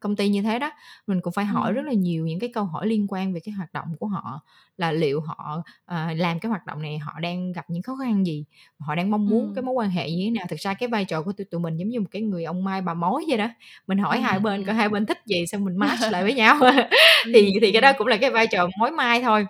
công 0.00 0.16
ty 0.16 0.28
như 0.28 0.42
thế 0.42 0.58
đó 0.58 0.70
mình 1.06 1.20
cũng 1.20 1.32
phải 1.32 1.44
hỏi 1.44 1.72
rất 1.72 1.82
là 1.84 1.92
nhiều 1.92 2.26
những 2.26 2.38
cái 2.38 2.50
câu 2.54 2.64
hỏi 2.64 2.86
liên 2.86 3.06
quan 3.08 3.32
về 3.32 3.40
cái 3.40 3.52
hoạt 3.52 3.72
động 3.72 3.96
của 4.00 4.06
họ 4.06 4.40
là 4.76 4.92
liệu 4.92 5.20
họ 5.20 5.56
uh, 5.58 6.16
làm 6.16 6.40
cái 6.40 6.50
hoạt 6.50 6.66
động 6.66 6.82
này 6.82 6.98
họ 6.98 7.20
đang 7.20 7.52
gặp 7.52 7.70
những 7.70 7.82
khó 7.82 7.96
khăn 7.96 8.26
gì 8.26 8.44
họ 8.78 8.94
đang 8.94 9.10
mong 9.10 9.26
muốn 9.26 9.46
ừ. 9.46 9.52
cái 9.54 9.62
mối 9.62 9.74
quan 9.74 9.90
hệ 9.90 10.10
như 10.10 10.24
thế 10.24 10.30
nào 10.30 10.46
thực 10.48 10.60
ra 10.60 10.74
cái 10.74 10.88
vai 10.88 11.04
trò 11.04 11.22
của 11.22 11.32
tụi, 11.32 11.44
tụi 11.44 11.60
mình 11.60 11.76
giống 11.76 11.88
như 11.88 12.00
một 12.00 12.06
cái 12.10 12.22
người 12.22 12.44
ông 12.44 12.64
mai 12.64 12.82
bà 12.82 12.94
mối 12.94 13.24
vậy 13.28 13.38
đó 13.38 13.48
mình 13.86 13.98
hỏi 13.98 14.16
ừ. 14.16 14.22
hai 14.22 14.38
bên 14.38 14.64
coi 14.64 14.74
hai 14.74 14.88
bên 14.88 15.06
thích 15.06 15.18
gì 15.26 15.46
xong 15.46 15.64
mình 15.64 15.76
match 15.76 16.12
lại 16.12 16.22
với 16.22 16.34
nhau 16.34 16.60
thì 17.24 17.52
thì 17.60 17.72
cái 17.72 17.82
đó 17.82 17.92
cũng 17.98 18.06
là 18.06 18.16
cái 18.16 18.30
vai 18.30 18.46
trò 18.46 18.68
mối 18.78 18.90
mai 18.90 19.22
thôi 19.22 19.46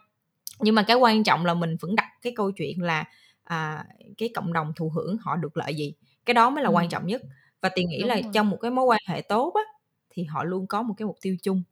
nhưng 0.60 0.74
mà 0.74 0.82
cái 0.82 0.96
quan 0.96 1.24
trọng 1.24 1.46
là 1.46 1.54
mình 1.54 1.76
vẫn 1.80 1.96
đặt 1.96 2.08
cái 2.22 2.32
câu 2.36 2.50
chuyện 2.50 2.82
là 2.82 3.04
à, 3.44 3.84
cái 4.18 4.30
cộng 4.34 4.52
đồng 4.52 4.72
thụ 4.76 4.92
hưởng 4.94 5.16
họ 5.20 5.36
được 5.36 5.56
lợi 5.56 5.74
gì 5.74 5.94
cái 6.26 6.34
đó 6.34 6.50
mới 6.50 6.64
là 6.64 6.70
ừ. 6.70 6.72
quan 6.74 6.88
trọng 6.88 7.06
nhất 7.06 7.22
và 7.60 7.68
tiền 7.68 7.88
nghĩ 7.88 8.00
đúng 8.00 8.08
là 8.08 8.14
rồi. 8.14 8.24
trong 8.32 8.50
một 8.50 8.56
cái 8.60 8.70
mối 8.70 8.84
quan 8.84 9.00
hệ 9.08 9.20
tốt 9.20 9.52
á 9.54 9.77
thì 10.18 10.24
họ 10.24 10.44
luôn 10.44 10.66
có 10.66 10.82
một 10.82 10.94
cái 10.96 11.06
mục 11.06 11.16
tiêu 11.22 11.36
chung 11.42 11.62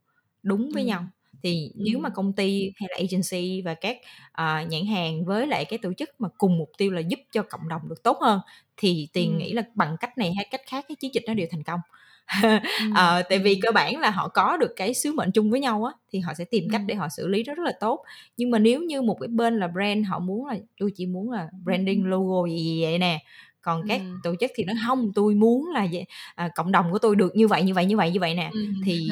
đúng 0.43 0.71
với 0.75 0.83
ừ. 0.83 0.87
nhau 0.87 1.07
thì 1.43 1.71
ừ. 1.75 1.83
nếu 1.85 1.99
mà 1.99 2.09
công 2.09 2.33
ty 2.33 2.73
hay 2.77 2.89
là 2.91 2.97
agency 2.97 3.63
và 3.63 3.75
các 3.75 3.97
uh, 4.31 4.71
nhãn 4.71 4.87
hàng 4.87 5.25
với 5.25 5.47
lại 5.47 5.65
cái 5.65 5.79
tổ 5.79 5.93
chức 5.93 6.11
mà 6.19 6.29
cùng 6.39 6.59
mục 6.59 6.71
tiêu 6.79 6.91
là 6.91 7.01
giúp 7.01 7.21
cho 7.33 7.43
cộng 7.43 7.69
đồng 7.69 7.89
được 7.89 8.03
tốt 8.03 8.19
hơn 8.21 8.41
thì 8.77 9.09
tiền 9.13 9.33
ừ. 9.33 9.39
nghĩ 9.39 9.53
là 9.53 9.63
bằng 9.75 9.97
cách 10.01 10.19
này 10.19 10.33
hay 10.37 10.49
cách 10.51 10.61
khác 10.67 10.85
cái 10.89 10.97
chiến 10.97 11.15
dịch 11.15 11.25
nó 11.27 11.35
đều 11.35 11.47
thành 11.51 11.63
công 11.63 11.81
ừ. 12.43 12.49
à, 12.95 13.23
tại 13.29 13.39
vì 13.39 13.61
cơ 13.63 13.73
bản 13.73 14.01
là 14.01 14.11
họ 14.11 14.29
có 14.29 14.57
được 14.57 14.73
cái 14.77 14.95
sứ 14.95 15.13
mệnh 15.13 15.33
chung 15.33 15.51
với 15.51 15.61
nhau 15.61 15.85
á 15.85 15.93
thì 16.13 16.19
họ 16.19 16.35
sẽ 16.35 16.45
tìm 16.45 16.69
cách 16.73 16.83
để 16.87 16.95
họ 16.95 17.09
xử 17.09 17.27
lý 17.27 17.43
rất, 17.43 17.57
rất 17.57 17.65
là 17.65 17.73
tốt 17.81 18.03
nhưng 18.37 18.51
mà 18.51 18.59
nếu 18.59 18.83
như 18.83 19.03
một 19.03 19.17
cái 19.21 19.29
bên 19.29 19.59
là 19.59 19.69
brand 19.69 20.07
họ 20.07 20.19
muốn 20.19 20.47
là 20.47 20.57
tôi 20.79 20.91
chỉ 20.97 21.07
muốn 21.07 21.31
là 21.31 21.49
branding 21.65 22.07
logo 22.07 22.49
gì, 22.49 22.59
gì 22.59 22.83
vậy 22.83 22.99
nè 22.99 23.25
còn 23.67 23.83
các 23.89 24.01
ừ. 24.01 24.07
tổ 24.23 24.35
chức 24.41 24.51
thì 24.55 24.65
nó 24.65 24.73
không 24.87 25.13
tôi 25.15 25.35
muốn 25.35 25.71
là 25.75 25.87
vậy, 25.93 26.07
à, 26.35 26.49
cộng 26.55 26.73
đồng 26.73 26.93
của 26.93 26.99
tôi 26.99 27.17
được 27.17 27.37
như 27.37 27.49
vậy 27.49 27.63
như 27.63 27.75
vậy 27.75 27.87
như 27.87 27.97
vậy 27.97 28.11
như 28.11 28.21
vậy 28.21 28.35
nè 28.35 28.51
ừ. 28.53 28.67
thì 28.85 29.09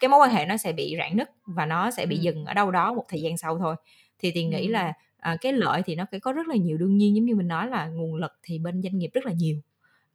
cái 0.00 0.08
mối 0.08 0.20
quan 0.20 0.30
hệ 0.30 0.46
nó 0.46 0.56
sẽ 0.56 0.72
bị 0.72 0.94
rạn 0.98 1.16
nứt 1.16 1.30
và 1.46 1.66
nó 1.66 1.90
sẽ 1.90 2.06
bị 2.06 2.16
ừ. 2.16 2.20
dừng 2.20 2.44
ở 2.44 2.54
đâu 2.54 2.70
đó 2.70 2.94
một 2.94 3.04
thời 3.08 3.20
gian 3.20 3.36
sau 3.36 3.58
thôi 3.58 3.76
thì 4.18 4.30
tiền 4.30 4.50
nghĩ 4.50 4.66
ừ. 4.66 4.70
là 4.70 4.92
à, 5.18 5.36
cái 5.40 5.52
lợi 5.52 5.82
thì 5.86 5.94
nó 5.94 6.04
phải 6.10 6.20
có 6.20 6.32
rất 6.32 6.48
là 6.48 6.56
nhiều 6.56 6.76
đương 6.76 6.96
nhiên 6.96 7.16
giống 7.16 7.24
như 7.24 7.34
mình 7.34 7.48
nói 7.48 7.68
là 7.70 7.86
nguồn 7.86 8.14
lực 8.14 8.32
thì 8.42 8.58
bên 8.58 8.82
doanh 8.82 8.98
nghiệp 8.98 9.10
rất 9.12 9.26
là 9.26 9.32
nhiều 9.32 9.56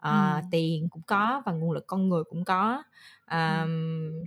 à, 0.02 0.34
ừ. 0.36 0.48
tiền 0.52 0.88
cũng 0.90 1.02
có 1.08 1.42
và 1.46 1.52
nguồn 1.52 1.72
lực 1.72 1.88
con 1.88 2.10
người 2.10 2.24
cũng 2.30 2.46
có 2.46 2.84
à, 3.26 3.62
ừ. 3.64 3.70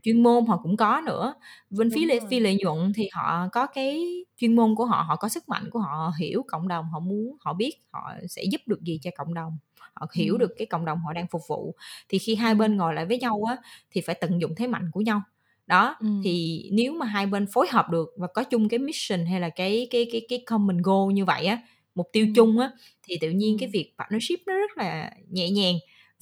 chuyên 0.03 0.23
môn 0.23 0.47
họ 0.47 0.61
cũng 0.63 0.77
có 0.77 1.03
nữa 1.07 1.35
bên 1.71 1.91
phía 1.95 2.07
lệ, 2.07 2.21
phi 2.31 2.41
lợi 2.41 2.57
nhuận 2.61 2.93
thì 2.97 3.09
họ 3.13 3.49
có 3.53 3.67
cái 3.67 4.25
chuyên 4.37 4.57
môn 4.57 4.75
của 4.75 4.85
họ 4.85 5.05
họ 5.09 5.17
có 5.17 5.29
sức 5.29 5.49
mạnh 5.49 5.71
của 5.71 5.79
họ, 5.79 5.89
họ 5.89 6.13
hiểu 6.19 6.45
cộng 6.49 6.69
đồng 6.69 6.85
họ 6.93 7.01
muốn 7.01 7.37
họ 7.41 7.53
biết 7.53 7.73
họ 7.93 8.13
sẽ 8.29 8.43
giúp 8.53 8.61
được 8.67 8.83
gì 8.83 8.99
cho 9.03 9.11
cộng 9.17 9.35
đồng 9.35 9.59
họ 9.95 10.07
hiểu 10.15 10.35
ừ. 10.35 10.39
được 10.39 10.55
cái 10.59 10.67
cộng 10.67 10.85
đồng 10.85 10.99
họ 10.99 11.13
đang 11.13 11.27
phục 11.31 11.43
vụ 11.49 11.75
thì 12.09 12.19
khi 12.19 12.35
hai 12.35 12.55
bên 12.55 12.77
ngồi 12.77 12.95
lại 12.95 13.07
với 13.07 13.19
nhau 13.19 13.43
á 13.49 13.57
thì 13.91 14.01
phải 14.01 14.15
tận 14.15 14.41
dụng 14.41 14.55
thế 14.57 14.67
mạnh 14.67 14.91
của 14.93 15.01
nhau 15.01 15.23
đó 15.67 15.97
ừ. 16.01 16.07
thì 16.25 16.65
nếu 16.73 16.93
mà 16.93 17.07
hai 17.07 17.27
bên 17.27 17.47
phối 17.53 17.67
hợp 17.71 17.91
được 17.91 18.09
và 18.17 18.27
có 18.35 18.45
chung 18.45 18.69
cái 18.69 18.79
mission 18.79 19.27
hay 19.27 19.41
là 19.41 19.49
cái 19.49 19.89
cái 19.91 20.09
cái 20.13 20.27
cái 20.29 20.45
common 20.47 20.83
goal 20.83 21.13
như 21.13 21.25
vậy 21.25 21.47
á 21.47 21.59
mục 21.95 22.09
tiêu 22.13 22.27
chung 22.35 22.59
á 22.59 22.71
thì 23.03 23.19
tự 23.21 23.31
nhiên 23.31 23.57
cái 23.61 23.69
việc 23.73 23.95
partnership 23.99 24.41
nó 24.47 24.55
rất 24.55 24.79
là 24.79 25.11
nhẹ 25.31 25.51
nhàng 25.51 25.75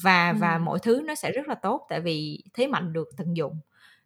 và 0.03 0.33
và 0.33 0.59
mọi 0.59 0.79
thứ 0.83 1.03
nó 1.07 1.15
sẽ 1.15 1.33
rất 1.33 1.49
là 1.49 1.55
tốt 1.55 1.87
tại 1.89 2.01
vì 2.01 2.43
thế 2.55 2.67
mạnh 2.67 2.93
được 2.93 3.09
tận 3.17 3.37
dụng. 3.37 3.55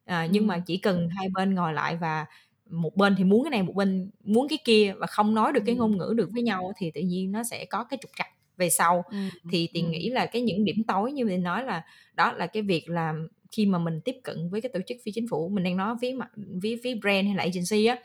À, 0.05 0.27
nhưng 0.31 0.47
mà 0.47 0.59
chỉ 0.67 0.77
cần 0.77 1.09
hai 1.09 1.29
bên 1.29 1.55
ngồi 1.55 1.73
lại 1.73 1.97
và 1.97 2.27
một 2.71 2.97
bên 2.97 3.15
thì 3.19 3.25
muốn 3.25 3.45
cái 3.45 3.51
này 3.51 3.63
một 3.63 3.75
bên 3.75 4.11
muốn 4.25 4.49
cái 4.49 4.59
kia 4.65 4.95
và 4.99 5.07
không 5.07 5.35
nói 5.35 5.53
được 5.53 5.63
cái 5.67 5.75
ngôn 5.75 5.99
ngữ 5.99 6.15
được 6.17 6.31
với 6.33 6.43
nhau 6.43 6.73
thì 6.79 6.91
tự 6.91 7.01
nhiên 7.01 7.33
nó 7.33 7.43
sẽ 7.43 7.65
có 7.65 7.85
cái 7.85 7.99
trục 8.03 8.11
trặc 8.17 8.27
về 8.57 8.71
sau. 8.71 9.05
Ừ. 9.11 9.17
thì 9.53 9.69
tiền 9.73 9.91
nghĩ 9.91 10.11
là 10.11 10.27
cái 10.27 10.43
những 10.43 10.65
điểm 10.65 10.77
tối 10.89 11.13
như 11.13 11.25
mình 11.25 11.43
nói 11.43 11.65
là 11.65 11.83
đó 12.15 12.33
là 12.33 12.47
cái 12.47 12.63
việc 12.63 12.89
là 12.89 13.15
khi 13.51 13.67
mà 13.67 13.79
mình 13.79 14.01
tiếp 14.05 14.17
cận 14.25 14.51
với 14.51 14.61
cái 14.61 14.71
tổ 14.75 14.81
chức 14.87 14.97
phi 15.05 15.13
chính 15.13 15.29
phủ 15.31 15.49
mình 15.49 15.65
đang 15.65 15.77
nói 15.77 15.97
mặt 16.17 16.29
phía 16.63 16.77
phía 16.85 16.95
brand 16.95 17.27
hay 17.27 17.35
là 17.35 17.43
agency 17.43 17.87
á 17.87 17.99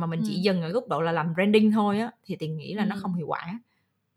mà 0.00 0.06
mình 0.06 0.22
chỉ 0.26 0.34
dừng 0.34 0.62
ở 0.62 0.68
góc 0.68 0.88
độ 0.88 1.00
là 1.00 1.12
làm 1.12 1.34
branding 1.34 1.72
thôi 1.72 1.98
á 1.98 2.10
thì 2.26 2.36
tiền 2.36 2.56
nghĩ 2.56 2.74
là 2.74 2.84
nó 2.84 2.96
không 3.00 3.14
hiệu 3.14 3.26
quả. 3.26 3.58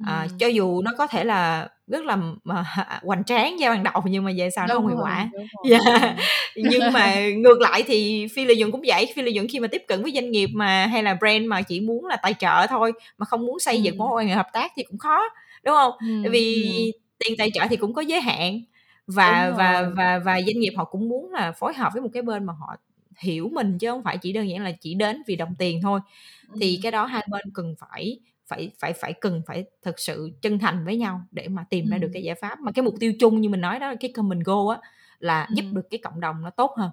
À, 0.06 0.28
cho 0.40 0.48
dù 0.48 0.82
nó 0.82 0.92
có 0.98 1.08
thể 1.08 1.24
là 1.24 1.70
rất 1.88 2.06
là 2.06 2.18
mà, 2.44 2.66
hoành 3.04 3.24
tráng 3.24 3.60
giai 3.60 3.70
ban 3.70 3.84
đầu 3.84 4.02
nhưng 4.06 4.24
mà 4.24 4.32
về 4.38 4.50
sau 4.50 4.68
nó 4.68 4.74
không 4.74 4.88
hiệu 4.88 4.98
quả. 5.02 5.30
yeah. 5.70 6.16
Nhưng 6.56 6.94
mà 6.94 7.30
ngược 7.30 7.62
lại 7.62 7.84
thì 7.88 8.28
phi 8.36 8.46
lợi 8.46 8.58
nhuận 8.58 8.72
cũng 8.72 8.82
vậy 8.88 9.14
phi 9.16 9.22
lợi 9.22 9.34
nhuận 9.34 9.48
khi 9.48 9.60
mà 9.60 9.68
tiếp 9.68 9.84
cận 9.88 10.04
với 10.04 10.12
doanh 10.12 10.32
nghiệp 10.32 10.50
mà 10.54 10.86
hay 10.86 11.04
là 11.04 11.14
brand 11.14 11.46
mà 11.46 11.62
chỉ 11.62 11.80
muốn 11.80 12.06
là 12.06 12.16
tài 12.16 12.34
trợ 12.34 12.68
thôi 12.70 12.92
mà 13.18 13.26
không 13.26 13.46
muốn 13.46 13.60
xây 13.60 13.82
dựng 13.82 13.98
mối 13.98 14.10
quan 14.14 14.28
hệ 14.28 14.36
hợp 14.36 14.48
tác 14.54 14.72
thì 14.76 14.84
cũng 14.84 14.98
khó 14.98 15.22
đúng 15.64 15.76
không? 15.76 15.94
Ừ. 16.24 16.30
vì 16.32 16.72
ừ. 16.94 17.00
tiền 17.20 17.34
tài 17.38 17.52
trợ 17.54 17.62
thì 17.70 17.76
cũng 17.76 17.94
có 17.94 18.02
giới 18.02 18.22
hạn 18.22 18.62
và 19.08 19.54
và 19.58 19.90
và 19.98 20.20
và 20.26 20.42
doanh 20.42 20.60
nghiệp 20.60 20.74
họ 20.78 20.84
cũng 20.84 21.10
muốn 21.10 21.32
là 21.32 21.52
phối 21.52 21.74
hợp 21.74 21.94
với 21.94 22.02
một 22.02 22.10
cái 22.14 22.24
bên 22.24 22.46
mà 22.46 22.54
họ 22.60 22.76
hiểu 23.20 23.50
mình 23.54 23.78
chứ 23.78 23.90
không 23.90 24.04
phải 24.04 24.18
chỉ 24.18 24.34
đơn 24.34 24.50
giản 24.50 24.64
là 24.64 24.72
chỉ 24.82 24.94
đến 24.96 25.22
vì 25.28 25.36
đồng 25.36 25.56
tiền 25.60 25.80
thôi. 25.84 26.00
Thì 26.60 26.80
cái 26.84 26.92
đó 26.92 27.06
hai 27.06 27.28
bên 27.32 27.42
cần 27.54 27.76
phải 27.80 28.20
phải 28.48 28.72
phải 28.80 28.94
phải 28.94 29.14
cần 29.22 29.42
phải 29.48 29.66
thực 29.82 30.00
sự 30.00 30.32
chân 30.42 30.60
thành 30.60 30.86
với 30.86 30.98
nhau 30.98 31.22
để 31.32 31.48
mà 31.48 31.66
tìm 31.70 31.90
ra 31.90 31.98
được 31.98 32.10
cái 32.14 32.24
giải 32.24 32.36
pháp. 32.36 32.60
Mà 32.60 32.72
cái 32.72 32.84
mục 32.84 32.96
tiêu 33.00 33.14
chung 33.20 33.42
như 33.42 33.50
mình 33.50 33.62
nói 33.62 33.80
đó 33.80 33.88
là 33.90 33.96
cái 34.00 34.12
common 34.14 34.40
goal 34.46 34.76
á 34.76 34.82
là 35.20 35.48
giúp 35.56 35.66
được 35.74 35.88
cái 35.90 36.00
cộng 36.04 36.20
đồng 36.20 36.42
nó 36.44 36.50
tốt 36.50 36.72
hơn. 36.78 36.92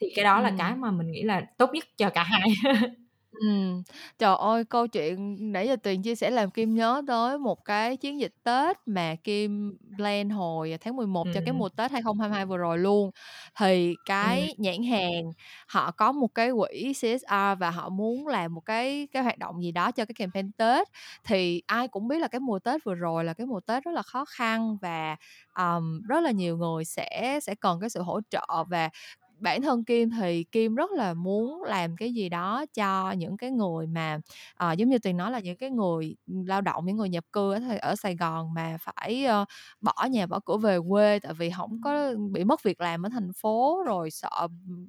Thì 0.00 0.12
cái 0.16 0.24
đó 0.24 0.40
là 0.40 0.52
cái 0.58 0.76
mà 0.76 0.90
mình 0.90 1.10
nghĩ 1.12 1.22
là 1.22 1.42
tốt 1.58 1.70
nhất 1.74 1.84
cho 1.96 2.10
cả 2.10 2.22
hai 2.24 2.48
Ừm, 3.40 3.82
trời 4.18 4.36
ơi, 4.38 4.64
câu 4.64 4.86
chuyện 4.86 5.36
nãy 5.52 5.66
giờ 5.68 5.76
Tuyền 5.82 6.02
chia 6.02 6.14
sẻ 6.14 6.30
làm 6.30 6.50
Kim 6.50 6.74
nhớ 6.74 7.02
tới 7.06 7.38
một 7.38 7.64
cái 7.64 7.96
chiến 7.96 8.20
dịch 8.20 8.34
Tết 8.44 8.76
mà 8.86 9.14
Kim 9.24 9.78
plan 9.96 10.30
hồi 10.30 10.76
tháng 10.80 10.96
11 10.96 11.28
cho 11.32 11.40
cái 11.40 11.52
mùa 11.52 11.68
Tết 11.68 11.90
2022 11.92 12.46
vừa 12.46 12.56
rồi 12.56 12.78
luôn. 12.78 13.10
Thì 13.58 13.96
Ừm. 14.20 14.48
cái 14.48 14.54
nhãn 14.58 14.82
hàng 14.82 15.22
họ 15.68 15.90
có 15.90 16.12
một 16.12 16.26
cái 16.34 16.50
quỹ 16.58 16.92
CSR 16.94 17.54
và 17.58 17.70
họ 17.70 17.88
muốn 17.88 18.26
làm 18.26 18.54
một 18.54 18.60
cái 18.60 19.08
cái 19.12 19.22
hoạt 19.22 19.38
động 19.38 19.62
gì 19.62 19.72
đó 19.72 19.90
cho 19.90 20.04
cái 20.04 20.14
campaign 20.18 20.52
Tết. 20.52 20.88
Thì 21.24 21.62
ai 21.66 21.88
cũng 21.88 22.08
biết 22.08 22.18
là 22.18 22.28
cái 22.28 22.40
mùa 22.40 22.58
Tết 22.58 22.84
vừa 22.84 22.94
rồi 22.94 23.24
là 23.24 23.34
cái 23.34 23.46
mùa 23.46 23.60
Tết 23.60 23.84
rất 23.84 23.92
là 23.92 24.02
khó 24.02 24.24
khăn 24.24 24.76
và, 24.82 25.16
ờm, 25.52 26.02
rất 26.08 26.20
là 26.20 26.30
nhiều 26.30 26.56
người 26.56 26.84
sẽ 26.84 27.38
sẽ 27.42 27.54
cần 27.54 27.80
cái 27.80 27.90
sự 27.90 28.02
hỗ 28.02 28.20
trợ 28.30 28.46
và 28.70 28.88
bản 29.42 29.62
thân 29.62 29.84
Kim 29.84 30.10
thì 30.10 30.44
Kim 30.44 30.74
rất 30.74 30.90
là 30.90 31.14
muốn 31.14 31.62
làm 31.62 31.96
cái 31.96 32.14
gì 32.14 32.28
đó 32.28 32.64
cho 32.74 33.12
những 33.12 33.36
cái 33.36 33.50
người 33.50 33.86
mà 33.86 34.18
uh, 34.64 34.78
giống 34.78 34.88
như 34.88 34.98
Tuyền 34.98 35.16
nói 35.16 35.30
là 35.30 35.40
những 35.40 35.56
cái 35.56 35.70
người 35.70 36.16
lao 36.26 36.60
động 36.60 36.86
những 36.86 36.96
người 36.96 37.08
nhập 37.08 37.24
cư 37.32 37.52
ở 37.52 37.60
ở 37.80 37.96
Sài 37.96 38.16
Gòn 38.16 38.54
mà 38.54 38.76
phải 38.80 39.26
uh, 39.42 39.48
bỏ 39.80 40.06
nhà 40.10 40.26
bỏ 40.26 40.40
cửa 40.44 40.56
về 40.56 40.78
quê 40.88 41.18
tại 41.18 41.34
vì 41.34 41.50
không 41.50 41.80
có 41.84 42.14
bị 42.30 42.44
mất 42.44 42.62
việc 42.62 42.80
làm 42.80 43.06
ở 43.06 43.08
thành 43.08 43.32
phố 43.32 43.82
rồi 43.86 44.10
sợ 44.10 44.48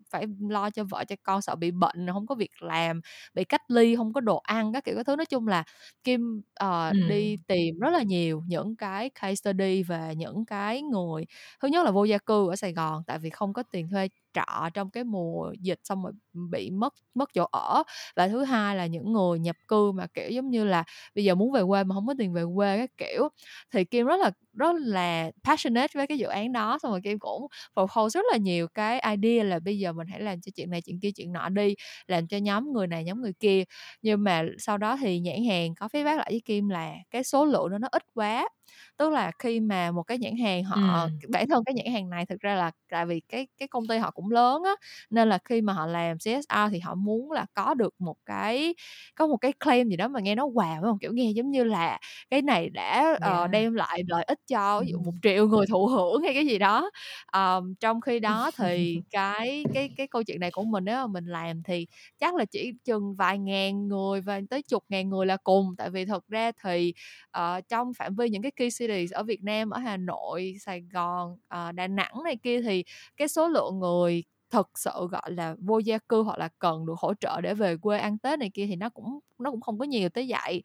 phải 0.09 0.25
lo 0.49 0.69
cho 0.69 0.83
vợ 0.83 1.03
cho 1.05 1.15
con 1.23 1.41
sợ 1.41 1.55
bị 1.55 1.71
bệnh 1.71 2.07
không 2.13 2.27
có 2.27 2.35
việc 2.35 2.51
làm 2.61 3.01
bị 3.33 3.43
cách 3.43 3.61
ly 3.67 3.95
không 3.95 4.13
có 4.13 4.21
đồ 4.21 4.37
ăn 4.37 4.73
các 4.73 4.83
kiểu 4.83 4.95
các 4.95 5.05
thứ 5.05 5.15
nói 5.15 5.25
chung 5.25 5.47
là 5.47 5.63
Kim 6.03 6.41
uh, 6.63 6.93
ừ. 6.93 6.99
đi 7.09 7.37
tìm 7.47 7.79
rất 7.79 7.89
là 7.93 8.03
nhiều 8.03 8.43
những 8.47 8.75
cái 8.75 9.09
case 9.09 9.35
study 9.35 9.83
về 9.83 10.13
những 10.17 10.45
cái 10.45 10.81
người 10.81 11.25
thứ 11.61 11.67
nhất 11.67 11.85
là 11.85 11.91
vô 11.91 12.03
gia 12.03 12.17
cư 12.17 12.49
ở 12.49 12.55
Sài 12.55 12.73
Gòn 12.73 13.03
tại 13.07 13.19
vì 13.19 13.29
không 13.29 13.53
có 13.53 13.63
tiền 13.71 13.89
thuê 13.89 14.07
trọ 14.33 14.69
trong 14.73 14.89
cái 14.91 15.03
mùa 15.03 15.53
dịch 15.59 15.79
xong 15.83 16.03
rồi 16.03 16.13
bị 16.51 16.71
mất 16.71 16.93
mất 17.13 17.29
chỗ 17.33 17.45
ở. 17.51 17.83
Và 18.15 18.27
thứ 18.27 18.43
hai 18.43 18.75
là 18.75 18.85
những 18.85 19.13
người 19.13 19.39
nhập 19.39 19.55
cư 19.67 19.91
mà, 19.91 20.07
kiểu, 20.13 20.29
giống 20.29 20.49
như 20.49 20.63
là 20.65 20.83
bây 21.15 21.23
giờ 21.23 21.35
muốn 21.35 21.51
về 21.51 21.61
quê 21.67 21.83
mà 21.83 21.95
không 21.95 22.07
có 22.07 22.13
tiền 22.17 22.33
về 22.33 22.43
quê 22.55 22.77
các 22.77 22.91
kiểu, 22.97 23.29
thì 23.73 23.83
kim 23.85 24.05
rất 24.05 24.17
là 24.19 24.31
rất 24.53 24.75
là 24.79 25.31
passionate 25.43 25.91
với 25.93 26.07
cái 26.07 26.17
dự 26.17 26.27
án 26.27 26.51
đó 26.51 26.77
xong 26.81 26.91
rồi 26.91 27.01
kim 27.03 27.19
cũng 27.19 27.47
propose 27.73 28.19
rất 28.19 28.25
là 28.31 28.37
nhiều 28.37 28.67
cái 28.73 29.01
idea 29.17 29.43
là 29.43 29.59
bây 29.59 29.79
giờ 29.79 29.93
mình 29.93 30.07
hãy 30.07 30.21
làm 30.21 30.41
cho 30.41 30.51
chuyện 30.55 30.69
này 30.69 30.81
chuyện 30.81 30.99
kia 30.99 31.11
chuyện 31.15 31.33
nọ 31.33 31.49
đi 31.49 31.75
làm 32.07 32.27
cho 32.27 32.37
nhóm 32.37 32.73
người 32.73 32.87
này 32.87 33.03
nhóm 33.03 33.21
người 33.21 33.33
kia 33.39 33.63
nhưng 34.01 34.23
mà 34.23 34.43
sau 34.57 34.77
đó 34.77 34.97
thì 35.01 35.19
nhãn 35.19 35.45
hàng 35.49 35.75
có 35.75 35.87
feedback 35.87 36.17
lại 36.17 36.27
với 36.31 36.41
kim 36.45 36.69
là 36.69 36.93
cái 37.11 37.23
số 37.23 37.45
lượng 37.45 37.71
nó 37.71 37.77
nó 37.77 37.87
ít 37.91 38.03
quá 38.13 38.49
tức 38.97 39.09
là 39.09 39.31
khi 39.39 39.59
mà 39.59 39.91
một 39.91 40.03
cái 40.03 40.17
nhãn 40.17 40.37
hàng 40.37 40.63
họ 40.63 41.03
ừ. 41.03 41.09
bản 41.29 41.49
thân 41.49 41.63
cái 41.63 41.73
nhãn 41.73 41.93
hàng 41.93 42.09
này 42.09 42.25
thực 42.25 42.39
ra 42.39 42.55
là 42.55 42.71
tại 42.91 43.05
vì 43.05 43.21
cái 43.29 43.47
cái 43.57 43.67
công 43.67 43.87
ty 43.87 43.97
họ 43.97 44.11
cũng 44.11 44.31
lớn 44.31 44.63
á 44.63 44.71
nên 45.09 45.29
là 45.29 45.37
khi 45.45 45.61
mà 45.61 45.73
họ 45.73 45.85
làm 45.85 46.17
CSR 46.17 46.71
thì 46.71 46.79
họ 46.79 46.95
muốn 46.95 47.31
là 47.31 47.45
có 47.53 47.73
được 47.73 47.93
một 47.99 48.15
cái 48.25 48.75
có 49.15 49.27
một 49.27 49.37
cái 49.37 49.53
claim 49.53 49.89
gì 49.89 49.95
đó 49.95 50.07
mà 50.07 50.19
nghe 50.19 50.35
nó 50.35 50.47
wow 50.47 50.81
không 50.81 50.99
kiểu 50.99 51.11
nghe 51.13 51.31
giống 51.31 51.51
như 51.51 51.63
là 51.63 51.99
cái 52.29 52.41
này 52.41 52.69
đã 52.69 53.17
yeah. 53.21 53.43
uh, 53.43 53.49
đem 53.49 53.73
lại 53.73 54.03
lợi 54.07 54.23
ích 54.23 54.39
cho 54.47 54.81
ví 54.81 54.87
dụ 54.91 54.99
một 54.99 55.13
triệu 55.23 55.47
người 55.47 55.65
thụ 55.69 55.87
hưởng 55.87 56.21
hay 56.23 56.33
cái 56.33 56.45
gì 56.45 56.57
đó. 56.59 56.89
Um, 57.33 57.75
trong 57.79 58.01
khi 58.01 58.19
đó 58.19 58.51
thì 58.57 59.01
cái 59.11 59.63
cái 59.73 59.89
cái 59.97 60.07
câu 60.07 60.23
chuyện 60.23 60.39
này 60.39 60.51
của 60.51 60.63
mình 60.63 60.85
nếu 60.85 60.95
mà 60.95 61.07
mình 61.07 61.25
làm 61.25 61.63
thì 61.63 61.87
chắc 62.19 62.35
là 62.35 62.45
chỉ 62.45 62.71
chừng 62.85 63.15
vài 63.15 63.39
ngàn 63.39 63.87
người 63.87 64.21
và 64.21 64.41
tới 64.49 64.61
chục 64.61 64.83
ngàn 64.89 65.09
người 65.09 65.25
là 65.25 65.37
cùng. 65.37 65.75
Tại 65.77 65.89
vì 65.89 66.05
thật 66.05 66.27
ra 66.27 66.51
thì 66.63 66.93
uh, 67.37 67.67
trong 67.69 67.93
phạm 67.93 68.15
vi 68.15 68.29
những 68.29 68.41
cái 68.41 68.51
key 68.55 68.69
cities 68.79 69.11
ở 69.11 69.23
Việt 69.23 69.43
Nam 69.43 69.69
ở 69.69 69.79
Hà 69.79 69.97
Nội 69.97 70.55
Sài 70.59 70.81
Gòn 70.93 71.31
uh, 71.31 71.75
Đà 71.75 71.87
Nẵng 71.87 72.23
này 72.23 72.37
kia 72.43 72.61
thì 72.61 72.83
cái 73.17 73.27
số 73.27 73.47
lượng 73.47 73.79
người 73.79 74.23
thực 74.53 74.69
sự 74.79 75.07
gọi 75.11 75.31
là 75.31 75.55
vô 75.59 75.79
gia 75.79 75.97
cư 75.97 76.23
hoặc 76.23 76.37
là 76.37 76.49
cần 76.59 76.85
được 76.85 76.93
hỗ 76.97 77.13
trợ 77.13 77.41
để 77.41 77.53
về 77.53 77.77
quê 77.77 77.97
ăn 77.99 78.17
Tết 78.17 78.39
này 78.39 78.51
kia 78.53 78.65
thì 78.67 78.75
nó 78.75 78.89
cũng 78.89 79.19
nó 79.39 79.51
cũng 79.51 79.61
không 79.61 79.79
có 79.79 79.85
nhiều 79.85 80.09
tới 80.09 80.27
vậy 80.29 80.63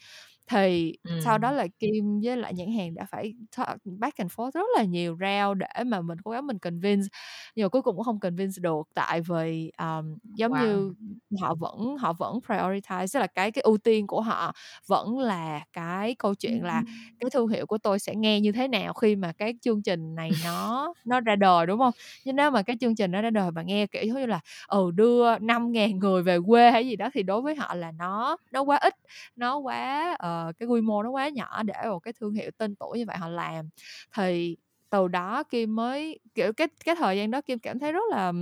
thì 0.50 0.92
sau 1.24 1.38
đó 1.38 1.50
là 1.52 1.66
Kim 1.78 2.20
với 2.24 2.36
lại 2.36 2.54
nhãn 2.54 2.72
hàng 2.72 2.94
đã 2.94 3.04
phải 3.10 3.34
talk 3.56 3.78
back 3.84 4.16
and 4.16 4.32
forth 4.32 4.50
rất 4.50 4.66
là 4.76 4.84
nhiều 4.84 5.16
round 5.20 5.60
để 5.60 5.84
mà 5.84 6.00
mình 6.00 6.18
cố 6.24 6.30
gắng 6.30 6.46
mình 6.46 6.58
convince, 6.58 7.06
nhưng 7.54 7.64
mà 7.64 7.68
cuối 7.68 7.82
cùng 7.82 7.96
cũng 7.96 8.04
không 8.04 8.20
convince 8.20 8.60
được 8.62 8.88
tại 8.94 9.20
vì, 9.20 9.70
ờm, 9.76 10.16
giống 10.34 10.52
Wow! 10.52 10.56
như 10.56 10.94
họ 11.42 11.54
vẫn 11.54 11.96
họ 12.00 12.12
vẫn 12.12 12.38
prioritize, 12.46 13.06
tức 13.14 13.20
là 13.20 13.26
cái 13.26 13.50
cái 13.52 13.62
ưu 13.62 13.78
tiên 13.78 14.06
của 14.06 14.20
họ 14.20 14.52
vẫn 14.86 15.18
là 15.18 15.60
cái 15.72 16.14
câu 16.18 16.34
chuyện 16.34 16.64
là 16.64 16.82
cái 17.18 17.30
thương 17.32 17.48
hiệu 17.48 17.66
của 17.66 17.78
tôi 17.78 17.98
sẽ 17.98 18.14
nghe 18.16 18.40
như 18.40 18.52
thế 18.52 18.68
nào 18.68 18.92
khi 18.94 19.16
mà 19.16 19.32
cái 19.32 19.54
chương 19.60 19.82
trình 19.82 20.14
này 20.14 20.36
nó 20.36 20.94
nó 21.04 21.20
ra 21.20 21.36
đời, 21.36 21.66
đúng 21.66 21.80
hông? 21.80 21.92
Nhưng 22.24 22.36
nếu 22.36 22.50
mà 22.50 22.62
cái 22.62 22.76
chương 22.80 22.94
trình 22.96 23.10
nó 23.10 23.22
ra 23.22 23.30
đời 23.30 23.50
mà 23.50 23.62
nghe, 23.62 23.86
kiểu, 23.86 24.02
như 24.14 24.26
là, 24.26 24.40
ừ, 24.68 24.90
đưa 24.94 25.38
5.000 25.38 25.98
người 25.98 26.22
về 26.22 26.38
quê 26.46 26.70
hay 26.70 26.86
gì 26.88 26.96
đó 26.96 27.08
thì 27.14 27.22
đối 27.22 27.42
với 27.42 27.54
họ 27.56 27.74
là 27.74 27.92
nó 27.92 28.36
nó 28.50 28.62
quá 28.62 28.76
ít, 28.76 28.94
nó 29.36 29.56
quá 29.58 30.16
Ờ, 30.46 30.52
cái 30.58 30.68
quy 30.68 30.80
mô 30.80 31.02
nó 31.02 31.10
quá 31.10 31.28
nhỏ 31.28 31.62
để 31.62 31.74
một 31.90 31.98
cái 31.98 32.12
thương 32.20 32.32
hiệu 32.34 32.50
tên 32.58 32.74
tuổi 32.76 32.98
như 32.98 33.04
vậy 33.06 33.16
họ 33.18 33.28
làm. 33.28 33.68
Thì 34.16 34.56
từ 34.90 35.08
đó 35.08 35.42
Kim 35.44 35.76
mới 35.76 36.18
kiểu, 36.34 36.52
cái 36.52 36.68
cái 36.84 36.94
thời 36.94 37.16
gian 37.16 37.30
đó 37.30 37.40
Kim 37.40 37.58
cảm 37.58 37.78
thấy 37.78 37.92
rất 37.92 38.02
là 38.10 38.32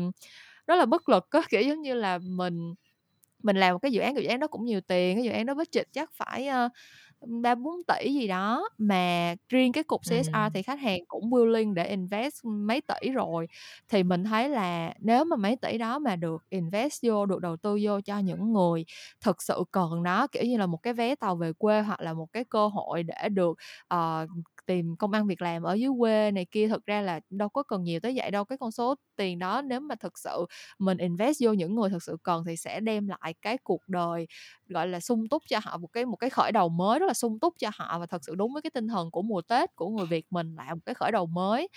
rất 0.66 0.76
là 0.76 0.86
bất 0.86 1.08
lực 1.08 1.26
có 1.30 1.42
kiểu, 1.50 1.62
giống 1.62 1.82
như 1.82 1.94
là 1.94 2.18
mình 2.18 2.74
mình 3.42 3.56
làm 3.56 3.72
một 3.74 3.78
cái 3.78 3.92
dự 3.92 4.00
án, 4.00 4.16
dự 4.16 4.24
án 4.24 4.40
đó 4.40 4.46
cũng 4.46 4.64
nhiều 4.64 4.80
tiền, 4.80 5.16
cái 5.16 5.24
dự 5.24 5.30
án 5.30 5.46
đó 5.46 5.54
budget 5.54 5.88
chắc 5.92 6.10
phải, 6.12 6.46
ờ, 6.48 6.68
ơ, 7.26 7.40
3.000.000.000-4.000.000.000 7.42 8.12
gì 8.14 8.26
đó, 8.28 8.68
mà 8.78 9.34
riêng 9.48 9.72
cái 9.72 9.84
cục 9.84 10.00
CSR 10.04 10.34
Ừm. 10.34 10.54
thì 10.54 10.62
khách 10.62 10.80
hàng 10.80 11.00
cũng 11.08 11.30
willing 11.30 11.74
để 11.74 11.86
invest 11.88 12.44
mấy 12.44 12.80
tỷ 12.80 13.10
rồi. 13.10 13.46
Thì 13.88 14.02
mình 14.02 14.24
thấy 14.24 14.48
là 14.48 14.94
nếu 15.00 15.24
mà 15.24 15.36
mấy 15.36 15.56
tỷ 15.56 15.78
đó 15.78 15.98
mà 15.98 16.16
được 16.16 16.44
invest 16.50 17.04
vô, 17.06 17.26
được 17.26 17.40
đầu 17.40 17.56
tư 17.56 17.78
vô 17.82 18.00
cho 18.00 18.18
những 18.18 18.52
người 18.52 18.84
thực 19.20 19.42
sự 19.42 19.64
cần 19.72 20.02
nó, 20.02 20.26
kiểu 20.26 20.44
như 20.44 20.56
là, 20.58 20.66
một 20.66 20.78
cái 20.82 20.92
vé 20.94 21.14
tàu 21.14 21.36
về 21.36 21.52
quê 21.58 21.80
hoặc 21.82 22.00
là 22.00 22.12
một 22.12 22.26
cái 22.32 22.44
cơ 22.50 22.66
hội 22.68 23.02
để 23.02 23.28
được, 23.28 23.58
ờ, 23.88 24.26
tìm 24.66 24.96
công 24.96 25.12
ăn 25.12 25.26
việc 25.26 25.42
làm 25.42 25.62
ở 25.62 25.74
dưới 25.74 25.90
quê 25.98 26.30
này 26.30 26.46
kia, 26.50 26.68
thực 26.68 26.86
ra 26.86 27.00
là 27.02 27.20
đâu 27.30 27.48
có 27.48 27.62
cần 27.62 27.82
nhiều 27.82 28.00
tới 28.00 28.12
vậy 28.16 28.30
đâu. 28.30 28.44
Cái 28.44 28.58
con 28.58 28.70
số 28.72 28.94
tiền 29.16 29.38
đó 29.38 29.62
nếu 29.62 29.80
mà 29.80 29.94
thực 29.94 30.18
sự 30.18 30.46
mình 30.78 30.98
invest 30.98 31.38
vô 31.44 31.52
những 31.52 31.74
người 31.74 31.90
thực 31.90 32.02
sự 32.02 32.16
cần 32.22 32.44
thì 32.46 32.56
sẽ 32.56 32.80
đem 32.80 33.08
lại 33.08 33.34
cái 33.42 33.58
cuộc 33.64 33.80
đời, 33.88 34.26
gọi 34.68 34.88
là, 34.88 35.00
sung 35.00 35.28
túc 35.28 35.42
cho 35.48 35.58
họ, 35.62 35.76
một 35.78 35.86
cái 35.92 36.04
một 36.06 36.16
cái 36.16 36.30
khởi 36.30 36.52
đầu 36.52 36.68
mới 36.68 36.98
rất 36.98 37.06
là 37.06 37.14
sung 37.14 37.38
túc 37.40 37.54
cho 37.58 37.70
họ 37.74 37.98
và 37.98 38.06
thật 38.06 38.24
sự 38.24 38.34
đúng 38.34 38.52
với 38.52 38.62
cái 38.62 38.70
tinh 38.74 38.88
thần 38.88 39.10
của 39.10 39.22
mùa 39.22 39.42
Tết 39.42 39.76
của 39.76 39.88
người 39.90 40.06
Việt 40.06 40.26
mình 40.30 40.54
là 40.56 40.74
một 40.74 40.80
cái 40.86 40.94
khởi 40.94 41.12
đầu 41.12 41.26
mới. 41.26 41.68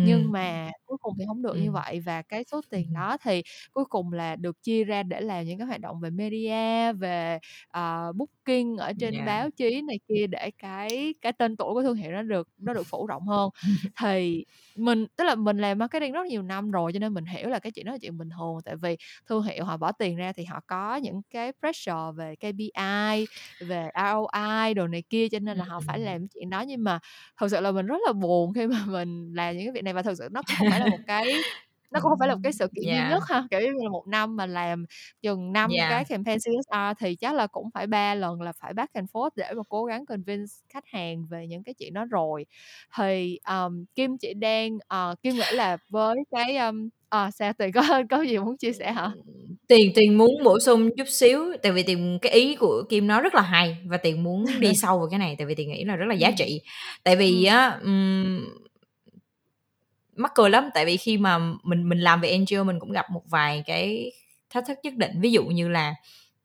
Nhưng 0.00 0.32
Ừm. 0.32 0.32
mà 0.32 0.70
cuối 0.86 0.96
cùng 1.00 1.14
thì 1.18 1.24
hổng 1.24 1.42
được 1.42 1.56
như 1.58 1.72
Ừm. 1.72 1.72
vậy 1.72 2.00
và 2.00 2.22
cái 2.22 2.44
số 2.44 2.60
tiền 2.70 2.92
đó 2.92 3.16
thì 3.22 3.42
cuối 3.72 3.84
cùng 3.84 4.12
là 4.12 4.36
được 4.36 4.62
chia 4.62 4.84
ra 4.84 5.02
để 5.02 5.20
làm 5.20 5.44
những 5.46 5.58
cái 5.58 5.66
hoạt 5.66 5.80
động 5.80 6.00
về 6.00 6.10
media, 6.10 6.92
về, 6.92 7.38
ờ, 7.68 8.12
booking 8.12 8.76
ở 8.76 8.92
trên 8.98 9.24
Yeah. 9.24 9.24
báo 9.24 9.50
chí 9.50 9.82
này 9.82 9.98
kia 10.08 10.26
để 10.26 10.50
cái 10.58 11.14
cái 11.20 11.32
tên 11.32 11.56
tuổi 11.56 11.74
của 11.74 11.82
thương 11.82 11.96
hiệu 11.96 12.12
nó 12.12 12.22
được 12.22 12.37
nó 12.58 12.74
được 12.74 12.86
phủ 12.86 13.06
rộng 13.06 13.22
hơn. 13.28 13.50
Thì 14.00 14.44
mình 14.76 15.06
tức 15.16 15.24
là 15.24 15.34
mình 15.34 15.58
làm 15.58 15.78
marketing 15.78 16.12
rất 16.12 16.26
nhiều 16.26 16.42
năm 16.42 16.70
rồi 16.70 16.92
cho 16.92 16.98
nên 16.98 17.14
mình 17.14 17.24
hiểu 17.24 17.48
là 17.48 17.58
cái 17.58 17.72
chuyện 17.72 17.86
đó 17.86 17.92
là 17.92 17.98
chuyện 18.02 18.18
bình 18.18 18.28
thường, 18.38 18.58
tại 18.64 18.76
vì 18.76 18.96
thương 19.26 19.42
hiệu 19.42 19.64
họ 19.64 19.76
bỏ 19.76 19.92
tiền 19.92 20.16
ra 20.16 20.32
thì 20.32 20.44
họ 20.44 20.60
có 20.66 20.96
những 20.96 21.22
cái 21.30 21.52
pressure 21.60 22.12
về 22.16 22.34
KPI, 22.36 23.26
về 23.60 23.88
ROI 23.94 24.74
đồ 24.74 24.86
này 24.86 25.02
kia 25.10 25.28
cho 25.28 25.38
nên 25.38 25.58
là 25.58 25.64
họ 25.64 25.80
phải 25.86 25.98
làm 26.00 26.20
cái 26.20 26.28
chuyện 26.34 26.50
đó. 26.50 26.60
Nhưng 26.60 26.84
mà 26.84 26.98
thực 27.40 27.48
sự 27.50 27.60
là 27.60 27.70
mình 27.72 27.86
rất 27.86 27.98
là 28.06 28.12
buồn 28.12 28.52
khi 28.54 28.66
mà 28.66 28.82
mình 28.86 29.32
làm 29.34 29.56
những 29.56 29.66
cái 29.66 29.72
việc 29.72 29.84
này 29.84 29.94
và 29.94 30.02
thực 30.02 30.14
sự 30.18 30.28
nó 30.32 30.42
cũng 30.42 30.56
không 30.58 30.70
phải 30.70 30.80
là 30.80 30.86
một 30.86 30.98
cái 31.06 31.32
nó 31.90 32.00
cũng 32.00 32.10
không 32.10 32.18
phải 32.18 32.28
là 32.28 32.34
một 32.34 32.40
cái 32.44 32.52
sự 32.52 32.66
kiện 32.74 32.84
duy 32.84 32.90
yeah. 32.96 33.10
nhất 33.10 33.22
ha, 33.28 33.44
kiểu, 33.50 33.60
như 33.60 33.66
là 33.84 33.88
1 33.90 34.06
năm 34.08 34.36
mà 34.36 34.46
làm 34.46 34.84
chừng 35.22 35.52
5 35.52 35.70
Yeah. 35.70 35.90
cái 35.90 36.04
campaign 36.04 36.38
CSR 36.38 36.94
thì 37.00 37.16
chắc 37.16 37.34
là 37.34 37.46
cũng 37.46 37.70
phải 37.74 37.86
3 37.86 38.14
lần 38.14 38.42
là 38.42 38.52
phải 38.52 38.74
back 38.74 38.92
and 38.92 39.10
forth 39.12 39.30
để 39.36 39.52
mà 39.56 39.62
cố 39.68 39.84
gắng 39.84 40.06
convince 40.06 40.52
khách 40.68 40.84
hàng 40.86 41.26
về 41.30 41.46
những 41.46 41.62
cái 41.64 41.74
chuyện 41.74 41.94
đó 41.94 42.04
rồi. 42.10 42.46
Thì, 42.98 43.38
ờm, 43.42 43.84
Kim 43.94 44.18
chỉ 44.18 44.34
đang 44.34 44.78
ờ, 44.88 45.14
Kim 45.22 45.34
nghĩ 45.36 45.42
là 45.52 45.76
với 45.88 46.16
cái, 46.30 46.56
ưm 46.56 46.88
ờ, 47.08 47.30
sao? 47.30 47.52
Tuyền 47.52 47.72
có 47.72 47.82
có 48.10 48.22
gì 48.22 48.38
muốn 48.38 48.56
chia 48.56 48.72
sẻ 48.72 48.92
hả? 48.92 49.10
Tuyền 49.68 49.92
Tuyền 49.94 50.14
muốn 50.18 50.30
bổ 50.44 50.58
sung 50.60 50.90
chút 50.96 51.08
xíu, 51.08 51.40
tại 51.62 51.72
vì 51.72 51.82
Tuyền 51.82 52.18
cái 52.22 52.32
ý 52.32 52.56
của 52.56 52.82
Kim 52.88 53.06
nói 53.06 53.22
rất 53.22 53.34
là 53.34 53.42
hay 53.42 53.76
và 53.86 53.96
Tuyền 53.96 54.22
muốn 54.24 54.44
đi 54.60 54.74
sâu 54.74 54.98
vào 54.98 55.08
cái 55.10 55.18
này, 55.18 55.34
tại 55.38 55.46
vì 55.46 55.54
Tuyền 55.54 55.68
nghĩ 55.68 55.84
là 55.84 55.96
rất 55.96 56.06
là 56.06 56.14
giá 56.14 56.30
trị. 56.38 56.60
Tại 57.04 57.16
vì 57.16 57.44
á, 57.44 57.78
ừm 57.82 58.44
mắc 60.18 60.32
cười 60.34 60.50
lắm, 60.50 60.64
tại 60.74 60.86
vì 60.86 60.96
khi 60.96 61.18
mà 61.18 61.38
mình 61.62 61.88
mình 61.88 62.00
làm 62.00 62.20
về 62.20 62.38
NGO 62.38 62.64
mình 62.64 62.78
cũng 62.80 62.92
gặp 62.92 63.06
một 63.10 63.22
vài 63.30 63.62
cái 63.66 64.12
thách 64.50 64.64
thức 64.68 64.78
nhất 64.82 64.94
định. 64.96 65.20
Ví 65.20 65.32
dụ 65.32 65.44
như 65.44 65.68
là, 65.68 65.94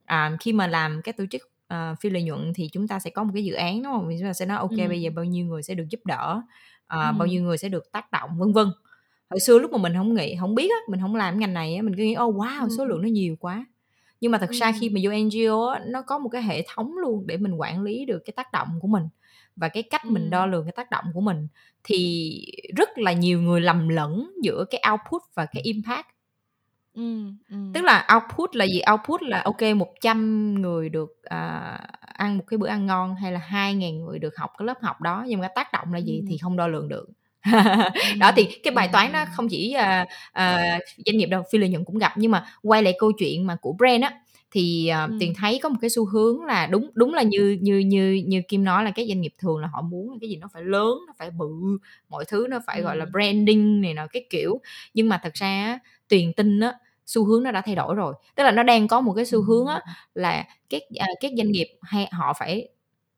à, 0.04 0.36
khi 0.40 0.52
mà 0.52 0.66
làm 0.66 1.00
các 1.04 1.16
tổ 1.16 1.24
chức, 1.30 1.42
ờ, 1.68 1.94
phi 2.00 2.10
lợi 2.10 2.22
nhuận 2.22 2.52
thì 2.56 2.68
chúng 2.72 2.88
ta 2.88 2.98
sẽ 3.00 3.10
có 3.10 3.24
một 3.24 3.30
cái 3.34 3.44
dự 3.44 3.54
án, 3.54 3.82
đúng 3.82 3.92
hông? 3.92 4.06
Thì 4.10 4.16
chúng 4.20 4.28
ta 4.28 4.32
sẽ 4.32 4.46
nói: 4.46 4.58
"Ô 4.58 4.68
kê, 4.76 4.88
bây 4.88 5.00
giờ 5.02 5.10
bao 5.16 5.24
nhiêu 5.24 5.46
người 5.46 5.62
sẽ 5.62 5.74
được 5.74 5.84
giúp 5.90 6.00
đỡ, 6.06 6.42
ờ, 6.86 7.12
bao 7.12 7.26
Ừm. 7.26 7.28
nhiêu 7.28 7.42
người 7.42 7.58
sẽ 7.58 7.68
được 7.68 7.92
tác 7.92 8.12
động", 8.12 8.30
vân 8.38 8.52
vân. 8.52 8.66
Hồi 9.30 9.40
xưa 9.40 9.58
lúc 9.58 9.72
mà 9.72 9.78
mình 9.78 9.94
hổng 9.94 10.14
nghĩ 10.14 10.34
hổng 10.34 10.54
biết 10.54 10.70
á, 10.70 10.76
mình 10.90 11.00
hổng 11.00 11.14
làm 11.16 11.38
ngành 11.40 11.54
này 11.54 11.76
á, 11.76 11.82
mình 11.82 11.96
cứ 11.96 12.02
nghĩ: 12.02 12.14
"Ô, 12.14 12.32
wow, 12.32 12.68
số 12.78 12.84
Ừm. 12.84 12.88
lượng 12.88 13.02
nó 13.02 13.08
nhiều 13.08 13.36
quá!" 13.40 13.66
Nhưng 14.20 14.32
mà 14.32 14.38
thực 14.38 14.50
ra 14.50 14.72
khi 14.72 14.90
mà 14.90 15.00
vô 15.04 15.10
NGO 15.12 15.68
á, 15.68 15.80
nó 15.86 16.02
có 16.02 16.18
một 16.18 16.28
cái 16.28 16.42
hệ 16.42 16.64
thống 16.74 16.98
luôn 16.98 17.26
để 17.26 17.36
mình 17.36 17.54
quản 17.54 17.82
lý 17.82 18.04
được 18.06 18.18
cái 18.26 18.32
tác 18.36 18.52
động 18.52 18.68
của 18.80 18.88
mình 18.88 19.04
và 19.56 19.68
cái 19.68 19.82
cách 19.82 20.04
mình 20.04 20.30
đo 20.30 20.46
lường 20.46 20.64
cái 20.66 20.72
tác 20.76 20.90
động 20.90 21.04
của 21.14 21.20
mình. 21.20 21.48
Thì 21.84 22.40
rất 22.76 22.88
là 22.98 23.12
nhiều 23.12 23.40
người 23.42 23.60
lầm 23.60 23.88
lẫn 23.88 24.30
giữa 24.42 24.64
cái 24.70 24.82
output 24.92 25.22
và 25.34 25.46
cái 25.46 25.62
impact. 25.62 26.06
Ừm, 26.94 27.36
Tức 27.74 27.80
ừm. 27.80 27.84
là 27.86 28.08
output 28.14 28.56
là 28.56 28.64
gì? 28.64 28.80
Output 28.92 29.22
là 29.22 29.44
kê, 29.58 29.74
100 29.74 30.54
người 30.62 30.88
được, 30.88 31.10
à, 31.24 31.60
ăn 32.00 32.38
một 32.38 32.44
cái 32.46 32.58
bữa 32.58 32.68
ăn 32.68 32.86
ngon 32.86 33.14
hay 33.14 33.32
là 33.32 33.40
2.000 33.40 34.00
người 34.04 34.18
được 34.18 34.36
học 34.36 34.50
cái 34.58 34.66
lớp 34.66 34.78
học 34.82 35.00
đó, 35.00 35.24
nhưng 35.28 35.40
mà 35.40 35.46
cái 35.48 35.52
tác 35.56 35.72
động 35.72 35.92
là 35.94 35.98
gì 36.00 36.22
thì 36.28 36.32
Ừm. 36.34 36.38
không 36.42 36.56
đo 36.56 36.68
lường 36.68 36.88
được. 36.88 37.06
Đó, 38.20 38.32
thì 38.36 38.44
cái 38.62 38.72
bài 38.74 38.88
toán 38.92 39.12
đó 39.12 39.24
không 39.32 39.48
chỉ, 39.48 39.72
à, 39.72 40.06
à, 40.32 40.78
doanh 41.06 41.16
nghiệp 41.18 41.26
đâu, 41.26 41.42
phi 41.52 41.58
lợi 41.58 41.68
nhuận 41.70 41.84
cũng 41.84 41.98
gặp. 41.98 42.12
Nhưng 42.16 42.30
mà 42.30 42.46
quay 42.62 42.82
lại 42.82 42.94
câu 42.98 43.12
chuyện 43.18 43.46
mà 43.46 43.56
của 43.60 43.72
brand 43.78 44.02
á, 44.04 44.12
thì, 44.54 44.88
ờ, 44.88 45.08
Tuyền 45.20 45.30
Ừm. 45.30 45.34
thấy 45.38 45.60
có 45.62 45.68
một 45.68 45.76
cái 45.80 45.90
xu 45.90 46.06
hướng 46.06 46.44
là 46.44 46.66
đúng 46.66 46.90
đúng 46.94 47.14
là 47.14 47.22
như 47.22 47.58
như 47.62 47.78
như 47.78 48.24
như 48.26 48.42
Kim 48.48 48.64
nói 48.64 48.84
là 48.84 48.90
các 48.90 49.06
doanh 49.08 49.20
nghiệp 49.20 49.34
thường 49.38 49.58
là 49.58 49.68
họ 49.72 49.82
muốn 49.82 50.18
cái 50.20 50.30
gì 50.30 50.36
nó 50.36 50.48
phải 50.52 50.62
lớn, 50.64 50.98
nó 51.06 51.12
phải 51.18 51.30
bự, 51.30 51.48
mọi 52.08 52.24
thứ 52.28 52.46
nó 52.50 52.60
phải, 52.66 52.82
gọi 52.82 52.96
là, 52.96 53.06
branding 53.12 53.80
này 53.80 53.94
nọ 53.94 54.06
các 54.12 54.22
kiểu. 54.30 54.60
Nhưng 54.94 55.08
mà 55.08 55.20
thật 55.22 55.34
ra 55.34 55.48
á, 55.48 55.78
Tuyền 56.08 56.32
tin 56.32 56.60
á, 56.60 56.74
xu 57.06 57.24
hướng 57.24 57.42
nó 57.42 57.50
đã 57.52 57.62
thay 57.66 57.74
đổi 57.74 57.94
rồi. 57.94 58.14
Tức 58.36 58.44
là 58.44 58.50
nó 58.52 58.62
đang 58.62 58.88
có 58.88 59.00
một 59.00 59.12
cái 59.14 59.24
xu 59.26 59.42
hướng 59.42 59.66
á, 59.66 59.82
là 60.14 60.44
các, 60.70 60.82
à, 60.98 61.06
các 61.20 61.32
doanh 61.38 61.52
nghiệp 61.52 61.66
hay 61.82 62.08
họ 62.12 62.32
phải 62.38 62.68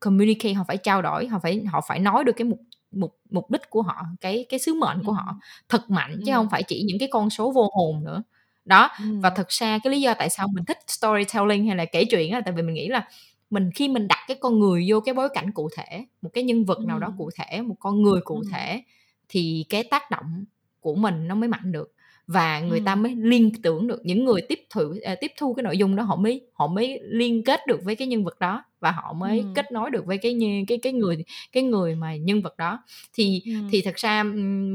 communicate, 0.00 0.54
họ 0.54 0.64
phải 0.68 0.76
trao 0.76 1.02
đổi, 1.02 1.26
họ 1.26 1.38
phải 1.42 1.64
họ 1.72 1.80
phải 1.88 1.98
nói 1.98 2.24
được 2.24 2.32
cái 2.36 2.44
mục 2.48 2.60
mục 2.92 3.18
mục 3.30 3.50
đích 3.50 3.70
của 3.70 3.82
họ, 3.82 4.02
cái 4.20 4.46
cái 4.48 4.60
sứ 4.60 4.74
mệnh 4.74 5.02
của 5.04 5.12
họ 5.12 5.36
thật 5.68 5.90
mạnh, 5.90 6.20
chứ 6.26 6.32
hông 6.32 6.46
Ừm. 6.46 6.50
phải 6.50 6.62
chỉ 6.62 6.82
những 6.86 6.98
cái 6.98 7.08
con 7.12 7.30
số 7.30 7.52
vô 7.52 7.70
hồn 7.74 8.04
nữa. 8.04 8.22
Đó, 8.66 8.90
và 9.20 9.28
Ừm. 9.30 9.36
thực 9.36 9.48
ra 9.48 9.78
cái 9.78 9.90
lý 9.92 10.00
do 10.00 10.14
tại 10.14 10.30
sao 10.30 10.48
mình 10.52 10.64
thích 10.64 10.78
storytelling 10.88 11.66
hay 11.66 11.76
là 11.76 11.84
kể 11.84 12.04
chuyện 12.10 12.32
á, 12.32 12.40
tại 12.46 12.54
vì 12.56 12.62
mình 12.62 12.74
nghĩ 12.74 12.88
là 12.88 13.08
mình 13.50 13.70
khi 13.74 13.88
mình 13.88 14.08
đặt 14.08 14.18
cái 14.28 14.36
con 14.40 14.58
người 14.60 14.84
vô 14.88 15.00
cái 15.00 15.14
bối 15.14 15.28
cảnh 15.34 15.52
cụ 15.52 15.68
thể, 15.76 16.06
một 16.22 16.30
cái 16.34 16.44
nhân 16.44 16.64
vật 16.64 16.84
nào 16.86 16.98
đó 16.98 17.12
cụ 17.18 17.30
thể, 17.36 17.62
một 17.62 17.76
con 17.80 18.02
người 18.02 18.20
cụ 18.24 18.42
thể 18.52 18.82
thì 19.28 19.66
cái 19.70 19.84
tác 19.90 20.10
động 20.10 20.44
của 20.80 20.94
mình 20.94 21.28
nó 21.28 21.34
mới 21.34 21.48
mạnh 21.48 21.72
được 21.72 21.92
và 22.26 22.60
người 22.60 22.80
ta 22.80 22.92
Ừm. 22.92 23.02
mới 23.02 23.14
liên 23.18 23.50
tưởng 23.62 23.86
được. 23.86 24.00
Những 24.04 24.24
người 24.24 24.40
tiếp 24.48 24.60
thụ 24.70 24.94
à, 25.04 25.14
tiếp 25.20 25.32
thu 25.38 25.54
cái 25.54 25.62
nội 25.62 25.78
dung 25.78 25.96
đó 25.96 26.02
họ 26.02 26.16
mới 26.16 26.40
họ 26.52 26.66
mới 26.66 27.00
liên 27.02 27.44
kết 27.44 27.60
được 27.66 27.80
với 27.84 27.96
cái 27.96 28.08
nhân 28.08 28.24
vật 28.24 28.38
đó 28.40 28.64
và 28.80 28.90
họ 28.90 29.12
mới 29.12 29.38
Ừm. 29.40 29.54
kết 29.54 29.72
nối 29.72 29.90
được 29.90 30.06
với 30.06 30.18
cái 30.18 30.38
cái 30.68 30.78
cái 30.78 30.92
người 30.92 31.24
cái 31.52 31.62
người 31.62 31.94
mà 31.94 32.16
nhân 32.16 32.42
vật 32.42 32.56
đó. 32.58 32.78
Thì 33.14 33.42
Ừm. 33.46 33.68
thì 33.70 33.82
thật 33.82 33.94
ra, 33.96 34.22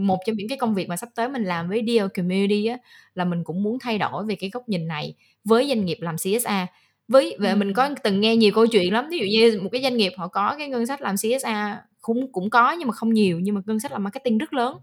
một 0.06 0.20
trong 0.26 0.36
những 0.36 0.48
cái 0.48 0.58
công 0.58 0.74
việc 0.76 0.90
mà 0.90 0.98
sắp 0.98 1.10
tới 1.16 1.30
mình 1.30 1.44
làm 1.44 1.70
với 1.70 1.84
DL 1.88 2.08
Community 2.18 2.66
á, 2.66 2.78
là 3.16 3.26
mình 3.26 3.44
cũng 3.44 3.64
muốn 3.64 3.80
thay 3.80 3.98
đổi 3.98 4.26
về 4.26 4.36
cái 4.36 4.50
góc 4.54 4.70
nhìn 4.70 4.88
này 4.88 5.14
với 5.44 5.68
doanh 5.68 5.86
nghiệp 5.86 5.98
làm 6.02 6.16
CSR. 6.18 6.50
Với 7.08 7.36
và 7.40 7.56
mình 7.56 7.74
có 7.74 7.90
từng 8.04 8.22
nghe 8.22 8.36
nhiều 8.36 8.52
câu 8.56 8.68
chuyện 8.68 8.94
lắm, 8.94 9.08
ví 9.12 9.18
dụ 9.18 9.26
như 9.26 9.60
một 9.64 9.70
cái 9.72 9.82
doanh 9.82 9.98
nghiệp 9.98 10.14
họ 10.18 10.28
có 10.28 10.56
cái 10.58 10.68
ngân 10.70 10.86
sách 10.86 11.02
làm 11.02 11.16
CSR 11.18 11.78
cũng 12.02 12.32
cũng 12.32 12.50
có 12.50 12.72
nhưng 12.72 12.88
mà 12.88 12.94
không 12.94 13.14
nhiều, 13.14 13.40
nhưng 13.40 13.56
mà 13.56 13.62
ngân 13.66 13.80
sách 13.80 13.92
làm 13.92 14.04
marketing 14.04 14.38
rất 14.38 14.54
lớn. 14.54 14.78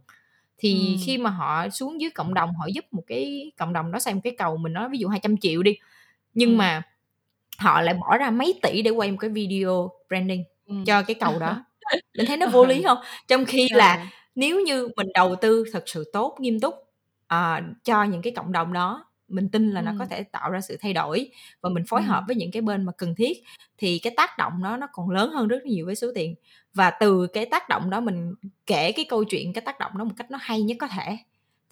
Thì 0.59 0.97
Ừm. 0.97 0.99
khi 1.07 1.19
mà 1.19 1.31
họ 1.31 1.69
xuống 1.71 2.01
dưới 2.01 2.11
cộng 2.11 2.35
đồng, 2.35 2.51
họ 2.61 2.67
giúp 2.75 2.85
một 2.93 3.03
cái 3.07 3.53
cộng 3.59 3.73
đồng 3.73 3.93
đó 3.93 3.99
xây 3.99 4.15
một 4.15 4.21
cái 4.25 4.35
cầu, 4.39 4.57
mình 4.57 4.73
nói 4.73 4.89
ví 4.91 4.99
dụ 4.99 5.09
200.000.000 5.09 5.63
đi, 5.63 5.79
nhưng 6.35 6.51
Ừm. 6.51 6.59
mà 6.59 6.83
họ 7.59 7.83
lại 7.83 7.95
bỏ 7.95 8.19
ra 8.19 8.31
mấy 8.31 8.61
tỷ 8.63 8.83
để 8.83 8.91
quay 8.93 9.13
một 9.13 9.19
cái 9.21 9.31
video 9.31 9.91
branding 10.09 10.45
Ừm. 10.67 10.85
cho 10.87 11.03
cái 11.03 11.15
cầu 11.21 11.41
đó. 11.41 11.65
Mình 12.19 12.27
thấy 12.27 12.39
nó 12.39 12.47
vô 12.49 12.67
lý 12.67 12.83
hông? 12.85 12.99
Trong 13.29 13.47
khi 13.47 13.69
là 13.73 14.07
nếu 14.37 14.61
như 14.63 14.89
mình 14.97 15.09
đầu 15.15 15.37
tư 15.37 15.65
thật 15.75 15.85
sự 15.89 16.11
tốt, 16.15 16.37
nghiêm 16.41 16.61
túc, 16.61 16.75
ờ, 17.29 17.61
cho 17.85 18.05
những 18.05 18.23
cái 18.23 18.35
cộng 18.37 18.53
đồng 18.53 18.75
đó, 18.75 19.05
mình 19.29 19.49
tin 19.49 19.71
là 19.71 19.83
nó 19.83 19.93
có 19.93 20.07
thể 20.07 20.23
tạo 20.23 20.51
ra 20.51 20.61
sự 20.61 20.77
thay 20.81 20.93
đổi 20.93 21.31
và 21.61 21.71
mình 21.71 21.85
phối 21.89 22.03
hợp 22.03 22.21
Ừm. 22.21 22.27
với 22.27 22.37
những 22.37 22.51
cái 22.53 22.63
bên 22.63 22.85
mà 22.87 22.93
cần 22.99 23.15
thiết, 23.15 23.39
thì 23.79 23.99
cái 23.99 24.13
tác 24.17 24.31
động 24.39 24.53
đó 24.63 24.77
nó 24.77 24.87
còn 24.93 25.11
lớn 25.11 25.31
hơn 25.33 25.49
rất 25.49 25.63
nhiều 25.67 25.87
với 25.87 25.95
số 25.95 26.09
tiền. 26.15 26.35
Và 26.75 26.91
từ 27.01 27.27
cái 27.27 27.47
tác 27.47 27.69
động 27.69 27.91
đó 27.91 28.01
mình 28.01 28.35
kể 28.67 28.93
cái 28.93 29.05
câu 29.09 29.25
chuyện, 29.25 29.53
cái 29.53 29.63
tác 29.63 29.79
động 29.79 29.93
đó 29.99 30.05
một 30.05 30.15
cách 30.17 30.31
nó 30.31 30.39
hay 30.43 30.63
nhất 30.63 30.77
có 30.81 30.87
thể, 30.89 31.19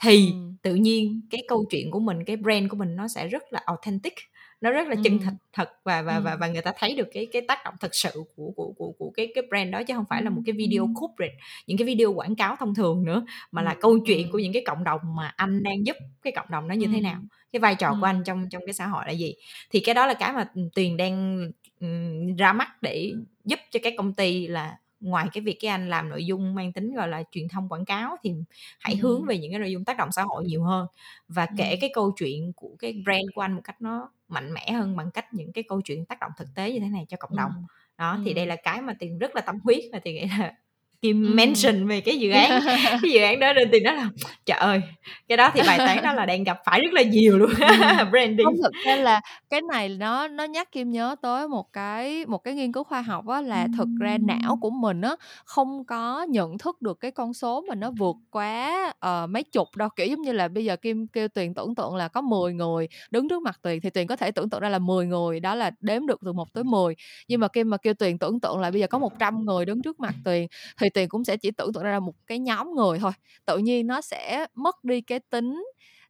thì 0.02 0.32
Ừm. 0.32 0.56
tự 0.62 0.74
nhiên 0.74 1.20
cái 1.30 1.42
câu 1.48 1.64
chuyện 1.70 1.90
của 1.90 2.00
mình, 2.00 2.24
cái 2.24 2.36
brand 2.36 2.70
của 2.70 2.76
mình 2.76 2.96
nó 2.96 3.08
sẽ 3.08 3.28
rất 3.28 3.42
là 3.52 3.60
authentic, 3.66 4.14
nó 4.60 4.70
rất 4.70 4.88
là 4.88 4.96
chân 5.04 5.18
thật 5.18 5.32
thật 5.52 5.70
và 5.84 6.02
và 6.02 6.20
và 6.20 6.36
và 6.36 6.48
người 6.48 6.62
ta 6.62 6.72
thấy 6.78 6.94
được 6.94 7.08
cái 7.12 7.26
cái 7.32 7.42
tác 7.48 7.58
động 7.64 7.74
thật 7.80 7.94
sự 7.94 8.10
của 8.36 8.52
của 8.56 8.72
của 8.78 8.92
của 8.98 9.10
cái 9.10 9.32
cái 9.34 9.44
brand 9.48 9.72
đó 9.72 9.82
chứ 9.82 9.94
không 9.94 10.04
phải 10.10 10.22
là 10.22 10.30
một 10.30 10.42
cái 10.46 10.52
video 10.52 10.88
corporate 11.00 11.34
những 11.66 11.78
cái 11.78 11.86
video 11.86 12.12
quảng 12.12 12.36
cáo 12.36 12.56
thông 12.56 12.74
thường 12.74 13.04
nữa 13.04 13.24
mà 13.52 13.62
là 13.62 13.76
câu 13.80 13.98
chuyện 14.06 14.30
của 14.30 14.38
những 14.38 14.52
cái 14.52 14.62
cộng 14.66 14.84
đồng 14.84 15.00
mà 15.16 15.32
anh 15.36 15.62
đang 15.62 15.86
giúp 15.86 15.96
cái 16.22 16.32
cộng 16.36 16.50
đồng 16.50 16.68
đó 16.68 16.72
như 16.72 16.86
thế 16.86 17.00
nào 17.00 17.20
cái 17.52 17.60
vai 17.60 17.74
trò 17.74 17.96
của 18.00 18.06
anh 18.06 18.22
trong 18.24 18.48
trong 18.50 18.62
cái 18.66 18.72
xã 18.72 18.86
hội 18.86 19.04
là 19.06 19.12
gì. 19.12 19.34
Thì 19.70 19.80
cái 19.80 19.94
đó 19.94 20.06
là 20.06 20.14
cái 20.14 20.32
mà 20.32 20.48
tuyền 20.74 20.96
đang 20.96 21.46
ra 22.38 22.52
mắt 22.52 22.82
để 22.82 23.12
giúp 23.44 23.58
cho 23.70 23.80
các 23.82 23.94
công 23.96 24.14
ty 24.14 24.46
là 24.46 24.76
ngoài 25.00 25.28
cái 25.32 25.42
việc 25.42 25.58
cái 25.60 25.70
anh 25.70 25.88
làm 25.88 26.08
nội 26.08 26.26
dung 26.26 26.54
mang 26.54 26.72
tính 26.72 26.94
gọi 26.94 27.08
là 27.08 27.22
truyền 27.30 27.48
thông 27.48 27.68
quảng 27.68 27.84
cáo 27.84 28.16
thì 28.22 28.34
hãy 28.78 28.94
ừ. 28.94 28.98
hướng 29.02 29.26
về 29.26 29.38
những 29.38 29.52
cái 29.52 29.60
nội 29.60 29.70
dung 29.70 29.84
tác 29.84 29.96
động 29.96 30.12
xã 30.12 30.22
hội 30.22 30.44
nhiều 30.44 30.62
hơn 30.62 30.86
và 31.28 31.46
kể 31.56 31.70
ừ. 31.70 31.76
cái 31.80 31.90
câu 31.94 32.12
chuyện 32.16 32.52
của 32.56 32.76
cái 32.78 33.02
brand 33.04 33.24
của 33.34 33.40
anh 33.40 33.52
một 33.52 33.60
cách 33.64 33.82
nó 33.82 34.12
mạnh 34.28 34.54
mẽ 34.54 34.72
hơn 34.72 34.96
bằng 34.96 35.10
cách 35.10 35.34
những 35.34 35.52
cái 35.52 35.64
câu 35.68 35.80
chuyện 35.80 36.06
tác 36.06 36.20
động 36.20 36.32
thực 36.36 36.48
tế 36.54 36.72
như 36.72 36.80
thế 36.80 36.88
này 36.88 37.06
cho 37.08 37.16
cộng 37.20 37.36
đồng 37.36 37.52
đó 37.98 38.12
ừ. 38.12 38.22
thì 38.24 38.34
đây 38.34 38.46
là 38.46 38.56
cái 38.56 38.82
mà 38.82 38.94
tiền 38.98 39.18
rất 39.18 39.34
là 39.34 39.40
tâm 39.40 39.58
huyết 39.64 39.84
và 39.92 39.98
tiền 39.98 40.14
nghĩ 40.14 40.26
là 40.38 40.54
Kim 41.02 41.36
mention 41.36 41.86
về 41.86 42.00
cái 42.00 42.18
dự 42.18 42.30
án. 42.30 42.60
Cái 43.02 43.10
dự 43.12 43.20
án 43.20 43.40
đó 43.40 43.52
nên 43.52 43.68
thì 43.72 43.80
nó 43.80 43.92
là 43.92 44.08
trời 44.46 44.58
ơi 44.58 44.80
cái 45.28 45.36
đó 45.36 45.50
thì 45.54 45.62
bài 45.66 45.78
toán 45.78 46.02
đó 46.02 46.12
là 46.12 46.26
đang 46.26 46.44
gặp 46.44 46.58
phải 46.64 46.80
rất 46.80 46.92
là 46.92 47.02
nhiều 47.02 47.38
luôn. 47.38 47.50
Branding. 48.10 48.44
Không 48.44 48.56
thực 48.62 48.72
ra 48.86 48.96
là 48.96 49.20
cái 49.50 49.60
này 49.62 49.88
nó 49.88 50.28
nó 50.28 50.44
nhắc 50.44 50.72
Kim 50.72 50.90
nhớ 50.90 51.16
tới 51.22 51.48
một 51.48 51.72
cái 51.72 52.26
một 52.26 52.38
cái 52.38 52.54
nghiên 52.54 52.72
cứu 52.72 52.84
khoa 52.84 53.02
học 53.02 53.26
á 53.26 53.40
là 53.40 53.66
thực 53.78 53.88
ra 54.00 54.18
não 54.18 54.58
của 54.60 54.70
mình 54.70 55.00
á 55.00 55.16
không 55.44 55.84
có 55.84 56.22
nhận 56.22 56.58
thức 56.58 56.82
được 56.82 57.00
cái 57.00 57.10
con 57.10 57.34
số 57.34 57.64
mà 57.68 57.74
nó 57.74 57.90
vượt 57.90 58.16
quá 58.30 58.92
uh, 59.06 59.30
mấy 59.30 59.42
chục 59.42 59.68
đâu. 59.76 59.88
Kiểu 59.96 60.06
giống 60.06 60.22
như 60.22 60.32
là 60.32 60.48
bây 60.48 60.64
giờ 60.64 60.76
Kim 60.76 61.06
kêu 61.06 61.28
Tuyền 61.28 61.54
tưởng 61.54 61.74
tượng 61.74 61.96
là 61.96 62.08
có 62.08 62.20
10 62.20 62.52
người 62.52 62.88
đứng 63.10 63.28
trước 63.28 63.42
mặt 63.42 63.58
Tuyền 63.62 63.80
thì 63.80 63.90
Tuyền 63.90 64.06
có 64.06 64.16
thể 64.16 64.30
tưởng 64.30 64.50
tượng 64.50 64.60
ra 64.60 64.68
là 64.68 64.78
10 64.78 65.06
người 65.06 65.40
đó 65.40 65.54
là 65.54 65.70
đếm 65.80 66.06
được 66.06 66.20
từ 66.24 66.32
1 66.32 66.52
tới 66.52 66.64
10 66.64 66.94
nhưng 67.28 67.40
mà 67.40 67.48
Kim 67.48 67.70
mà 67.70 67.76
kêu 67.76 67.94
Tuyền 67.94 68.18
tưởng 68.18 68.40
tượng 68.40 68.58
là 68.60 68.70
bây 68.70 68.80
giờ 68.80 68.86
có 68.86 68.98
100 68.98 69.44
người 69.44 69.64
đứng 69.64 69.82
trước 69.82 70.00
mặt 70.00 70.14
Tuyền 70.24 70.46
thì 70.80 70.85
tiền 70.90 71.08
cũng 71.08 71.24
sẽ 71.24 71.36
chỉ 71.36 71.50
tưởng 71.50 71.72
tượng 71.72 71.82
ra 71.82 72.00
một 72.00 72.14
cái 72.26 72.38
nhóm 72.38 72.74
người 72.74 72.98
thôi. 72.98 73.12
Tự 73.44 73.58
nhiên 73.58 73.86
nó 73.86 74.00
sẽ 74.00 74.46
mất 74.54 74.84
đi 74.84 75.00
cái 75.00 75.20
tính 75.30 75.62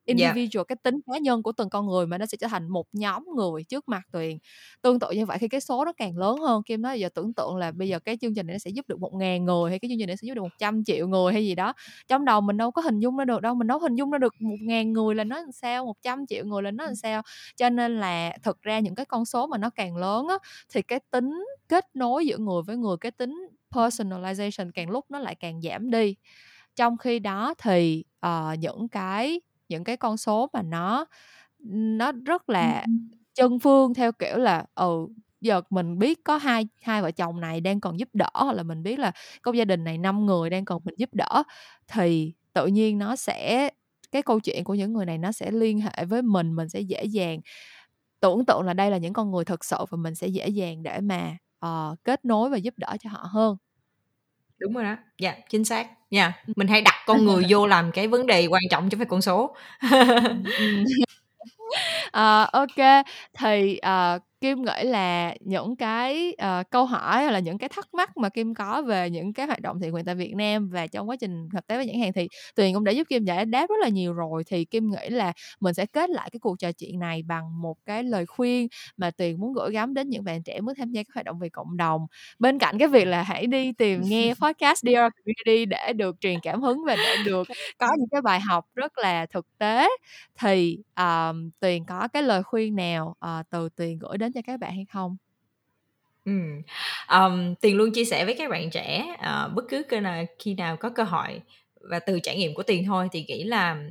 individual 0.07 0.61
yeah. 0.61 0.68
cái 0.68 0.77
tính 0.83 1.01
cá 1.07 1.18
nhân 1.18 1.43
của 1.43 1.53
từng 1.53 1.70
con 1.70 1.87
người 1.87 2.07
mà 2.07 2.18
nó 2.18 2.27
sẽ 2.27 2.39
trở 2.41 2.49
thành 2.49 2.68
một 2.68 2.87
nhóm 2.93 3.24
người 3.37 3.64
trước 3.64 3.89
mặt 3.89 4.03
tuyền 4.12 4.39
tương 4.83 4.99
tự 4.99 5.11
như 5.11 5.27
vậy 5.27 5.39
khi 5.39 5.49
cái 5.49 5.61
số 5.61 5.85
nó 5.85 5.93
càng 5.93 6.16
lớn 6.18 6.39
hơn 6.39 6.62
kim 6.62 6.83
nói 6.83 7.01
giờ 7.01 7.09
tưởng 7.14 7.35
tượng 7.35 7.57
là 7.57 7.72
bây 7.72 7.89
giờ 7.89 7.99
cái 7.99 8.16
chương 8.20 8.35
trình 8.35 8.47
này 8.47 8.55
nó 8.55 8.59
sẽ 8.59 8.70
giúp 8.70 8.89
được 8.89 9.01
một 9.01 9.14
ngàn 9.14 9.45
người 9.45 9.70
hay 9.70 9.79
cái 9.79 9.89
chương 9.89 9.99
trình 9.99 10.07
này 10.07 10.16
sẽ 10.16 10.27
giúp 10.27 10.35
được 10.35 10.43
một 10.43 10.59
trăm 10.59 10.85
triệu 10.85 11.09
người 11.09 11.33
hay 11.33 11.47
gì 11.47 11.55
đó. 11.55 11.72
Trong 12.09 12.24
đầu 12.24 12.41
mình 12.41 12.57
đâu 12.57 12.70
có 12.70 12.83
hình 12.83 13.01
dung 13.01 13.16
ra 13.16 13.24
được 13.24 13.43
đâu 13.43 13.55
mình 13.55 13.66
đâu 13.66 13.79
hình 13.79 13.95
dung 13.97 14.11
ra 14.11 14.18
được 14.18 14.35
một 14.41 14.57
ngàn 14.61 14.93
người 14.93 15.14
là 15.14 15.24
nó 15.24 15.39
làm 15.41 15.53
sao 15.53 15.85
một 15.85 15.97
trăm 16.03 16.27
triệu 16.27 16.45
người 16.45 16.62
là 16.62 16.70
nó 16.70 16.85
làm 16.85 16.95
sao. 16.95 17.22
Cho 17.57 17.70
nên 17.70 18.01
là 18.01 18.33
thực 18.43 18.62
ra 18.62 18.79
những 18.79 18.95
cái 18.95 19.07
con 19.07 19.24
số 19.24 19.47
mà 19.47 19.59
nó 19.59 19.70
càng 19.70 19.97
lớn 19.97 20.29
á 20.29 20.39
thì 20.72 20.83
cái 20.83 21.01
tính 21.11 21.45
kết 21.68 21.85
nối 21.95 22.27
giữa 22.27 22.39
người 22.39 22.62
với 22.66 22.77
người 22.77 22.97
cái 23.01 23.12
tính 23.12 23.49
personalization 23.75 24.71
càng 24.75 24.91
lúc 24.91 25.05
nó 25.11 25.19
lại 25.19 25.35
càng 25.35 25.61
giảm 25.62 25.91
đi. 25.91 26.14
Trong 26.77 26.97
khi 26.97 27.19
đó 27.19 27.55
thì 27.59 28.05
uh, 28.27 28.59
những 28.59 28.89
cái 28.89 29.41
những 29.69 29.85
cái 29.85 29.97
con 29.97 30.17
số 30.17 30.51
mà 30.53 30.62
nó 30.62 31.07
nó 31.69 32.12
rất 32.12 32.49
là 32.49 32.87
chân 33.35 33.59
phương 33.59 33.95
theo 33.95 34.12
kiểu 34.12 34.37
là 34.39 34.64
ừ 34.75 35.09
giờ 35.41 35.61
mình 35.71 35.99
biết 35.99 36.25
có 36.25 36.37
hai 36.37 36.69
hai 36.83 37.03
vợ 37.03 37.11
chồng 37.11 37.41
này 37.41 37.61
đang 37.61 37.81
còn 37.81 37.99
giúp 37.99 38.09
đỡ 38.12 38.29
hoặc 38.35 38.53
là 38.53 38.62
mình 38.62 38.83
biết 38.83 38.99
là 38.99 39.12
có 39.43 39.53
gia 39.53 39.64
đình 39.64 39.85
này 39.85 39.99
năm 39.99 40.27
người 40.27 40.51
đang 40.51 40.64
còn 40.64 40.83
mình 40.85 40.95
giúp 40.99 41.11
đỡ 41.14 41.43
thì 41.89 42.35
tự 42.53 42.67
nhiên 42.67 42.99
nó 42.99 43.17
sẽ 43.17 43.71
cái 44.12 44.23
câu 44.23 44.41
chuyện 44.41 44.64
của 44.64 44.75
những 44.75 44.93
người 44.93 45.07
này 45.07 45.19
nó 45.19 45.33
sẽ 45.33 45.51
liên 45.51 45.81
hệ 45.81 46.05
với 46.05 46.23
mình 46.23 46.57
mình 46.57 46.69
sẽ 46.69 46.81
dễ 46.81 47.05
dàng 47.05 47.41
tưởng 48.21 48.45
tượng 48.47 48.62
là 48.62 48.75
đây 48.75 48.91
là 48.91 48.99
những 48.99 49.12
con 49.12 49.31
người 49.31 49.45
thực 49.45 49.64
sự 49.64 49.77
và 49.91 49.97
mình 49.97 50.14
sẽ 50.14 50.27
dễ 50.29 50.49
dàng 50.49 50.83
để 50.83 51.01
mà 51.01 51.37
uh, 51.66 52.04
kết 52.04 52.24
nối 52.24 52.50
và 52.50 52.57
giúp 52.57 52.74
đỡ 52.76 52.96
cho 53.00 53.11
họ 53.11 53.28
hơn. 53.30 53.57
Đúng 54.59 54.74
rồi 54.74 54.84
đó. 54.84 54.96
Dạ 55.18 55.34
chính 55.50 55.64
xác. 55.64 55.88
Nha 56.11 56.22
yeah. 56.22 56.59
mình 56.59 56.68
hay 56.68 56.82
đặt 56.82 56.94
con 57.07 57.24
người 57.24 57.44
vô 57.48 57.66
làm 57.66 57.92
cái 57.92 58.09
vấn 58.09 58.26
đề 58.26 58.46
quan 58.46 58.62
trọng 58.70 58.88
chứ 58.88 58.96
phải 58.96 59.07
con 59.07 59.22
số. 59.22 59.57
À, 62.11 62.42
ok. 62.52 63.04
Thì 63.38 63.80
uh, 63.86 64.22
Kim 64.47 64.62
nghĩ 64.62 64.84
là 64.84 65.34
những 65.40 65.76
cái 65.76 66.36
uh, 66.42 66.70
câu 66.70 66.84
hỏi 66.84 67.22
hay 67.22 67.32
là 67.32 67.38
những 67.38 67.59
cái 67.59 67.68
thắc 67.68 67.94
mắc 67.94 68.16
mà 68.16 68.28
Kim 68.28 68.55
có 68.55 68.82
về 68.82 69.11
những 69.11 69.32
cái 69.32 69.47
hoạt 69.47 69.61
động 69.61 69.80
thiện 69.80 69.92
nguyện 69.92 70.05
tại 70.05 70.14
Việt 70.14 70.34
Nam 70.36 70.68
và 70.68 70.86
trong 70.86 71.09
quá 71.09 71.16
trình 71.20 71.49
hợp 71.53 71.66
tác 71.66 71.76
với 71.76 71.86
nhãn 71.86 72.01
hàng 72.01 72.12
thì 72.12 72.28
Tuyền 72.57 72.74
cũng 72.74 72.84
đã 72.84 72.92
giúp 72.92 73.09
Kim 73.09 73.24
giải 73.24 73.44
đáp 73.44 73.66
rất 73.68 73.74
là 73.80 73.88
nhiều 73.88 74.12
rồi. 74.12 74.44
Thì 74.47 74.64
Kim 74.64 74.90
nghĩ 74.90 75.09
là 75.09 75.32
mình 75.61 75.74
sẽ 75.74 75.86
kết 75.86 76.11
lại 76.11 76.30
cái 76.32 76.40
cuộc 76.40 76.59
trò 76.59 76.72
chuyện 76.72 76.99
này 76.99 77.22
bằng 77.22 77.62
một 77.62 77.76
cái 77.86 78.05
lời 78.05 78.26
khuyên 78.26 78.68
mà 78.97 79.11
Tuyền 79.11 79.40
muốn 79.40 79.53
gửi 79.53 79.72
gắm 79.72 79.94
đến 79.94 80.09
những 80.09 80.24
bạn 80.24 80.42
trẻ 80.42 80.61
muốn 80.61 80.74
tham 80.78 80.90
gia 80.90 81.03
các 81.03 81.14
hoạt 81.14 81.24
động 81.26 81.38
vì 81.38 81.49
cộng 81.49 81.76
đồng. 81.76 82.07
Bên 82.38 82.59
cạnh 82.59 82.78
cái 82.78 82.88
việc 82.88 83.05
là 83.05 83.22
hãy 83.22 83.47
đi 83.47 83.72
tìm 83.72 84.01
nghe 84.05 84.34
podcast 84.42 84.78
Dear 84.82 85.12
Community 85.12 85.66
để 85.66 85.92
được 85.92 86.16
truyền 86.20 86.40
cảm 86.42 86.62
hứng 86.62 86.78
và 86.86 86.97
để 86.97 87.16
được 87.24 87.49
có 87.78 87.88
những 87.99 88.09
cái 88.11 88.20
bài 88.22 88.40
học 88.40 88.64
rất 88.74 88.99
là 88.99 89.26
thực 89.26 89.47
tế 89.59 89.88
thì 90.40 90.78
um, 90.97 91.51
Tuyền 91.61 91.84
có 91.84 92.09
cái 92.09 92.22
lời 92.22 92.42
khuyên 92.42 92.76
nào 92.76 93.16
uh, 93.26 93.47
từ 93.51 93.68
Tuyền 93.76 93.99
gửi 93.99 94.18
đến 94.18 94.32
cho 94.37 94.43
các 94.43 94.61
bạn 94.61 94.74
hay 94.74 94.84
không 94.84 95.16
Ừ. 96.24 96.32
Um, 97.11 97.55
Tiền 97.55 97.76
luôn 97.76 97.93
chia 97.93 98.05
sẻ 98.05 98.24
với 98.24 98.34
các 98.39 98.51
bạn 98.51 98.70
trẻ 98.70 99.07
uh, 99.14 99.55
bất 99.55 99.64
cứ 99.68 100.01
nào 100.01 100.24
khi 100.39 100.55
nào 100.55 100.76
có 100.76 100.91
cơ 100.91 101.03
hội 101.03 101.41
và 101.80 101.99
từ 101.99 102.20
trải 102.20 102.37
nghiệm 102.37 102.55
của 102.55 102.62
Tiền 102.62 102.84
thôi 102.87 103.09
thì 103.12 103.24
nghĩ 103.28 103.45
là 103.45 103.82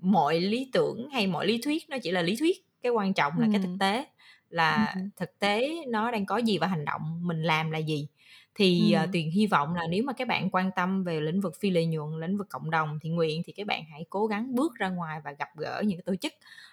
mọi 0.00 0.40
lý 0.40 0.70
tưởng 0.72 1.08
hay 1.12 1.26
mọi 1.26 1.46
lý 1.46 1.60
thuyết 1.62 1.90
nó 1.90 1.96
chỉ 2.02 2.10
là 2.10 2.22
lý 2.22 2.36
thuyết 2.36 2.66
cái 2.82 2.90
quan 2.92 3.14
trọng 3.14 3.32
là 3.38 3.46
ừ. 3.46 3.50
cái 3.52 3.62
thực 3.62 3.76
tế 3.80 4.04
là 4.50 4.92
ừ. 4.94 5.00
thực 5.16 5.38
tế 5.38 5.70
nó 5.88 6.10
đang 6.10 6.26
có 6.26 6.36
gì 6.36 6.58
và 6.58 6.66
hành 6.66 6.84
động 6.84 7.20
mình 7.22 7.42
làm 7.42 7.70
là 7.70 7.78
gì 7.78 8.08
thì 8.56 8.92
ừ. 8.92 9.02
uh, 9.02 9.12
tuyền 9.12 9.30
hy 9.30 9.46
vọng 9.46 9.74
là 9.74 9.82
nếu 9.90 10.02
mà 10.04 10.12
các 10.12 10.28
bạn 10.28 10.50
quan 10.50 10.70
tâm 10.76 11.04
về 11.04 11.20
lĩnh 11.20 11.40
vực 11.40 11.54
phi 11.60 11.70
lợi 11.70 11.86
nhuận 11.86 12.20
lĩnh 12.20 12.36
vực 12.36 12.46
cộng 12.50 12.70
đồng 12.70 12.98
thì 13.02 13.10
nguyện 13.10 13.42
thì 13.46 13.52
các 13.52 13.66
bạn 13.66 13.84
hãy 13.90 14.04
cố 14.10 14.26
gắng 14.26 14.54
bước 14.54 14.74
ra 14.74 14.88
ngoài 14.88 15.20
và 15.24 15.32
gặp 15.32 15.48
gỡ 15.56 15.82
những 15.86 15.98
cái 15.98 16.04
tổ 16.06 16.16
chức 16.16 16.32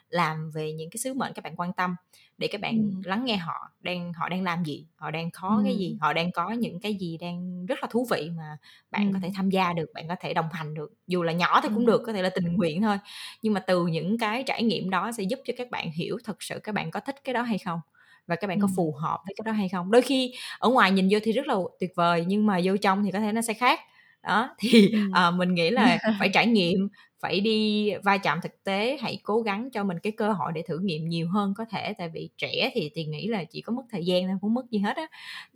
làm 0.09 0.51
về 0.51 0.73
những 0.73 0.89
cái 0.89 0.97
sứ 0.97 1.13
mệnh 1.13 1.33
các 1.33 1.43
bạn 1.43 1.55
quan 1.55 1.73
tâm 1.73 1.95
để 2.37 2.47
các 2.47 2.61
bạn 2.61 2.77
ừ. 2.77 3.01
lắng 3.03 3.25
nghe 3.25 3.37
họ 3.37 3.71
đang 3.81 4.13
họ 4.13 4.29
đang 4.29 4.43
làm 4.43 4.63
gì 4.63 4.85
họ 4.95 5.11
đang 5.11 5.31
có 5.31 5.55
ừ. 5.57 5.61
cái 5.63 5.77
gì 5.77 5.97
họ 6.01 6.13
đang 6.13 6.31
có 6.31 6.51
những 6.51 6.79
cái 6.79 6.95
gì 6.95 7.17
đang 7.17 7.65
rất 7.65 7.79
là 7.81 7.87
thú 7.91 8.07
vị 8.11 8.29
mà 8.37 8.57
bạn 8.91 9.07
ừ. 9.07 9.13
có 9.13 9.19
thể 9.21 9.31
tham 9.35 9.49
gia 9.49 9.73
được 9.73 9.91
bạn 9.93 10.07
có 10.07 10.15
thể 10.21 10.33
đồng 10.33 10.49
hành 10.51 10.73
được 10.73 10.93
dù 11.07 11.23
là 11.23 11.33
nhỏ 11.33 11.61
thì 11.63 11.69
cũng 11.73 11.85
được 11.85 12.03
có 12.05 12.13
thể 12.13 12.21
là 12.21 12.29
tình 12.29 12.53
nguyện 12.53 12.81
thôi 12.81 12.97
nhưng 13.41 13.53
mà 13.53 13.59
từ 13.59 13.85
những 13.87 14.17
cái 14.17 14.43
trải 14.43 14.63
nghiệm 14.63 14.89
đó 14.89 15.11
sẽ 15.11 15.23
giúp 15.23 15.39
cho 15.45 15.53
các 15.57 15.71
bạn 15.71 15.91
hiểu 15.91 16.17
thật 16.23 16.43
sự 16.43 16.59
các 16.63 16.75
bạn 16.75 16.91
có 16.91 16.99
thích 16.99 17.15
cái 17.23 17.33
đó 17.33 17.41
hay 17.41 17.57
không 17.57 17.79
và 18.27 18.35
các 18.35 18.47
bạn 18.47 18.59
có 18.59 18.67
phù 18.75 18.95
hợp 19.01 19.19
với 19.25 19.33
cái 19.37 19.43
đó 19.45 19.51
hay 19.51 19.69
không. 19.69 19.91
Đôi 19.91 20.01
khi 20.01 20.33
ở 20.59 20.69
ngoài 20.69 20.91
nhìn 20.91 21.07
vô 21.11 21.19
thì 21.23 21.31
rất 21.31 21.47
là 21.47 21.55
tuyệt 21.79 21.91
vời 21.95 22.23
nhưng 22.27 22.45
mà 22.45 22.59
vô 22.63 22.77
trong 22.77 23.03
thì 23.03 23.11
có 23.11 23.19
thể 23.19 23.31
nó 23.31 23.41
sẽ 23.41 23.53
khác. 23.53 23.79
Đó 24.23 24.55
thì 24.59 24.93
uh, 25.09 25.33
mình 25.35 25.53
nghĩ 25.53 25.69
là 25.69 25.97
phải 26.19 26.29
trải 26.33 26.47
nghiệm 26.47 26.89
phải 27.21 27.39
đi 27.39 27.91
va 28.03 28.17
chạm 28.17 28.41
thực 28.41 28.63
tế 28.63 28.97
hãy 29.01 29.19
cố 29.23 29.41
gắng 29.41 29.69
cho 29.71 29.83
mình 29.83 29.99
cái 29.99 30.13
cơ 30.17 30.31
hội 30.31 30.51
để 30.55 30.61
thử 30.67 30.79
nghiệm 30.79 31.09
nhiều 31.09 31.27
hơn 31.29 31.53
có 31.57 31.65
thể 31.65 31.93
tại 31.97 32.09
vì 32.09 32.29
trẻ 32.37 32.71
thì 32.73 32.91
thì 32.95 33.05
nghĩ 33.05 33.27
là 33.27 33.43
chỉ 33.43 33.61
có 33.61 33.73
mất 33.73 33.83
thời 33.91 34.05
gian 34.05 34.27
thôi 34.27 34.37
không 34.41 34.53
mất 34.53 34.69
gì 34.71 34.79
hết 34.79 34.97
á. 34.97 35.07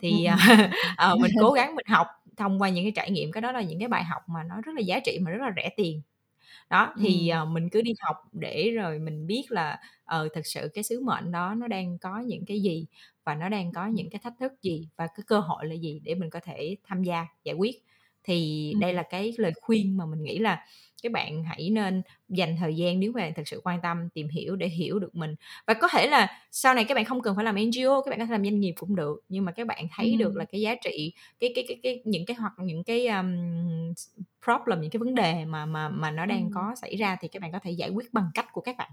Thì 0.02 0.28
uh, 0.34 0.58
uh, 1.14 1.20
mình 1.20 1.32
cố 1.40 1.50
gắng 1.50 1.74
mình 1.74 1.86
học 1.88 2.06
thông 2.36 2.62
qua 2.62 2.68
những 2.68 2.84
cái 2.84 2.92
trải 2.96 3.10
nghiệm 3.10 3.32
cái 3.32 3.40
đó 3.40 3.52
là 3.52 3.62
những 3.62 3.78
cái 3.78 3.88
bài 3.88 4.04
học 4.04 4.22
mà 4.28 4.40
nó 4.48 4.60
rất 4.60 4.72
là 4.74 4.80
giá 4.80 5.00
trị 5.00 5.18
mà 5.22 5.30
rất 5.30 5.40
là 5.40 5.52
rẻ 5.56 5.68
tiền 5.76 6.02
đó 6.70 6.94
thì 7.00 7.30
uh, 7.42 7.48
mình 7.48 7.68
cứ 7.72 7.82
đi 7.82 7.92
học 8.00 8.16
để 8.32 8.70
rồi 8.74 8.98
mình 8.98 9.26
biết 9.26 9.44
là 9.50 9.78
ờ 10.04 10.22
uh, 10.26 10.32
thật 10.34 10.40
sự 10.46 10.68
cái 10.74 10.84
sứ 10.84 11.00
mệnh 11.00 11.32
đó 11.32 11.54
nó 11.54 11.68
đang 11.68 11.98
có 11.98 12.18
những 12.20 12.44
cái 12.46 12.60
gì 12.60 12.86
và 13.24 13.34
nó 13.34 13.48
đang 13.48 13.72
có 13.72 13.86
những 13.86 14.10
cái 14.10 14.20
thách 14.24 14.34
thức 14.40 14.52
gì 14.62 14.88
và 14.96 15.06
cái 15.06 15.24
cơ 15.26 15.38
hội 15.40 15.66
là 15.66 15.74
gì 15.74 16.00
để 16.04 16.14
mình 16.14 16.30
có 16.30 16.40
thể 16.44 16.76
tham 16.84 17.02
gia 17.02 17.26
giải 17.44 17.54
quyết 17.54 17.76
thì 18.28 18.74
đây 18.80 18.92
là 18.92 19.02
cái 19.02 19.34
lời 19.36 19.52
khuyên 19.60 19.96
mà 19.96 20.06
mình 20.06 20.22
nghĩ 20.22 20.38
là 20.38 20.64
các 21.02 21.12
bạn 21.12 21.44
hãy 21.44 21.70
nên 21.70 22.02
dành 22.28 22.56
thời 22.60 22.74
gian 22.74 23.00
nếu 23.00 23.12
bạn 23.12 23.34
thực 23.34 23.48
sự 23.48 23.60
quan 23.64 23.80
tâm 23.82 24.08
tìm 24.14 24.28
hiểu 24.28 24.56
để 24.56 24.68
hiểu 24.68 24.98
được 24.98 25.14
mình 25.16 25.34
và 25.66 25.74
có 25.74 25.88
thể 25.88 26.06
là 26.06 26.42
sau 26.50 26.74
này 26.74 26.84
các 26.84 26.94
bạn 26.94 27.04
không 27.04 27.22
cần 27.22 27.36
phải 27.36 27.44
làm 27.44 27.54
NGO 27.54 28.00
các 28.00 28.10
bạn 28.10 28.18
có 28.18 28.26
thể 28.26 28.32
làm 28.32 28.44
doanh 28.44 28.60
nghiệp 28.60 28.74
cũng 28.76 28.96
được 28.96 29.20
nhưng 29.28 29.44
mà 29.44 29.52
các 29.52 29.66
bạn 29.66 29.86
thấy 29.96 30.12
ừ. 30.12 30.16
được 30.18 30.36
là 30.36 30.44
cái 30.44 30.60
giá 30.60 30.74
trị 30.74 31.12
cái 31.40 31.52
cái 31.54 31.64
cái 31.68 31.80
cái 31.82 32.02
những 32.04 32.26
cái 32.26 32.36
hoặc 32.36 32.52
những 32.58 32.84
cái 32.84 33.06
um, 33.06 33.36
problem 34.44 34.80
những 34.80 34.90
cái 34.90 34.98
vấn 34.98 35.14
đề 35.14 35.44
mà 35.44 35.66
mà 35.66 35.88
mà 35.88 36.10
nó 36.10 36.26
đang 36.26 36.44
ừ. 36.44 36.50
có 36.54 36.74
xảy 36.82 36.96
ra 36.96 37.16
thì 37.20 37.28
các 37.28 37.42
bạn 37.42 37.52
có 37.52 37.58
thể 37.58 37.70
giải 37.70 37.90
quyết 37.90 38.12
bằng 38.12 38.30
cách 38.34 38.46
của 38.52 38.60
các 38.60 38.76
bạn 38.76 38.90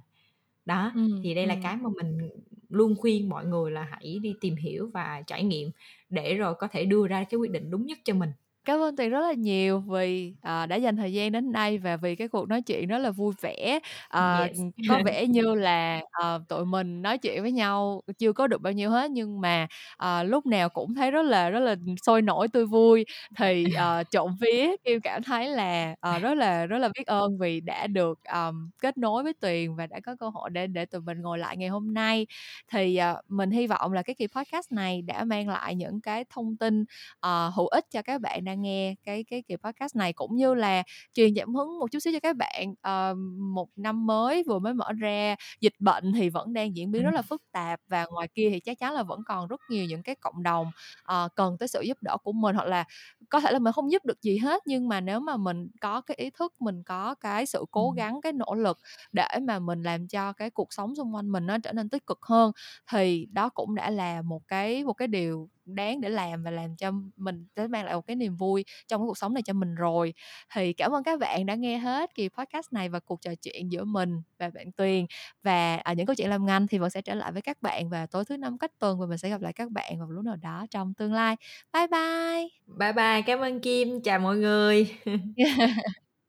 đó 0.65 0.91
ừ. 0.95 1.01
thì 1.23 1.33
đây 1.33 1.43
ừ. 1.43 1.47
là 1.47 1.55
cái 1.63 1.75
mà 1.75 1.89
mình 1.95 2.29
luôn 2.69 2.95
khuyên 2.97 3.29
mọi 3.29 3.45
người 3.45 3.71
là 3.71 3.87
hãy 3.91 4.19
đi 4.21 4.33
tìm 4.41 4.55
hiểu 4.55 4.89
và 4.93 5.21
trải 5.27 5.43
nghiệm 5.43 5.71
để 6.09 6.33
rồi 6.33 6.55
có 6.55 6.67
thể 6.67 6.85
đưa 6.85 7.07
ra 7.07 7.23
cái 7.23 7.37
quyết 7.37 7.51
định 7.51 7.71
đúng 7.71 7.85
nhất 7.85 7.97
cho 8.03 8.13
mình 8.13 8.29
cảm 8.65 8.79
ơn 8.79 8.95
tuyền 8.95 9.09
rất 9.09 9.19
là 9.19 9.33
nhiều 9.33 9.79
vì 9.79 10.33
uh, 10.37 10.69
đã 10.69 10.75
dành 10.75 10.97
thời 10.97 11.13
gian 11.13 11.31
đến 11.31 11.51
đây 11.51 11.77
và 11.77 11.97
vì 11.97 12.15
cái 12.15 12.27
cuộc 12.27 12.49
nói 12.49 12.61
chuyện 12.61 12.87
rất 12.87 12.97
là 12.97 13.11
vui 13.11 13.33
vẻ. 13.41 13.79
Uh, 14.17 14.49
yes. 14.49 14.57
có 14.89 14.99
vẻ 15.05 15.27
như 15.27 15.55
là 15.55 16.01
uh, 16.21 16.47
tụi 16.47 16.65
mình 16.65 17.01
nói 17.01 17.17
chuyện 17.17 17.41
với 17.41 17.51
nhau 17.51 18.01
chưa 18.17 18.33
có 18.33 18.47
được 18.47 18.61
bao 18.61 18.73
nhiêu 18.73 18.89
hết 18.89 19.11
nhưng 19.11 19.41
mà 19.41 19.67
uh, 20.03 20.29
lúc 20.29 20.45
nào 20.45 20.69
cũng 20.69 20.95
thấy 20.95 21.11
rất 21.11 21.25
là 21.25 21.49
rất 21.49 21.59
là 21.59 21.75
sôi 22.05 22.21
nổi 22.21 22.47
tươi 22.47 22.65
vui. 22.65 23.05
Thì 23.37 23.65
uh, 23.67 24.05
trộm 24.11 24.35
vía 24.41 24.75
kim 24.83 25.01
cảm 25.01 25.23
thấy 25.23 25.49
là 25.49 25.95
uh, 26.15 26.21
rất 26.21 26.33
là 26.33 26.65
rất 26.65 26.77
là 26.77 26.89
biết 26.97 27.07
ơn 27.07 27.37
vì 27.37 27.59
đã 27.59 27.87
được 27.87 28.19
um, 28.33 28.69
kết 28.81 28.97
nối 28.97 29.23
với 29.23 29.33
tuyền 29.33 29.75
và 29.75 29.87
đã 29.87 29.99
có 29.99 30.15
cơ 30.19 30.29
hội 30.29 30.49
để 30.49 30.67
để 30.67 30.85
tụi 30.85 31.01
mình 31.01 31.21
ngồi 31.21 31.37
lại 31.37 31.57
ngày 31.57 31.69
hôm 31.69 31.93
nay. 31.93 32.27
Thì 32.71 32.99
uh, 33.11 33.31
mình 33.31 33.51
hy 33.51 33.67
vọng 33.67 33.93
là 33.93 34.01
cái 34.01 34.15
kỳ 34.15 34.27
podcast 34.27 34.71
này 34.71 35.01
đã 35.01 35.23
mang 35.23 35.49
lại 35.49 35.75
những 35.75 36.01
cái 36.01 36.25
thông 36.29 36.57
tin 36.57 36.81
uh, 37.25 37.53
hữu 37.55 37.67
ích 37.67 37.85
cho 37.91 38.01
các 38.01 38.21
bạn 38.21 38.43
đang 38.45 38.54
nghe 38.55 38.95
cái 39.03 39.23
cái 39.23 39.43
kỳ 39.47 39.55
podcast 39.55 39.95
này 39.95 40.13
cũng 40.13 40.35
như 40.35 40.53
là 40.53 40.83
truyền 41.13 41.35
cảm 41.35 41.55
hứng 41.55 41.79
một 41.79 41.91
chút 41.91 41.99
xíu 41.99 42.13
cho 42.13 42.19
các 42.19 42.35
bạn. 42.35 42.71
Uh, 42.71 43.17
một 43.39 43.69
năm 43.75 44.05
mới 44.05 44.43
vừa 44.43 44.59
mới 44.59 44.73
mở 44.73 44.93
ra 44.93 45.35
dịch 45.61 45.73
bệnh 45.79 46.13
thì 46.13 46.29
vẫn 46.29 46.53
đang 46.53 46.75
diễn 46.75 46.91
biến 46.91 47.03
rất 47.03 47.13
là 47.13 47.21
phức 47.21 47.41
tạp 47.51 47.79
và 47.87 48.05
ngoài 48.05 48.27
kia 48.27 48.49
thì 48.49 48.59
chắc 48.59 48.79
chắn 48.79 48.93
là 48.93 49.03
vẫn 49.03 49.19
còn 49.25 49.47
rất 49.47 49.61
nhiều 49.69 49.85
những 49.85 50.03
cái 50.03 50.15
cộng 50.15 50.43
đồng 50.43 50.71
uh, 51.01 51.35
cần 51.35 51.57
tới 51.57 51.67
sự 51.67 51.81
giúp 51.81 51.97
đỡ 52.01 52.17
của 52.23 52.31
mình 52.31 52.55
hoặc 52.55 52.67
là 52.67 52.85
có 53.29 53.39
thể 53.39 53.51
là 53.51 53.59
mình 53.59 53.73
không 53.73 53.91
giúp 53.91 54.05
được 54.05 54.21
gì 54.21 54.37
hết 54.37 54.61
nhưng 54.65 54.87
mà 54.87 55.01
nếu 55.01 55.19
mà 55.19 55.37
mình 55.37 55.67
có 55.81 56.01
cái 56.01 56.15
ý 56.17 56.29
thức 56.29 56.53
mình 56.59 56.83
có 56.83 57.15
cái 57.15 57.45
sự 57.45 57.65
cố 57.71 57.91
gắng 57.91 58.21
cái 58.21 58.33
nỗ 58.33 58.53
lực 58.53 58.77
để 59.11 59.27
mà 59.41 59.59
mình 59.59 59.83
làm 59.83 60.07
cho 60.07 60.33
cái 60.33 60.49
cuộc 60.49 60.73
sống 60.73 60.95
xung 60.95 61.15
quanh 61.15 61.31
mình 61.31 61.45
nó 61.45 61.57
trở 61.63 61.73
nên 61.73 61.89
tích 61.89 62.07
cực 62.07 62.19
hơn 62.21 62.51
thì 62.91 63.27
đó 63.31 63.49
cũng 63.49 63.75
đã 63.75 63.89
là 63.89 64.21
một 64.21 64.47
cái 64.47 64.83
một 64.83 64.93
cái 64.93 65.07
điều 65.07 65.49
đáng 65.65 66.01
để 66.01 66.09
làm 66.09 66.43
và 66.43 66.51
làm 66.51 66.75
cho 66.75 66.91
mình 67.15 67.47
sẽ 67.55 67.67
mang 67.67 67.85
lại 67.85 67.93
một 67.95 68.01
cái 68.07 68.15
niềm 68.15 68.35
vui 68.35 68.65
trong 68.87 69.01
cái 69.01 69.05
cuộc 69.07 69.17
sống 69.17 69.33
này 69.33 69.43
cho 69.43 69.53
mình 69.53 69.75
rồi. 69.75 70.13
Thì 70.53 70.73
cảm 70.73 70.91
ơn 70.91 71.03
các 71.03 71.19
bạn 71.19 71.45
đã 71.45 71.55
nghe 71.55 71.77
hết 71.77 72.15
kỳ 72.15 72.29
podcast 72.29 72.73
này 72.73 72.89
và 72.89 72.99
cuộc 72.99 73.21
trò 73.21 73.31
chuyện 73.35 73.71
giữa 73.71 73.83
mình 73.83 74.21
và 74.39 74.49
bạn 74.49 74.71
Tuyền. 74.71 75.05
Và 75.43 75.75
ở 75.77 75.93
những 75.93 76.05
câu 76.05 76.15
chuyện 76.15 76.29
làm 76.29 76.45
ngành 76.45 76.67
thì 76.67 76.77
vẫn 76.77 76.89
sẽ 76.89 77.01
trở 77.01 77.13
lại 77.15 77.31
với 77.31 77.41
các 77.41 77.61
bạn 77.61 77.89
vào 77.89 78.07
tối 78.07 78.25
thứ 78.25 78.37
năm 78.37 78.57
cách 78.57 78.71
tuần 78.79 78.99
và 78.99 79.05
mình 79.05 79.17
sẽ 79.17 79.29
gặp 79.29 79.41
lại 79.41 79.53
các 79.53 79.71
bạn 79.71 79.99
vào 79.99 80.11
lúc 80.11 80.25
nào 80.25 80.35
đó 80.35 80.65
trong 80.71 80.93
tương 80.93 81.13
lai. 81.13 81.35
Bye 81.73 81.87
bye! 81.87 82.65
Bye 82.67 82.93
bye 82.93 83.21
cảm 83.25 83.39
ơn 83.39 83.59
Kim. 83.59 84.01
Chào 84.01 84.19
mọi 84.19 84.37
người 84.37 84.95